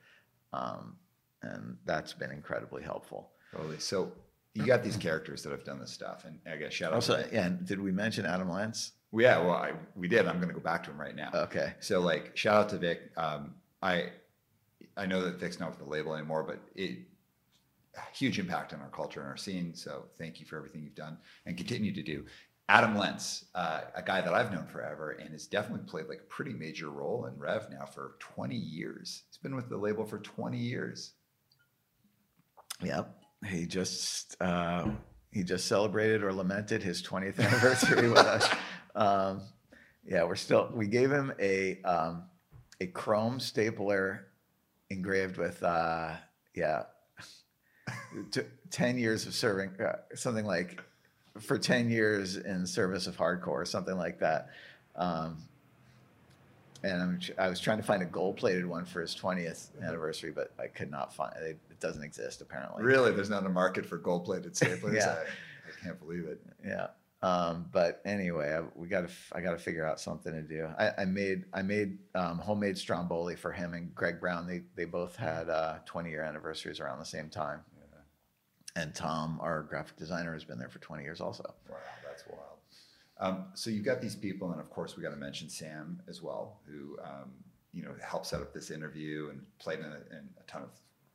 Um, 0.53 0.97
and 1.43 1.77
that's 1.85 2.15
been 2.15 2.33
incredibly 2.33 2.83
helpful. 2.83 3.31
Totally. 3.53 3.79
So 3.79 4.13
you 4.55 4.65
got 4.67 4.83
these 4.83 4.97
characters 4.97 5.43
that 5.43 5.51
have 5.51 5.65
done 5.65 5.79
this 5.79 5.93
stuff, 5.93 6.25
and 6.25 6.41
I 6.51 6.57
guess 6.57 6.73
shout 6.73 6.91
out. 6.91 6.97
Also, 6.97 7.25
yeah, 7.31 7.47
and 7.47 7.65
did 7.65 7.81
we 7.81 7.93
mention 7.93 8.27
Adam 8.27 8.51
Lance? 8.51 8.93
Well, 9.13 9.23
yeah, 9.23 9.39
well, 9.39 9.55
I, 9.55 9.73
we 9.95 10.09
did. 10.09 10.27
I'm 10.27 10.37
going 10.37 10.49
to 10.49 10.55
go 10.55 10.61
back 10.61 10.85
to 10.85 10.91
him 10.91 11.01
right 11.01 11.15
now. 11.15 11.31
Okay. 11.33 11.75
So, 11.81 12.01
like, 12.01 12.37
shout 12.37 12.57
out 12.57 12.69
to 12.71 12.79
Vic. 12.79 13.11
Um, 13.17 13.55
I 13.83 14.11
I 14.97 15.07
know 15.07 15.23
that 15.23 15.39
Vic's 15.39 15.61
not 15.61 15.71
with 15.71 15.79
the 15.79 15.85
label 15.85 16.15
anymore, 16.15 16.43
but 16.43 16.61
it 16.75 16.99
huge 18.13 18.39
impact 18.39 18.73
on 18.73 18.81
our 18.81 18.91
culture 18.91 19.21
and 19.21 19.29
our 19.29 19.37
scene. 19.37 19.75
So, 19.75 20.05
thank 20.19 20.41
you 20.41 20.47
for 20.47 20.57
everything 20.57 20.83
you've 20.83 20.95
done 20.95 21.19
and 21.47 21.57
continue 21.57 21.93
to 21.93 22.03
do. 22.03 22.25
Adam 22.71 22.97
Lentz, 22.97 23.47
uh, 23.55 23.81
a 23.95 24.03
guy 24.03 24.21
that 24.21 24.35
I've 24.35 24.53
known 24.53 24.67
forever 24.67 25.13
and 25.13 25.31
has 25.31 25.47
definitely 25.47 25.87
played 25.89 26.07
like 26.07 26.21
a 26.21 26.29
pretty 26.29 26.53
major 26.53 26.91
role 26.91 27.25
in 27.25 27.39
Rev 27.39 27.69
now 27.71 27.87
for 27.87 28.17
20 28.19 28.55
years. 28.55 29.23
He's 29.29 29.39
been 29.39 29.57
with 29.57 29.71
the 29.71 29.79
label 29.79 30.05
for 30.05 30.19
20 30.19 30.59
years. 30.59 31.13
Yep. 32.83 33.15
He 33.47 33.67
just 33.67 34.37
uh, 34.41 34.91
he 35.31 35.45
just 35.45 35.67
celebrated 35.67 36.23
or 36.23 36.33
lamented 36.33 36.83
his 36.83 37.03
20th 37.03 37.39
anniversary 37.45 38.09
with 38.11 38.19
us. 38.19 38.49
Um, 38.95 39.43
yeah, 40.05 40.25
we're 40.25 40.37
still 40.37 40.71
we 40.75 40.89
gave 40.89 41.11
him 41.11 41.33
a 41.41 41.81
um, 41.83 42.25
a 42.81 42.87
chrome 42.87 43.41
stapler 43.41 44.27
engraved 44.91 45.37
with 45.37 45.63
uh, 45.63 46.15
yeah 46.55 46.85
t- 48.31 48.43
10 48.71 48.99
years 48.99 49.27
of 49.27 49.35
serving 49.35 49.71
uh, 49.81 49.97
something 50.15 50.45
like 50.45 50.83
for 51.39 51.59
10 51.59 51.91
years 51.91 52.37
in 52.37 52.67
service 52.67 53.07
of 53.07 53.17
hardcore 53.17 53.67
something 53.67 53.97
like 53.97 54.19
that 54.19 54.49
um, 54.97 55.37
and 56.83 57.03
I'm, 57.03 57.21
I 57.39 57.49
was 57.49 57.61
trying 57.61 57.79
to 57.79 57.83
find 57.83 58.03
a 58.03 58.07
gold 58.07 58.37
plated 58.37 58.65
one 58.65 58.85
for 58.85 59.01
his 59.01 59.15
20th 59.15 59.69
anniversary, 59.83 60.31
but 60.31 60.53
I 60.59 60.69
could 60.69 60.91
not 60.91 61.13
find 61.13 61.35
it. 61.37 61.59
It 61.71 61.81
doesn't 61.81 62.03
exist 62.03 62.41
apparently. 62.41 62.85
Really? 62.85 63.13
There's 63.13 63.31
not 63.31 63.45
a 63.45 63.49
market 63.49 63.85
for 63.85 63.99
gold 63.99 64.25
plated 64.25 64.55
staplers? 64.55 64.95
yeah. 64.97 65.17
I, 65.17 65.23
I, 65.23 65.85
can't 65.85 65.99
believe 65.99 66.25
it. 66.25 66.41
Yeah. 66.65 66.89
Um, 67.21 67.67
but 67.73 68.01
anyway, 68.05 68.53
I, 68.53 68.63
we 68.77 68.87
got 68.87 69.09
to, 69.09 69.15
I 69.33 69.41
got 69.41 69.53
to 69.53 69.59
figure 69.59 69.85
out 69.85 70.01
something 70.01 70.33
to 70.33 70.43
do. 70.43 70.69
I, 70.79 71.03
I 71.03 71.05
made, 71.05 71.45
I 71.53 71.63
made 71.63 71.99
um, 72.15 72.39
homemade 72.39 72.79
Stromboli 72.79 73.35
for 73.35 73.51
him 73.51 73.75
and 73.75 73.93
Greg 73.95 74.21
Brown. 74.21 74.47
They, 74.47 74.63
they 74.77 74.85
both 74.85 75.17
had 75.17 75.49
uh, 75.49 75.79
20 75.85 76.11
year 76.11 76.23
anniversaries 76.23 76.79
around 76.79 77.01
the 77.01 77.05
same 77.05 77.29
time. 77.29 77.61
Yeah. 77.77 78.83
And 78.83 78.95
Tom, 78.95 79.39
our 79.43 79.63
graphic 79.63 79.97
designer, 79.97 80.33
has 80.33 80.45
been 80.45 80.59
there 80.59 80.69
for 80.69 80.79
20 80.79 81.03
years 81.03 81.21
also. 81.21 81.55
Wow, 81.69 81.77
that's 82.07 82.23
wild. 82.29 82.59
Um, 83.21 83.47
so 83.55 83.71
you've 83.71 83.85
got 83.85 84.01
these 84.01 84.15
people, 84.15 84.53
and 84.53 84.61
of 84.61 84.71
course 84.71 84.97
we 84.97 85.03
got 85.03 85.11
to 85.11 85.17
mention 85.17 85.49
Sam 85.49 86.01
as 86.09 86.23
well, 86.23 86.61
who 86.67 86.97
um, 87.03 87.33
you 87.73 87.83
know 87.83 87.95
helped 88.01 88.27
set 88.27 88.41
up 88.41 88.55
this 88.55 88.71
interview 88.71 89.29
and 89.31 89.43
played 89.59 89.81
in 89.81 89.87
a, 89.87 90.17
in 90.17 90.29
a 90.39 90.47
ton 90.47 90.63
of 90.63 90.71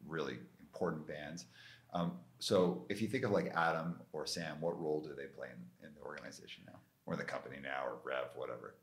really 0.05 0.37
important 0.59 1.07
bands. 1.07 1.45
Um, 1.93 2.13
so 2.39 2.85
if 2.89 3.01
you 3.01 3.07
think 3.07 3.23
of 3.23 3.31
like 3.31 3.53
Adam 3.55 3.99
or 4.11 4.25
Sam, 4.25 4.59
what 4.59 4.79
role 4.79 5.01
do 5.01 5.09
they 5.15 5.27
play 5.27 5.47
in, 5.47 5.87
in 5.87 5.93
the 5.95 6.01
organization 6.01 6.63
now, 6.67 6.79
or 7.05 7.13
in 7.13 7.19
the 7.19 7.25
company 7.25 7.57
now, 7.61 7.85
or 7.85 7.97
Rev, 8.03 8.25
whatever? 8.35 8.75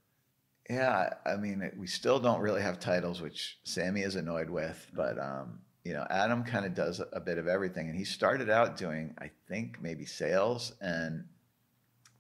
Yeah, 0.69 1.15
I 1.27 1.37
mean, 1.37 1.71
we 1.77 1.87
still 1.87 2.21
don't 2.21 2.41
really 2.41 2.63
have 2.63 2.79
titles, 2.79 3.21
which 3.21 3.59
Sammy 3.65 4.03
is 4.03 4.15
annoyed 4.15 4.49
with, 4.49 4.87
but 4.95 5.19
um, 5.19 5.59
you 5.85 5.93
know, 5.93 6.07
Adam 6.11 6.45
kind 6.45 6.65
of 6.65 6.75
does 6.75 7.03
a 7.13 7.21
bit 7.21 7.39
of 7.39 7.49
everything, 7.49 7.89
and 7.89 7.97
he 7.97 8.05
started 8.05 8.51
out 8.51 8.77
doing, 8.77 9.15
I 9.19 9.31
think, 9.49 9.83
maybe 9.83 10.05
sales, 10.05 10.75
and 10.81 11.25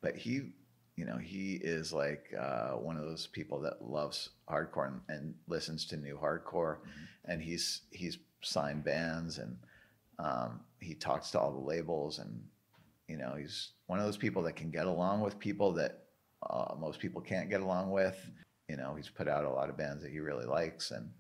but 0.01 0.17
he 0.17 0.53
you 0.97 1.07
know, 1.07 1.17
he 1.17 1.55
is 1.55 1.95
like 1.95 2.35
uh, 2.39 2.73
one 2.73 2.99
of 2.99 3.05
those 3.05 3.27
people 3.27 3.59
that 3.61 3.81
loves 3.81 4.29
hardcore 4.51 4.89
and, 4.89 5.01
and 5.09 5.35
listens 5.49 5.87
to 5.87 5.97
new 5.97 6.19
hardcore, 6.23 6.77
mm-hmm. 6.77 7.31
and 7.31 7.41
he's 7.41 7.83
he's 7.91 8.19
signed 8.43 8.85
bands 8.85 9.39
and 9.39 9.57
um, 10.22 10.60
he 10.80 10.94
talks 10.94 11.30
to 11.30 11.40
all 11.40 11.52
the 11.52 11.66
labels, 11.66 12.18
and 12.18 12.42
you 13.09 13.16
know, 13.16 13.34
he's 13.38 13.72
one 13.86 13.98
of 13.98 14.05
those 14.05 14.16
people 14.16 14.42
that 14.42 14.56
can 14.56 14.70
get 14.70 14.86
along 14.86 15.20
with 15.20 15.38
people 15.38 15.72
that 15.72 16.05
uh, 16.48 16.74
most 16.78 17.01
people 17.01 17.20
can't 17.20 17.51
get 17.51 17.60
along 17.60 17.90
with. 17.90 18.18
You 18.68 18.76
know, 18.76 18.94
he's 18.94 19.09
put 19.09 19.28
out 19.28 19.44
a 19.44 19.51
lot 19.51 19.68
of 19.68 19.76
bands 19.76 20.02
that 20.02 20.12
he 20.12 20.20
really 20.20 20.47
likes 20.47 20.90
and 20.90 21.10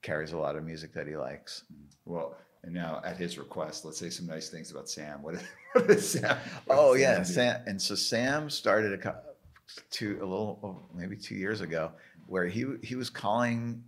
carries 0.00 0.32
a 0.32 0.38
lot 0.38 0.56
of 0.56 0.64
music 0.64 0.94
that 0.94 1.06
he 1.06 1.16
likes. 1.16 1.64
Well, 2.04 2.36
and 2.64 2.72
now, 2.72 3.00
at 3.04 3.16
his 3.16 3.38
request, 3.38 3.84
let's 3.84 3.98
say 3.98 4.08
some 4.08 4.26
nice 4.26 4.48
things 4.48 4.70
about 4.70 4.88
Sam. 4.88 5.22
What, 5.22 5.34
what 5.72 5.90
is 5.90 6.08
Sam? 6.08 6.38
What 6.66 6.78
oh 6.78 6.94
yeah, 6.94 7.22
Sam. 7.24 7.60
And 7.66 7.80
so 7.80 7.94
Sam 7.94 8.48
started 8.48 8.92
a 9.04 9.22
two 9.90 10.18
a 10.20 10.26
little 10.26 10.60
oh, 10.62 10.96
maybe 10.96 11.16
two 11.16 11.34
years 11.34 11.60
ago, 11.60 11.92
where 12.26 12.46
he 12.46 12.66
he 12.82 12.94
was 12.94 13.10
calling, 13.10 13.82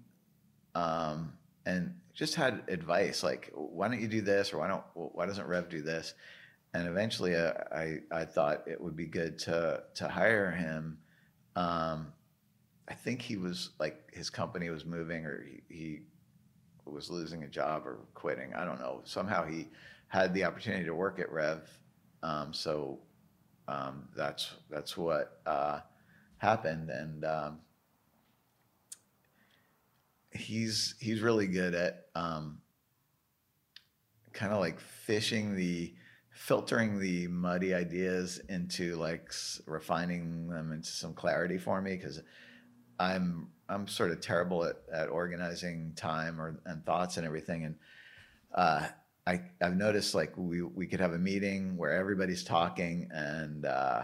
um, 0.75 1.33
and 1.67 1.95
just 2.15 2.37
had 2.37 2.63
advice 2.69 3.23
like, 3.23 3.51
why 3.55 3.89
don't 3.89 4.01
you 4.01 4.09
do 4.09 4.21
this, 4.23 4.53
or 4.53 4.59
why 4.59 4.69
don't 4.69 4.85
why 4.95 5.27
doesn't 5.27 5.47
Rev 5.47 5.69
do 5.69 5.83
this? 5.83 6.15
And 6.73 6.89
eventually, 6.89 7.35
uh, 7.35 7.53
I 7.73 7.99
I 8.11 8.25
thought 8.25 8.67
it 8.67 8.81
would 8.81 8.97
be 8.97 9.07
good 9.07 9.39
to 9.41 9.83
to 9.95 10.09
hire 10.09 10.51
him. 10.51 10.99
Um, 11.57 12.13
I 12.89 12.95
think 12.95 13.23
he 13.23 13.37
was 13.37 13.71
like 13.79 14.11
his 14.13 14.31
company 14.31 14.71
was 14.71 14.85
moving, 14.85 15.25
or 15.25 15.45
he, 15.45 15.75
he 15.75 16.01
was 16.85 17.11
losing 17.11 17.43
a 17.45 17.49
job 17.49 17.87
or 17.87 17.99
quitting. 18.15 18.55
I 18.55 18.65
don't 18.65 18.79
know. 18.79 19.01
Somehow 19.05 19.45
he 19.45 19.69
had 20.09 20.35
the 20.35 20.45
opportunity 20.45 20.85
to 20.85 20.95
work 20.95 21.19
at 21.19 21.31
Rev, 21.33 21.69
um, 22.23 22.53
so 22.53 23.01
um, 23.67 24.09
that's 24.17 24.53
that's 24.71 24.97
what 24.97 25.41
uh, 25.47 25.81
happened. 26.39 26.91
And 26.91 27.25
um, 27.25 27.59
he's 30.35 30.95
he's 31.01 31.21
really 31.21 31.47
good 31.47 31.75
at 31.75 32.07
um, 32.15 32.61
kind 34.33 34.53
of 34.53 34.61
like 34.61 34.81
fishing 34.81 35.55
the 35.55 35.95
filtering 36.31 36.99
the 36.99 37.29
muddy 37.29 37.73
ideas 37.73 38.41
into 38.49 38.97
like 38.97 39.33
refining 39.67 40.49
them 40.49 40.73
into 40.73 40.89
some 40.89 41.15
clarity 41.15 41.57
for 41.57 41.81
me 41.81 41.97
because 41.97 42.21
I'm 42.99 43.49
I'm 43.69 43.87
sort 43.87 44.11
of 44.11 44.21
terrible 44.21 44.65
at, 44.65 44.77
at 44.93 45.09
organizing 45.09 45.93
time 45.97 46.41
or 46.41 46.61
and 46.67 46.85
thoughts 46.85 47.17
and 47.17 47.25
everything 47.25 47.65
and 47.65 47.77
uh, 48.55 48.87
I 49.27 49.41
I've 49.63 49.77
noticed 49.77 50.15
like 50.15 50.37
we 50.37 50.63
we 50.63 50.87
could 50.87 51.01
have 51.01 51.13
a 51.13 51.19
meeting 51.19 51.77
where 51.77 51.93
everybody's 51.93 52.45
talking 52.45 53.09
and 53.13 53.65
uh, 53.65 54.03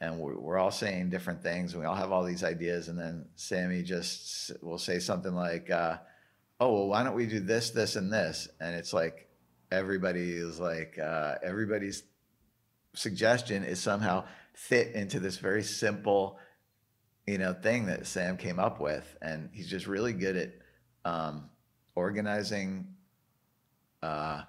and 0.00 0.18
we're, 0.18 0.38
we're 0.38 0.58
all 0.58 0.70
saying 0.70 1.10
different 1.10 1.42
things 1.42 1.72
and 1.72 1.80
we 1.80 1.86
all 1.86 1.94
have 1.94 2.12
all 2.12 2.24
these 2.24 2.42
ideas 2.42 2.88
and 2.88 2.98
then 2.98 3.26
Sammy 3.36 3.82
just 3.82 4.52
will 4.62 4.78
say 4.78 4.98
something 4.98 5.34
like 5.34 5.70
uh, 5.70 5.98
oh 6.58 6.72
well 6.72 6.88
why 6.88 7.02
don't 7.02 7.14
we 7.14 7.26
do 7.26 7.40
this 7.40 7.70
this 7.70 7.96
and 7.96 8.12
this? 8.12 8.48
And 8.60 8.74
it's 8.74 8.92
like 8.92 9.28
everybody 9.70 10.32
is 10.32 10.58
like 10.58 10.98
uh, 10.98 11.34
everybody's 11.42 12.02
suggestion 12.94 13.62
is 13.62 13.80
somehow 13.80 14.24
fit 14.54 14.94
into 14.94 15.20
this 15.20 15.36
very 15.36 15.62
simple 15.62 16.38
you 17.26 17.38
know 17.38 17.52
thing 17.52 17.86
that 17.86 18.04
sam 18.06 18.36
came 18.36 18.58
up 18.58 18.80
with 18.80 19.16
and 19.22 19.48
he's 19.52 19.68
just 19.68 19.86
really 19.86 20.12
good 20.12 20.36
at 20.36 20.52
um, 21.04 21.48
organizing 21.94 22.86
uh, 24.02 24.42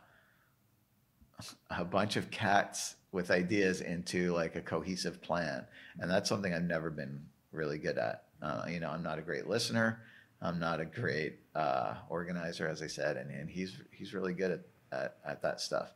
a 1.70 1.86
bunch 1.86 2.16
of 2.16 2.32
cats 2.32 2.96
with 3.12 3.32
ideas 3.32 3.82
into 3.82 4.34
like 4.34 4.56
a 4.56 4.62
cohesive 4.62 5.22
plan 5.22 5.66
and 6.00 6.10
that's 6.10 6.30
something 6.30 6.54
i've 6.54 6.64
never 6.64 6.90
been 6.90 7.22
really 7.52 7.78
good 7.78 7.98
at. 7.98 8.24
Uh, 8.42 8.66
you 8.70 8.80
know 8.80 8.90
i'm 8.90 9.04
not 9.04 9.20
a 9.20 9.22
great 9.22 9.48
listener 9.48 10.02
i'm 10.42 10.60
not 10.60 10.80
a 10.80 10.86
great 10.86 11.40
uh, 11.56 11.96
organizer 12.10 12.68
as 12.68 12.82
i 12.82 12.88
said 12.88 13.18
and, 13.18 13.30
and 13.32 13.50
he's 13.50 13.78
he's 13.92 14.14
really 14.14 14.34
good 14.34 14.52
at, 14.52 14.62
at, 14.92 15.18
at 15.26 15.42
that 15.42 15.62
stuff. 15.62 15.92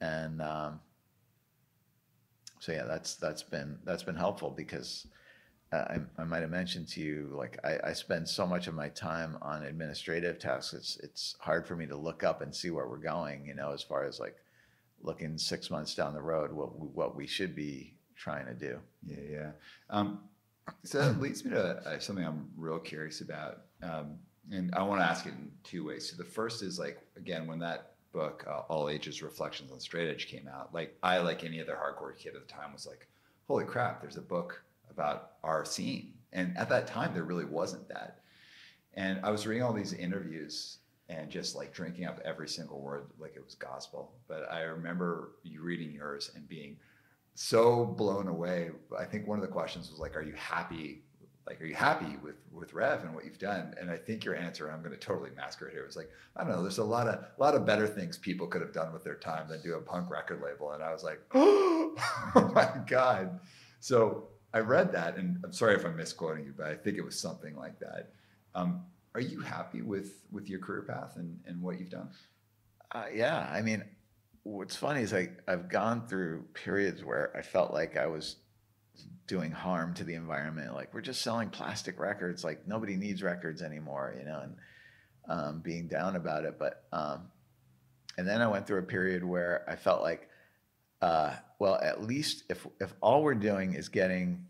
And 0.00 0.40
um, 0.40 0.80
so 2.60 2.72
yeah 2.72 2.84
that's 2.84 3.14
that's 3.16 3.42
been 3.42 3.78
that's 3.84 4.02
been 4.02 4.16
helpful 4.16 4.50
because 4.50 5.06
I, 5.70 5.98
I 6.16 6.24
might 6.24 6.40
have 6.40 6.50
mentioned 6.50 6.88
to 6.88 7.00
you 7.00 7.30
like 7.32 7.58
I, 7.62 7.90
I 7.90 7.92
spend 7.92 8.28
so 8.28 8.46
much 8.46 8.68
of 8.68 8.74
my 8.74 8.88
time 8.88 9.36
on 9.42 9.62
administrative 9.64 10.38
tasks 10.38 10.72
it's 10.72 10.96
it's 11.02 11.36
hard 11.40 11.66
for 11.66 11.76
me 11.76 11.86
to 11.86 11.96
look 11.96 12.24
up 12.24 12.40
and 12.40 12.54
see 12.54 12.70
where 12.70 12.88
we're 12.88 12.96
going 12.96 13.46
you 13.46 13.54
know 13.54 13.72
as 13.72 13.82
far 13.82 14.04
as 14.04 14.18
like 14.18 14.36
looking 15.02 15.38
six 15.38 15.70
months 15.70 15.94
down 15.94 16.12
the 16.14 16.20
road 16.20 16.52
what 16.52 16.78
we- 16.78 16.88
what 16.88 17.14
we 17.16 17.26
should 17.26 17.54
be 17.54 17.94
trying 18.16 18.46
to 18.46 18.54
do 18.54 18.80
Yeah, 19.04 19.16
yeah. 19.30 19.50
Um, 19.90 20.28
so 20.82 20.98
that 20.98 21.20
leads 21.20 21.44
me 21.44 21.52
to 21.52 21.76
uh, 21.88 21.98
something 21.98 22.24
I'm 22.24 22.50
real 22.56 22.78
curious 22.78 23.20
about, 23.20 23.62
um, 23.82 24.18
and 24.50 24.74
I 24.74 24.82
want 24.82 25.00
to 25.00 25.06
ask 25.06 25.24
it 25.26 25.30
in 25.30 25.50
two 25.64 25.84
ways. 25.86 26.10
So 26.10 26.16
the 26.16 26.28
first 26.28 26.62
is 26.62 26.78
like 26.78 26.98
again 27.16 27.46
when 27.46 27.58
that 27.60 27.94
book, 28.12 28.44
uh, 28.46 28.60
All 28.68 28.88
Ages 28.88 29.22
Reflections 29.22 29.70
on 29.70 29.80
Straight 29.80 30.10
Edge, 30.10 30.26
came 30.26 30.48
out. 30.48 30.74
Like 30.74 30.96
I, 31.02 31.18
like 31.18 31.44
any 31.44 31.60
other 31.60 31.76
hardcore 31.76 32.16
kid 32.16 32.34
at 32.34 32.46
the 32.46 32.52
time, 32.52 32.72
was 32.72 32.86
like, 32.86 33.06
"Holy 33.46 33.64
crap! 33.64 34.00
There's 34.00 34.16
a 34.16 34.22
book 34.22 34.62
about 34.90 35.32
our 35.42 35.64
scene." 35.64 36.14
And 36.32 36.56
at 36.58 36.68
that 36.70 36.86
time, 36.86 37.14
there 37.14 37.24
really 37.24 37.44
wasn't 37.44 37.88
that. 37.88 38.20
And 38.94 39.20
I 39.24 39.30
was 39.30 39.46
reading 39.46 39.62
all 39.62 39.72
these 39.72 39.92
interviews 39.92 40.78
and 41.08 41.30
just 41.30 41.56
like 41.56 41.72
drinking 41.72 42.04
up 42.04 42.20
every 42.24 42.48
single 42.48 42.80
word 42.80 43.06
like 43.18 43.34
it 43.36 43.44
was 43.44 43.54
gospel. 43.54 44.12
But 44.26 44.50
I 44.50 44.62
remember 44.62 45.32
you 45.42 45.62
reading 45.62 45.90
yours 45.90 46.30
and 46.34 46.48
being 46.48 46.76
so 47.34 47.84
blown 47.84 48.28
away. 48.28 48.70
I 48.98 49.04
think 49.04 49.26
one 49.26 49.38
of 49.38 49.42
the 49.42 49.52
questions 49.52 49.90
was 49.90 50.00
like, 50.00 50.16
"Are 50.16 50.22
you 50.22 50.34
happy? 50.34 51.02
Like, 51.46 51.62
are 51.62 51.66
you 51.66 51.74
happy 51.74 52.16
with 52.22 52.36
with 52.52 52.74
Rev 52.74 53.04
and 53.04 53.14
what 53.14 53.24
you've 53.24 53.38
done?" 53.38 53.74
And 53.80 53.90
I 53.90 53.96
think 53.96 54.24
your 54.24 54.34
answer, 54.34 54.70
I'm 54.70 54.80
going 54.82 54.92
to 54.92 54.98
totally 54.98 55.30
masker 55.36 55.68
it 55.68 55.72
here, 55.72 55.86
was 55.86 55.96
like, 55.96 56.10
"I 56.36 56.42
don't 56.42 56.52
know. 56.52 56.62
There's 56.62 56.78
a 56.78 56.84
lot 56.84 57.08
of 57.08 57.14
a 57.14 57.40
lot 57.40 57.54
of 57.54 57.64
better 57.64 57.86
things 57.86 58.18
people 58.18 58.46
could 58.46 58.60
have 58.60 58.72
done 58.72 58.92
with 58.92 59.04
their 59.04 59.14
time 59.14 59.48
than 59.48 59.62
do 59.62 59.74
a 59.74 59.80
punk 59.80 60.10
record 60.10 60.42
label." 60.42 60.72
And 60.72 60.82
I 60.82 60.92
was 60.92 61.04
like, 61.04 61.20
"Oh 61.34 61.94
my 62.54 62.70
god!" 62.86 63.40
So 63.80 64.28
I 64.52 64.60
read 64.60 64.92
that, 64.92 65.16
and 65.16 65.38
I'm 65.44 65.52
sorry 65.52 65.74
if 65.74 65.84
I'm 65.84 65.96
misquoting 65.96 66.44
you, 66.44 66.54
but 66.56 66.66
I 66.66 66.74
think 66.74 66.98
it 66.98 67.04
was 67.04 67.18
something 67.18 67.56
like 67.56 67.78
that. 67.80 68.10
Um, 68.54 68.82
are 69.18 69.20
you 69.20 69.40
happy 69.40 69.82
with 69.82 70.22
with 70.30 70.48
your 70.48 70.60
career 70.60 70.82
path 70.82 71.16
and 71.16 71.40
and 71.44 71.60
what 71.60 71.80
you've 71.80 71.90
done? 71.90 72.10
Uh, 72.92 73.06
yeah, 73.12 73.50
I 73.52 73.62
mean, 73.62 73.82
what's 74.44 74.76
funny 74.76 75.02
is 75.02 75.12
I 75.12 75.30
I've 75.48 75.68
gone 75.68 76.06
through 76.06 76.44
periods 76.54 77.04
where 77.04 77.36
I 77.36 77.42
felt 77.42 77.72
like 77.72 77.96
I 77.96 78.06
was 78.06 78.36
doing 79.26 79.50
harm 79.50 79.94
to 79.94 80.04
the 80.04 80.14
environment. 80.14 80.72
Like 80.72 80.94
we're 80.94 81.00
just 81.00 81.22
selling 81.22 81.50
plastic 81.50 81.98
records. 81.98 82.44
Like 82.44 82.68
nobody 82.68 82.94
needs 82.94 83.20
records 83.20 83.60
anymore, 83.60 84.14
you 84.16 84.24
know, 84.24 84.40
and 84.40 84.54
um, 85.28 85.60
being 85.62 85.88
down 85.88 86.14
about 86.14 86.44
it. 86.44 86.56
But 86.56 86.84
um, 86.92 87.22
and 88.16 88.26
then 88.26 88.40
I 88.40 88.46
went 88.46 88.68
through 88.68 88.78
a 88.78 88.84
period 88.84 89.24
where 89.24 89.64
I 89.68 89.74
felt 89.74 90.00
like, 90.00 90.28
uh, 91.02 91.34
well, 91.58 91.74
at 91.74 92.04
least 92.04 92.44
if 92.48 92.64
if 92.80 92.94
all 93.00 93.24
we're 93.24 93.34
doing 93.34 93.74
is 93.74 93.88
getting, 93.88 94.46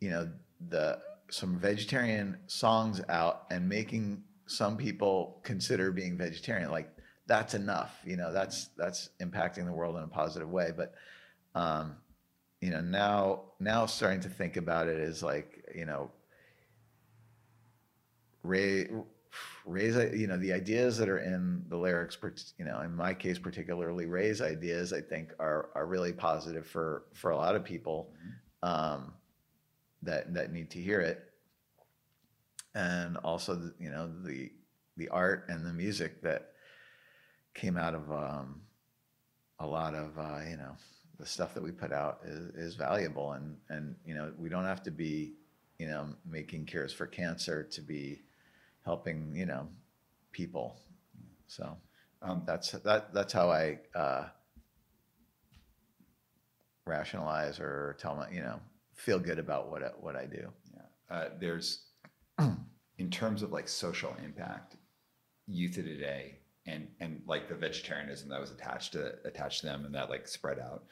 you 0.00 0.08
know, 0.08 0.30
the 0.70 1.00
some 1.34 1.58
vegetarian 1.58 2.38
songs 2.46 3.00
out 3.08 3.46
and 3.50 3.68
making 3.68 4.22
some 4.46 4.76
people 4.76 5.40
consider 5.42 5.90
being 5.90 6.16
vegetarian, 6.16 6.70
like 6.70 6.88
that's 7.26 7.54
enough. 7.54 7.98
You 8.04 8.16
know, 8.16 8.32
that's 8.32 8.68
that's 8.76 9.10
impacting 9.20 9.64
the 9.64 9.72
world 9.72 9.96
in 9.96 10.04
a 10.04 10.08
positive 10.08 10.48
way. 10.48 10.70
But 10.76 10.94
um, 11.56 11.96
you 12.60 12.70
know, 12.70 12.80
now 12.80 13.42
now 13.58 13.84
starting 13.86 14.20
to 14.20 14.28
think 14.28 14.56
about 14.56 14.86
it 14.86 15.00
is 15.00 15.24
like, 15.24 15.64
you 15.74 15.86
know, 15.86 16.12
raise 18.44 18.88
raise 19.66 19.96
you 20.16 20.28
know 20.28 20.36
the 20.36 20.52
ideas 20.52 20.96
that 20.98 21.08
are 21.08 21.18
in 21.18 21.64
the 21.68 21.76
lyrics 21.76 22.16
you 22.56 22.64
know 22.64 22.82
in 22.82 22.94
my 22.94 23.12
case 23.12 23.36
particularly 23.36 24.06
Ray's 24.06 24.40
ideas 24.40 24.92
i 24.92 25.00
think 25.00 25.32
are 25.40 25.70
are 25.74 25.86
really 25.86 26.12
positive 26.12 26.64
for 26.64 27.06
for 27.14 27.32
a 27.32 27.36
lot 27.36 27.56
of 27.56 27.64
people 27.64 28.12
um 28.62 29.12
that 30.04 30.32
that 30.34 30.52
need 30.52 30.70
to 30.70 30.80
hear 30.80 31.00
it. 31.00 31.24
And 32.74 33.16
also 33.18 33.72
you 33.78 33.90
know 33.90 34.10
the 34.24 34.50
the 34.96 35.08
art 35.08 35.46
and 35.48 35.64
the 35.66 35.72
music 35.72 36.22
that 36.22 36.52
came 37.54 37.76
out 37.76 37.94
of 37.94 38.10
um 38.10 38.62
a 39.60 39.66
lot 39.66 39.94
of 39.94 40.18
uh 40.18 40.40
you 40.48 40.56
know 40.56 40.76
the 41.18 41.26
stuff 41.26 41.54
that 41.54 41.62
we 41.62 41.70
put 41.70 41.92
out 41.92 42.20
is, 42.24 42.50
is 42.56 42.74
valuable. 42.74 43.32
And 43.32 43.56
and 43.68 43.96
you 44.04 44.14
know 44.14 44.32
we 44.38 44.48
don't 44.48 44.64
have 44.64 44.82
to 44.84 44.90
be 44.90 45.34
you 45.78 45.86
know 45.88 46.08
making 46.26 46.66
cures 46.66 46.92
for 46.92 47.06
cancer 47.06 47.62
to 47.62 47.80
be 47.80 48.22
helping 48.84 49.34
you 49.34 49.46
know 49.46 49.68
people. 50.32 50.76
So 51.46 51.76
Um, 52.22 52.42
that's 52.46 52.70
that 52.72 53.12
that's 53.14 53.32
how 53.34 53.50
i 53.50 53.78
uh 53.94 54.24
rationalize 56.86 57.60
or 57.60 57.96
tell 57.98 58.16
my 58.16 58.30
you 58.30 58.40
know 58.40 58.60
feel 58.94 59.18
good 59.18 59.38
about 59.38 59.70
what 59.70 59.82
I, 59.82 59.88
what 60.00 60.16
i 60.16 60.26
do 60.26 60.48
Yeah. 60.74 61.16
Uh, 61.16 61.28
there's, 61.38 61.86
in 62.98 63.10
terms 63.10 63.42
of 63.42 63.52
like 63.52 63.68
social 63.68 64.16
impact, 64.24 64.76
youth 65.46 65.76
of 65.76 65.84
today 65.84 66.38
and 66.66 66.88
and 67.00 67.20
like 67.26 67.48
the 67.48 67.54
vegetarianism 67.54 68.28
that 68.30 68.40
was 68.40 68.50
attached 68.50 68.92
to 68.92 69.14
attached 69.26 69.60
to 69.60 69.66
them 69.66 69.84
and 69.84 69.94
that 69.94 70.10
like 70.10 70.26
spread 70.26 70.58
out, 70.58 70.84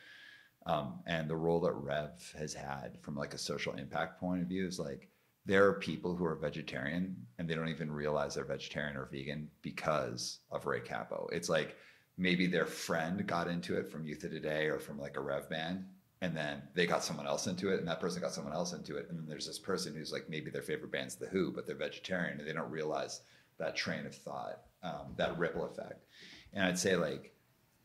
um, 0.67 1.01
and 1.07 1.29
the 1.29 1.37
role 1.37 1.61
that 1.61 1.73
Rev 1.73 2.11
has 2.39 2.53
had 2.53 2.99
from 3.01 3.17
like 3.17 3.35
a 3.35 3.39
social 3.39 3.73
impact 3.75 4.21
point 4.21 4.43
of 4.43 4.49
view 4.49 4.67
is 4.67 4.79
like 4.79 5.09
there 5.45 5.67
are 5.67 5.75
people 5.75 6.15
who 6.15 6.25
are 6.25 6.37
vegetarian 6.37 7.17
and 7.39 7.49
they 7.49 7.55
don't 7.55 7.69
even 7.69 7.91
realize 7.91 8.35
they're 8.35 8.45
vegetarian 8.45 8.97
or 8.97 9.09
vegan 9.11 9.49
because 9.61 10.39
of 10.51 10.67
Ray 10.67 10.81
Cappo. 10.81 11.29
It's 11.33 11.49
like 11.49 11.77
maybe 12.17 12.47
their 12.47 12.67
friend 12.67 13.27
got 13.27 13.49
into 13.49 13.77
it 13.77 13.91
from 13.91 14.05
Youth 14.05 14.23
of 14.23 14.31
Today 14.31 14.67
or 14.67 14.79
from 14.79 14.99
like 14.99 15.17
a 15.17 15.21
Rev 15.21 15.51
band, 15.51 15.85
and 16.23 16.37
then 16.37 16.63
they 16.73 16.87
got 16.87 17.03
someone 17.03 17.27
else 17.27 17.49
into 17.49 17.71
it, 17.73 17.81
and 17.81 17.89
that 17.89 17.99
person 17.99 18.23
got 18.23 18.33
someone 18.33 18.55
else 18.55 18.73
into 18.73 18.97
it, 18.97 19.09
and 19.11 19.19
then 19.19 19.27
there's 19.27 19.47
this 19.47 19.59
person 19.59 19.93
who's 19.93 20.13
like 20.13 20.31
maybe 20.31 20.53
their 20.53 20.63
favorite 20.63 20.93
band's 20.93 21.17
The 21.17 21.27
Who, 21.27 21.51
but 21.51 21.67
they're 21.67 21.75
vegetarian 21.75 22.39
and 22.39 22.49
they 22.49 22.53
don't 22.53 22.71
realize 22.71 23.23
that 23.59 23.75
train 23.75 24.07
of 24.07 24.15
thought, 24.15 24.61
um, 24.85 25.15
that 25.17 25.37
ripple 25.37 25.65
effect. 25.65 26.05
And 26.53 26.65
I'd 26.65 26.79
say 26.79 26.95
like, 26.95 27.35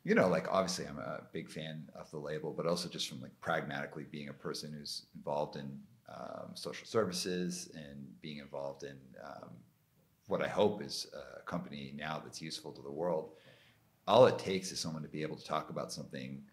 you 0.04 0.14
know, 0.14 0.28
like 0.28 0.48
obviously 0.52 0.86
I'm 0.86 1.00
a 1.00 1.24
big 1.34 1.50
fan 1.50 1.90
of 1.96 2.12
the 2.12 2.20
label, 2.20 2.54
but 2.54 2.68
also 2.68 2.88
just 2.88 3.10
from 3.10 3.22
like 3.22 3.38
pragmatically 3.42 4.06
being 4.12 4.30
a 4.30 4.34
person 4.34 4.72
who's 4.72 5.08
involved 5.16 5.56
in 5.56 5.80
um, 6.08 6.52
social 6.54 6.86
services 6.86 7.72
and 7.74 8.06
being 8.22 8.38
involved 8.38 8.84
in 8.84 8.98
um, 9.26 9.50
what 10.28 10.44
I 10.44 10.48
hope 10.48 10.84
is 10.84 11.08
a 11.40 11.42
company 11.42 11.92
now 11.98 12.22
that's 12.24 12.40
useful 12.40 12.72
to 12.74 12.84
the 12.84 12.92
world. 12.92 13.32
All 14.08 14.28
it 14.28 14.38
takes 14.38 14.72
is 14.72 14.80
someone 14.80 15.02
to 15.02 15.10
be 15.10 15.24
able 15.24 15.38
to 15.38 15.46
talk 15.46 15.72
about 15.72 15.92
something 15.92 16.44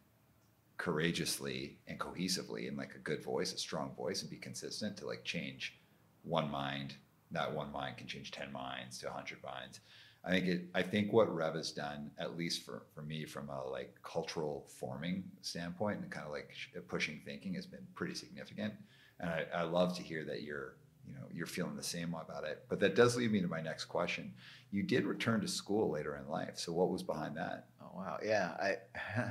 courageously 0.76 1.78
and 1.86 1.98
cohesively 1.98 2.68
in 2.68 2.76
like 2.76 2.94
a 2.94 2.98
good 2.98 3.22
voice, 3.22 3.52
a 3.52 3.58
strong 3.58 3.94
voice, 3.94 4.22
and 4.22 4.30
be 4.30 4.36
consistent 4.36 4.96
to 4.96 5.06
like 5.06 5.24
change 5.24 5.78
one 6.22 6.50
mind. 6.50 6.94
That 7.30 7.54
one 7.54 7.72
mind 7.72 7.96
can 7.96 8.06
change 8.06 8.30
ten 8.30 8.52
minds 8.52 8.98
to 8.98 9.10
hundred 9.10 9.42
minds. 9.42 9.80
I 10.24 10.30
think 10.30 10.46
it. 10.46 10.64
I 10.74 10.82
think 10.82 11.12
what 11.12 11.34
Rev 11.34 11.54
has 11.54 11.70
done, 11.70 12.10
at 12.18 12.36
least 12.36 12.64
for 12.64 12.86
for 12.94 13.02
me, 13.02 13.24
from 13.24 13.48
a 13.50 13.64
like 13.64 13.94
cultural 14.02 14.66
forming 14.78 15.24
standpoint 15.42 16.00
and 16.00 16.10
kind 16.10 16.26
of 16.26 16.32
like 16.32 16.50
sh- 16.52 16.68
pushing 16.88 17.20
thinking, 17.24 17.54
has 17.54 17.66
been 17.66 17.86
pretty 17.94 18.14
significant. 18.14 18.74
And 19.20 19.30
I, 19.30 19.46
I 19.54 19.62
love 19.62 19.94
to 19.96 20.02
hear 20.02 20.24
that 20.24 20.42
you're 20.42 20.76
you 21.06 21.14
know 21.14 21.26
you're 21.32 21.46
feeling 21.46 21.76
the 21.76 21.82
same 21.82 22.14
about 22.14 22.44
it. 22.44 22.64
But 22.68 22.80
that 22.80 22.94
does 22.94 23.16
lead 23.16 23.32
me 23.32 23.40
to 23.40 23.48
my 23.48 23.60
next 23.60 23.86
question. 23.86 24.32
You 24.70 24.82
did 24.82 25.04
return 25.04 25.40
to 25.40 25.48
school 25.48 25.90
later 25.90 26.16
in 26.16 26.28
life, 26.28 26.54
so 26.58 26.72
what 26.72 26.90
was 26.90 27.02
behind 27.02 27.36
that? 27.36 27.66
Oh 27.82 27.90
wow, 27.94 28.18
yeah, 28.24 28.54
I 28.60 28.76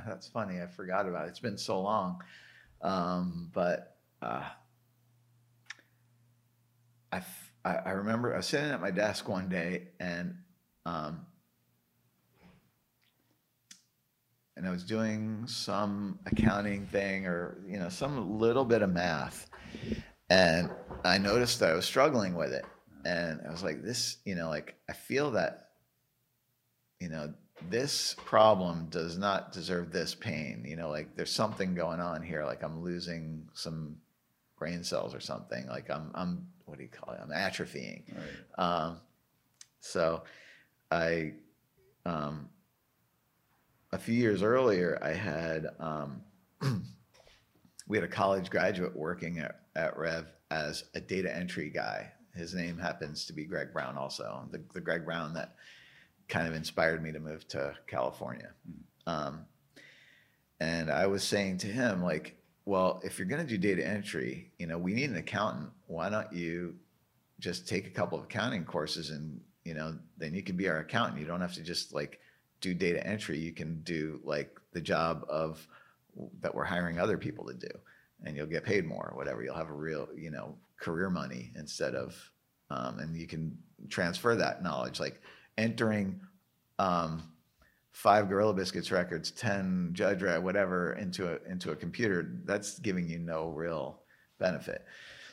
that's 0.06 0.28
funny. 0.28 0.60
I 0.60 0.66
forgot 0.66 1.08
about 1.08 1.26
it. 1.26 1.30
It's 1.30 1.40
been 1.40 1.58
so 1.58 1.80
long, 1.80 2.22
um, 2.82 3.50
but 3.52 3.96
uh, 4.22 4.44
I, 7.12 7.16
f- 7.18 7.52
I 7.64 7.74
I 7.76 7.90
remember 7.90 8.34
I 8.34 8.38
was 8.38 8.46
sitting 8.46 8.70
at 8.70 8.80
my 8.80 8.90
desk 8.90 9.28
one 9.28 9.48
day 9.48 9.88
and 10.00 10.36
um, 10.86 11.26
and 14.56 14.66
I 14.66 14.70
was 14.70 14.84
doing 14.84 15.46
some 15.46 16.18
accounting 16.26 16.86
thing 16.86 17.26
or 17.26 17.58
you 17.66 17.78
know 17.78 17.88
some 17.88 18.38
little 18.38 18.64
bit 18.64 18.82
of 18.82 18.90
math, 18.92 19.48
and 20.30 20.70
I 21.04 21.18
noticed 21.18 21.60
that 21.60 21.70
I 21.70 21.74
was 21.74 21.84
struggling 21.84 22.34
with 22.34 22.52
it, 22.52 22.64
and 23.04 23.40
I 23.46 23.50
was 23.50 23.62
like, 23.62 23.82
this, 23.82 24.18
you 24.24 24.34
know, 24.34 24.48
like 24.48 24.74
I 24.88 24.92
feel 24.92 25.32
that, 25.32 25.68
you 27.00 27.08
know, 27.08 27.34
this 27.70 28.16
problem 28.24 28.86
does 28.90 29.18
not 29.18 29.52
deserve 29.52 29.92
this 29.92 30.14
pain. 30.14 30.64
You 30.66 30.76
know, 30.76 30.90
like 30.90 31.16
there's 31.16 31.30
something 31.30 31.74
going 31.74 32.00
on 32.00 32.22
here. 32.22 32.44
Like 32.44 32.62
I'm 32.62 32.82
losing 32.82 33.48
some 33.52 33.96
brain 34.58 34.84
cells 34.84 35.14
or 35.14 35.20
something. 35.20 35.66
Like 35.68 35.90
I'm, 35.90 36.10
I'm, 36.14 36.46
what 36.64 36.78
do 36.78 36.84
you 36.84 36.90
call 36.90 37.14
it? 37.14 37.20
I'm 37.22 37.30
atrophying. 37.30 38.02
Right. 38.14 38.64
Um, 38.64 39.00
so 39.80 40.22
I, 40.90 41.32
um, 42.06 42.48
a 43.92 43.98
few 43.98 44.14
years 44.14 44.42
earlier, 44.42 44.98
I 45.02 45.12
had, 45.12 45.68
um, 45.78 46.22
we 47.86 47.96
had 47.96 48.04
a 48.04 48.08
college 48.08 48.50
graduate 48.50 48.96
working 48.96 49.38
at, 49.38 49.60
at 49.76 49.96
Rev 49.96 50.26
as 50.50 50.84
a 50.94 51.00
data 51.00 51.34
entry 51.34 51.70
guy. 51.70 52.12
His 52.34 52.54
name 52.54 52.78
happens 52.78 53.24
to 53.26 53.32
be 53.32 53.44
Greg 53.44 53.72
Brown, 53.72 53.96
also 53.96 54.46
the, 54.50 54.62
the 54.72 54.80
Greg 54.80 55.04
Brown 55.04 55.34
that 55.34 55.54
kind 56.28 56.48
of 56.48 56.54
inspired 56.54 57.02
me 57.02 57.12
to 57.12 57.20
move 57.20 57.46
to 57.48 57.74
California. 57.86 58.50
Um, 59.06 59.44
and 60.60 60.90
I 60.90 61.06
was 61.06 61.22
saying 61.22 61.58
to 61.58 61.66
him, 61.66 62.02
like, 62.02 62.36
well, 62.64 63.00
if 63.04 63.18
you're 63.18 63.28
going 63.28 63.46
to 63.46 63.48
do 63.48 63.58
data 63.58 63.86
entry, 63.86 64.50
you 64.58 64.66
know, 64.66 64.78
we 64.78 64.94
need 64.94 65.10
an 65.10 65.16
accountant. 65.16 65.70
Why 65.86 66.08
don't 66.08 66.32
you 66.32 66.76
just 67.40 67.68
take 67.68 67.86
a 67.86 67.90
couple 67.90 68.18
of 68.18 68.24
accounting 68.24 68.64
courses 68.64 69.10
and, 69.10 69.40
you 69.64 69.74
know, 69.74 69.98
then 70.16 70.34
you 70.34 70.42
can 70.42 70.56
be 70.56 70.68
our 70.68 70.78
accountant. 70.78 71.20
You 71.20 71.26
don't 71.26 71.40
have 71.40 71.54
to 71.54 71.62
just 71.62 71.92
like 71.92 72.20
do 72.60 72.72
data 72.72 73.06
entry. 73.06 73.38
You 73.38 73.52
can 73.52 73.82
do 73.82 74.20
like 74.24 74.58
the 74.72 74.80
job 74.80 75.26
of 75.28 75.66
that 76.40 76.54
we're 76.54 76.64
hiring 76.64 76.98
other 76.98 77.18
people 77.18 77.44
to 77.46 77.54
do 77.54 77.68
and 78.24 78.36
you'll 78.36 78.46
get 78.46 78.64
paid 78.64 78.84
more 78.84 79.10
or 79.12 79.16
whatever. 79.16 79.42
You'll 79.42 79.54
have 79.54 79.70
a 79.70 79.74
real, 79.74 80.08
you 80.16 80.30
know, 80.30 80.56
career 80.80 81.10
money 81.10 81.52
instead 81.56 81.94
of, 81.94 82.14
um, 82.70 82.98
and 82.98 83.16
you 83.16 83.26
can 83.26 83.56
transfer 83.88 84.34
that 84.34 84.62
knowledge, 84.62 85.00
like 85.00 85.20
entering 85.58 86.20
um, 86.78 87.22
five 87.92 88.28
Gorilla 88.28 88.54
Biscuits 88.54 88.90
records, 88.90 89.30
ten 89.30 89.90
Judge 89.92 90.22
Rat, 90.22 90.42
whatever, 90.42 90.94
into 90.94 91.32
a 91.32 91.38
into 91.50 91.70
a 91.70 91.76
computer. 91.76 92.40
That's 92.44 92.78
giving 92.78 93.08
you 93.08 93.18
no 93.18 93.48
real 93.48 94.00
benefit. 94.38 94.84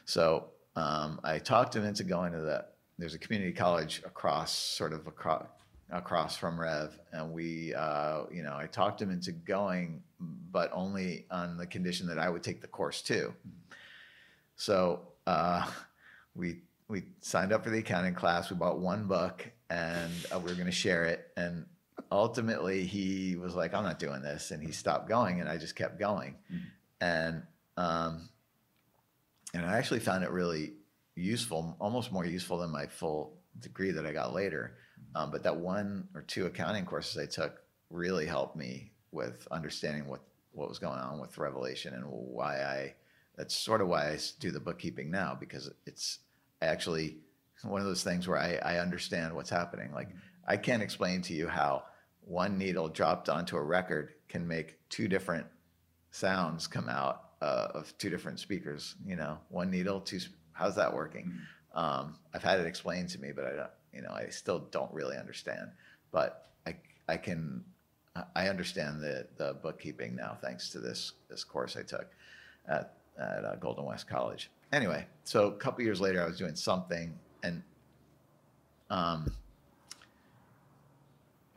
So 0.06 0.50
um, 0.76 1.20
I 1.24 1.40
talked 1.40 1.76
him 1.76 1.86
into 1.86 2.04
going 2.04 2.34
to 2.34 2.40
the. 2.40 2.66
There's 2.98 3.16
a 3.16 3.20
community 3.20 3.52
college 3.52 4.04
across, 4.06 4.54
sort 4.54 4.94
of 4.94 5.08
across 5.08 5.48
across 5.92 6.38
from 6.38 6.60
Rev, 6.60 6.98
and 7.12 7.32
we, 7.32 7.74
uh, 7.74 8.24
you 8.32 8.44
know, 8.44 8.56
I 8.56 8.68
talked 8.68 9.02
him 9.02 9.12
into 9.12 9.32
going, 9.32 10.02
but 10.20 10.72
only 10.74 11.26
on 11.30 11.58
the 11.58 11.68
condition 11.68 12.08
that 12.08 12.18
I 12.18 12.30
would 12.30 12.44
take 12.44 12.62
the 12.62 12.68
course 12.68 13.02
too. 13.02 13.34
So 14.56 15.02
uh, 15.28 15.70
we 16.36 16.62
we 16.88 17.04
signed 17.22 17.54
up 17.54 17.64
for 17.64 17.70
the 17.70 17.80
accounting 17.80 18.14
class. 18.14 18.50
We 18.50 18.58
bought 18.58 18.80
one 18.80 19.08
book, 19.08 19.50
and 19.70 20.12
uh, 20.34 20.40
we 20.40 20.50
were 20.50 20.56
going 20.56 20.66
to 20.66 20.72
share 20.72 21.06
it. 21.06 21.32
And 21.38 21.66
ultimately, 22.12 22.86
he 22.86 23.36
was 23.36 23.56
like, 23.56 23.74
"I'm 23.74 23.84
not 23.84 24.00
doing 24.00 24.22
this," 24.22 24.52
and 24.52 24.62
he 24.64 24.72
stopped 24.72 25.10
going, 25.10 25.40
and 25.40 25.50
I 25.50 25.58
just 25.58 25.76
kept 25.76 26.00
going. 26.00 26.36
And 27.00 27.44
um, 27.78 28.30
and 29.54 29.66
I 29.66 29.78
actually 29.78 30.00
found 30.00 30.24
it 30.24 30.32
really 30.32 30.74
useful, 31.16 31.76
almost 31.80 32.12
more 32.12 32.26
useful 32.26 32.58
than 32.58 32.72
my 32.72 32.86
full 32.88 33.38
degree 33.60 33.92
that 33.92 34.06
I 34.06 34.14
got 34.14 34.34
later. 34.34 34.76
Um, 35.16 35.32
but 35.32 35.44
that 35.44 35.58
one 35.58 36.08
or 36.16 36.22
two 36.22 36.46
accounting 36.46 36.86
courses 36.86 37.18
I 37.18 37.26
took 37.26 37.62
really 37.90 38.26
helped 38.26 38.56
me 38.56 38.92
with 39.12 39.48
understanding 39.52 40.08
what 40.08 40.22
what 40.54 40.68
was 40.68 40.80
going 40.80 41.00
on 41.00 41.20
with 41.20 41.38
Revelation 41.38 41.94
and 41.94 42.06
why 42.06 42.62
I. 42.62 42.96
That's 43.38 43.56
sort 43.56 43.82
of 43.82 43.88
why 43.88 44.10
I 44.10 44.20
do 44.40 44.52
the 44.52 44.60
bookkeeping 44.60 45.10
now 45.10 45.38
because 45.40 45.72
it's 45.86 46.20
actually 46.62 47.18
one 47.64 47.80
of 47.80 47.88
those 47.88 48.04
things 48.04 48.28
where 48.28 48.38
I, 48.38 48.56
I 48.56 48.80
understand 48.80 49.34
what's 49.34 49.50
happening. 49.50 49.92
Like 49.94 50.10
I 50.48 50.58
can't 50.58 50.84
explain 50.84 51.22
to 51.24 51.34
you 51.34 51.48
how 51.48 51.84
one 52.22 52.58
needle 52.58 52.90
dropped 52.90 53.30
onto 53.30 53.56
a 53.56 53.64
record 53.64 54.14
can 54.28 54.48
make 54.48 54.78
two 54.90 55.08
different 55.08 55.46
sounds 56.12 56.68
come 56.68 56.90
out 56.90 57.24
uh, 57.42 57.68
of 57.74 57.98
two 57.98 58.10
different 58.10 58.40
speakers. 58.40 58.96
You 59.06 59.16
know, 59.16 59.38
one 59.50 59.72
needle, 59.72 60.00
two. 60.02 60.20
How's 60.54 60.76
that 60.76 60.94
working? 60.94 61.32
Um, 61.74 62.16
I've 62.34 62.44
had 62.44 62.60
it 62.60 62.66
explained 62.66 63.10
to 63.10 63.20
me, 63.20 63.32
but 63.36 63.46
I 63.46 63.50
don't. 63.56 63.70
You 63.94 64.02
know, 64.02 64.12
I 64.12 64.30
still 64.30 64.60
don't 64.72 64.94
really 64.94 65.18
understand. 65.18 65.72
But 66.12 66.50
I 66.66 66.76
I 67.08 67.18
can 67.18 67.64
I- 68.36 68.48
understand 68.50 69.02
the 69.02 69.28
the 69.38 69.56
bookkeeping 69.62 70.16
now 70.16 70.38
thanks 70.42 70.70
to 70.70 70.80
this 70.80 71.14
this 71.30 71.44
course 71.44 71.78
I 71.78 71.84
took 71.84 72.08
at 72.68 72.98
at 73.18 73.46
uh, 73.46 73.56
Golden 73.56 73.86
West 73.86 74.08
College. 74.08 74.50
Anyway, 74.72 75.06
so 75.26 75.48
a 75.48 75.56
couple 75.56 75.84
years 75.84 76.00
later, 76.00 76.22
I 76.22 76.26
was 76.26 76.38
doing 76.38 76.56
something, 76.56 77.14
and 77.44 77.62
um, 78.90 79.34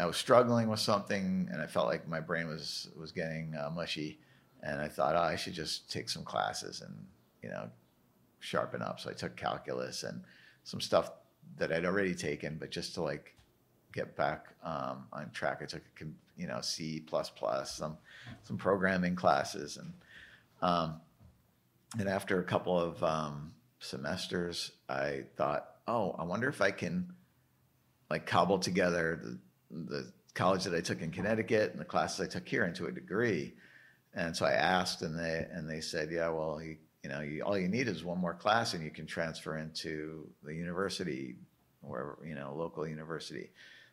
I 0.01 0.07
was 0.07 0.17
struggling 0.17 0.69
with 0.69 0.81
something, 0.81 1.49
and 1.53 1.63
I 1.63 1.67
felt 1.67 1.87
like 1.87 2.09
my 2.09 2.21
brain 2.21 2.49
was 2.49 2.91
was 2.99 3.13
getting 3.13 3.55
uh, 3.55 3.71
mushy, 3.71 4.19
and 4.63 4.81
I 4.81 4.89
thought, 4.89 5.15
oh, 5.15 5.21
I 5.21 5.37
should 5.37 5.55
just 5.55 5.91
take 5.91 6.09
some 6.09 6.25
classes 6.25 6.81
and 6.81 6.95
you 7.43 7.51
know 7.51 7.71
sharpen 8.41 8.83
up. 8.83 9.01
So 9.01 9.11
I 9.11 9.13
took 9.13 9.37
calculus 9.37 10.03
and 10.03 10.23
some 10.65 10.81
stuff 10.81 11.11
that 11.57 11.73
I'd 11.73 11.85
already 11.85 12.15
taken, 12.15 12.57
but 12.59 12.71
just 12.71 12.95
to 12.95 13.03
like 13.03 13.35
get 13.93 14.17
back 14.17 14.49
um, 14.63 15.07
on 15.13 15.31
track, 15.33 15.61
I 15.63 15.67
took 15.67 15.83
a 16.01 16.05
you 16.37 16.47
know 16.47 16.61
C 16.61 17.01
plus 17.01 17.31
plus, 17.31 17.77
some 17.77 17.97
some 18.43 18.57
programming 18.57 19.15
classes, 19.15 19.77
and 19.77 19.93
um, 20.63 21.01
and 21.99 22.09
after 22.09 22.41
a 22.41 22.45
couple 22.45 22.79
of 22.79 23.03
um, 23.03 23.53
semesters, 23.79 24.73
I 24.89 25.25
thought, 25.37 25.69
oh, 25.87 26.17
I 26.19 26.25
wonder 26.25 26.49
if 26.49 26.61
I 26.61 26.71
can 26.71 27.13
like 28.11 28.27
cobble 28.27 28.59
together 28.59 29.21
the, 29.23 29.39
the 29.71 30.13
college 30.35 30.65
that 30.65 30.75
I 30.75 30.81
took 30.81 31.01
in 31.01 31.11
Connecticut 31.11 31.73
and 31.73 31.81
the 31.81 31.85
classes 31.85 32.21
I 32.21 32.29
took 32.29 32.49
here 32.49 32.65
into 32.65 32.87
a 32.87 32.93
degree. 32.93 33.55
And 34.15 34.37
so 34.37 34.47
I 34.47 34.53
asked, 34.53 35.03
and 35.03 35.19
they 35.19 35.47
and 35.51 35.69
they 35.69 35.81
said, 35.81 36.11
yeah, 36.11 36.29
well, 36.29 36.61
you, 36.63 36.77
you 37.05 37.11
know, 37.11 37.21
you, 37.21 37.43
all 37.43 37.59
you 37.59 37.69
need 37.69 37.87
is 37.87 38.03
one 38.03 38.19
more 38.19 38.33
class, 38.33 38.73
and 38.73 38.83
you 38.83 38.91
can 38.91 39.07
transfer 39.07 39.59
into 39.59 40.27
the 40.43 40.55
university, 40.55 41.37
or 41.83 42.19
you 42.27 42.35
know, 42.35 42.55
local 42.57 42.89
university. 42.89 43.51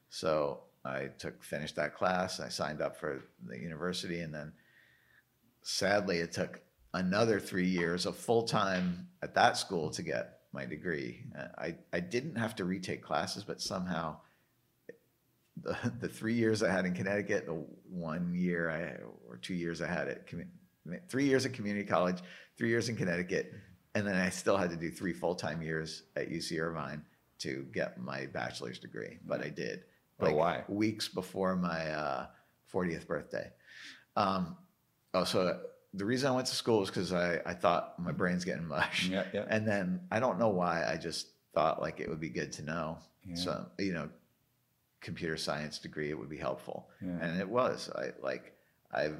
So 0.09 0.61
I 0.85 1.09
took 1.19 1.43
finished 1.43 1.75
that 1.75 1.93
class. 1.93 2.39
I 2.39 2.47
signed 2.47 2.81
up 2.81 2.97
for 2.97 3.21
the 3.45 3.59
university, 3.59 4.21
and 4.21 4.33
then 4.33 4.53
sadly, 5.61 6.19
it 6.19 6.31
took 6.31 6.61
another 6.93 7.37
three 7.37 7.67
years 7.67 8.05
of 8.05 8.15
full 8.15 8.43
time 8.43 9.09
at 9.21 9.35
that 9.35 9.57
school 9.57 9.89
to 9.89 10.01
get 10.01 10.39
my 10.53 10.65
degree. 10.65 11.25
I, 11.57 11.75
I 11.91 11.99
didn't 11.99 12.37
have 12.37 12.55
to 12.55 12.65
retake 12.65 13.01
classes, 13.01 13.43
but 13.43 13.59
somehow 13.61 14.17
the, 15.61 15.75
the 15.99 16.07
three 16.07 16.35
years 16.35 16.63
I 16.63 16.71
had 16.71 16.85
in 16.85 16.93
Connecticut, 16.93 17.45
the 17.45 17.61
one 17.89 18.33
year 18.33 18.69
I 18.69 19.03
or 19.27 19.35
two 19.35 19.53
years 19.53 19.81
I 19.81 19.87
had 19.87 20.07
at 20.07 20.27
three 21.09 21.25
years 21.25 21.45
at 21.45 21.53
community 21.53 21.85
college, 21.85 22.17
three 22.57 22.69
years 22.69 22.89
in 22.89 22.95
Connecticut, 22.95 23.53
and 23.95 24.07
then 24.07 24.15
I 24.15 24.29
still 24.29 24.57
had 24.57 24.69
to 24.69 24.75
do 24.75 24.89
three 24.89 25.13
full 25.13 25.35
time 25.35 25.61
years 25.61 26.03
at 26.15 26.29
UC 26.29 26.59
Irvine 26.59 27.03
to 27.39 27.65
get 27.73 27.99
my 27.99 28.27
bachelor's 28.27 28.79
degree. 28.79 29.17
But 29.25 29.43
I 29.43 29.49
did. 29.49 29.83
But 30.19 30.35
why? 30.35 30.63
Weeks 30.67 31.07
before 31.07 31.55
my 31.55 31.89
uh, 31.89 32.27
40th 32.71 33.07
birthday. 33.07 33.51
Um, 34.15 34.55
oh, 35.13 35.23
so 35.23 35.59
the 35.93 36.05
reason 36.05 36.31
I 36.31 36.35
went 36.35 36.47
to 36.47 36.55
school 36.55 36.79
was 36.79 36.89
because 36.89 37.11
I, 37.11 37.41
I 37.45 37.53
thought 37.53 37.99
my 37.99 38.11
brain's 38.11 38.45
getting 38.45 38.67
mush. 38.67 39.09
Yeah, 39.09 39.25
yeah. 39.33 39.45
And 39.49 39.67
then 39.67 40.01
I 40.11 40.19
don't 40.19 40.39
know 40.39 40.49
why 40.49 40.85
I 40.87 40.97
just 40.97 41.27
thought 41.53 41.81
like 41.81 41.99
it 41.99 42.09
would 42.09 42.19
be 42.19 42.29
good 42.29 42.51
to 42.53 42.63
know. 42.63 42.97
Yeah. 43.25 43.35
So, 43.35 43.65
you 43.79 43.93
know, 43.93 44.09
computer 45.01 45.37
science 45.37 45.79
degree, 45.79 46.09
it 46.09 46.17
would 46.17 46.29
be 46.29 46.37
helpful. 46.37 46.89
Yeah. 47.01 47.17
And 47.19 47.39
it 47.39 47.49
was. 47.49 47.89
I 47.95 48.11
like 48.21 48.53
I've 48.93 49.17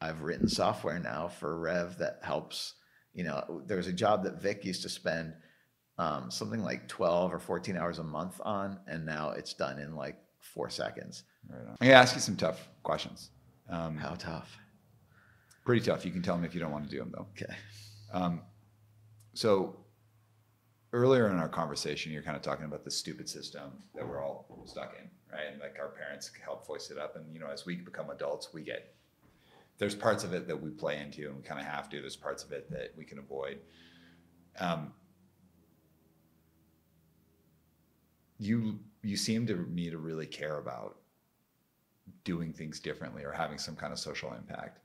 I've 0.00 0.22
written 0.22 0.48
software 0.48 0.98
now 0.98 1.28
for 1.28 1.58
Rev 1.58 1.98
that 1.98 2.20
helps, 2.22 2.74
you 3.14 3.24
know, 3.24 3.62
there 3.66 3.76
was 3.78 3.86
a 3.86 3.92
job 3.92 4.24
that 4.24 4.42
Vic 4.42 4.64
used 4.64 4.82
to 4.82 4.88
spend 4.88 5.34
um, 5.98 6.30
something 6.30 6.62
like 6.62 6.88
12 6.88 7.32
or 7.32 7.38
14 7.38 7.76
hours 7.76 7.98
a 7.98 8.04
month 8.04 8.40
on, 8.44 8.78
and 8.86 9.06
now 9.06 9.30
it's 9.30 9.54
done 9.54 9.78
in 9.78 9.94
like 9.94 10.16
four 10.40 10.68
seconds. 10.68 11.24
Right 11.48 11.60
on. 11.62 11.76
I'm 11.80 11.86
gonna 11.88 11.92
ask 11.94 12.14
you 12.14 12.20
some 12.20 12.36
tough 12.36 12.68
questions. 12.82 13.30
Um, 13.68 13.96
How 13.96 14.14
tough. 14.14 14.56
pretty 15.64 15.84
tough. 15.84 16.04
You 16.04 16.12
can 16.12 16.22
tell 16.22 16.36
me 16.36 16.46
if 16.46 16.54
you 16.54 16.60
don't 16.60 16.70
want 16.70 16.84
to 16.84 16.90
do 16.90 16.98
them 16.98 17.12
though. 17.16 17.26
Okay. 17.32 17.54
Um, 18.12 18.42
so 19.32 19.76
earlier 20.92 21.28
in 21.30 21.36
our 21.38 21.48
conversation, 21.48 22.12
you're 22.12 22.22
kind 22.22 22.36
of 22.36 22.42
talking 22.42 22.64
about 22.66 22.84
the 22.84 22.90
stupid 22.90 23.28
system 23.28 23.72
that 23.94 24.06
we're 24.06 24.22
all 24.22 24.62
stuck 24.66 24.94
in, 25.00 25.08
right? 25.32 25.46
And 25.50 25.60
like 25.60 25.76
our 25.80 25.88
parents 25.88 26.30
help 26.44 26.66
voice 26.66 26.90
it 26.90 26.98
up, 26.98 27.16
and 27.16 27.32
you 27.32 27.40
know, 27.40 27.48
as 27.48 27.64
we 27.64 27.76
become 27.76 28.10
adults, 28.10 28.52
we 28.52 28.62
get 28.62 28.94
there's 29.78 29.94
parts 29.94 30.24
of 30.24 30.32
it 30.32 30.48
that 30.48 30.60
we 30.60 30.70
play 30.70 31.00
into, 31.00 31.26
and 31.26 31.36
we 31.36 31.42
kind 31.42 31.60
of 31.60 31.66
have 31.66 31.88
to. 31.90 32.00
There's 32.00 32.16
parts 32.16 32.44
of 32.44 32.52
it 32.52 32.70
that 32.70 32.92
we 32.96 33.04
can 33.04 33.18
avoid. 33.18 33.58
Um, 34.58 34.92
you 38.38 38.78
you 39.02 39.16
seem 39.16 39.46
to 39.46 39.54
me 39.54 39.90
to 39.90 39.98
really 39.98 40.26
care 40.26 40.58
about 40.58 40.98
doing 42.24 42.52
things 42.52 42.80
differently 42.80 43.24
or 43.24 43.32
having 43.32 43.58
some 43.58 43.76
kind 43.76 43.92
of 43.92 43.98
social 43.98 44.32
impact. 44.32 44.80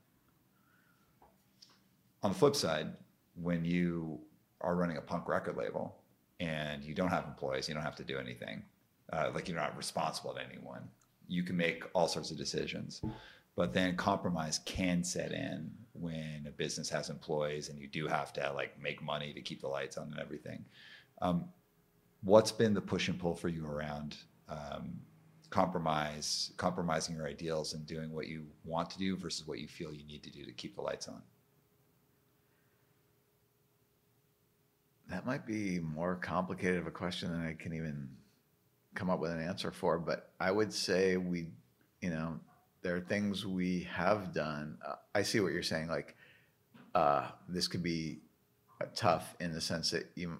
On 2.22 2.32
the 2.32 2.38
flip 2.38 2.54
side, 2.54 2.92
when 3.34 3.64
you 3.64 4.20
are 4.60 4.76
running 4.76 4.96
a 4.96 5.00
punk 5.00 5.28
record 5.28 5.56
label 5.56 5.96
and 6.38 6.84
you 6.84 6.94
don't 6.94 7.08
have 7.08 7.24
employees, 7.24 7.68
you 7.68 7.74
don't 7.74 7.82
have 7.82 7.96
to 7.96 8.04
do 8.04 8.18
anything, 8.18 8.62
uh, 9.12 9.30
like 9.34 9.48
you're 9.48 9.58
not 9.58 9.76
responsible 9.76 10.32
to 10.34 10.40
anyone, 10.40 10.88
you 11.26 11.42
can 11.42 11.56
make 11.56 11.84
all 11.94 12.06
sorts 12.06 12.30
of 12.30 12.36
decisions. 12.36 13.02
But 13.54 13.72
then 13.74 13.96
compromise 13.96 14.60
can 14.64 15.04
set 15.04 15.32
in 15.32 15.70
when 15.92 16.46
a 16.48 16.50
business 16.50 16.88
has 16.88 17.10
employees 17.10 17.68
and 17.68 17.78
you 17.78 17.86
do 17.86 18.06
have 18.06 18.32
to 18.32 18.52
like 18.54 18.80
make 18.80 19.02
money 19.02 19.32
to 19.32 19.42
keep 19.42 19.60
the 19.60 19.68
lights 19.68 19.96
on 19.98 20.08
and 20.08 20.18
everything. 20.18 20.64
Um, 21.20 21.44
what's 22.22 22.52
been 22.52 22.74
the 22.74 22.80
push 22.80 23.08
and 23.08 23.18
pull 23.18 23.34
for 23.34 23.48
you 23.48 23.66
around 23.66 24.16
um, 24.48 25.00
compromise, 25.50 26.52
compromising 26.56 27.14
your 27.14 27.28
ideals 27.28 27.74
and 27.74 27.86
doing 27.86 28.12
what 28.12 28.26
you 28.26 28.46
want 28.64 28.90
to 28.90 28.98
do 28.98 29.16
versus 29.16 29.46
what 29.46 29.58
you 29.58 29.68
feel 29.68 29.92
you 29.92 30.06
need 30.06 30.22
to 30.22 30.30
do 30.30 30.44
to 30.44 30.52
keep 30.52 30.74
the 30.74 30.82
lights 30.82 31.08
on? 31.08 31.22
That 35.08 35.26
might 35.26 35.46
be 35.46 35.78
more 35.78 36.16
complicated 36.16 36.78
of 36.78 36.86
a 36.86 36.90
question 36.90 37.30
than 37.30 37.46
I 37.46 37.52
can 37.52 37.74
even 37.74 38.08
come 38.94 39.10
up 39.10 39.20
with 39.20 39.30
an 39.30 39.42
answer 39.42 39.70
for. 39.70 39.98
But 39.98 40.30
I 40.40 40.50
would 40.50 40.72
say 40.72 41.18
we, 41.18 41.48
you 42.00 42.08
know, 42.08 42.40
there 42.82 42.96
are 42.96 43.00
things 43.00 43.46
we 43.46 43.88
have 43.94 44.32
done. 44.32 44.78
Uh, 44.86 44.96
I 45.14 45.22
see 45.22 45.40
what 45.40 45.52
you're 45.52 45.62
saying. 45.62 45.88
Like, 45.88 46.16
uh, 46.94 47.28
this 47.48 47.68
could 47.68 47.82
be 47.82 48.20
tough 48.94 49.36
in 49.40 49.52
the 49.52 49.60
sense 49.60 49.90
that 49.90 50.10
you 50.14 50.38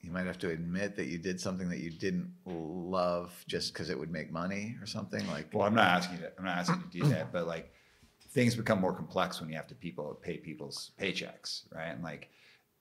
you 0.00 0.10
might 0.10 0.26
have 0.26 0.38
to 0.38 0.50
admit 0.50 0.96
that 0.96 1.06
you 1.06 1.16
did 1.18 1.40
something 1.40 1.68
that 1.70 1.78
you 1.78 1.90
didn't 1.90 2.30
love 2.44 3.32
just 3.48 3.72
because 3.72 3.88
it 3.88 3.98
would 3.98 4.10
make 4.10 4.30
money 4.30 4.76
or 4.80 4.86
something 4.86 5.26
like 5.28 5.46
well 5.52 5.66
i'm 5.66 5.74
not 5.74 5.86
asking 5.86 6.16
you 6.16 6.22
to, 6.22 6.32
i'm 6.38 6.44
not 6.44 6.58
asking 6.58 6.82
you 6.92 7.00
to 7.00 7.06
do 7.06 7.14
that 7.14 7.32
but 7.32 7.46
like 7.46 7.72
things 8.30 8.54
become 8.54 8.80
more 8.80 8.92
complex 8.92 9.40
when 9.40 9.48
you 9.48 9.56
have 9.56 9.66
to 9.66 9.74
people 9.74 10.18
pay 10.20 10.36
people's 10.36 10.90
paychecks 11.00 11.62
right 11.72 11.90
and 11.90 12.02
like 12.02 12.30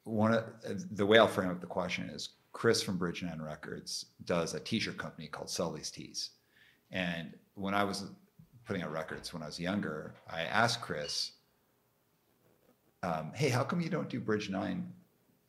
one 0.03 0.33
of 0.33 0.43
the 0.91 1.05
way 1.05 1.17
i'll 1.17 1.27
frame 1.27 1.49
up 1.49 1.61
the 1.61 1.67
question 1.67 2.09
is 2.09 2.29
chris 2.51 2.81
from 2.81 2.97
bridge 2.97 3.23
nine 3.23 3.41
records 3.41 4.07
does 4.25 4.53
a 4.53 4.59
t-shirt 4.59 4.97
company 4.97 5.27
called 5.27 5.49
sully's 5.49 5.91
tees 5.91 6.31
and 6.93 7.33
when 7.55 7.73
i 7.73 7.83
was 7.83 8.05
putting 8.65 8.81
out 8.81 8.91
records 8.91 9.33
when 9.33 9.43
i 9.43 9.45
was 9.45 9.59
younger 9.59 10.15
i 10.29 10.43
asked 10.43 10.81
chris 10.81 11.33
um, 13.03 13.31
hey 13.35 13.49
how 13.49 13.63
come 13.63 13.81
you 13.81 13.89
don't 13.89 14.09
do 14.09 14.21
bridge 14.21 14.49
nine 14.49 14.93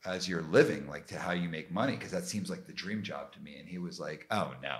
as 0.05 0.29
your 0.29 0.43
living, 0.43 0.87
like 0.87 1.07
to 1.07 1.19
how 1.19 1.31
you 1.31 1.49
make 1.49 1.71
money, 1.71 1.93
because 1.93 2.11
that 2.11 2.25
seems 2.25 2.49
like 2.49 2.65
the 2.67 2.73
dream 2.73 3.01
job 3.01 3.31
to 3.33 3.39
me. 3.41 3.57
And 3.59 3.67
he 3.67 3.77
was 3.77 3.99
like, 3.99 4.27
oh 4.31 4.53
no. 4.61 4.77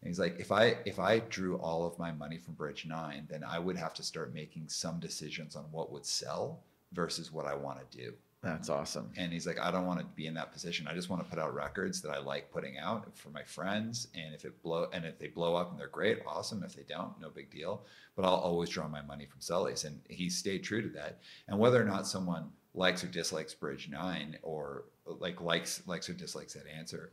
And 0.00 0.08
he's 0.08 0.18
like, 0.18 0.36
if 0.38 0.50
I 0.50 0.76
if 0.84 0.98
I 0.98 1.20
drew 1.20 1.56
all 1.56 1.86
of 1.86 1.98
my 1.98 2.12
money 2.12 2.38
from 2.38 2.54
Bridge 2.54 2.86
Nine, 2.86 3.26
then 3.30 3.44
I 3.44 3.58
would 3.58 3.76
have 3.76 3.94
to 3.94 4.02
start 4.02 4.34
making 4.34 4.68
some 4.68 5.00
decisions 5.00 5.56
on 5.56 5.64
what 5.70 5.92
would 5.92 6.04
sell 6.04 6.60
versus 6.92 7.32
what 7.32 7.46
I 7.46 7.54
want 7.54 7.78
to 7.90 7.96
do. 7.96 8.12
That's 8.44 8.68
awesome. 8.68 9.10
And 9.16 9.32
he's 9.32 9.46
like, 9.46 9.58
I 9.58 9.70
don't 9.70 9.86
want 9.86 10.00
to 10.00 10.04
be 10.04 10.26
in 10.26 10.34
that 10.34 10.52
position. 10.52 10.86
I 10.86 10.94
just 10.94 11.08
want 11.08 11.24
to 11.24 11.28
put 11.28 11.38
out 11.38 11.54
records 11.54 12.02
that 12.02 12.10
I 12.10 12.18
like 12.18 12.52
putting 12.52 12.76
out 12.76 13.16
for 13.16 13.30
my 13.30 13.42
friends. 13.42 14.08
And 14.14 14.34
if 14.34 14.44
it 14.44 14.62
blow 14.62 14.88
and 14.92 15.06
if 15.06 15.18
they 15.18 15.28
blow 15.28 15.56
up 15.56 15.70
and 15.70 15.80
they're 15.80 15.88
great, 15.88 16.18
awesome. 16.26 16.62
If 16.62 16.74
they 16.74 16.82
don't, 16.86 17.18
no 17.20 17.30
big 17.30 17.50
deal. 17.50 17.86
But 18.14 18.26
I'll 18.26 18.34
always 18.34 18.68
draw 18.68 18.86
my 18.86 19.00
money 19.00 19.24
from 19.24 19.40
Sully's. 19.40 19.84
And 19.84 19.98
he 20.08 20.28
stayed 20.28 20.62
true 20.62 20.82
to 20.82 20.88
that. 20.90 21.20
And 21.48 21.58
whether 21.58 21.80
or 21.80 21.86
not 21.86 22.06
someone 22.06 22.50
likes 22.74 23.02
or 23.02 23.06
dislikes 23.06 23.54
Bridge 23.54 23.88
Nine 23.90 24.36
or 24.42 24.84
like 25.06 25.40
likes 25.40 25.82
likes 25.86 26.10
or 26.10 26.12
dislikes 26.12 26.52
that 26.52 26.66
answer, 26.66 27.12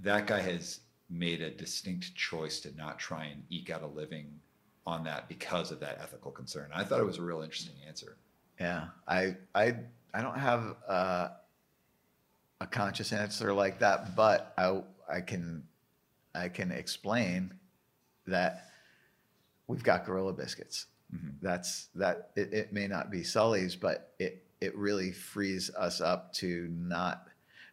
that 0.00 0.26
guy 0.26 0.40
has 0.40 0.80
made 1.08 1.40
a 1.40 1.50
distinct 1.50 2.14
choice 2.16 2.60
to 2.60 2.76
not 2.76 2.98
try 2.98 3.26
and 3.26 3.44
eke 3.48 3.70
out 3.70 3.82
a 3.82 3.86
living 3.86 4.40
on 4.86 5.04
that 5.04 5.28
because 5.28 5.70
of 5.70 5.80
that 5.80 5.98
ethical 6.00 6.30
concern. 6.30 6.70
I 6.74 6.82
thought 6.82 7.00
it 7.00 7.06
was 7.06 7.18
a 7.18 7.22
real 7.22 7.42
interesting 7.42 7.76
answer. 7.86 8.16
Yeah, 8.58 8.86
I 9.06 9.36
I 9.54 9.76
I 10.14 10.22
don't 10.22 10.38
have 10.38 10.76
uh, 10.88 11.28
a 12.60 12.66
conscious 12.66 13.12
answer 13.12 13.52
like 13.52 13.80
that, 13.80 14.16
but 14.16 14.52
I 14.56 14.82
I 15.10 15.20
can 15.20 15.64
I 16.34 16.48
can 16.48 16.70
explain 16.70 17.54
that 18.26 18.70
we've 19.66 19.82
got 19.82 20.04
Gorilla 20.04 20.32
Biscuits. 20.32 20.86
Mm-hmm. 21.14 21.28
That's 21.40 21.88
that 21.94 22.30
it, 22.36 22.52
it 22.52 22.72
may 22.72 22.86
not 22.86 23.10
be 23.10 23.22
Sully's, 23.22 23.76
but 23.76 24.12
it 24.18 24.44
it 24.60 24.76
really 24.76 25.12
frees 25.12 25.70
us 25.74 26.00
up 26.00 26.32
to 26.34 26.68
not 26.70 27.28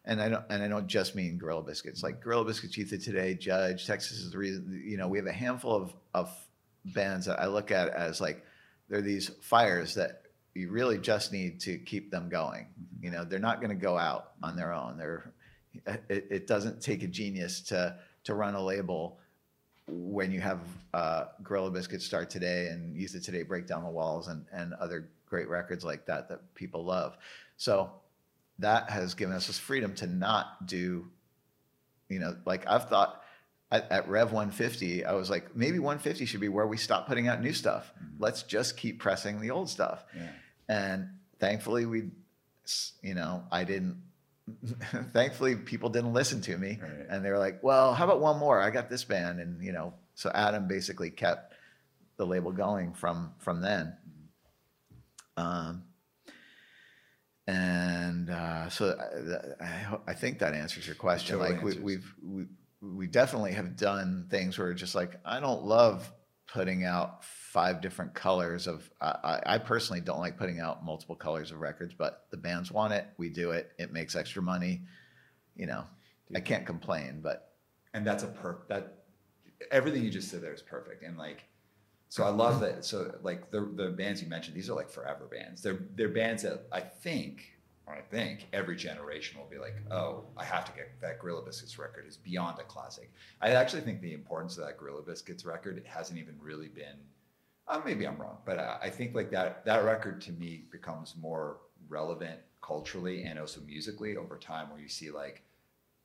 and 0.06 0.22
I 0.22 0.28
don't 0.28 0.44
and 0.48 0.62
I 0.62 0.68
don't 0.68 0.86
just 0.86 1.14
mean 1.14 1.36
Gorilla 1.36 1.62
Biscuits. 1.62 2.02
Like 2.02 2.20
Gorilla 2.20 2.44
Biscuits, 2.44 2.76
Youth 2.76 2.92
of 2.92 3.02
Today, 3.02 3.34
Judge, 3.34 3.86
Texas 3.86 4.18
is 4.18 4.30
the 4.30 4.38
reason. 4.38 4.82
You 4.84 4.96
know, 4.96 5.08
we 5.08 5.18
have 5.18 5.26
a 5.26 5.32
handful 5.32 5.74
of 5.74 5.92
of 6.14 6.30
bands 6.84 7.26
that 7.26 7.40
I 7.40 7.46
look 7.46 7.72
at 7.72 7.88
as 7.88 8.20
like 8.20 8.44
they're 8.88 9.02
these 9.02 9.30
fires 9.40 9.94
that 9.94 10.22
you 10.56 10.70
really 10.70 10.98
just 10.98 11.32
need 11.32 11.60
to 11.60 11.78
keep 11.78 12.10
them 12.10 12.28
going. 12.28 12.62
Mm-hmm. 12.64 13.04
You 13.04 13.10
know, 13.10 13.24
they're 13.24 13.38
not 13.38 13.60
going 13.60 13.70
to 13.70 13.80
go 13.80 13.98
out 13.98 14.32
on 14.42 14.56
their 14.56 14.72
own. 14.72 14.96
They're 14.96 15.32
it, 16.08 16.26
it, 16.30 16.46
doesn't 16.46 16.80
take 16.80 17.02
a 17.02 17.06
genius 17.06 17.60
to 17.60 17.98
to 18.24 18.34
run 18.34 18.54
a 18.54 18.64
label 18.64 19.18
when 19.88 20.32
you 20.32 20.40
have 20.40 20.60
uh, 20.94 21.26
Gorilla 21.42 21.70
Biscuits 21.70 22.06
start 22.06 22.30
today 22.30 22.68
and 22.68 22.96
Youth 22.96 23.14
of 23.14 23.22
Today 23.22 23.42
break 23.42 23.66
down 23.66 23.84
the 23.84 23.90
walls 23.90 24.28
and 24.28 24.46
and 24.52 24.72
other 24.74 25.10
great 25.26 25.48
records 25.48 25.84
like 25.84 26.06
that 26.06 26.28
that 26.30 26.54
people 26.54 26.84
love. 26.84 27.18
So 27.58 27.90
that 28.58 28.88
has 28.88 29.14
given 29.14 29.34
us 29.34 29.48
this 29.48 29.58
freedom 29.58 29.94
to 29.96 30.06
not 30.06 30.66
do, 30.66 31.10
you 32.08 32.18
know, 32.18 32.36
like 32.46 32.66
I've 32.66 32.88
thought 32.88 33.22
at, 33.70 33.90
at, 33.90 34.08
Rev 34.08 34.32
150, 34.32 35.04
I 35.04 35.12
was 35.12 35.28
like, 35.28 35.54
maybe 35.56 35.78
150 35.78 36.24
should 36.24 36.40
be 36.40 36.48
where 36.48 36.66
we 36.66 36.76
stop 36.76 37.06
putting 37.06 37.28
out 37.28 37.42
new 37.42 37.52
stuff. 37.52 37.92
Mm-hmm. 37.94 38.22
Let's 38.22 38.44
just 38.44 38.76
keep 38.76 39.00
pressing 39.00 39.40
the 39.40 39.50
old 39.50 39.68
stuff. 39.68 40.04
Yeah. 40.16 40.30
And 40.68 41.08
thankfully, 41.38 41.86
we, 41.86 42.10
you 43.02 43.14
know, 43.14 43.44
I 43.50 43.64
didn't. 43.64 44.02
thankfully, 45.12 45.56
people 45.56 45.88
didn't 45.88 46.12
listen 46.12 46.40
to 46.42 46.56
me, 46.56 46.78
right. 46.80 47.06
and 47.10 47.24
they 47.24 47.30
were 47.30 47.38
like, 47.38 47.62
"Well, 47.64 47.94
how 47.94 48.04
about 48.04 48.20
one 48.20 48.38
more? 48.38 48.60
I 48.60 48.70
got 48.70 48.88
this 48.88 49.02
band," 49.02 49.40
and 49.40 49.62
you 49.62 49.72
know, 49.72 49.94
so 50.14 50.30
Adam 50.32 50.68
basically 50.68 51.10
kept 51.10 51.52
the 52.16 52.26
label 52.26 52.52
going 52.52 52.92
from 52.92 53.34
from 53.38 53.60
then. 53.60 53.96
Um, 55.36 55.82
and 57.46 58.30
uh, 58.30 58.68
so 58.68 58.88
uh, 58.88 59.64
I, 59.64 60.10
I, 60.10 60.14
think 60.14 60.38
that 60.40 60.54
answers 60.54 60.86
your 60.86 60.96
question. 60.96 61.38
Totally 61.38 61.56
like 61.56 61.64
we, 61.64 61.78
we've 61.78 62.14
we 62.22 62.46
we 62.80 63.06
definitely 63.06 63.52
have 63.52 63.76
done 63.76 64.26
things 64.30 64.58
where 64.58 64.72
just 64.74 64.94
like 64.94 65.20
I 65.24 65.40
don't 65.40 65.64
love 65.64 66.10
putting 66.52 66.84
out 66.84 67.24
five 67.56 67.80
different 67.80 68.12
colors 68.12 68.66
of. 68.66 68.90
I, 69.00 69.40
I 69.46 69.58
personally 69.58 70.02
don't 70.02 70.18
like 70.18 70.36
putting 70.36 70.60
out 70.60 70.84
multiple 70.84 71.16
colors 71.16 71.52
of 71.52 71.60
records, 71.60 71.94
but 71.96 72.26
the 72.30 72.36
bands 72.36 72.70
want 72.70 72.92
it. 72.92 73.06
We 73.16 73.30
do 73.30 73.52
it. 73.52 73.72
It 73.78 73.94
makes 73.94 74.14
extra 74.14 74.42
money. 74.42 74.82
You 75.56 75.64
know, 75.64 75.84
Dude. 76.28 76.36
I 76.36 76.40
can't 76.40 76.66
complain. 76.66 77.20
But 77.22 77.54
and 77.94 78.06
that's 78.06 78.24
a 78.24 78.26
per 78.26 78.58
that 78.68 79.04
everything 79.70 80.04
you 80.04 80.10
just 80.10 80.28
said 80.30 80.42
there 80.42 80.52
is 80.52 80.60
perfect. 80.60 81.02
And 81.02 81.16
like 81.16 81.44
so 82.10 82.24
I 82.24 82.28
love 82.28 82.60
that. 82.60 82.84
So 82.84 83.14
like 83.22 83.50
the 83.50 83.62
the 83.74 83.88
bands 83.88 84.22
you 84.22 84.28
mentioned, 84.28 84.54
these 84.54 84.68
are 84.68 84.74
like 84.74 84.90
forever 84.90 85.24
bands. 85.24 85.62
They're 85.62 85.80
they're 85.94 86.10
bands 86.10 86.42
that 86.42 86.66
I 86.70 86.80
think 86.80 87.56
I 87.88 88.02
think 88.10 88.48
every 88.52 88.76
generation 88.76 89.38
will 89.38 89.48
be 89.48 89.58
like, 89.58 89.76
oh, 89.90 90.24
I 90.36 90.44
have 90.44 90.66
to 90.66 90.72
get 90.72 91.00
that 91.00 91.20
Gorilla 91.20 91.40
Biscuits 91.40 91.78
record 91.78 92.04
is 92.06 92.18
beyond 92.18 92.58
a 92.58 92.64
classic. 92.64 93.10
I 93.40 93.52
actually 93.52 93.80
think 93.80 94.02
the 94.02 94.12
importance 94.12 94.58
of 94.58 94.66
that 94.66 94.76
Gorilla 94.76 95.00
Biscuits 95.00 95.46
record 95.46 95.78
it 95.78 95.86
hasn't 95.86 96.18
even 96.18 96.34
really 96.38 96.68
been. 96.68 96.98
Uh, 97.68 97.80
maybe 97.84 98.06
I'm 98.06 98.16
wrong, 98.16 98.38
but 98.44 98.58
I, 98.58 98.78
I 98.82 98.90
think 98.90 99.14
like 99.14 99.30
that 99.32 99.64
that 99.64 99.84
record 99.84 100.20
to 100.22 100.32
me 100.32 100.64
becomes 100.70 101.14
more 101.20 101.58
relevant 101.88 102.40
culturally 102.62 103.24
and 103.24 103.38
also 103.38 103.60
musically 103.60 104.16
over 104.16 104.38
time, 104.38 104.70
where 104.70 104.80
you 104.80 104.88
see 104.88 105.10
like 105.10 105.42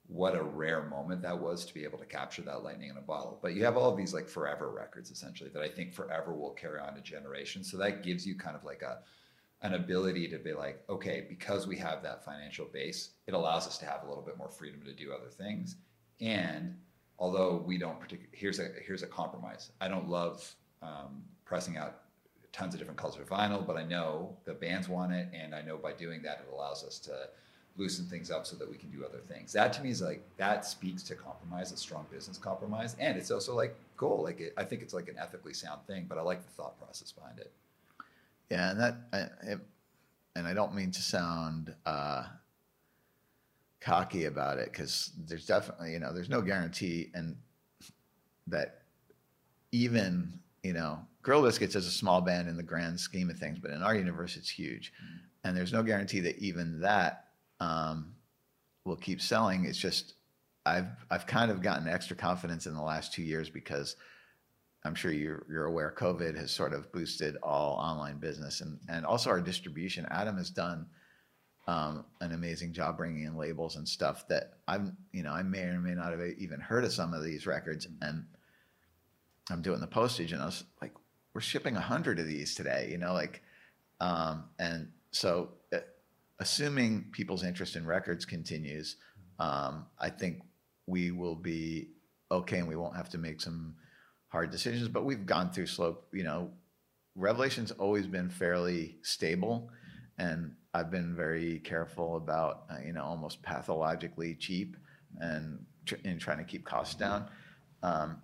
what 0.07 0.35
a 0.35 0.43
rare 0.43 0.83
moment 0.83 1.21
that 1.21 1.39
was 1.39 1.65
to 1.65 1.73
be 1.73 1.83
able 1.83 1.97
to 1.97 2.05
capture 2.05 2.41
that 2.41 2.63
lightning 2.63 2.89
in 2.89 2.97
a 2.97 3.01
bottle. 3.01 3.39
But 3.41 3.53
you 3.53 3.63
have 3.63 3.77
all 3.77 3.89
of 3.89 3.97
these 3.97 4.13
like 4.13 4.27
forever 4.27 4.71
records 4.71 5.11
essentially 5.11 5.49
that 5.51 5.61
I 5.61 5.69
think 5.69 5.93
forever 5.93 6.33
will 6.33 6.51
carry 6.51 6.79
on 6.79 6.95
to 6.95 7.01
generations. 7.01 7.69
So 7.69 7.77
that 7.77 8.03
gives 8.03 8.25
you 8.25 8.35
kind 8.35 8.55
of 8.55 8.63
like 8.63 8.81
a 8.81 8.99
an 9.63 9.75
ability 9.75 10.27
to 10.27 10.39
be 10.39 10.53
like, 10.53 10.83
okay, 10.89 11.25
because 11.29 11.67
we 11.67 11.77
have 11.77 12.01
that 12.01 12.25
financial 12.25 12.65
base, 12.65 13.11
it 13.27 13.35
allows 13.35 13.67
us 13.67 13.77
to 13.77 13.85
have 13.85 14.01
a 14.03 14.07
little 14.07 14.23
bit 14.23 14.35
more 14.35 14.49
freedom 14.49 14.81
to 14.83 14.93
do 14.93 15.13
other 15.13 15.29
things. 15.29 15.75
And 16.19 16.75
although 17.19 17.63
we 17.63 17.77
don't 17.77 17.99
particularly, 17.99 18.35
here's 18.35 18.59
a 18.59 18.69
here's 18.85 19.03
a 19.03 19.07
compromise. 19.07 19.71
I 19.79 19.87
don't 19.87 20.09
love 20.09 20.55
um, 20.81 21.23
pressing 21.51 21.75
out 21.75 22.03
tons 22.53 22.73
of 22.73 22.79
different 22.79 22.97
colors 22.97 23.17
of 23.17 23.27
vinyl, 23.27 23.67
but 23.67 23.75
I 23.75 23.83
know 23.83 24.37
the 24.45 24.53
bands 24.53 24.87
want 24.87 25.11
it, 25.11 25.27
and 25.33 25.53
I 25.53 25.61
know 25.61 25.75
by 25.75 25.91
doing 25.91 26.21
that, 26.21 26.45
it 26.47 26.53
allows 26.53 26.85
us 26.85 26.97
to 26.99 27.27
loosen 27.75 28.05
things 28.05 28.31
up 28.31 28.47
so 28.47 28.55
that 28.55 28.71
we 28.71 28.77
can 28.77 28.89
do 28.89 29.03
other 29.03 29.19
things. 29.19 29.51
That 29.51 29.73
to 29.73 29.81
me 29.81 29.89
is 29.89 30.01
like 30.01 30.23
that 30.37 30.63
speaks 30.63 31.03
to 31.03 31.15
compromise, 31.15 31.73
a 31.73 31.77
strong 31.77 32.05
business 32.09 32.37
compromise, 32.37 32.95
and 32.99 33.17
it's 33.17 33.31
also 33.31 33.53
like 33.53 33.75
cool. 33.97 34.23
Like 34.23 34.39
it, 34.39 34.53
I 34.55 34.63
think 34.63 34.81
it's 34.81 34.93
like 34.93 35.09
an 35.09 35.17
ethically 35.19 35.53
sound 35.53 35.81
thing, 35.87 36.05
but 36.07 36.17
I 36.17 36.21
like 36.21 36.41
the 36.41 36.53
thought 36.53 36.79
process 36.79 37.11
behind 37.11 37.39
it. 37.39 37.51
Yeah, 38.49 38.71
and 38.71 38.79
that, 38.79 38.95
I, 39.11 39.55
and 40.37 40.47
I 40.47 40.53
don't 40.53 40.73
mean 40.73 40.91
to 40.91 41.01
sound 41.01 41.75
uh, 41.85 42.27
cocky 43.81 44.23
about 44.23 44.57
it 44.57 44.71
because 44.71 45.11
there's 45.27 45.45
definitely, 45.45 45.91
you 45.91 45.99
know, 45.99 46.13
there's 46.13 46.29
no 46.29 46.41
guarantee, 46.41 47.11
and 47.13 47.35
that 48.47 48.83
even, 49.73 50.39
you 50.63 50.71
know, 50.71 50.99
Gorilla 51.21 51.47
Biscuits 51.47 51.75
is 51.75 51.87
a 51.87 51.91
small 51.91 52.21
band 52.21 52.47
in 52.47 52.57
the 52.57 52.63
grand 52.63 52.99
scheme 52.99 53.29
of 53.29 53.37
things, 53.37 53.59
but 53.59 53.71
in 53.71 53.83
our 53.83 53.95
universe, 53.95 54.37
it's 54.37 54.49
huge, 54.49 54.91
and 55.43 55.55
there's 55.55 55.73
no 55.73 55.83
guarantee 55.83 56.19
that 56.21 56.39
even 56.39 56.81
that 56.81 57.25
um, 57.59 58.13
will 58.85 58.95
keep 58.95 59.21
selling. 59.21 59.65
It's 59.65 59.77
just 59.77 60.13
I've 60.65 60.87
I've 61.09 61.27
kind 61.27 61.51
of 61.51 61.61
gotten 61.61 61.87
extra 61.87 62.15
confidence 62.15 62.65
in 62.65 62.73
the 62.73 62.81
last 62.81 63.13
two 63.13 63.23
years 63.23 63.49
because 63.49 63.95
I'm 64.83 64.95
sure 64.95 65.11
you're, 65.11 65.45
you're 65.49 65.65
aware 65.65 65.93
COVID 65.95 66.35
has 66.37 66.51
sort 66.51 66.73
of 66.73 66.91
boosted 66.91 67.37
all 67.43 67.75
online 67.75 68.17
business 68.17 68.61
and, 68.61 68.79
and 68.89 69.05
also 69.05 69.29
our 69.29 69.41
distribution. 69.41 70.07
Adam 70.09 70.37
has 70.37 70.49
done 70.49 70.87
um, 71.67 72.05
an 72.19 72.31
amazing 72.31 72.73
job 72.73 72.97
bringing 72.97 73.23
in 73.25 73.37
labels 73.37 73.75
and 73.75 73.87
stuff 73.87 74.27
that 74.29 74.53
I'm, 74.67 74.97
you 75.11 75.21
know, 75.21 75.31
I 75.31 75.43
may 75.43 75.61
or 75.61 75.79
may 75.79 75.93
not 75.93 76.11
have 76.11 76.21
even 76.39 76.59
heard 76.59 76.83
of 76.83 76.91
some 76.91 77.13
of 77.13 77.23
these 77.23 77.45
records. 77.45 77.87
And 78.01 78.25
I'm 79.51 79.61
doing 79.61 79.79
the 79.79 79.87
postage 79.87 80.31
and 80.31 80.41
I 80.41 80.45
was 80.45 80.63
like, 80.81 80.93
we're 81.33 81.41
shipping 81.41 81.77
a 81.77 81.81
hundred 81.81 82.19
of 82.19 82.27
these 82.27 82.55
today, 82.55 82.89
you 82.91 82.97
know, 82.97 83.13
like, 83.13 83.41
um, 83.99 84.45
and 84.59 84.89
so 85.11 85.49
uh, 85.73 85.79
assuming 86.39 87.05
people's 87.11 87.43
interest 87.43 87.75
in 87.75 87.85
records 87.85 88.25
continues, 88.25 88.97
um, 89.39 89.85
I 89.99 90.09
think 90.09 90.41
we 90.87 91.11
will 91.11 91.35
be 91.35 91.89
okay 92.31 92.59
and 92.59 92.67
we 92.67 92.75
won't 92.75 92.95
have 92.95 93.09
to 93.09 93.17
make 93.17 93.41
some 93.41 93.75
hard 94.27 94.51
decisions, 94.51 94.87
but 94.87 95.05
we've 95.05 95.25
gone 95.25 95.51
through 95.51 95.67
slope. 95.67 96.07
You 96.13 96.23
know, 96.23 96.51
Revelation's 97.15 97.71
always 97.71 98.07
been 98.07 98.29
fairly 98.29 98.97
stable, 99.03 99.69
and 100.17 100.55
I've 100.73 100.89
been 100.91 101.15
very 101.15 101.59
careful 101.59 102.15
about 102.15 102.63
uh, 102.69 102.77
you 102.85 102.93
know 102.93 103.03
almost 103.03 103.41
pathologically 103.41 104.35
cheap 104.35 104.77
and 105.19 105.65
tr- 105.85 105.95
in 106.03 106.17
trying 106.19 106.37
to 106.37 106.43
keep 106.43 106.65
costs 106.65 106.95
down. 106.95 107.27
Um, 107.83 108.21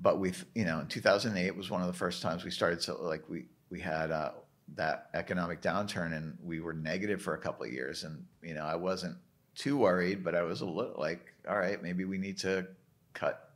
but 0.00 0.18
we've 0.18 0.44
you 0.54 0.64
know 0.64 0.80
in 0.80 0.86
2008 0.86 1.56
was 1.56 1.70
one 1.70 1.80
of 1.80 1.86
the 1.86 1.92
first 1.92 2.22
times 2.22 2.44
we 2.44 2.50
started 2.50 2.82
so 2.82 2.98
like 3.02 3.28
we 3.28 3.46
we 3.70 3.80
had 3.80 4.10
uh, 4.10 4.30
that 4.74 5.08
economic 5.14 5.60
downturn 5.62 6.16
and 6.16 6.36
we 6.42 6.60
were 6.60 6.72
negative 6.72 7.22
for 7.22 7.34
a 7.34 7.38
couple 7.38 7.64
of 7.64 7.72
years 7.72 8.04
and 8.04 8.24
you 8.42 8.54
know 8.54 8.64
I 8.64 8.76
wasn't 8.76 9.16
too 9.54 9.78
worried 9.78 10.22
but 10.22 10.34
I 10.34 10.42
was 10.42 10.60
a 10.60 10.66
little 10.66 10.96
like 10.98 11.32
all 11.48 11.56
right 11.56 11.82
maybe 11.82 12.04
we 12.04 12.18
need 12.18 12.38
to 12.38 12.66
cut 13.14 13.46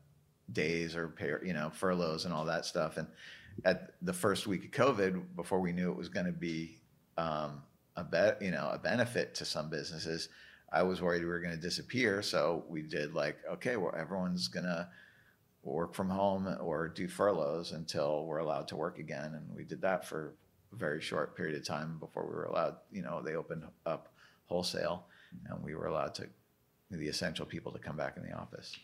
days 0.52 0.96
or 0.96 1.08
pay, 1.08 1.32
you 1.44 1.52
know 1.52 1.70
furloughs 1.70 2.24
and 2.24 2.34
all 2.34 2.44
that 2.44 2.64
stuff. 2.64 2.96
And 2.96 3.06
at 3.64 3.92
the 4.02 4.12
first 4.12 4.46
week 4.46 4.64
of 4.64 4.70
COVID, 4.70 5.36
before 5.36 5.60
we 5.60 5.72
knew 5.72 5.90
it 5.90 5.96
was 5.96 6.08
going 6.08 6.26
to 6.26 6.32
be 6.32 6.78
um, 7.18 7.62
a 7.96 8.04
bet, 8.04 8.40
you 8.40 8.50
know, 8.50 8.70
a 8.72 8.78
benefit 8.78 9.34
to 9.36 9.44
some 9.44 9.68
businesses, 9.68 10.28
I 10.72 10.82
was 10.82 11.02
worried 11.02 11.22
we 11.22 11.28
were 11.28 11.40
going 11.40 11.54
to 11.54 11.60
disappear. 11.60 12.22
So 12.22 12.64
we 12.68 12.82
did 12.82 13.14
like, 13.14 13.36
okay, 13.52 13.76
well, 13.76 13.94
everyone's 13.96 14.48
going 14.48 14.64
to 14.64 14.88
work 15.62 15.95
from 15.95 16.09
home 16.09 16.57
or 16.61 16.89
do 16.89 17.07
furloughs 17.07 17.73
until 17.73 18.24
we're 18.24 18.39
allowed 18.39 18.69
to 18.69 18.77
work 18.77 18.99
again. 18.99 19.35
And 19.35 19.55
we 19.55 19.65
did 19.65 19.82
that 19.82 20.07
for 20.07 20.35
a 20.73 20.77
very 20.77 21.01
short 21.01 21.37
period 21.37 21.57
of 21.57 21.66
time 21.66 21.99
before 21.99 22.24
we 22.24 22.35
were 22.35 22.45
allowed, 22.45 22.77
you 22.91 23.03
know, 23.03 23.20
they 23.23 23.35
opened 23.35 23.65
up 23.87 24.12
wholesale 24.47 25.07
and 25.49 25.62
we 25.62 25.74
were 25.74 25.87
allowed 25.87 26.15
to, 26.16 26.27
the 26.91 27.07
essential 27.07 27.47
people 27.47 27.70
to 27.70 27.78
come 27.78 27.97
back 27.97 28.16
in 28.16 28.24
the 28.24 28.32
office. 28.32 28.77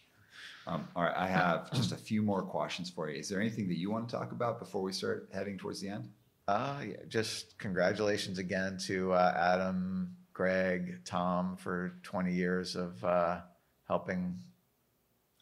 Um, 0.69 0.87
all 0.95 1.03
right, 1.03 1.17
I 1.17 1.27
have 1.27 1.73
just 1.73 1.91
a 1.93 1.97
few 1.97 2.23
more 2.23 2.43
questions 2.43 2.89
for 2.89 3.11
you. 3.11 3.19
Is 3.19 3.29
there 3.29 3.41
anything 3.41 3.67
that 3.69 3.79
you 3.79 3.91
want 3.91 4.09
to 4.09 4.17
talk 4.17 4.31
about 4.31 4.61
before 4.61 4.83
we 4.83 4.93
start 4.93 5.29
heading 5.33 5.59
towards 5.59 5.81
the 5.81 5.89
end? 5.89 6.09
Uh, 6.47 6.83
yeah, 6.87 6.97
just 7.09 7.59
congratulations 7.59 8.39
again 8.39 8.79
to 8.87 9.13
uh, 9.13 9.35
Adam, 9.37 10.15
Greg, 10.33 11.01
Tom 11.05 11.57
for 11.57 11.95
20 12.05 12.33
years 12.33 12.77
of 12.77 13.03
uh, 13.05 13.41
helping. 13.89 14.39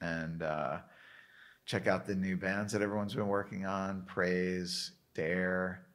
And 0.01 0.43
uh, 0.43 0.79
check 1.65 1.87
out 1.87 2.07
the 2.07 2.15
new 2.15 2.37
bands 2.37 2.73
that 2.73 2.83
everyone's 2.83 3.15
been 3.15 3.29
working 3.29 3.65
on 3.65 4.03
Praise, 4.07 4.93
Dare, 5.15 5.87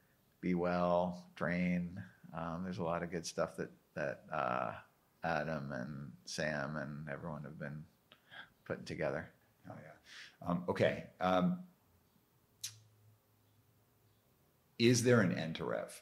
Be 0.42 0.56
Well, 0.56 1.26
Drain. 1.36 2.02
Um, 2.36 2.62
there's 2.64 2.80
a 2.80 2.84
lot 2.84 3.04
of 3.04 3.12
good 3.12 3.26
stuff 3.26 3.56
that, 3.58 3.70
that 3.96 4.24
uh, 4.34 4.72
Adam 5.24 5.72
and 5.72 6.12
Sam 6.26 6.78
and 6.78 7.10
everyone 7.10 7.44
have 7.44 7.60
been 7.60 7.84
putting 8.66 8.86
together. 8.86 9.30
Oh 9.70 9.76
yeah. 9.76 10.48
Um, 10.48 10.64
okay. 10.70 11.06
Um, 11.20 11.60
is 14.78 15.04
there 15.04 15.22
an 15.22 15.38
end 15.38 15.56
to 15.56 15.66
Rev? 15.66 16.02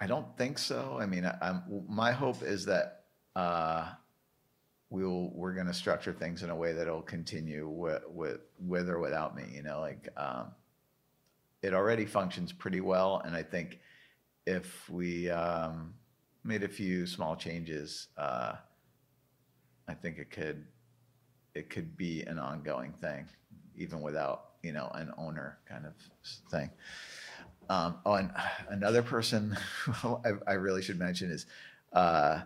I 0.00 0.06
don't 0.06 0.36
think 0.36 0.58
so. 0.58 0.98
I 1.00 1.06
mean, 1.06 1.24
I, 1.24 1.60
my 1.88 2.10
hope 2.10 2.42
is 2.42 2.66
that 2.66 3.04
uh, 3.36 3.92
we'll 4.92 5.30
we're 5.34 5.54
going 5.54 5.66
to 5.66 5.74
structure 5.74 6.12
things 6.12 6.42
in 6.42 6.50
a 6.50 6.54
way 6.54 6.74
that'll 6.74 7.02
continue 7.02 7.66
with, 7.66 8.02
with 8.08 8.40
with 8.64 8.88
or 8.88 9.00
without 9.00 9.34
me. 9.34 9.44
You 9.52 9.62
know, 9.62 9.80
like 9.80 10.08
um, 10.16 10.52
it 11.62 11.72
already 11.72 12.04
functions 12.04 12.52
pretty 12.52 12.80
well, 12.80 13.22
and 13.24 13.34
I 13.34 13.42
think 13.42 13.80
if 14.46 14.88
we 14.90 15.30
um, 15.30 15.94
made 16.44 16.62
a 16.62 16.68
few 16.68 17.06
small 17.06 17.34
changes, 17.34 18.08
uh, 18.18 18.54
I 19.88 19.94
think 19.94 20.18
it 20.18 20.30
could 20.30 20.66
it 21.54 21.70
could 21.70 21.96
be 21.96 22.22
an 22.24 22.38
ongoing 22.38 22.92
thing, 22.92 23.26
even 23.74 24.02
without 24.02 24.50
you 24.62 24.72
know 24.72 24.90
an 24.94 25.10
owner 25.16 25.58
kind 25.66 25.86
of 25.86 25.94
thing. 26.50 26.70
Um, 27.70 27.96
oh, 28.04 28.14
and 28.14 28.30
another 28.68 29.02
person 29.02 29.56
I, 30.04 30.32
I, 30.46 30.52
really 30.54 30.82
should 30.82 30.98
mention 30.98 31.30
is 31.30 31.46
uh, 31.92 32.40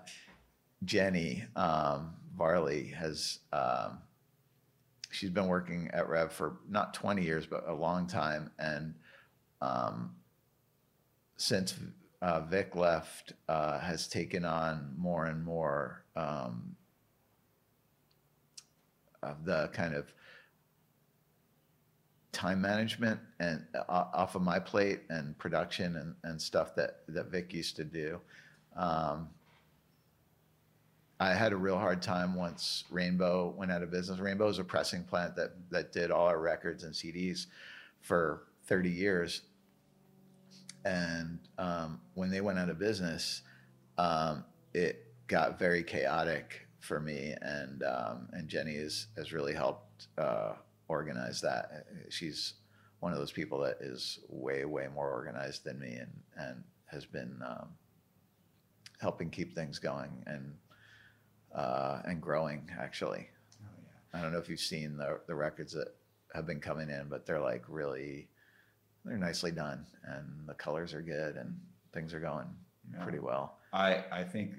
Jenny 0.85 1.45
um, 1.57 2.15
Varley 2.37 2.89
has. 2.89 3.41
Um, 3.53 3.99
she's 5.11 5.31
been 5.31 5.47
working 5.47 5.91
at 5.93 6.09
Rev 6.09 6.33
for 6.33 6.59
not 6.69 6.93
20 6.95 7.23
years, 7.23 7.47
but 7.47 7.65
a 7.67 7.73
long 7.73 8.07
time, 8.07 8.51
and 8.59 8.95
um, 9.61 10.17
since 11.37 11.75
uh, 12.23 12.41
Vic 12.41 12.75
left, 12.75 13.33
uh, 13.49 13.79
has 13.79 14.09
taken 14.09 14.45
on 14.45 14.95
more 14.97 15.27
and 15.27 15.45
more 15.45 16.05
um, 16.17 16.77
of 19.23 19.45
the 19.45 19.69
kind 19.73 19.95
of 19.95 20.13
time 22.33 22.61
management 22.61 23.19
and 23.41 23.65
uh, 23.75 24.05
off 24.13 24.35
of 24.35 24.43
my 24.43 24.59
plate 24.59 25.01
and 25.09 25.37
production 25.39 25.97
and, 25.97 26.15
and 26.25 26.41
stuff 26.41 26.75
that, 26.75 27.01
that 27.09 27.31
Vic 27.31 27.53
used 27.55 27.77
to 27.77 27.85
do. 27.85 28.21
Um, 28.77 29.29
I 31.19 31.33
had 31.33 31.53
a 31.53 31.57
real 31.57 31.79
hard 31.79 32.03
time 32.03 32.35
once 32.35 32.85
Rainbow 32.91 33.55
went 33.57 33.73
out 33.73 33.83
of 33.83 33.91
business. 33.91 34.19
Rainbow 34.19 34.49
is 34.49 34.59
a 34.59 34.65
pressing 34.65 35.03
plant 35.03 35.35
that, 35.37 35.53
that 35.71 35.93
did 35.93 36.11
all 36.11 36.27
our 36.27 36.39
records 36.39 36.85
and 36.85 36.93
CDs 36.93 37.47
for 38.01 38.43
30 38.67 38.91
years. 38.91 39.43
And 40.85 41.39
um, 41.59 42.01
when 42.15 42.31
they 42.31 42.43
went 42.43 42.59
out 42.59 42.69
of 42.69 42.79
business, 42.79 43.43
um, 43.97 44.45
it 44.75 45.07
got 45.27 45.59
very 45.59 45.83
chaotic 45.83 46.67
for 46.81 47.01
me, 47.01 47.35
and 47.43 47.83
um, 47.83 48.29
and 48.33 48.49
Jenny 48.49 48.77
has 48.77 49.09
has 49.17 49.33
really 49.33 49.55
helped 49.55 50.07
uh, 50.19 50.53
organize 50.89 51.41
that. 51.41 51.87
She's 52.11 52.55
one 53.01 53.13
of 53.13 53.19
those 53.19 53.33
people 53.33 53.59
that 53.61 53.79
is 53.81 54.21
way 54.29 54.65
way 54.65 54.87
more 54.95 55.11
organized 55.11 55.65
than 55.65 55.81
me, 55.81 55.95
and 55.95 56.13
and 56.37 56.63
has 56.85 57.05
been 57.05 57.41
um, 57.45 57.71
helping 59.01 59.31
keep 59.31 59.55
things 59.55 59.79
going 59.81 60.11
and 60.27 60.55
uh, 61.57 62.03
and 62.05 62.21
growing 62.21 62.71
actually. 62.79 63.29
Oh, 63.63 63.69
yeah. 63.83 64.19
I 64.19 64.23
don't 64.23 64.33
know 64.33 64.39
if 64.39 64.49
you've 64.49 64.61
seen 64.61 64.97
the 64.97 65.21
the 65.27 65.35
records 65.35 65.73
that 65.73 65.89
have 66.35 66.47
been 66.47 66.61
coming 66.61 66.91
in, 66.91 67.07
but 67.09 67.27
they're 67.27 67.41
like 67.41 67.65
really 67.69 68.29
they're 69.05 69.19
nicely 69.19 69.51
done, 69.51 69.87
and 70.05 70.47
the 70.47 70.55
colors 70.55 70.95
are 70.95 71.03
good, 71.03 71.37
and 71.37 71.59
things 71.93 72.15
are 72.15 72.21
going 72.21 72.47
yeah. 72.93 73.03
pretty 73.03 73.19
well. 73.19 73.59
I 73.73 74.05
I 74.13 74.23
think 74.23 74.53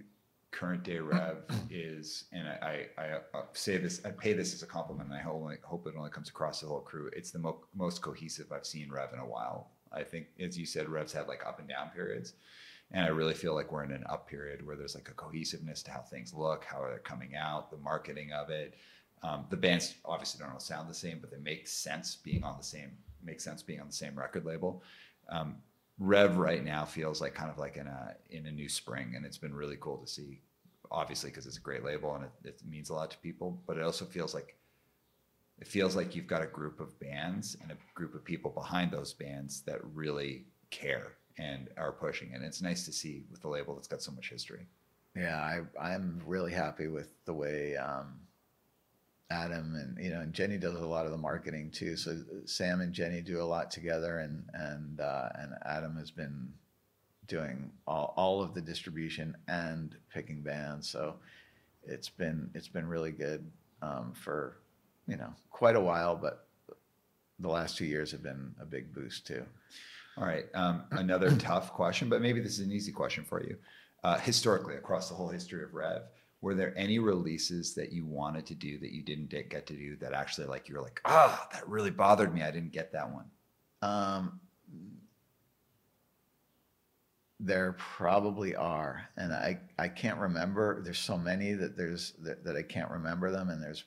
current 0.52 0.84
day 0.84 1.00
rev 1.00 1.38
is, 1.70 2.26
and 2.32 2.48
I, 2.48 2.88
I, 2.98 3.04
I, 3.34 3.42
say 3.54 3.78
this, 3.78 4.02
I 4.06 4.10
pay 4.10 4.34
this 4.34 4.54
as 4.54 4.64
a 4.64 4.66
compliment, 4.66 5.10
and 5.10 5.18
I 5.18 5.22
hope, 5.22 5.48
hope 5.64 5.88
it 5.88 5.94
only 5.98 6.10
comes 6.10 6.30
across 6.30 6.62
the 6.62 6.68
whole 6.68 6.80
crew. 6.80 7.10
It's 7.16 7.32
the 7.32 7.40
mo- 7.40 7.66
most 7.76 8.02
cohesive 8.02 8.52
I've 8.52 8.66
seen 8.66 8.90
rev 8.90 9.14
in 9.14 9.20
a 9.20 9.26
while. 9.26 9.72
I 9.92 10.04
think, 10.04 10.28
as 10.40 10.58
you 10.58 10.66
said, 10.66 10.90
revs 10.90 11.14
have 11.14 11.28
like 11.28 11.46
up 11.46 11.60
and 11.60 11.68
down 11.68 11.90
periods, 11.90 12.34
and 12.92 13.06
I 13.06 13.10
really 13.10 13.34
feel 13.34 13.54
like 13.54 13.72
we're 13.72 13.84
in 13.84 13.92
an 13.92 14.06
up 14.10 14.28
period 14.30 14.66
where 14.66 14.76
there's 14.76 14.96
like 14.96 15.10
a 15.10 15.14
cohesiveness 15.14 15.84
to 15.84 15.92
how 15.92 16.02
things 16.02 16.34
look, 16.34 16.64
how 16.64 16.82
they're 16.82 17.00
coming 17.00 17.36
out, 17.36 17.70
the 17.70 17.78
marketing 17.78 18.32
of 18.32 18.50
it. 18.50 18.76
Um, 19.24 19.46
the 19.50 19.58
bands 19.58 19.96
obviously 20.06 20.40
don't 20.40 20.54
all 20.54 20.60
sound 20.60 20.90
the 20.90 20.94
same, 20.94 21.20
but 21.20 21.32
they 21.32 21.38
make 21.38 21.68
sense 21.68 22.16
being 22.16 22.44
on 22.44 22.58
the 22.58 22.64
same 22.64 22.92
make 23.24 23.42
sense 23.42 23.62
being 23.62 23.82
on 23.82 23.88
the 23.88 23.94
same 23.94 24.18
record 24.18 24.46
label. 24.46 24.84
Um, 25.30 25.58
Rev 26.00 26.38
right 26.38 26.64
now 26.64 26.86
feels 26.86 27.20
like 27.20 27.34
kind 27.34 27.50
of 27.50 27.58
like 27.58 27.76
in 27.78 27.88
a 27.88 28.16
in 28.30 28.46
a 28.46 28.52
new 28.52 28.70
spring, 28.70 29.14
and 29.16 29.26
it's 29.26 29.38
been 29.38 29.54
really 29.54 29.78
cool 29.80 29.98
to 29.98 30.08
see. 30.08 30.42
Obviously, 30.90 31.30
because 31.30 31.46
it's 31.46 31.58
a 31.58 31.62
great 31.62 31.84
label 31.84 32.16
and 32.16 32.24
it, 32.24 32.32
it 32.46 32.62
means 32.66 32.90
a 32.90 32.94
lot 32.94 33.12
to 33.12 33.18
people, 33.18 33.62
but 33.68 33.76
it 33.76 33.84
also 33.84 34.06
feels 34.06 34.34
like 34.34 34.56
it 35.60 35.68
feels 35.68 35.98
like 35.98 36.16
you've 36.16 36.28
got 36.28 36.42
a 36.42 36.48
group 36.48 36.80
of 36.80 36.98
bands 37.00 37.58
and 37.62 37.72
a 37.72 37.78
group 37.94 38.16
of 38.16 38.24
people 38.24 38.52
behind 38.52 38.92
those 38.92 39.12
bands 39.12 39.62
that 39.62 39.80
really 39.94 40.46
care 40.70 41.18
and 41.38 41.70
are 41.78 41.92
pushing. 41.92 42.34
And 42.34 42.44
it's 42.44 42.62
nice 42.62 42.86
to 42.86 42.92
see 42.92 43.24
with 43.32 43.42
the 43.42 43.48
label 43.48 43.76
that's 43.76 43.88
got 43.88 44.02
so 44.02 44.12
much 44.12 44.30
history. 44.30 44.66
Yeah, 45.16 45.38
I 45.38 45.62
I'm 45.82 46.22
really 46.26 46.54
happy 46.54 46.88
with 46.88 47.10
the 47.26 47.34
way 47.34 47.76
um, 47.76 48.20
Adam 49.30 49.76
and 49.76 50.04
you 50.04 50.12
know 50.12 50.22
and 50.22 50.34
Jenny 50.34 50.58
does 50.58 50.76
a 50.76 50.86
lot 50.86 51.06
of 51.06 51.12
the 51.12 51.18
marketing 51.18 51.72
too. 51.72 51.98
So 51.98 52.18
Sam 52.46 52.82
and 52.82 52.94
Jenny 52.94 53.22
do 53.22 53.42
a 53.42 53.44
lot 53.44 53.72
together, 53.72 54.20
and 54.20 54.46
and 54.54 55.00
uh, 55.02 55.30
and 55.36 55.54
Adam 55.66 55.98
has 55.98 56.12
been 56.12 56.54
doing 57.28 57.72
all, 57.86 58.14
all 58.16 58.42
of 58.42 58.54
the 58.54 58.62
distribution 58.62 59.36
and 59.48 59.96
picking 60.14 60.42
bands. 60.42 60.88
So 60.88 61.16
it's 61.84 62.10
been 62.10 62.50
it's 62.54 62.70
been 62.70 62.88
really 62.88 63.12
good 63.12 63.50
um, 63.82 64.14
for 64.14 64.58
you 65.08 65.18
know 65.18 65.34
quite 65.50 65.76
a 65.76 65.82
while, 65.82 66.16
but 66.16 66.48
the 67.40 67.50
last 67.50 67.78
two 67.78 67.86
years 67.86 68.12
have 68.12 68.24
been 68.24 68.54
a 68.62 68.66
big 68.66 68.94
boost 68.94 69.28
too. 69.28 69.44
All 70.18 70.26
right, 70.26 70.46
um, 70.56 70.84
another 70.92 71.36
tough 71.40 71.74
question, 71.74 72.10
but 72.10 72.22
maybe 72.22 72.40
this 72.40 72.54
is 72.54 72.66
an 72.66 72.72
easy 72.72 72.92
question 72.92 73.24
for 73.24 73.44
you 73.44 73.58
uh, 74.04 74.18
historically 74.20 74.76
across 74.76 75.10
the 75.10 75.16
whole 75.16 75.30
history 75.30 75.64
of 75.64 75.74
Rev, 75.74 76.04
were 76.42 76.56
there 76.56 76.74
any 76.78 77.00
releases 77.00 77.74
that 77.76 77.92
you 77.92 78.06
wanted 78.06 78.46
to 78.46 78.56
do 78.56 78.78
that 78.80 78.92
you 78.92 79.04
didn't 79.04 79.30
get 79.30 79.66
to 79.68 79.74
do 79.74 79.96
that 79.98 80.14
actually 80.14 80.48
like 80.48 80.70
you 80.70 80.76
were 80.76 80.82
like, 80.82 81.02
ah, 81.06 81.40
oh, 81.42 81.48
that 81.54 81.68
really 81.68 81.92
bothered 81.92 82.34
me. 82.34 82.44
I 82.44 82.52
didn't 82.52 82.72
get 82.72 82.92
that 82.94 83.12
one. 83.12 83.26
Um, 83.82 84.40
there 87.40 87.76
probably 87.78 88.56
are, 88.56 89.08
and 89.16 89.32
I 89.32 89.60
I 89.78 89.90
can't 89.90 90.20
remember. 90.20 90.82
There's 90.84 90.98
so 90.98 91.18
many 91.18 91.54
that 91.54 91.78
there's 91.78 92.14
that, 92.24 92.44
that 92.46 92.56
I 92.56 92.64
can't 92.64 92.90
remember 92.90 93.30
them, 93.32 93.50
and 93.50 93.62
there's 93.62 93.84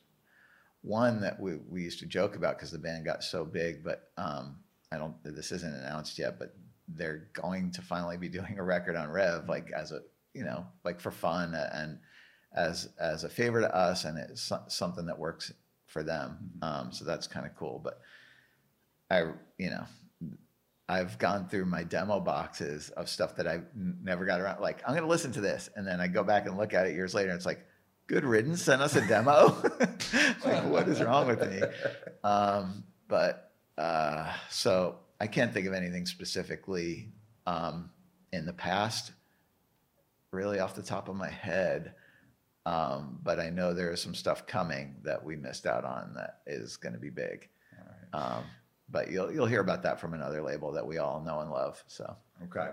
one 0.82 1.20
that 1.22 1.40
we 1.40 1.56
we 1.68 1.82
used 1.82 1.98
to 2.00 2.06
joke 2.06 2.36
about 2.36 2.56
because 2.56 2.70
the 2.70 2.78
band 2.78 3.04
got 3.04 3.24
so 3.24 3.44
big, 3.44 3.82
but 3.82 4.10
um, 4.16 4.58
I 4.92 4.98
don't. 4.98 5.14
This 5.24 5.52
isn't 5.52 5.74
announced 5.74 6.18
yet, 6.18 6.38
but 6.38 6.54
they're 6.88 7.28
going 7.32 7.70
to 7.72 7.82
finally 7.82 8.16
be 8.16 8.28
doing 8.38 8.58
a 8.58 8.62
record 8.62 8.96
on 8.96 9.10
Rev, 9.10 9.48
like 9.48 9.70
as 9.72 9.92
a 9.92 10.00
you 10.34 10.44
know, 10.44 10.66
like 10.84 11.00
for 11.00 11.10
fun 11.10 11.54
and 11.54 11.98
as 12.54 12.88
as 12.98 13.24
a 13.24 13.28
favor 13.28 13.60
to 13.60 13.74
us, 13.74 14.04
and 14.04 14.18
it's 14.18 14.52
something 14.68 15.06
that 15.06 15.18
works 15.18 15.52
for 15.86 16.02
them. 16.02 16.50
Mm-hmm. 16.58 16.86
Um, 16.86 16.92
so 16.92 17.04
that's 17.04 17.26
kind 17.26 17.46
of 17.46 17.54
cool. 17.56 17.80
But 17.82 18.00
I, 19.10 19.32
you 19.58 19.70
know, 19.70 19.84
I've 20.88 21.18
gone 21.18 21.48
through 21.48 21.66
my 21.66 21.82
demo 21.84 22.20
boxes 22.20 22.90
of 22.90 23.08
stuff 23.08 23.36
that 23.36 23.46
I 23.46 23.60
never 23.74 24.24
got 24.24 24.40
around. 24.40 24.60
Like 24.60 24.82
I'm 24.86 24.94
going 24.94 25.02
to 25.02 25.08
listen 25.08 25.32
to 25.32 25.40
this, 25.40 25.68
and 25.76 25.86
then 25.86 26.00
I 26.00 26.06
go 26.06 26.24
back 26.24 26.46
and 26.46 26.56
look 26.56 26.74
at 26.74 26.86
it 26.86 26.94
years 26.94 27.14
later, 27.14 27.30
and 27.30 27.36
it's 27.36 27.46
like, 27.46 27.66
good 28.06 28.24
riddance, 28.24 28.62
send 28.62 28.82
us 28.82 28.96
a 28.96 29.06
demo. 29.06 29.56
like 30.44 30.64
what 30.66 30.88
is 30.88 31.02
wrong 31.02 31.26
with 31.26 31.48
me? 31.48 31.62
Um, 32.24 32.84
but 33.08 33.49
uh, 33.80 34.30
so 34.50 34.96
I 35.20 35.26
can't 35.26 35.54
think 35.54 35.66
of 35.66 35.72
anything 35.72 36.04
specifically 36.04 37.08
um, 37.46 37.90
in 38.32 38.44
the 38.44 38.52
past, 38.52 39.12
really 40.32 40.60
off 40.60 40.74
the 40.74 40.82
top 40.82 41.08
of 41.08 41.16
my 41.16 41.30
head. 41.30 41.94
Um, 42.66 43.18
but 43.22 43.40
I 43.40 43.48
know 43.48 43.72
there 43.72 43.90
is 43.90 44.02
some 44.02 44.14
stuff 44.14 44.46
coming 44.46 44.96
that 45.02 45.24
we 45.24 45.34
missed 45.34 45.66
out 45.66 45.84
on 45.84 46.12
that 46.14 46.40
is 46.46 46.76
going 46.76 46.92
to 46.92 46.98
be 46.98 47.08
big. 47.08 47.48
Right. 48.12 48.20
Um, 48.20 48.44
but 48.90 49.10
you'll 49.10 49.32
you'll 49.32 49.46
hear 49.46 49.60
about 49.60 49.82
that 49.84 49.98
from 49.98 50.12
another 50.12 50.42
label 50.42 50.72
that 50.72 50.86
we 50.86 50.98
all 50.98 51.22
know 51.22 51.40
and 51.40 51.50
love. 51.50 51.82
So 51.86 52.14
okay, 52.44 52.72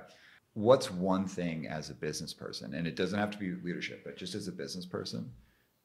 what's 0.55 0.91
one 0.91 1.25
thing 1.25 1.67
as 1.67 1.89
a 1.89 1.93
business 1.93 2.33
person, 2.33 2.73
and 2.73 2.85
it 2.85 2.95
doesn't 2.97 3.17
have 3.17 3.31
to 3.31 3.37
be 3.37 3.53
leadership, 3.63 4.01
but 4.03 4.17
just 4.17 4.35
as 4.35 4.49
a 4.49 4.51
business 4.51 4.85
person 4.85 5.31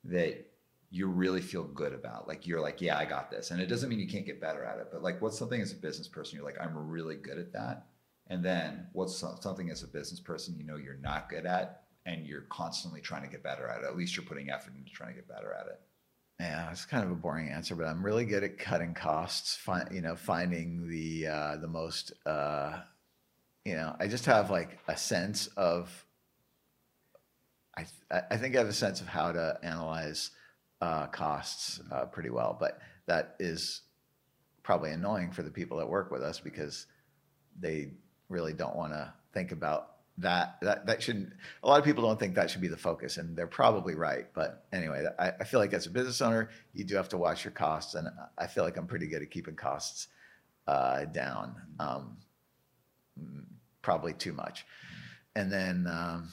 that 0.04 0.51
you 0.92 1.06
really 1.06 1.40
feel 1.40 1.64
good 1.64 1.94
about. 1.94 2.28
Like 2.28 2.46
you're 2.46 2.60
like, 2.60 2.82
yeah, 2.82 2.98
I 2.98 3.06
got 3.06 3.30
this. 3.30 3.50
And 3.50 3.60
it 3.60 3.66
doesn't 3.66 3.88
mean 3.88 3.98
you 3.98 4.06
can't 4.06 4.26
get 4.26 4.42
better 4.42 4.62
at 4.62 4.78
it, 4.78 4.88
but 4.92 5.02
like 5.02 5.22
what's 5.22 5.38
something 5.38 5.60
as 5.60 5.72
a 5.72 5.76
business 5.76 6.06
person 6.06 6.36
you're 6.36 6.44
like, 6.44 6.60
I'm 6.60 6.76
really 6.76 7.16
good 7.16 7.38
at 7.38 7.52
that. 7.54 7.86
And 8.28 8.44
then 8.44 8.86
what's 8.92 9.16
something 9.16 9.70
as 9.70 9.82
a 9.82 9.88
business 9.88 10.20
person 10.20 10.54
you 10.56 10.64
know 10.64 10.76
you're 10.76 10.98
not 10.98 11.30
good 11.30 11.46
at 11.46 11.84
and 12.04 12.26
you're 12.26 12.42
constantly 12.42 13.00
trying 13.00 13.22
to 13.22 13.28
get 13.28 13.42
better 13.42 13.66
at 13.68 13.82
it. 13.82 13.86
At 13.86 13.96
least 13.96 14.16
you're 14.16 14.26
putting 14.26 14.50
effort 14.50 14.74
into 14.76 14.92
trying 14.92 15.10
to 15.10 15.16
get 15.16 15.28
better 15.28 15.54
at 15.58 15.66
it. 15.66 15.80
Yeah, 16.38 16.70
it's 16.70 16.84
kind 16.84 17.04
of 17.04 17.10
a 17.10 17.14
boring 17.14 17.48
answer, 17.48 17.74
but 17.74 17.86
I'm 17.86 18.04
really 18.04 18.26
good 18.26 18.44
at 18.44 18.58
cutting 18.58 18.92
costs. 18.92 19.56
Find, 19.56 19.88
you 19.92 20.02
know, 20.02 20.14
finding 20.14 20.88
the 20.88 21.26
uh, 21.28 21.56
the 21.56 21.68
most. 21.68 22.12
Uh, 22.26 22.80
you 23.64 23.76
know, 23.76 23.94
I 23.98 24.08
just 24.08 24.26
have 24.26 24.50
like 24.50 24.78
a 24.88 24.96
sense 24.96 25.46
of. 25.56 26.04
I 27.76 27.84
th- 27.84 28.24
I 28.30 28.36
think 28.36 28.56
I 28.56 28.58
have 28.58 28.68
a 28.68 28.74
sense 28.74 29.00
of 29.00 29.06
how 29.06 29.32
to 29.32 29.58
analyze 29.62 30.32
uh, 30.82 31.06
costs 31.06 31.80
uh, 31.92 32.04
pretty 32.06 32.28
well. 32.28 32.56
But 32.58 32.80
that 33.06 33.36
is 33.38 33.82
probably 34.64 34.90
annoying 34.90 35.30
for 35.30 35.42
the 35.42 35.50
people 35.50 35.78
that 35.78 35.88
work 35.88 36.10
with 36.10 36.22
us 36.22 36.40
because 36.40 36.86
they 37.58 37.92
really 38.28 38.52
don't 38.52 38.74
want 38.74 38.92
to 38.92 39.12
think 39.32 39.52
about 39.52 39.90
that. 40.18 40.58
That 40.60 40.86
that 40.86 41.00
shouldn't. 41.00 41.32
A 41.62 41.68
lot 41.68 41.78
of 41.78 41.84
people 41.84 42.02
don't 42.02 42.18
think 42.18 42.34
that 42.34 42.50
should 42.50 42.60
be 42.60 42.68
the 42.68 42.76
focus, 42.76 43.16
and 43.16 43.36
they're 43.36 43.46
probably 43.46 43.94
right. 43.94 44.26
But 44.34 44.64
anyway, 44.72 45.06
I, 45.20 45.32
I 45.40 45.44
feel 45.44 45.60
like 45.60 45.72
as 45.72 45.86
a 45.86 45.90
business 45.90 46.20
owner, 46.20 46.50
you 46.74 46.82
do 46.84 46.96
have 46.96 47.08
to 47.10 47.16
watch 47.16 47.44
your 47.44 47.52
costs, 47.52 47.94
and 47.94 48.08
I 48.36 48.48
feel 48.48 48.64
like 48.64 48.76
I'm 48.76 48.88
pretty 48.88 49.06
good 49.06 49.22
at 49.22 49.30
keeping 49.30 49.54
costs 49.54 50.08
uh, 50.66 51.04
down. 51.04 51.54
Um, 51.78 52.16
probably 53.82 54.14
too 54.14 54.32
much, 54.32 54.66
and 55.36 55.50
then. 55.50 55.86
Um, 55.86 56.28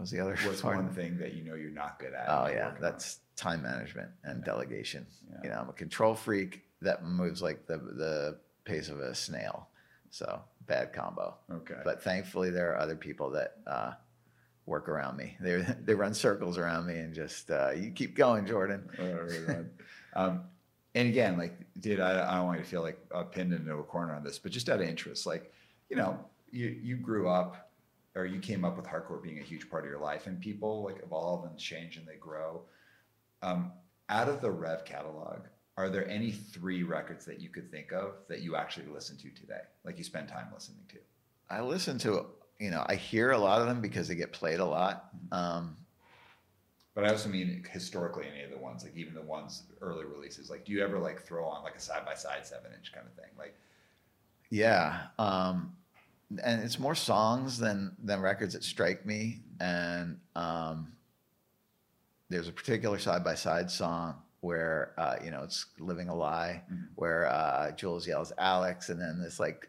was 0.00 0.10
the 0.10 0.18
other 0.18 0.34
what's 0.46 0.64
one 0.64 0.88
thing 0.94 1.18
that 1.18 1.34
you 1.34 1.44
know 1.44 1.54
you're 1.54 1.70
not 1.70 1.98
good 1.98 2.14
at 2.14 2.24
oh 2.26 2.48
yeah 2.48 2.72
that's 2.80 3.18
time 3.40 3.62
management 3.62 4.10
and 4.22 4.44
delegation. 4.44 5.06
You 5.42 5.48
know, 5.48 5.56
I'm 5.56 5.70
a 5.70 5.72
control 5.72 6.14
freak 6.14 6.62
that 6.82 7.04
moves 7.04 7.40
like 7.40 7.66
the 7.66 7.78
the 7.78 8.38
pace 8.64 8.88
of 8.90 9.00
a 9.00 9.14
snail. 9.14 9.68
So 10.10 10.42
bad 10.66 10.92
combo. 10.92 11.36
Okay. 11.50 11.80
But 11.84 12.02
thankfully, 12.02 12.50
there 12.50 12.72
are 12.72 12.78
other 12.78 12.96
people 12.96 13.30
that 13.30 13.56
uh, 13.66 13.92
work 14.66 14.88
around 14.88 15.16
me. 15.16 15.36
They 15.40 15.64
they 15.84 15.94
run 15.94 16.12
circles 16.12 16.58
around 16.58 16.86
me 16.86 16.98
and 16.98 17.14
just 17.14 17.50
uh, 17.50 17.70
you 17.70 17.90
keep 17.90 18.14
going, 18.14 18.46
Jordan. 18.46 18.88
um, 20.14 20.42
and 20.94 21.08
again, 21.08 21.38
like, 21.38 21.56
dude, 21.78 22.00
I, 22.00 22.30
I 22.30 22.36
don't 22.36 22.46
want 22.46 22.58
you 22.58 22.64
to 22.64 22.70
feel 22.70 22.82
like 22.82 22.98
uh, 23.14 23.22
pinned 23.22 23.54
into 23.54 23.74
a 23.74 23.82
corner 23.82 24.14
on 24.14 24.22
this, 24.22 24.38
but 24.38 24.52
just 24.52 24.68
out 24.68 24.80
of 24.80 24.86
interest, 24.86 25.24
like, 25.24 25.52
you 25.88 25.96
know, 25.96 26.18
you 26.50 26.76
you 26.82 26.96
grew 26.96 27.28
up 27.28 27.70
or 28.14 28.26
you 28.26 28.40
came 28.40 28.64
up 28.64 28.76
with 28.76 28.86
hardcore 28.86 29.22
being 29.22 29.38
a 29.38 29.42
huge 29.42 29.70
part 29.70 29.84
of 29.84 29.90
your 29.90 30.00
life, 30.00 30.26
and 30.26 30.40
people 30.40 30.82
like 30.82 31.00
evolve 31.02 31.44
and 31.46 31.56
change 31.56 31.96
and 31.96 32.06
they 32.06 32.16
grow. 32.16 32.62
Um, 33.42 33.72
out 34.08 34.28
of 34.28 34.40
the 34.40 34.50
Rev 34.50 34.84
catalog, 34.84 35.40
are 35.76 35.88
there 35.88 36.08
any 36.08 36.32
three 36.32 36.82
records 36.82 37.24
that 37.24 37.40
you 37.40 37.48
could 37.48 37.70
think 37.70 37.92
of 37.92 38.14
that 38.28 38.40
you 38.42 38.56
actually 38.56 38.86
listen 38.86 39.16
to 39.18 39.30
today, 39.30 39.62
like 39.84 39.96
you 39.98 40.04
spend 40.04 40.28
time 40.28 40.48
listening 40.52 40.84
to? 40.90 40.96
I 41.48 41.62
listen 41.62 41.98
to, 41.98 42.26
you 42.58 42.70
know, 42.70 42.84
I 42.86 42.96
hear 42.96 43.30
a 43.30 43.38
lot 43.38 43.60
of 43.60 43.66
them 43.66 43.80
because 43.80 44.08
they 44.08 44.14
get 44.14 44.32
played 44.32 44.60
a 44.60 44.64
lot. 44.64 45.10
Mm-hmm. 45.16 45.34
Um, 45.34 45.76
but 46.94 47.04
I 47.04 47.10
also 47.10 47.28
mean 47.28 47.64
historically 47.70 48.26
any 48.30 48.42
of 48.42 48.50
the 48.50 48.58
ones, 48.58 48.82
like 48.82 48.96
even 48.96 49.14
the 49.14 49.22
ones 49.22 49.62
early 49.80 50.04
releases. 50.04 50.50
Like, 50.50 50.64
do 50.64 50.72
you 50.72 50.82
ever 50.82 50.98
like 50.98 51.22
throw 51.22 51.46
on 51.46 51.62
like 51.62 51.76
a 51.76 51.80
side 51.80 52.04
by 52.04 52.14
side 52.14 52.46
seven 52.46 52.72
inch 52.76 52.92
kind 52.92 53.06
of 53.06 53.14
thing? 53.14 53.30
Like, 53.38 53.54
yeah, 54.50 55.06
um, 55.18 55.72
and 56.44 56.62
it's 56.62 56.78
more 56.78 56.94
songs 56.94 57.58
than 57.58 57.96
than 58.02 58.20
records 58.20 58.54
that 58.54 58.64
strike 58.64 59.06
me, 59.06 59.40
and 59.60 60.18
um, 60.34 60.92
there's 62.30 62.48
a 62.48 62.52
particular 62.52 62.98
side 62.98 63.22
by 63.22 63.34
side 63.34 63.70
song 63.70 64.14
where 64.40 64.94
uh, 64.96 65.16
you 65.22 65.30
know 65.30 65.42
it's 65.42 65.66
living 65.78 66.08
a 66.08 66.14
lie 66.14 66.62
mm-hmm. 66.72 66.84
where 66.94 67.26
uh, 67.26 67.70
Jules 67.72 68.06
yells 68.06 68.32
Alex 68.38 68.88
and 68.88 68.98
then 68.98 69.20
this 69.20 69.38
like 69.38 69.68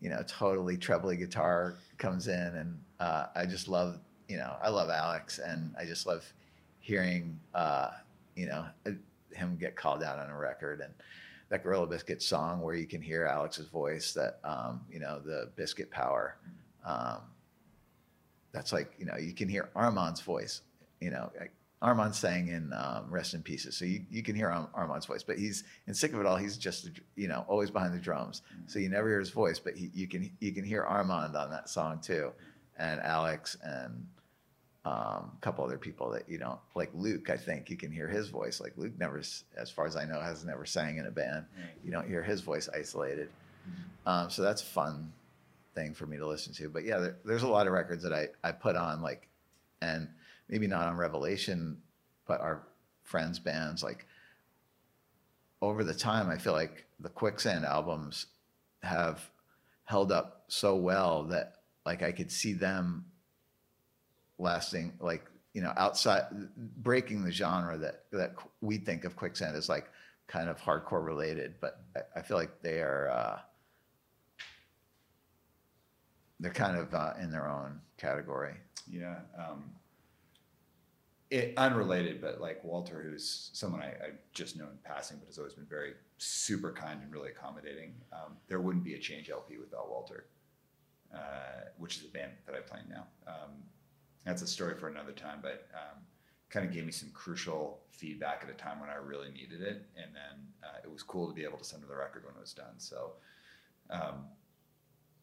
you 0.00 0.10
know 0.10 0.22
totally 0.28 0.76
trebly 0.76 1.16
guitar 1.16 1.74
comes 1.98 2.28
in 2.28 2.56
and 2.56 2.78
uh, 3.00 3.26
I 3.34 3.46
just 3.46 3.66
love 3.66 3.98
you 4.28 4.36
know 4.36 4.54
I 4.62 4.68
love 4.68 4.90
Alex 4.90 5.38
and 5.38 5.74
I 5.78 5.84
just 5.84 6.06
love 6.06 6.24
hearing 6.78 7.40
uh, 7.54 7.90
you 8.36 8.46
know 8.46 8.66
him 9.34 9.56
get 9.58 9.74
called 9.74 10.02
out 10.02 10.18
on 10.18 10.30
a 10.30 10.36
record 10.36 10.80
and 10.80 10.92
that 11.48 11.62
Gorilla 11.62 11.86
Biscuit 11.86 12.22
song 12.22 12.60
where 12.60 12.74
you 12.74 12.86
can 12.86 13.02
hear 13.02 13.26
Alex's 13.26 13.68
voice 13.68 14.12
that 14.12 14.38
um, 14.44 14.82
you 14.90 15.00
know 15.00 15.18
the 15.24 15.50
biscuit 15.56 15.90
power 15.90 16.36
mm-hmm. 16.46 17.14
um, 17.14 17.22
that's 18.52 18.72
like 18.72 18.92
you 18.98 19.06
know 19.06 19.16
you 19.16 19.32
can 19.32 19.48
hear 19.48 19.70
Armand's 19.74 20.20
voice 20.20 20.60
you 21.00 21.10
know 21.10 21.30
like, 21.40 21.50
Armand 21.82 22.14
sang 22.14 22.46
in 22.46 22.72
um, 22.72 23.06
Rest 23.10 23.34
in 23.34 23.42
Pieces, 23.42 23.76
so 23.76 23.84
you, 23.84 24.04
you 24.08 24.22
can 24.22 24.36
hear 24.36 24.48
Armand's 24.72 25.04
voice. 25.04 25.24
But 25.24 25.36
he's 25.36 25.64
in 25.88 25.94
Sick 25.94 26.12
of 26.12 26.20
It 26.20 26.26
All. 26.26 26.36
He's 26.36 26.56
just 26.56 26.90
you 27.16 27.26
know 27.26 27.44
always 27.48 27.70
behind 27.70 27.92
the 27.92 27.98
drums, 27.98 28.42
so 28.66 28.78
you 28.78 28.88
never 28.88 29.08
hear 29.08 29.18
his 29.18 29.30
voice. 29.30 29.58
But 29.58 29.76
he, 29.76 29.90
you 29.92 30.06
can 30.06 30.30
you 30.40 30.52
can 30.52 30.64
hear 30.64 30.84
Armand 30.84 31.36
on 31.36 31.50
that 31.50 31.68
song 31.68 32.00
too, 32.00 32.30
and 32.78 33.00
Alex 33.00 33.56
and 33.64 34.06
um, 34.84 35.32
a 35.36 35.38
couple 35.40 35.64
other 35.64 35.76
people 35.76 36.08
that 36.10 36.28
you 36.28 36.38
don't 36.38 36.60
like. 36.76 36.90
Luke, 36.94 37.30
I 37.30 37.36
think 37.36 37.68
you 37.68 37.76
can 37.76 37.90
hear 37.90 38.06
his 38.06 38.28
voice. 38.28 38.60
Like 38.60 38.74
Luke 38.76 38.92
never, 38.96 39.18
as 39.56 39.70
far 39.70 39.86
as 39.86 39.96
I 39.96 40.04
know, 40.04 40.20
has 40.20 40.44
never 40.44 40.64
sang 40.64 40.98
in 40.98 41.06
a 41.06 41.10
band. 41.10 41.46
You 41.84 41.90
don't 41.90 42.06
hear 42.08 42.22
his 42.22 42.40
voice 42.42 42.68
isolated. 42.72 43.28
Um, 44.06 44.30
so 44.30 44.42
that's 44.42 44.62
a 44.62 44.66
fun 44.66 45.12
thing 45.74 45.94
for 45.94 46.06
me 46.06 46.16
to 46.16 46.26
listen 46.26 46.52
to. 46.54 46.68
But 46.68 46.84
yeah, 46.84 46.98
there, 46.98 47.16
there's 47.24 47.42
a 47.42 47.48
lot 47.48 47.66
of 47.66 47.72
records 47.72 48.04
that 48.04 48.12
I 48.12 48.28
I 48.44 48.52
put 48.52 48.76
on 48.76 49.02
like, 49.02 49.28
and 49.80 50.08
maybe 50.52 50.66
not 50.66 50.86
on 50.86 50.96
Revelation, 50.96 51.78
but 52.26 52.40
our 52.40 52.62
friends 53.02 53.40
bands 53.40 53.82
like. 53.82 54.06
Over 55.62 55.84
the 55.84 55.94
time, 55.94 56.28
I 56.28 56.38
feel 56.38 56.54
like 56.54 56.86
the 56.98 57.08
Quicksand 57.08 57.64
albums 57.64 58.26
have 58.82 59.30
held 59.84 60.10
up 60.10 60.44
so 60.48 60.74
well 60.74 61.24
that 61.24 61.54
like 61.86 62.02
I 62.02 62.10
could 62.10 62.32
see 62.32 62.52
them 62.52 63.06
lasting 64.38 64.92
like 65.00 65.24
you 65.54 65.62
know 65.62 65.72
outside 65.76 66.24
breaking 66.56 67.22
the 67.22 67.30
genre 67.30 67.78
that 67.78 68.04
that 68.10 68.34
we 68.60 68.78
think 68.78 69.04
of 69.04 69.14
quicksand 69.14 69.54
as 69.54 69.68
like 69.68 69.88
kind 70.26 70.48
of 70.48 70.58
hardcore 70.60 71.04
related 71.04 71.54
but 71.60 71.80
i, 71.94 72.18
I 72.18 72.22
feel 72.22 72.36
like 72.36 72.62
they 72.62 72.80
are 72.80 73.08
uh, 73.10 73.38
they're 76.40 76.50
kind 76.50 76.76
of 76.76 76.92
uh, 76.92 77.12
in 77.20 77.30
their 77.30 77.48
own 77.48 77.80
category 77.98 78.54
Yeah. 78.90 79.20
Um, 79.38 79.70
it, 81.32 81.54
unrelated, 81.56 82.20
but 82.20 82.40
like 82.40 82.62
Walter, 82.62 83.02
who's 83.02 83.50
someone 83.54 83.80
I, 83.80 83.86
I 83.86 84.10
just 84.34 84.56
know 84.56 84.64
in 84.64 84.78
passing, 84.84 85.16
but 85.18 85.26
has 85.28 85.38
always 85.38 85.54
been 85.54 85.64
very 85.64 85.94
super 86.18 86.72
kind 86.72 87.00
and 87.02 87.10
really 87.10 87.30
accommodating. 87.30 87.94
Um, 88.12 88.36
there 88.48 88.60
wouldn't 88.60 88.84
be 88.84 88.94
a 88.94 88.98
Change 88.98 89.30
LP 89.30 89.56
without 89.56 89.88
Walter, 89.90 90.26
uh, 91.12 91.70
which 91.78 91.96
is 91.96 92.04
a 92.04 92.08
band 92.08 92.32
that 92.44 92.54
I 92.54 92.60
play 92.60 92.80
now. 92.88 93.06
Um, 93.26 93.50
that's 94.26 94.42
a 94.42 94.46
story 94.46 94.76
for 94.76 94.88
another 94.88 95.12
time, 95.12 95.38
but 95.40 95.68
um, 95.74 96.02
kind 96.50 96.66
of 96.66 96.72
gave 96.72 96.84
me 96.84 96.92
some 96.92 97.08
crucial 97.14 97.80
feedback 97.90 98.42
at 98.44 98.50
a 98.50 98.54
time 98.54 98.78
when 98.78 98.90
I 98.90 98.96
really 98.96 99.30
needed 99.30 99.62
it. 99.62 99.86
And 99.96 100.14
then 100.14 100.46
uh, 100.62 100.78
it 100.84 100.92
was 100.92 101.02
cool 101.02 101.26
to 101.28 101.32
be 101.32 101.44
able 101.44 101.58
to 101.58 101.64
send 101.64 101.82
her 101.82 101.88
the 101.88 101.96
record 101.96 102.24
when 102.26 102.34
it 102.34 102.40
was 102.40 102.52
done. 102.52 102.76
So, 102.76 103.12
um, 103.88 104.26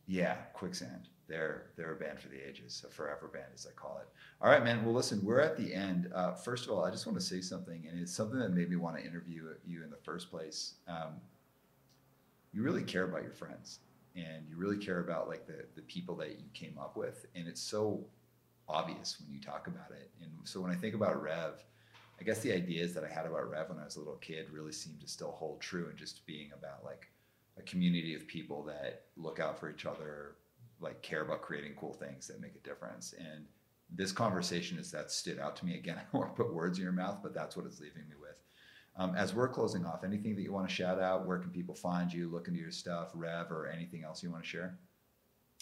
yeah, 0.07 0.37
Quicksand. 0.53 1.07
They're 1.29 1.67
they're 1.77 1.93
a 1.93 1.95
band 1.95 2.19
for 2.19 2.27
the 2.27 2.37
ages, 2.45 2.83
a 2.85 2.91
forever 2.91 3.29
band 3.31 3.45
as 3.53 3.67
I 3.67 3.71
call 3.71 4.01
it. 4.01 4.09
All 4.41 4.49
right, 4.49 4.63
man. 4.63 4.83
Well, 4.83 4.93
listen, 4.93 5.23
we're 5.23 5.39
at 5.39 5.55
the 5.55 5.73
end. 5.73 6.11
Uh, 6.13 6.33
first 6.33 6.65
of 6.65 6.71
all, 6.71 6.83
I 6.83 6.89
just 6.89 7.05
want 7.05 7.19
to 7.19 7.23
say 7.23 7.39
something, 7.39 7.87
and 7.89 8.01
it's 8.01 8.11
something 8.11 8.39
that 8.39 8.51
made 8.51 8.69
me 8.69 8.75
want 8.75 8.97
to 8.97 9.05
interview 9.05 9.43
you 9.65 9.83
in 9.83 9.91
the 9.91 9.97
first 9.97 10.31
place. 10.31 10.73
Um, 10.87 11.21
you 12.51 12.63
really 12.63 12.83
care 12.83 13.03
about 13.03 13.21
your 13.21 13.31
friends, 13.31 13.79
and 14.15 14.47
you 14.49 14.57
really 14.57 14.77
care 14.77 14.99
about 14.99 15.29
like 15.29 15.45
the 15.45 15.65
the 15.75 15.83
people 15.83 16.15
that 16.15 16.31
you 16.31 16.47
came 16.53 16.77
up 16.79 16.97
with, 16.97 17.27
and 17.35 17.47
it's 17.47 17.61
so 17.61 18.03
obvious 18.67 19.17
when 19.19 19.31
you 19.33 19.39
talk 19.39 19.67
about 19.67 19.91
it. 19.91 20.09
And 20.21 20.31
so 20.43 20.59
when 20.59 20.71
I 20.71 20.75
think 20.75 20.95
about 20.95 21.21
Rev, 21.21 21.63
I 22.19 22.23
guess 22.23 22.39
the 22.39 22.53
ideas 22.53 22.93
that 22.95 23.03
I 23.03 23.07
had 23.07 23.25
about 23.25 23.49
Rev 23.49 23.69
when 23.69 23.79
I 23.79 23.85
was 23.85 23.95
a 23.97 23.99
little 23.99 24.15
kid 24.15 24.47
really 24.51 24.71
seem 24.71 24.97
to 24.99 25.07
still 25.07 25.31
hold 25.31 25.61
true, 25.61 25.89
and 25.89 25.97
just 25.97 26.25
being 26.25 26.49
about 26.57 26.83
like 26.83 27.07
a 27.57 27.61
community 27.63 28.15
of 28.15 28.27
people 28.27 28.63
that 28.63 29.03
look 29.15 29.39
out 29.39 29.59
for 29.59 29.69
each 29.69 29.85
other, 29.85 30.35
like 30.79 31.01
care 31.01 31.21
about 31.21 31.41
creating 31.41 31.75
cool 31.79 31.93
things 31.93 32.27
that 32.27 32.41
make 32.41 32.55
a 32.55 32.67
difference. 32.67 33.13
And 33.17 33.45
this 33.93 34.11
conversation 34.11 34.77
is 34.77 34.91
that 34.91 35.11
stood 35.11 35.39
out 35.39 35.55
to 35.57 35.65
me 35.65 35.75
again. 35.75 35.97
I 35.99 36.01
don't 36.11 36.21
want 36.21 36.35
to 36.35 36.43
put 36.43 36.53
words 36.53 36.77
in 36.77 36.83
your 36.83 36.93
mouth, 36.93 37.19
but 37.21 37.33
that's 37.33 37.55
what 37.55 37.65
it's 37.65 37.79
leaving 37.79 38.07
me 38.09 38.15
with. 38.19 38.35
Um, 38.95 39.15
as 39.15 39.33
we're 39.33 39.47
closing 39.47 39.85
off, 39.85 40.03
anything 40.03 40.35
that 40.35 40.41
you 40.41 40.51
want 40.51 40.67
to 40.67 40.73
shout 40.73 40.99
out? 40.99 41.25
Where 41.25 41.39
can 41.39 41.51
people 41.51 41.75
find 41.75 42.11
you? 42.11 42.29
Look 42.29 42.47
into 42.47 42.59
your 42.59 42.71
stuff, 42.71 43.11
Rev, 43.13 43.51
or 43.51 43.67
anything 43.67 44.03
else 44.03 44.21
you 44.21 44.31
want 44.31 44.43
to 44.43 44.49
share? 44.49 44.77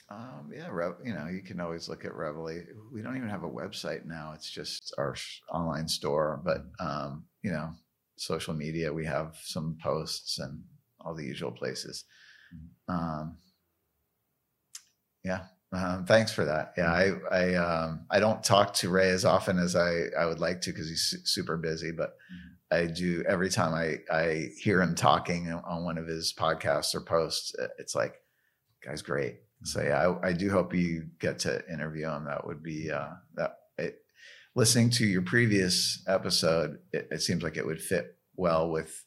um, 0.10 0.52
yeah 0.54 0.68
Rev, 0.70 0.96
you 1.04 1.14
know 1.14 1.28
you 1.28 1.42
can 1.42 1.60
always 1.60 1.90
look 1.90 2.06
at 2.06 2.16
reveille 2.16 2.64
we 2.92 3.02
don't 3.02 3.18
even 3.18 3.30
have 3.30 3.44
a 3.44 3.50
website 3.50 4.06
now 4.06 4.32
it's 4.34 4.50
just 4.50 4.94
our 4.98 5.16
online 5.52 5.88
store 5.88 6.42
but 6.44 6.66
um, 6.80 7.26
you 7.44 7.52
know 7.52 7.72
social 8.16 8.54
media 8.54 8.92
we 8.92 9.06
have 9.06 9.38
some 9.44 9.78
posts 9.82 10.40
and 10.40 10.64
all 11.02 11.14
the 11.14 11.26
usual 11.26 11.52
places 11.52 12.06
um, 12.88 13.38
yeah. 15.28 15.42
Um, 15.74 16.06
thanks 16.06 16.32
for 16.32 16.46
that. 16.46 16.74
Yeah 16.78 16.92
i 16.92 17.12
i 17.30 17.54
um, 17.56 18.06
i 18.10 18.20
don't 18.20 18.42
talk 18.44 18.74
to 18.76 18.90
ray 18.90 19.10
as 19.10 19.26
often 19.26 19.60
as 19.60 19.76
i 19.76 20.06
i 20.18 20.26
would 20.26 20.40
like 20.40 20.62
to 20.62 20.72
because 20.72 20.88
he's 20.88 21.04
su- 21.04 21.26
super 21.26 21.58
busy 21.58 21.92
but 21.92 22.16
i 22.72 22.86
do 22.86 23.24
every 23.28 23.50
time 23.50 23.74
i 23.74 23.98
i 24.10 24.48
hear 24.58 24.82
him 24.82 24.96
talking 24.96 25.52
on 25.52 25.84
one 25.84 25.98
of 25.98 26.08
his 26.08 26.34
podcasts 26.34 26.96
or 26.96 27.02
posts 27.02 27.54
it's 27.78 27.96
like 27.96 28.16
guy's 28.84 29.02
great. 29.02 29.40
So 29.64 29.82
yeah 29.82 30.08
i, 30.08 30.30
I 30.30 30.34
do 30.34 30.50
hope 30.50 30.74
you 30.74 31.08
get 31.20 31.40
to 31.40 31.62
interview 31.72 32.08
him. 32.08 32.26
That 32.26 32.48
would 32.48 32.64
be 32.64 32.90
uh 32.90 33.10
that 33.36 33.58
it, 33.78 34.00
listening 34.56 34.90
to 34.92 35.06
your 35.06 35.24
previous 35.24 36.02
episode 36.08 36.80
it, 36.94 37.10
it 37.12 37.22
seems 37.22 37.44
like 37.44 37.58
it 37.58 37.66
would 37.66 37.82
fit 37.82 38.16
well 38.38 38.70
with 38.70 39.04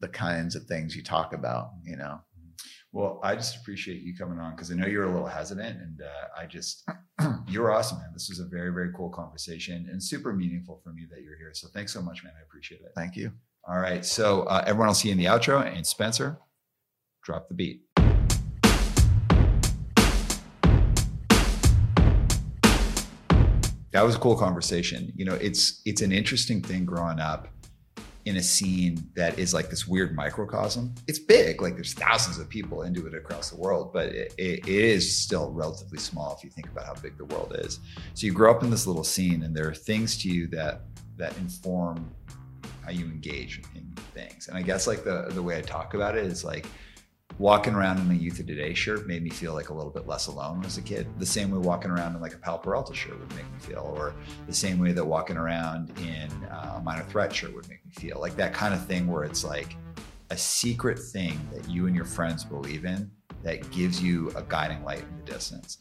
the 0.00 0.08
kinds 0.08 0.54
of 0.54 0.64
things 0.66 0.94
you 0.94 1.02
talk 1.02 1.32
about 1.32 1.70
you 1.84 1.96
know 1.96 2.20
Well, 2.94 3.20
I 3.22 3.34
just 3.34 3.56
appreciate 3.56 4.02
you 4.02 4.14
coming 4.14 4.38
on 4.38 4.54
because 4.54 4.70
I 4.70 4.74
know 4.74 4.86
you're 4.86 5.04
a 5.04 5.10
little 5.10 5.26
hesitant, 5.26 5.80
and 5.80 6.02
uh, 6.02 6.38
I 6.38 6.44
just 6.44 6.86
you're 7.48 7.72
awesome, 7.72 7.98
man. 7.98 8.10
This 8.12 8.28
was 8.28 8.38
a 8.38 8.44
very 8.44 8.70
very 8.70 8.92
cool 8.94 9.08
conversation 9.08 9.88
and 9.90 10.02
super 10.02 10.34
meaningful 10.34 10.78
for 10.84 10.92
me 10.92 11.06
that 11.10 11.22
you're 11.22 11.38
here. 11.38 11.52
So 11.54 11.68
thanks 11.68 11.90
so 11.90 12.02
much, 12.02 12.22
man. 12.22 12.34
I 12.38 12.42
appreciate 12.42 12.82
it. 12.82 12.92
thank 12.94 13.16
you 13.16 13.32
All 13.66 13.78
right, 13.78 14.04
so 14.04 14.42
uh, 14.42 14.62
everyone 14.66 14.88
will 14.88 14.94
see 14.94 15.08
you 15.08 15.12
in 15.12 15.18
the 15.18 15.24
outro, 15.24 15.64
and 15.64 15.86
Spencer, 15.86 16.38
drop 17.24 17.48
the 17.48 17.54
beat. 17.54 17.80
That 23.92 24.02
was 24.04 24.16
a 24.16 24.18
cool 24.18 24.36
conversation. 24.36 25.12
You 25.16 25.24
know, 25.24 25.34
it's 25.34 25.80
it's 25.86 26.02
an 26.02 26.12
interesting 26.12 26.60
thing 26.60 26.84
growing 26.84 27.20
up 27.20 27.48
in 28.24 28.36
a 28.36 28.42
scene 28.42 29.04
that 29.14 29.38
is 29.38 29.52
like 29.52 29.68
this 29.68 29.86
weird 29.86 30.14
microcosm. 30.14 30.94
It's 31.08 31.18
big, 31.18 31.60
like 31.60 31.74
there's 31.74 31.92
thousands 31.92 32.38
of 32.38 32.48
people 32.48 32.82
into 32.82 33.06
it 33.06 33.14
across 33.14 33.50
the 33.50 33.56
world, 33.56 33.92
but 33.92 34.06
it, 34.06 34.32
it, 34.38 34.68
is 34.68 35.16
still 35.16 35.50
relatively 35.50 35.98
small 35.98 36.34
if 36.36 36.44
you 36.44 36.50
think 36.50 36.68
about 36.68 36.86
how 36.86 36.94
big 36.94 37.18
the 37.18 37.24
world 37.24 37.56
is. 37.58 37.80
So 38.14 38.26
you 38.26 38.32
grow 38.32 38.50
up 38.50 38.62
in 38.62 38.70
this 38.70 38.86
little 38.86 39.04
scene, 39.04 39.42
and 39.42 39.54
there 39.54 39.68
are 39.68 39.74
things 39.74 40.16
to 40.18 40.28
you 40.28 40.46
that 40.48 40.82
that 41.16 41.36
inform 41.38 42.10
how 42.84 42.90
you 42.90 43.04
engage 43.06 43.60
in 43.74 43.92
things. 44.14 44.48
And 44.48 44.56
I 44.56 44.62
guess 44.62 44.86
like 44.86 45.04
the 45.04 45.26
the 45.30 45.42
way 45.42 45.58
I 45.58 45.62
talk 45.62 45.94
about 45.94 46.16
it 46.16 46.24
is 46.24 46.44
like 46.44 46.66
walking 47.38 47.74
around 47.74 47.98
in 47.98 48.10
a 48.10 48.14
Youth 48.14 48.40
of 48.40 48.46
Today 48.46 48.74
shirt 48.74 49.06
made 49.06 49.22
me 49.22 49.30
feel 49.30 49.54
like 49.54 49.70
a 49.70 49.74
little 49.74 49.90
bit 49.90 50.06
less 50.06 50.26
alone 50.26 50.64
as 50.64 50.78
a 50.78 50.82
kid. 50.82 51.06
The 51.18 51.26
same 51.26 51.50
way 51.50 51.58
walking 51.58 51.90
around 51.90 52.14
in 52.14 52.20
like 52.20 52.34
a 52.34 52.38
Powell 52.38 52.58
Peralta 52.58 52.94
shirt 52.94 53.18
would 53.18 53.34
make 53.34 53.50
me 53.50 53.58
feel, 53.58 53.92
or 53.96 54.14
the 54.46 54.54
same 54.54 54.78
way 54.78 54.92
that 54.92 55.04
walking 55.04 55.36
around 55.36 55.90
in 55.98 56.30
uh, 56.44 56.76
a 56.78 56.82
Minor 56.82 57.04
Threat 57.04 57.34
shirt 57.34 57.54
would 57.54 57.68
make 57.68 57.84
me 57.84 57.92
feel. 57.92 58.20
Like 58.20 58.36
that 58.36 58.52
kind 58.52 58.74
of 58.74 58.84
thing 58.86 59.06
where 59.06 59.24
it's 59.24 59.44
like 59.44 59.76
a 60.30 60.36
secret 60.36 60.98
thing 60.98 61.38
that 61.52 61.68
you 61.68 61.86
and 61.86 61.94
your 61.94 62.04
friends 62.04 62.44
believe 62.44 62.84
in 62.84 63.10
that 63.42 63.70
gives 63.70 64.02
you 64.02 64.30
a 64.36 64.42
guiding 64.42 64.82
light 64.84 65.00
in 65.00 65.16
the 65.16 65.32
distance. 65.32 65.78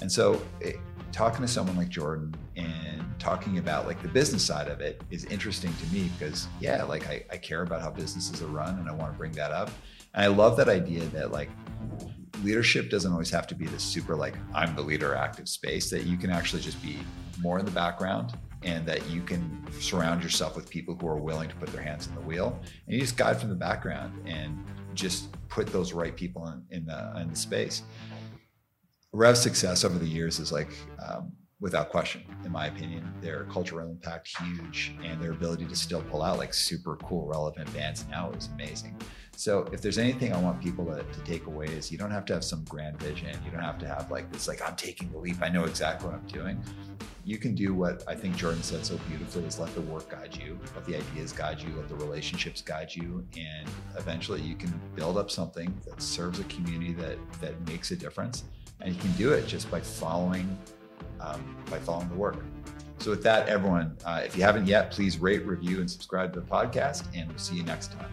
And 0.00 0.10
so, 0.10 0.42
it, 0.60 0.76
talking 1.12 1.42
to 1.42 1.48
someone 1.48 1.76
like 1.76 1.88
Jordan 1.88 2.34
and 2.56 3.04
talking 3.18 3.58
about 3.58 3.86
like 3.86 4.02
the 4.02 4.08
business 4.08 4.42
side 4.42 4.66
of 4.66 4.80
it 4.80 5.00
is 5.10 5.24
interesting 5.26 5.72
to 5.74 5.94
me 5.94 6.10
because, 6.18 6.48
yeah, 6.58 6.82
like 6.82 7.06
I, 7.06 7.24
I 7.30 7.36
care 7.36 7.62
about 7.62 7.82
how 7.82 7.90
businesses 7.90 8.42
are 8.42 8.46
run 8.46 8.78
and 8.78 8.88
I 8.88 8.92
want 8.92 9.12
to 9.12 9.18
bring 9.18 9.32
that 9.32 9.52
up. 9.52 9.70
And 10.14 10.24
I 10.24 10.28
love 10.28 10.56
that 10.56 10.68
idea 10.68 11.04
that 11.06 11.32
like 11.32 11.50
leadership 12.42 12.90
doesn't 12.90 13.12
always 13.12 13.30
have 13.30 13.46
to 13.48 13.54
be 13.54 13.66
this 13.66 13.82
super 13.82 14.16
like 14.16 14.34
I'm 14.54 14.74
the 14.74 14.82
leader 14.82 15.14
active 15.14 15.48
space, 15.48 15.90
that 15.90 16.04
you 16.04 16.16
can 16.16 16.30
actually 16.30 16.62
just 16.62 16.82
be 16.82 16.98
more 17.40 17.58
in 17.58 17.64
the 17.64 17.70
background 17.70 18.36
and 18.62 18.86
that 18.86 19.08
you 19.08 19.22
can 19.22 19.64
surround 19.80 20.22
yourself 20.22 20.54
with 20.54 20.68
people 20.68 20.96
who 21.00 21.08
are 21.08 21.16
willing 21.16 21.48
to 21.48 21.54
put 21.56 21.68
their 21.70 21.82
hands 21.82 22.06
in 22.06 22.14
the 22.14 22.20
wheel 22.20 22.60
and 22.86 22.94
you 22.94 23.00
just 23.00 23.16
guide 23.16 23.38
from 23.38 23.48
the 23.48 23.54
background 23.54 24.12
and 24.26 24.64
just 24.94 25.32
put 25.48 25.66
those 25.68 25.92
right 25.92 26.14
people 26.14 26.46
in, 26.48 26.62
in 26.76 26.86
the 26.86 27.20
in 27.20 27.28
the 27.30 27.36
space. 27.36 27.82
Rev's 29.12 29.40
success 29.40 29.84
over 29.84 29.98
the 29.98 30.06
years 30.06 30.38
is 30.38 30.52
like 30.52 30.70
um, 31.06 31.32
without 31.62 31.90
question, 31.90 32.22
in 32.44 32.50
my 32.50 32.66
opinion, 32.66 33.08
their 33.20 33.44
cultural 33.44 33.88
impact 33.88 34.36
huge, 34.36 34.96
and 35.04 35.22
their 35.22 35.30
ability 35.30 35.64
to 35.64 35.76
still 35.76 36.02
pull 36.02 36.20
out 36.20 36.36
like 36.36 36.52
super 36.52 36.96
cool, 36.96 37.24
relevant 37.28 37.72
bands 37.72 38.04
now 38.10 38.32
is 38.32 38.48
amazing. 38.54 38.96
So, 39.36 39.68
if 39.72 39.80
there's 39.80 39.96
anything 39.96 40.32
I 40.32 40.40
want 40.40 40.60
people 40.60 40.84
to, 40.86 41.04
to 41.04 41.20
take 41.20 41.46
away 41.46 41.66
is 41.66 41.90
you 41.90 41.98
don't 41.98 42.10
have 42.10 42.24
to 42.26 42.34
have 42.34 42.44
some 42.44 42.64
grand 42.64 42.98
vision. 43.00 43.30
You 43.44 43.52
don't 43.52 43.62
have 43.62 43.78
to 43.78 43.86
have 43.86 44.10
like 44.10 44.30
this, 44.32 44.48
like 44.48 44.60
I'm 44.60 44.74
taking 44.74 45.10
the 45.12 45.18
leap. 45.18 45.36
I 45.40 45.48
know 45.48 45.64
exactly 45.64 46.08
what 46.08 46.16
I'm 46.16 46.26
doing. 46.26 46.62
You 47.24 47.38
can 47.38 47.54
do 47.54 47.72
what 47.72 48.02
I 48.08 48.16
think 48.16 48.36
Jordan 48.36 48.64
said 48.64 48.84
so 48.84 48.98
beautifully: 49.08 49.44
is 49.44 49.60
let 49.60 49.72
the 49.76 49.82
work 49.82 50.10
guide 50.10 50.36
you, 50.36 50.58
let 50.74 50.84
the 50.84 50.96
ideas 50.96 51.32
guide 51.32 51.60
you, 51.60 51.72
let 51.76 51.88
the 51.88 51.94
relationships 51.94 52.60
guide 52.60 52.92
you, 52.92 53.24
and 53.36 53.68
eventually 53.96 54.40
you 54.40 54.56
can 54.56 54.74
build 54.96 55.16
up 55.16 55.30
something 55.30 55.72
that 55.86 56.02
serves 56.02 56.40
a 56.40 56.44
community 56.44 56.92
that 56.94 57.18
that 57.40 57.68
makes 57.68 57.92
a 57.92 57.96
difference. 57.96 58.42
And 58.80 58.92
you 58.92 59.00
can 59.00 59.12
do 59.12 59.32
it 59.32 59.46
just 59.46 59.70
by 59.70 59.80
following 59.80 60.58
um, 61.22 61.56
by 61.70 61.78
following 61.78 62.08
the 62.08 62.14
work. 62.14 62.36
So, 62.98 63.10
with 63.10 63.22
that, 63.24 63.48
everyone, 63.48 63.96
uh, 64.04 64.22
if 64.24 64.36
you 64.36 64.42
haven't 64.42 64.66
yet, 64.66 64.90
please 64.90 65.18
rate, 65.18 65.44
review, 65.44 65.80
and 65.80 65.90
subscribe 65.90 66.32
to 66.34 66.40
the 66.40 66.46
podcast, 66.46 67.04
and 67.14 67.28
we'll 67.28 67.38
see 67.38 67.56
you 67.56 67.64
next 67.64 67.92
time. 67.92 68.10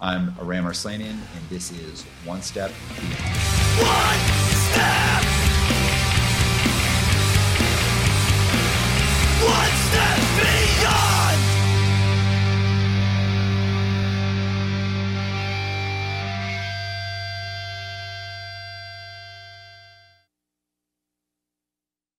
I'm 0.00 0.32
Aram 0.40 0.64
Arslanian, 0.64 1.10
and 1.10 1.48
this 1.50 1.72
is 1.72 2.04
One 2.24 2.42
Step 2.42 2.70
Beyond. 3.00 3.14
One 3.80 4.18
step 4.54 5.47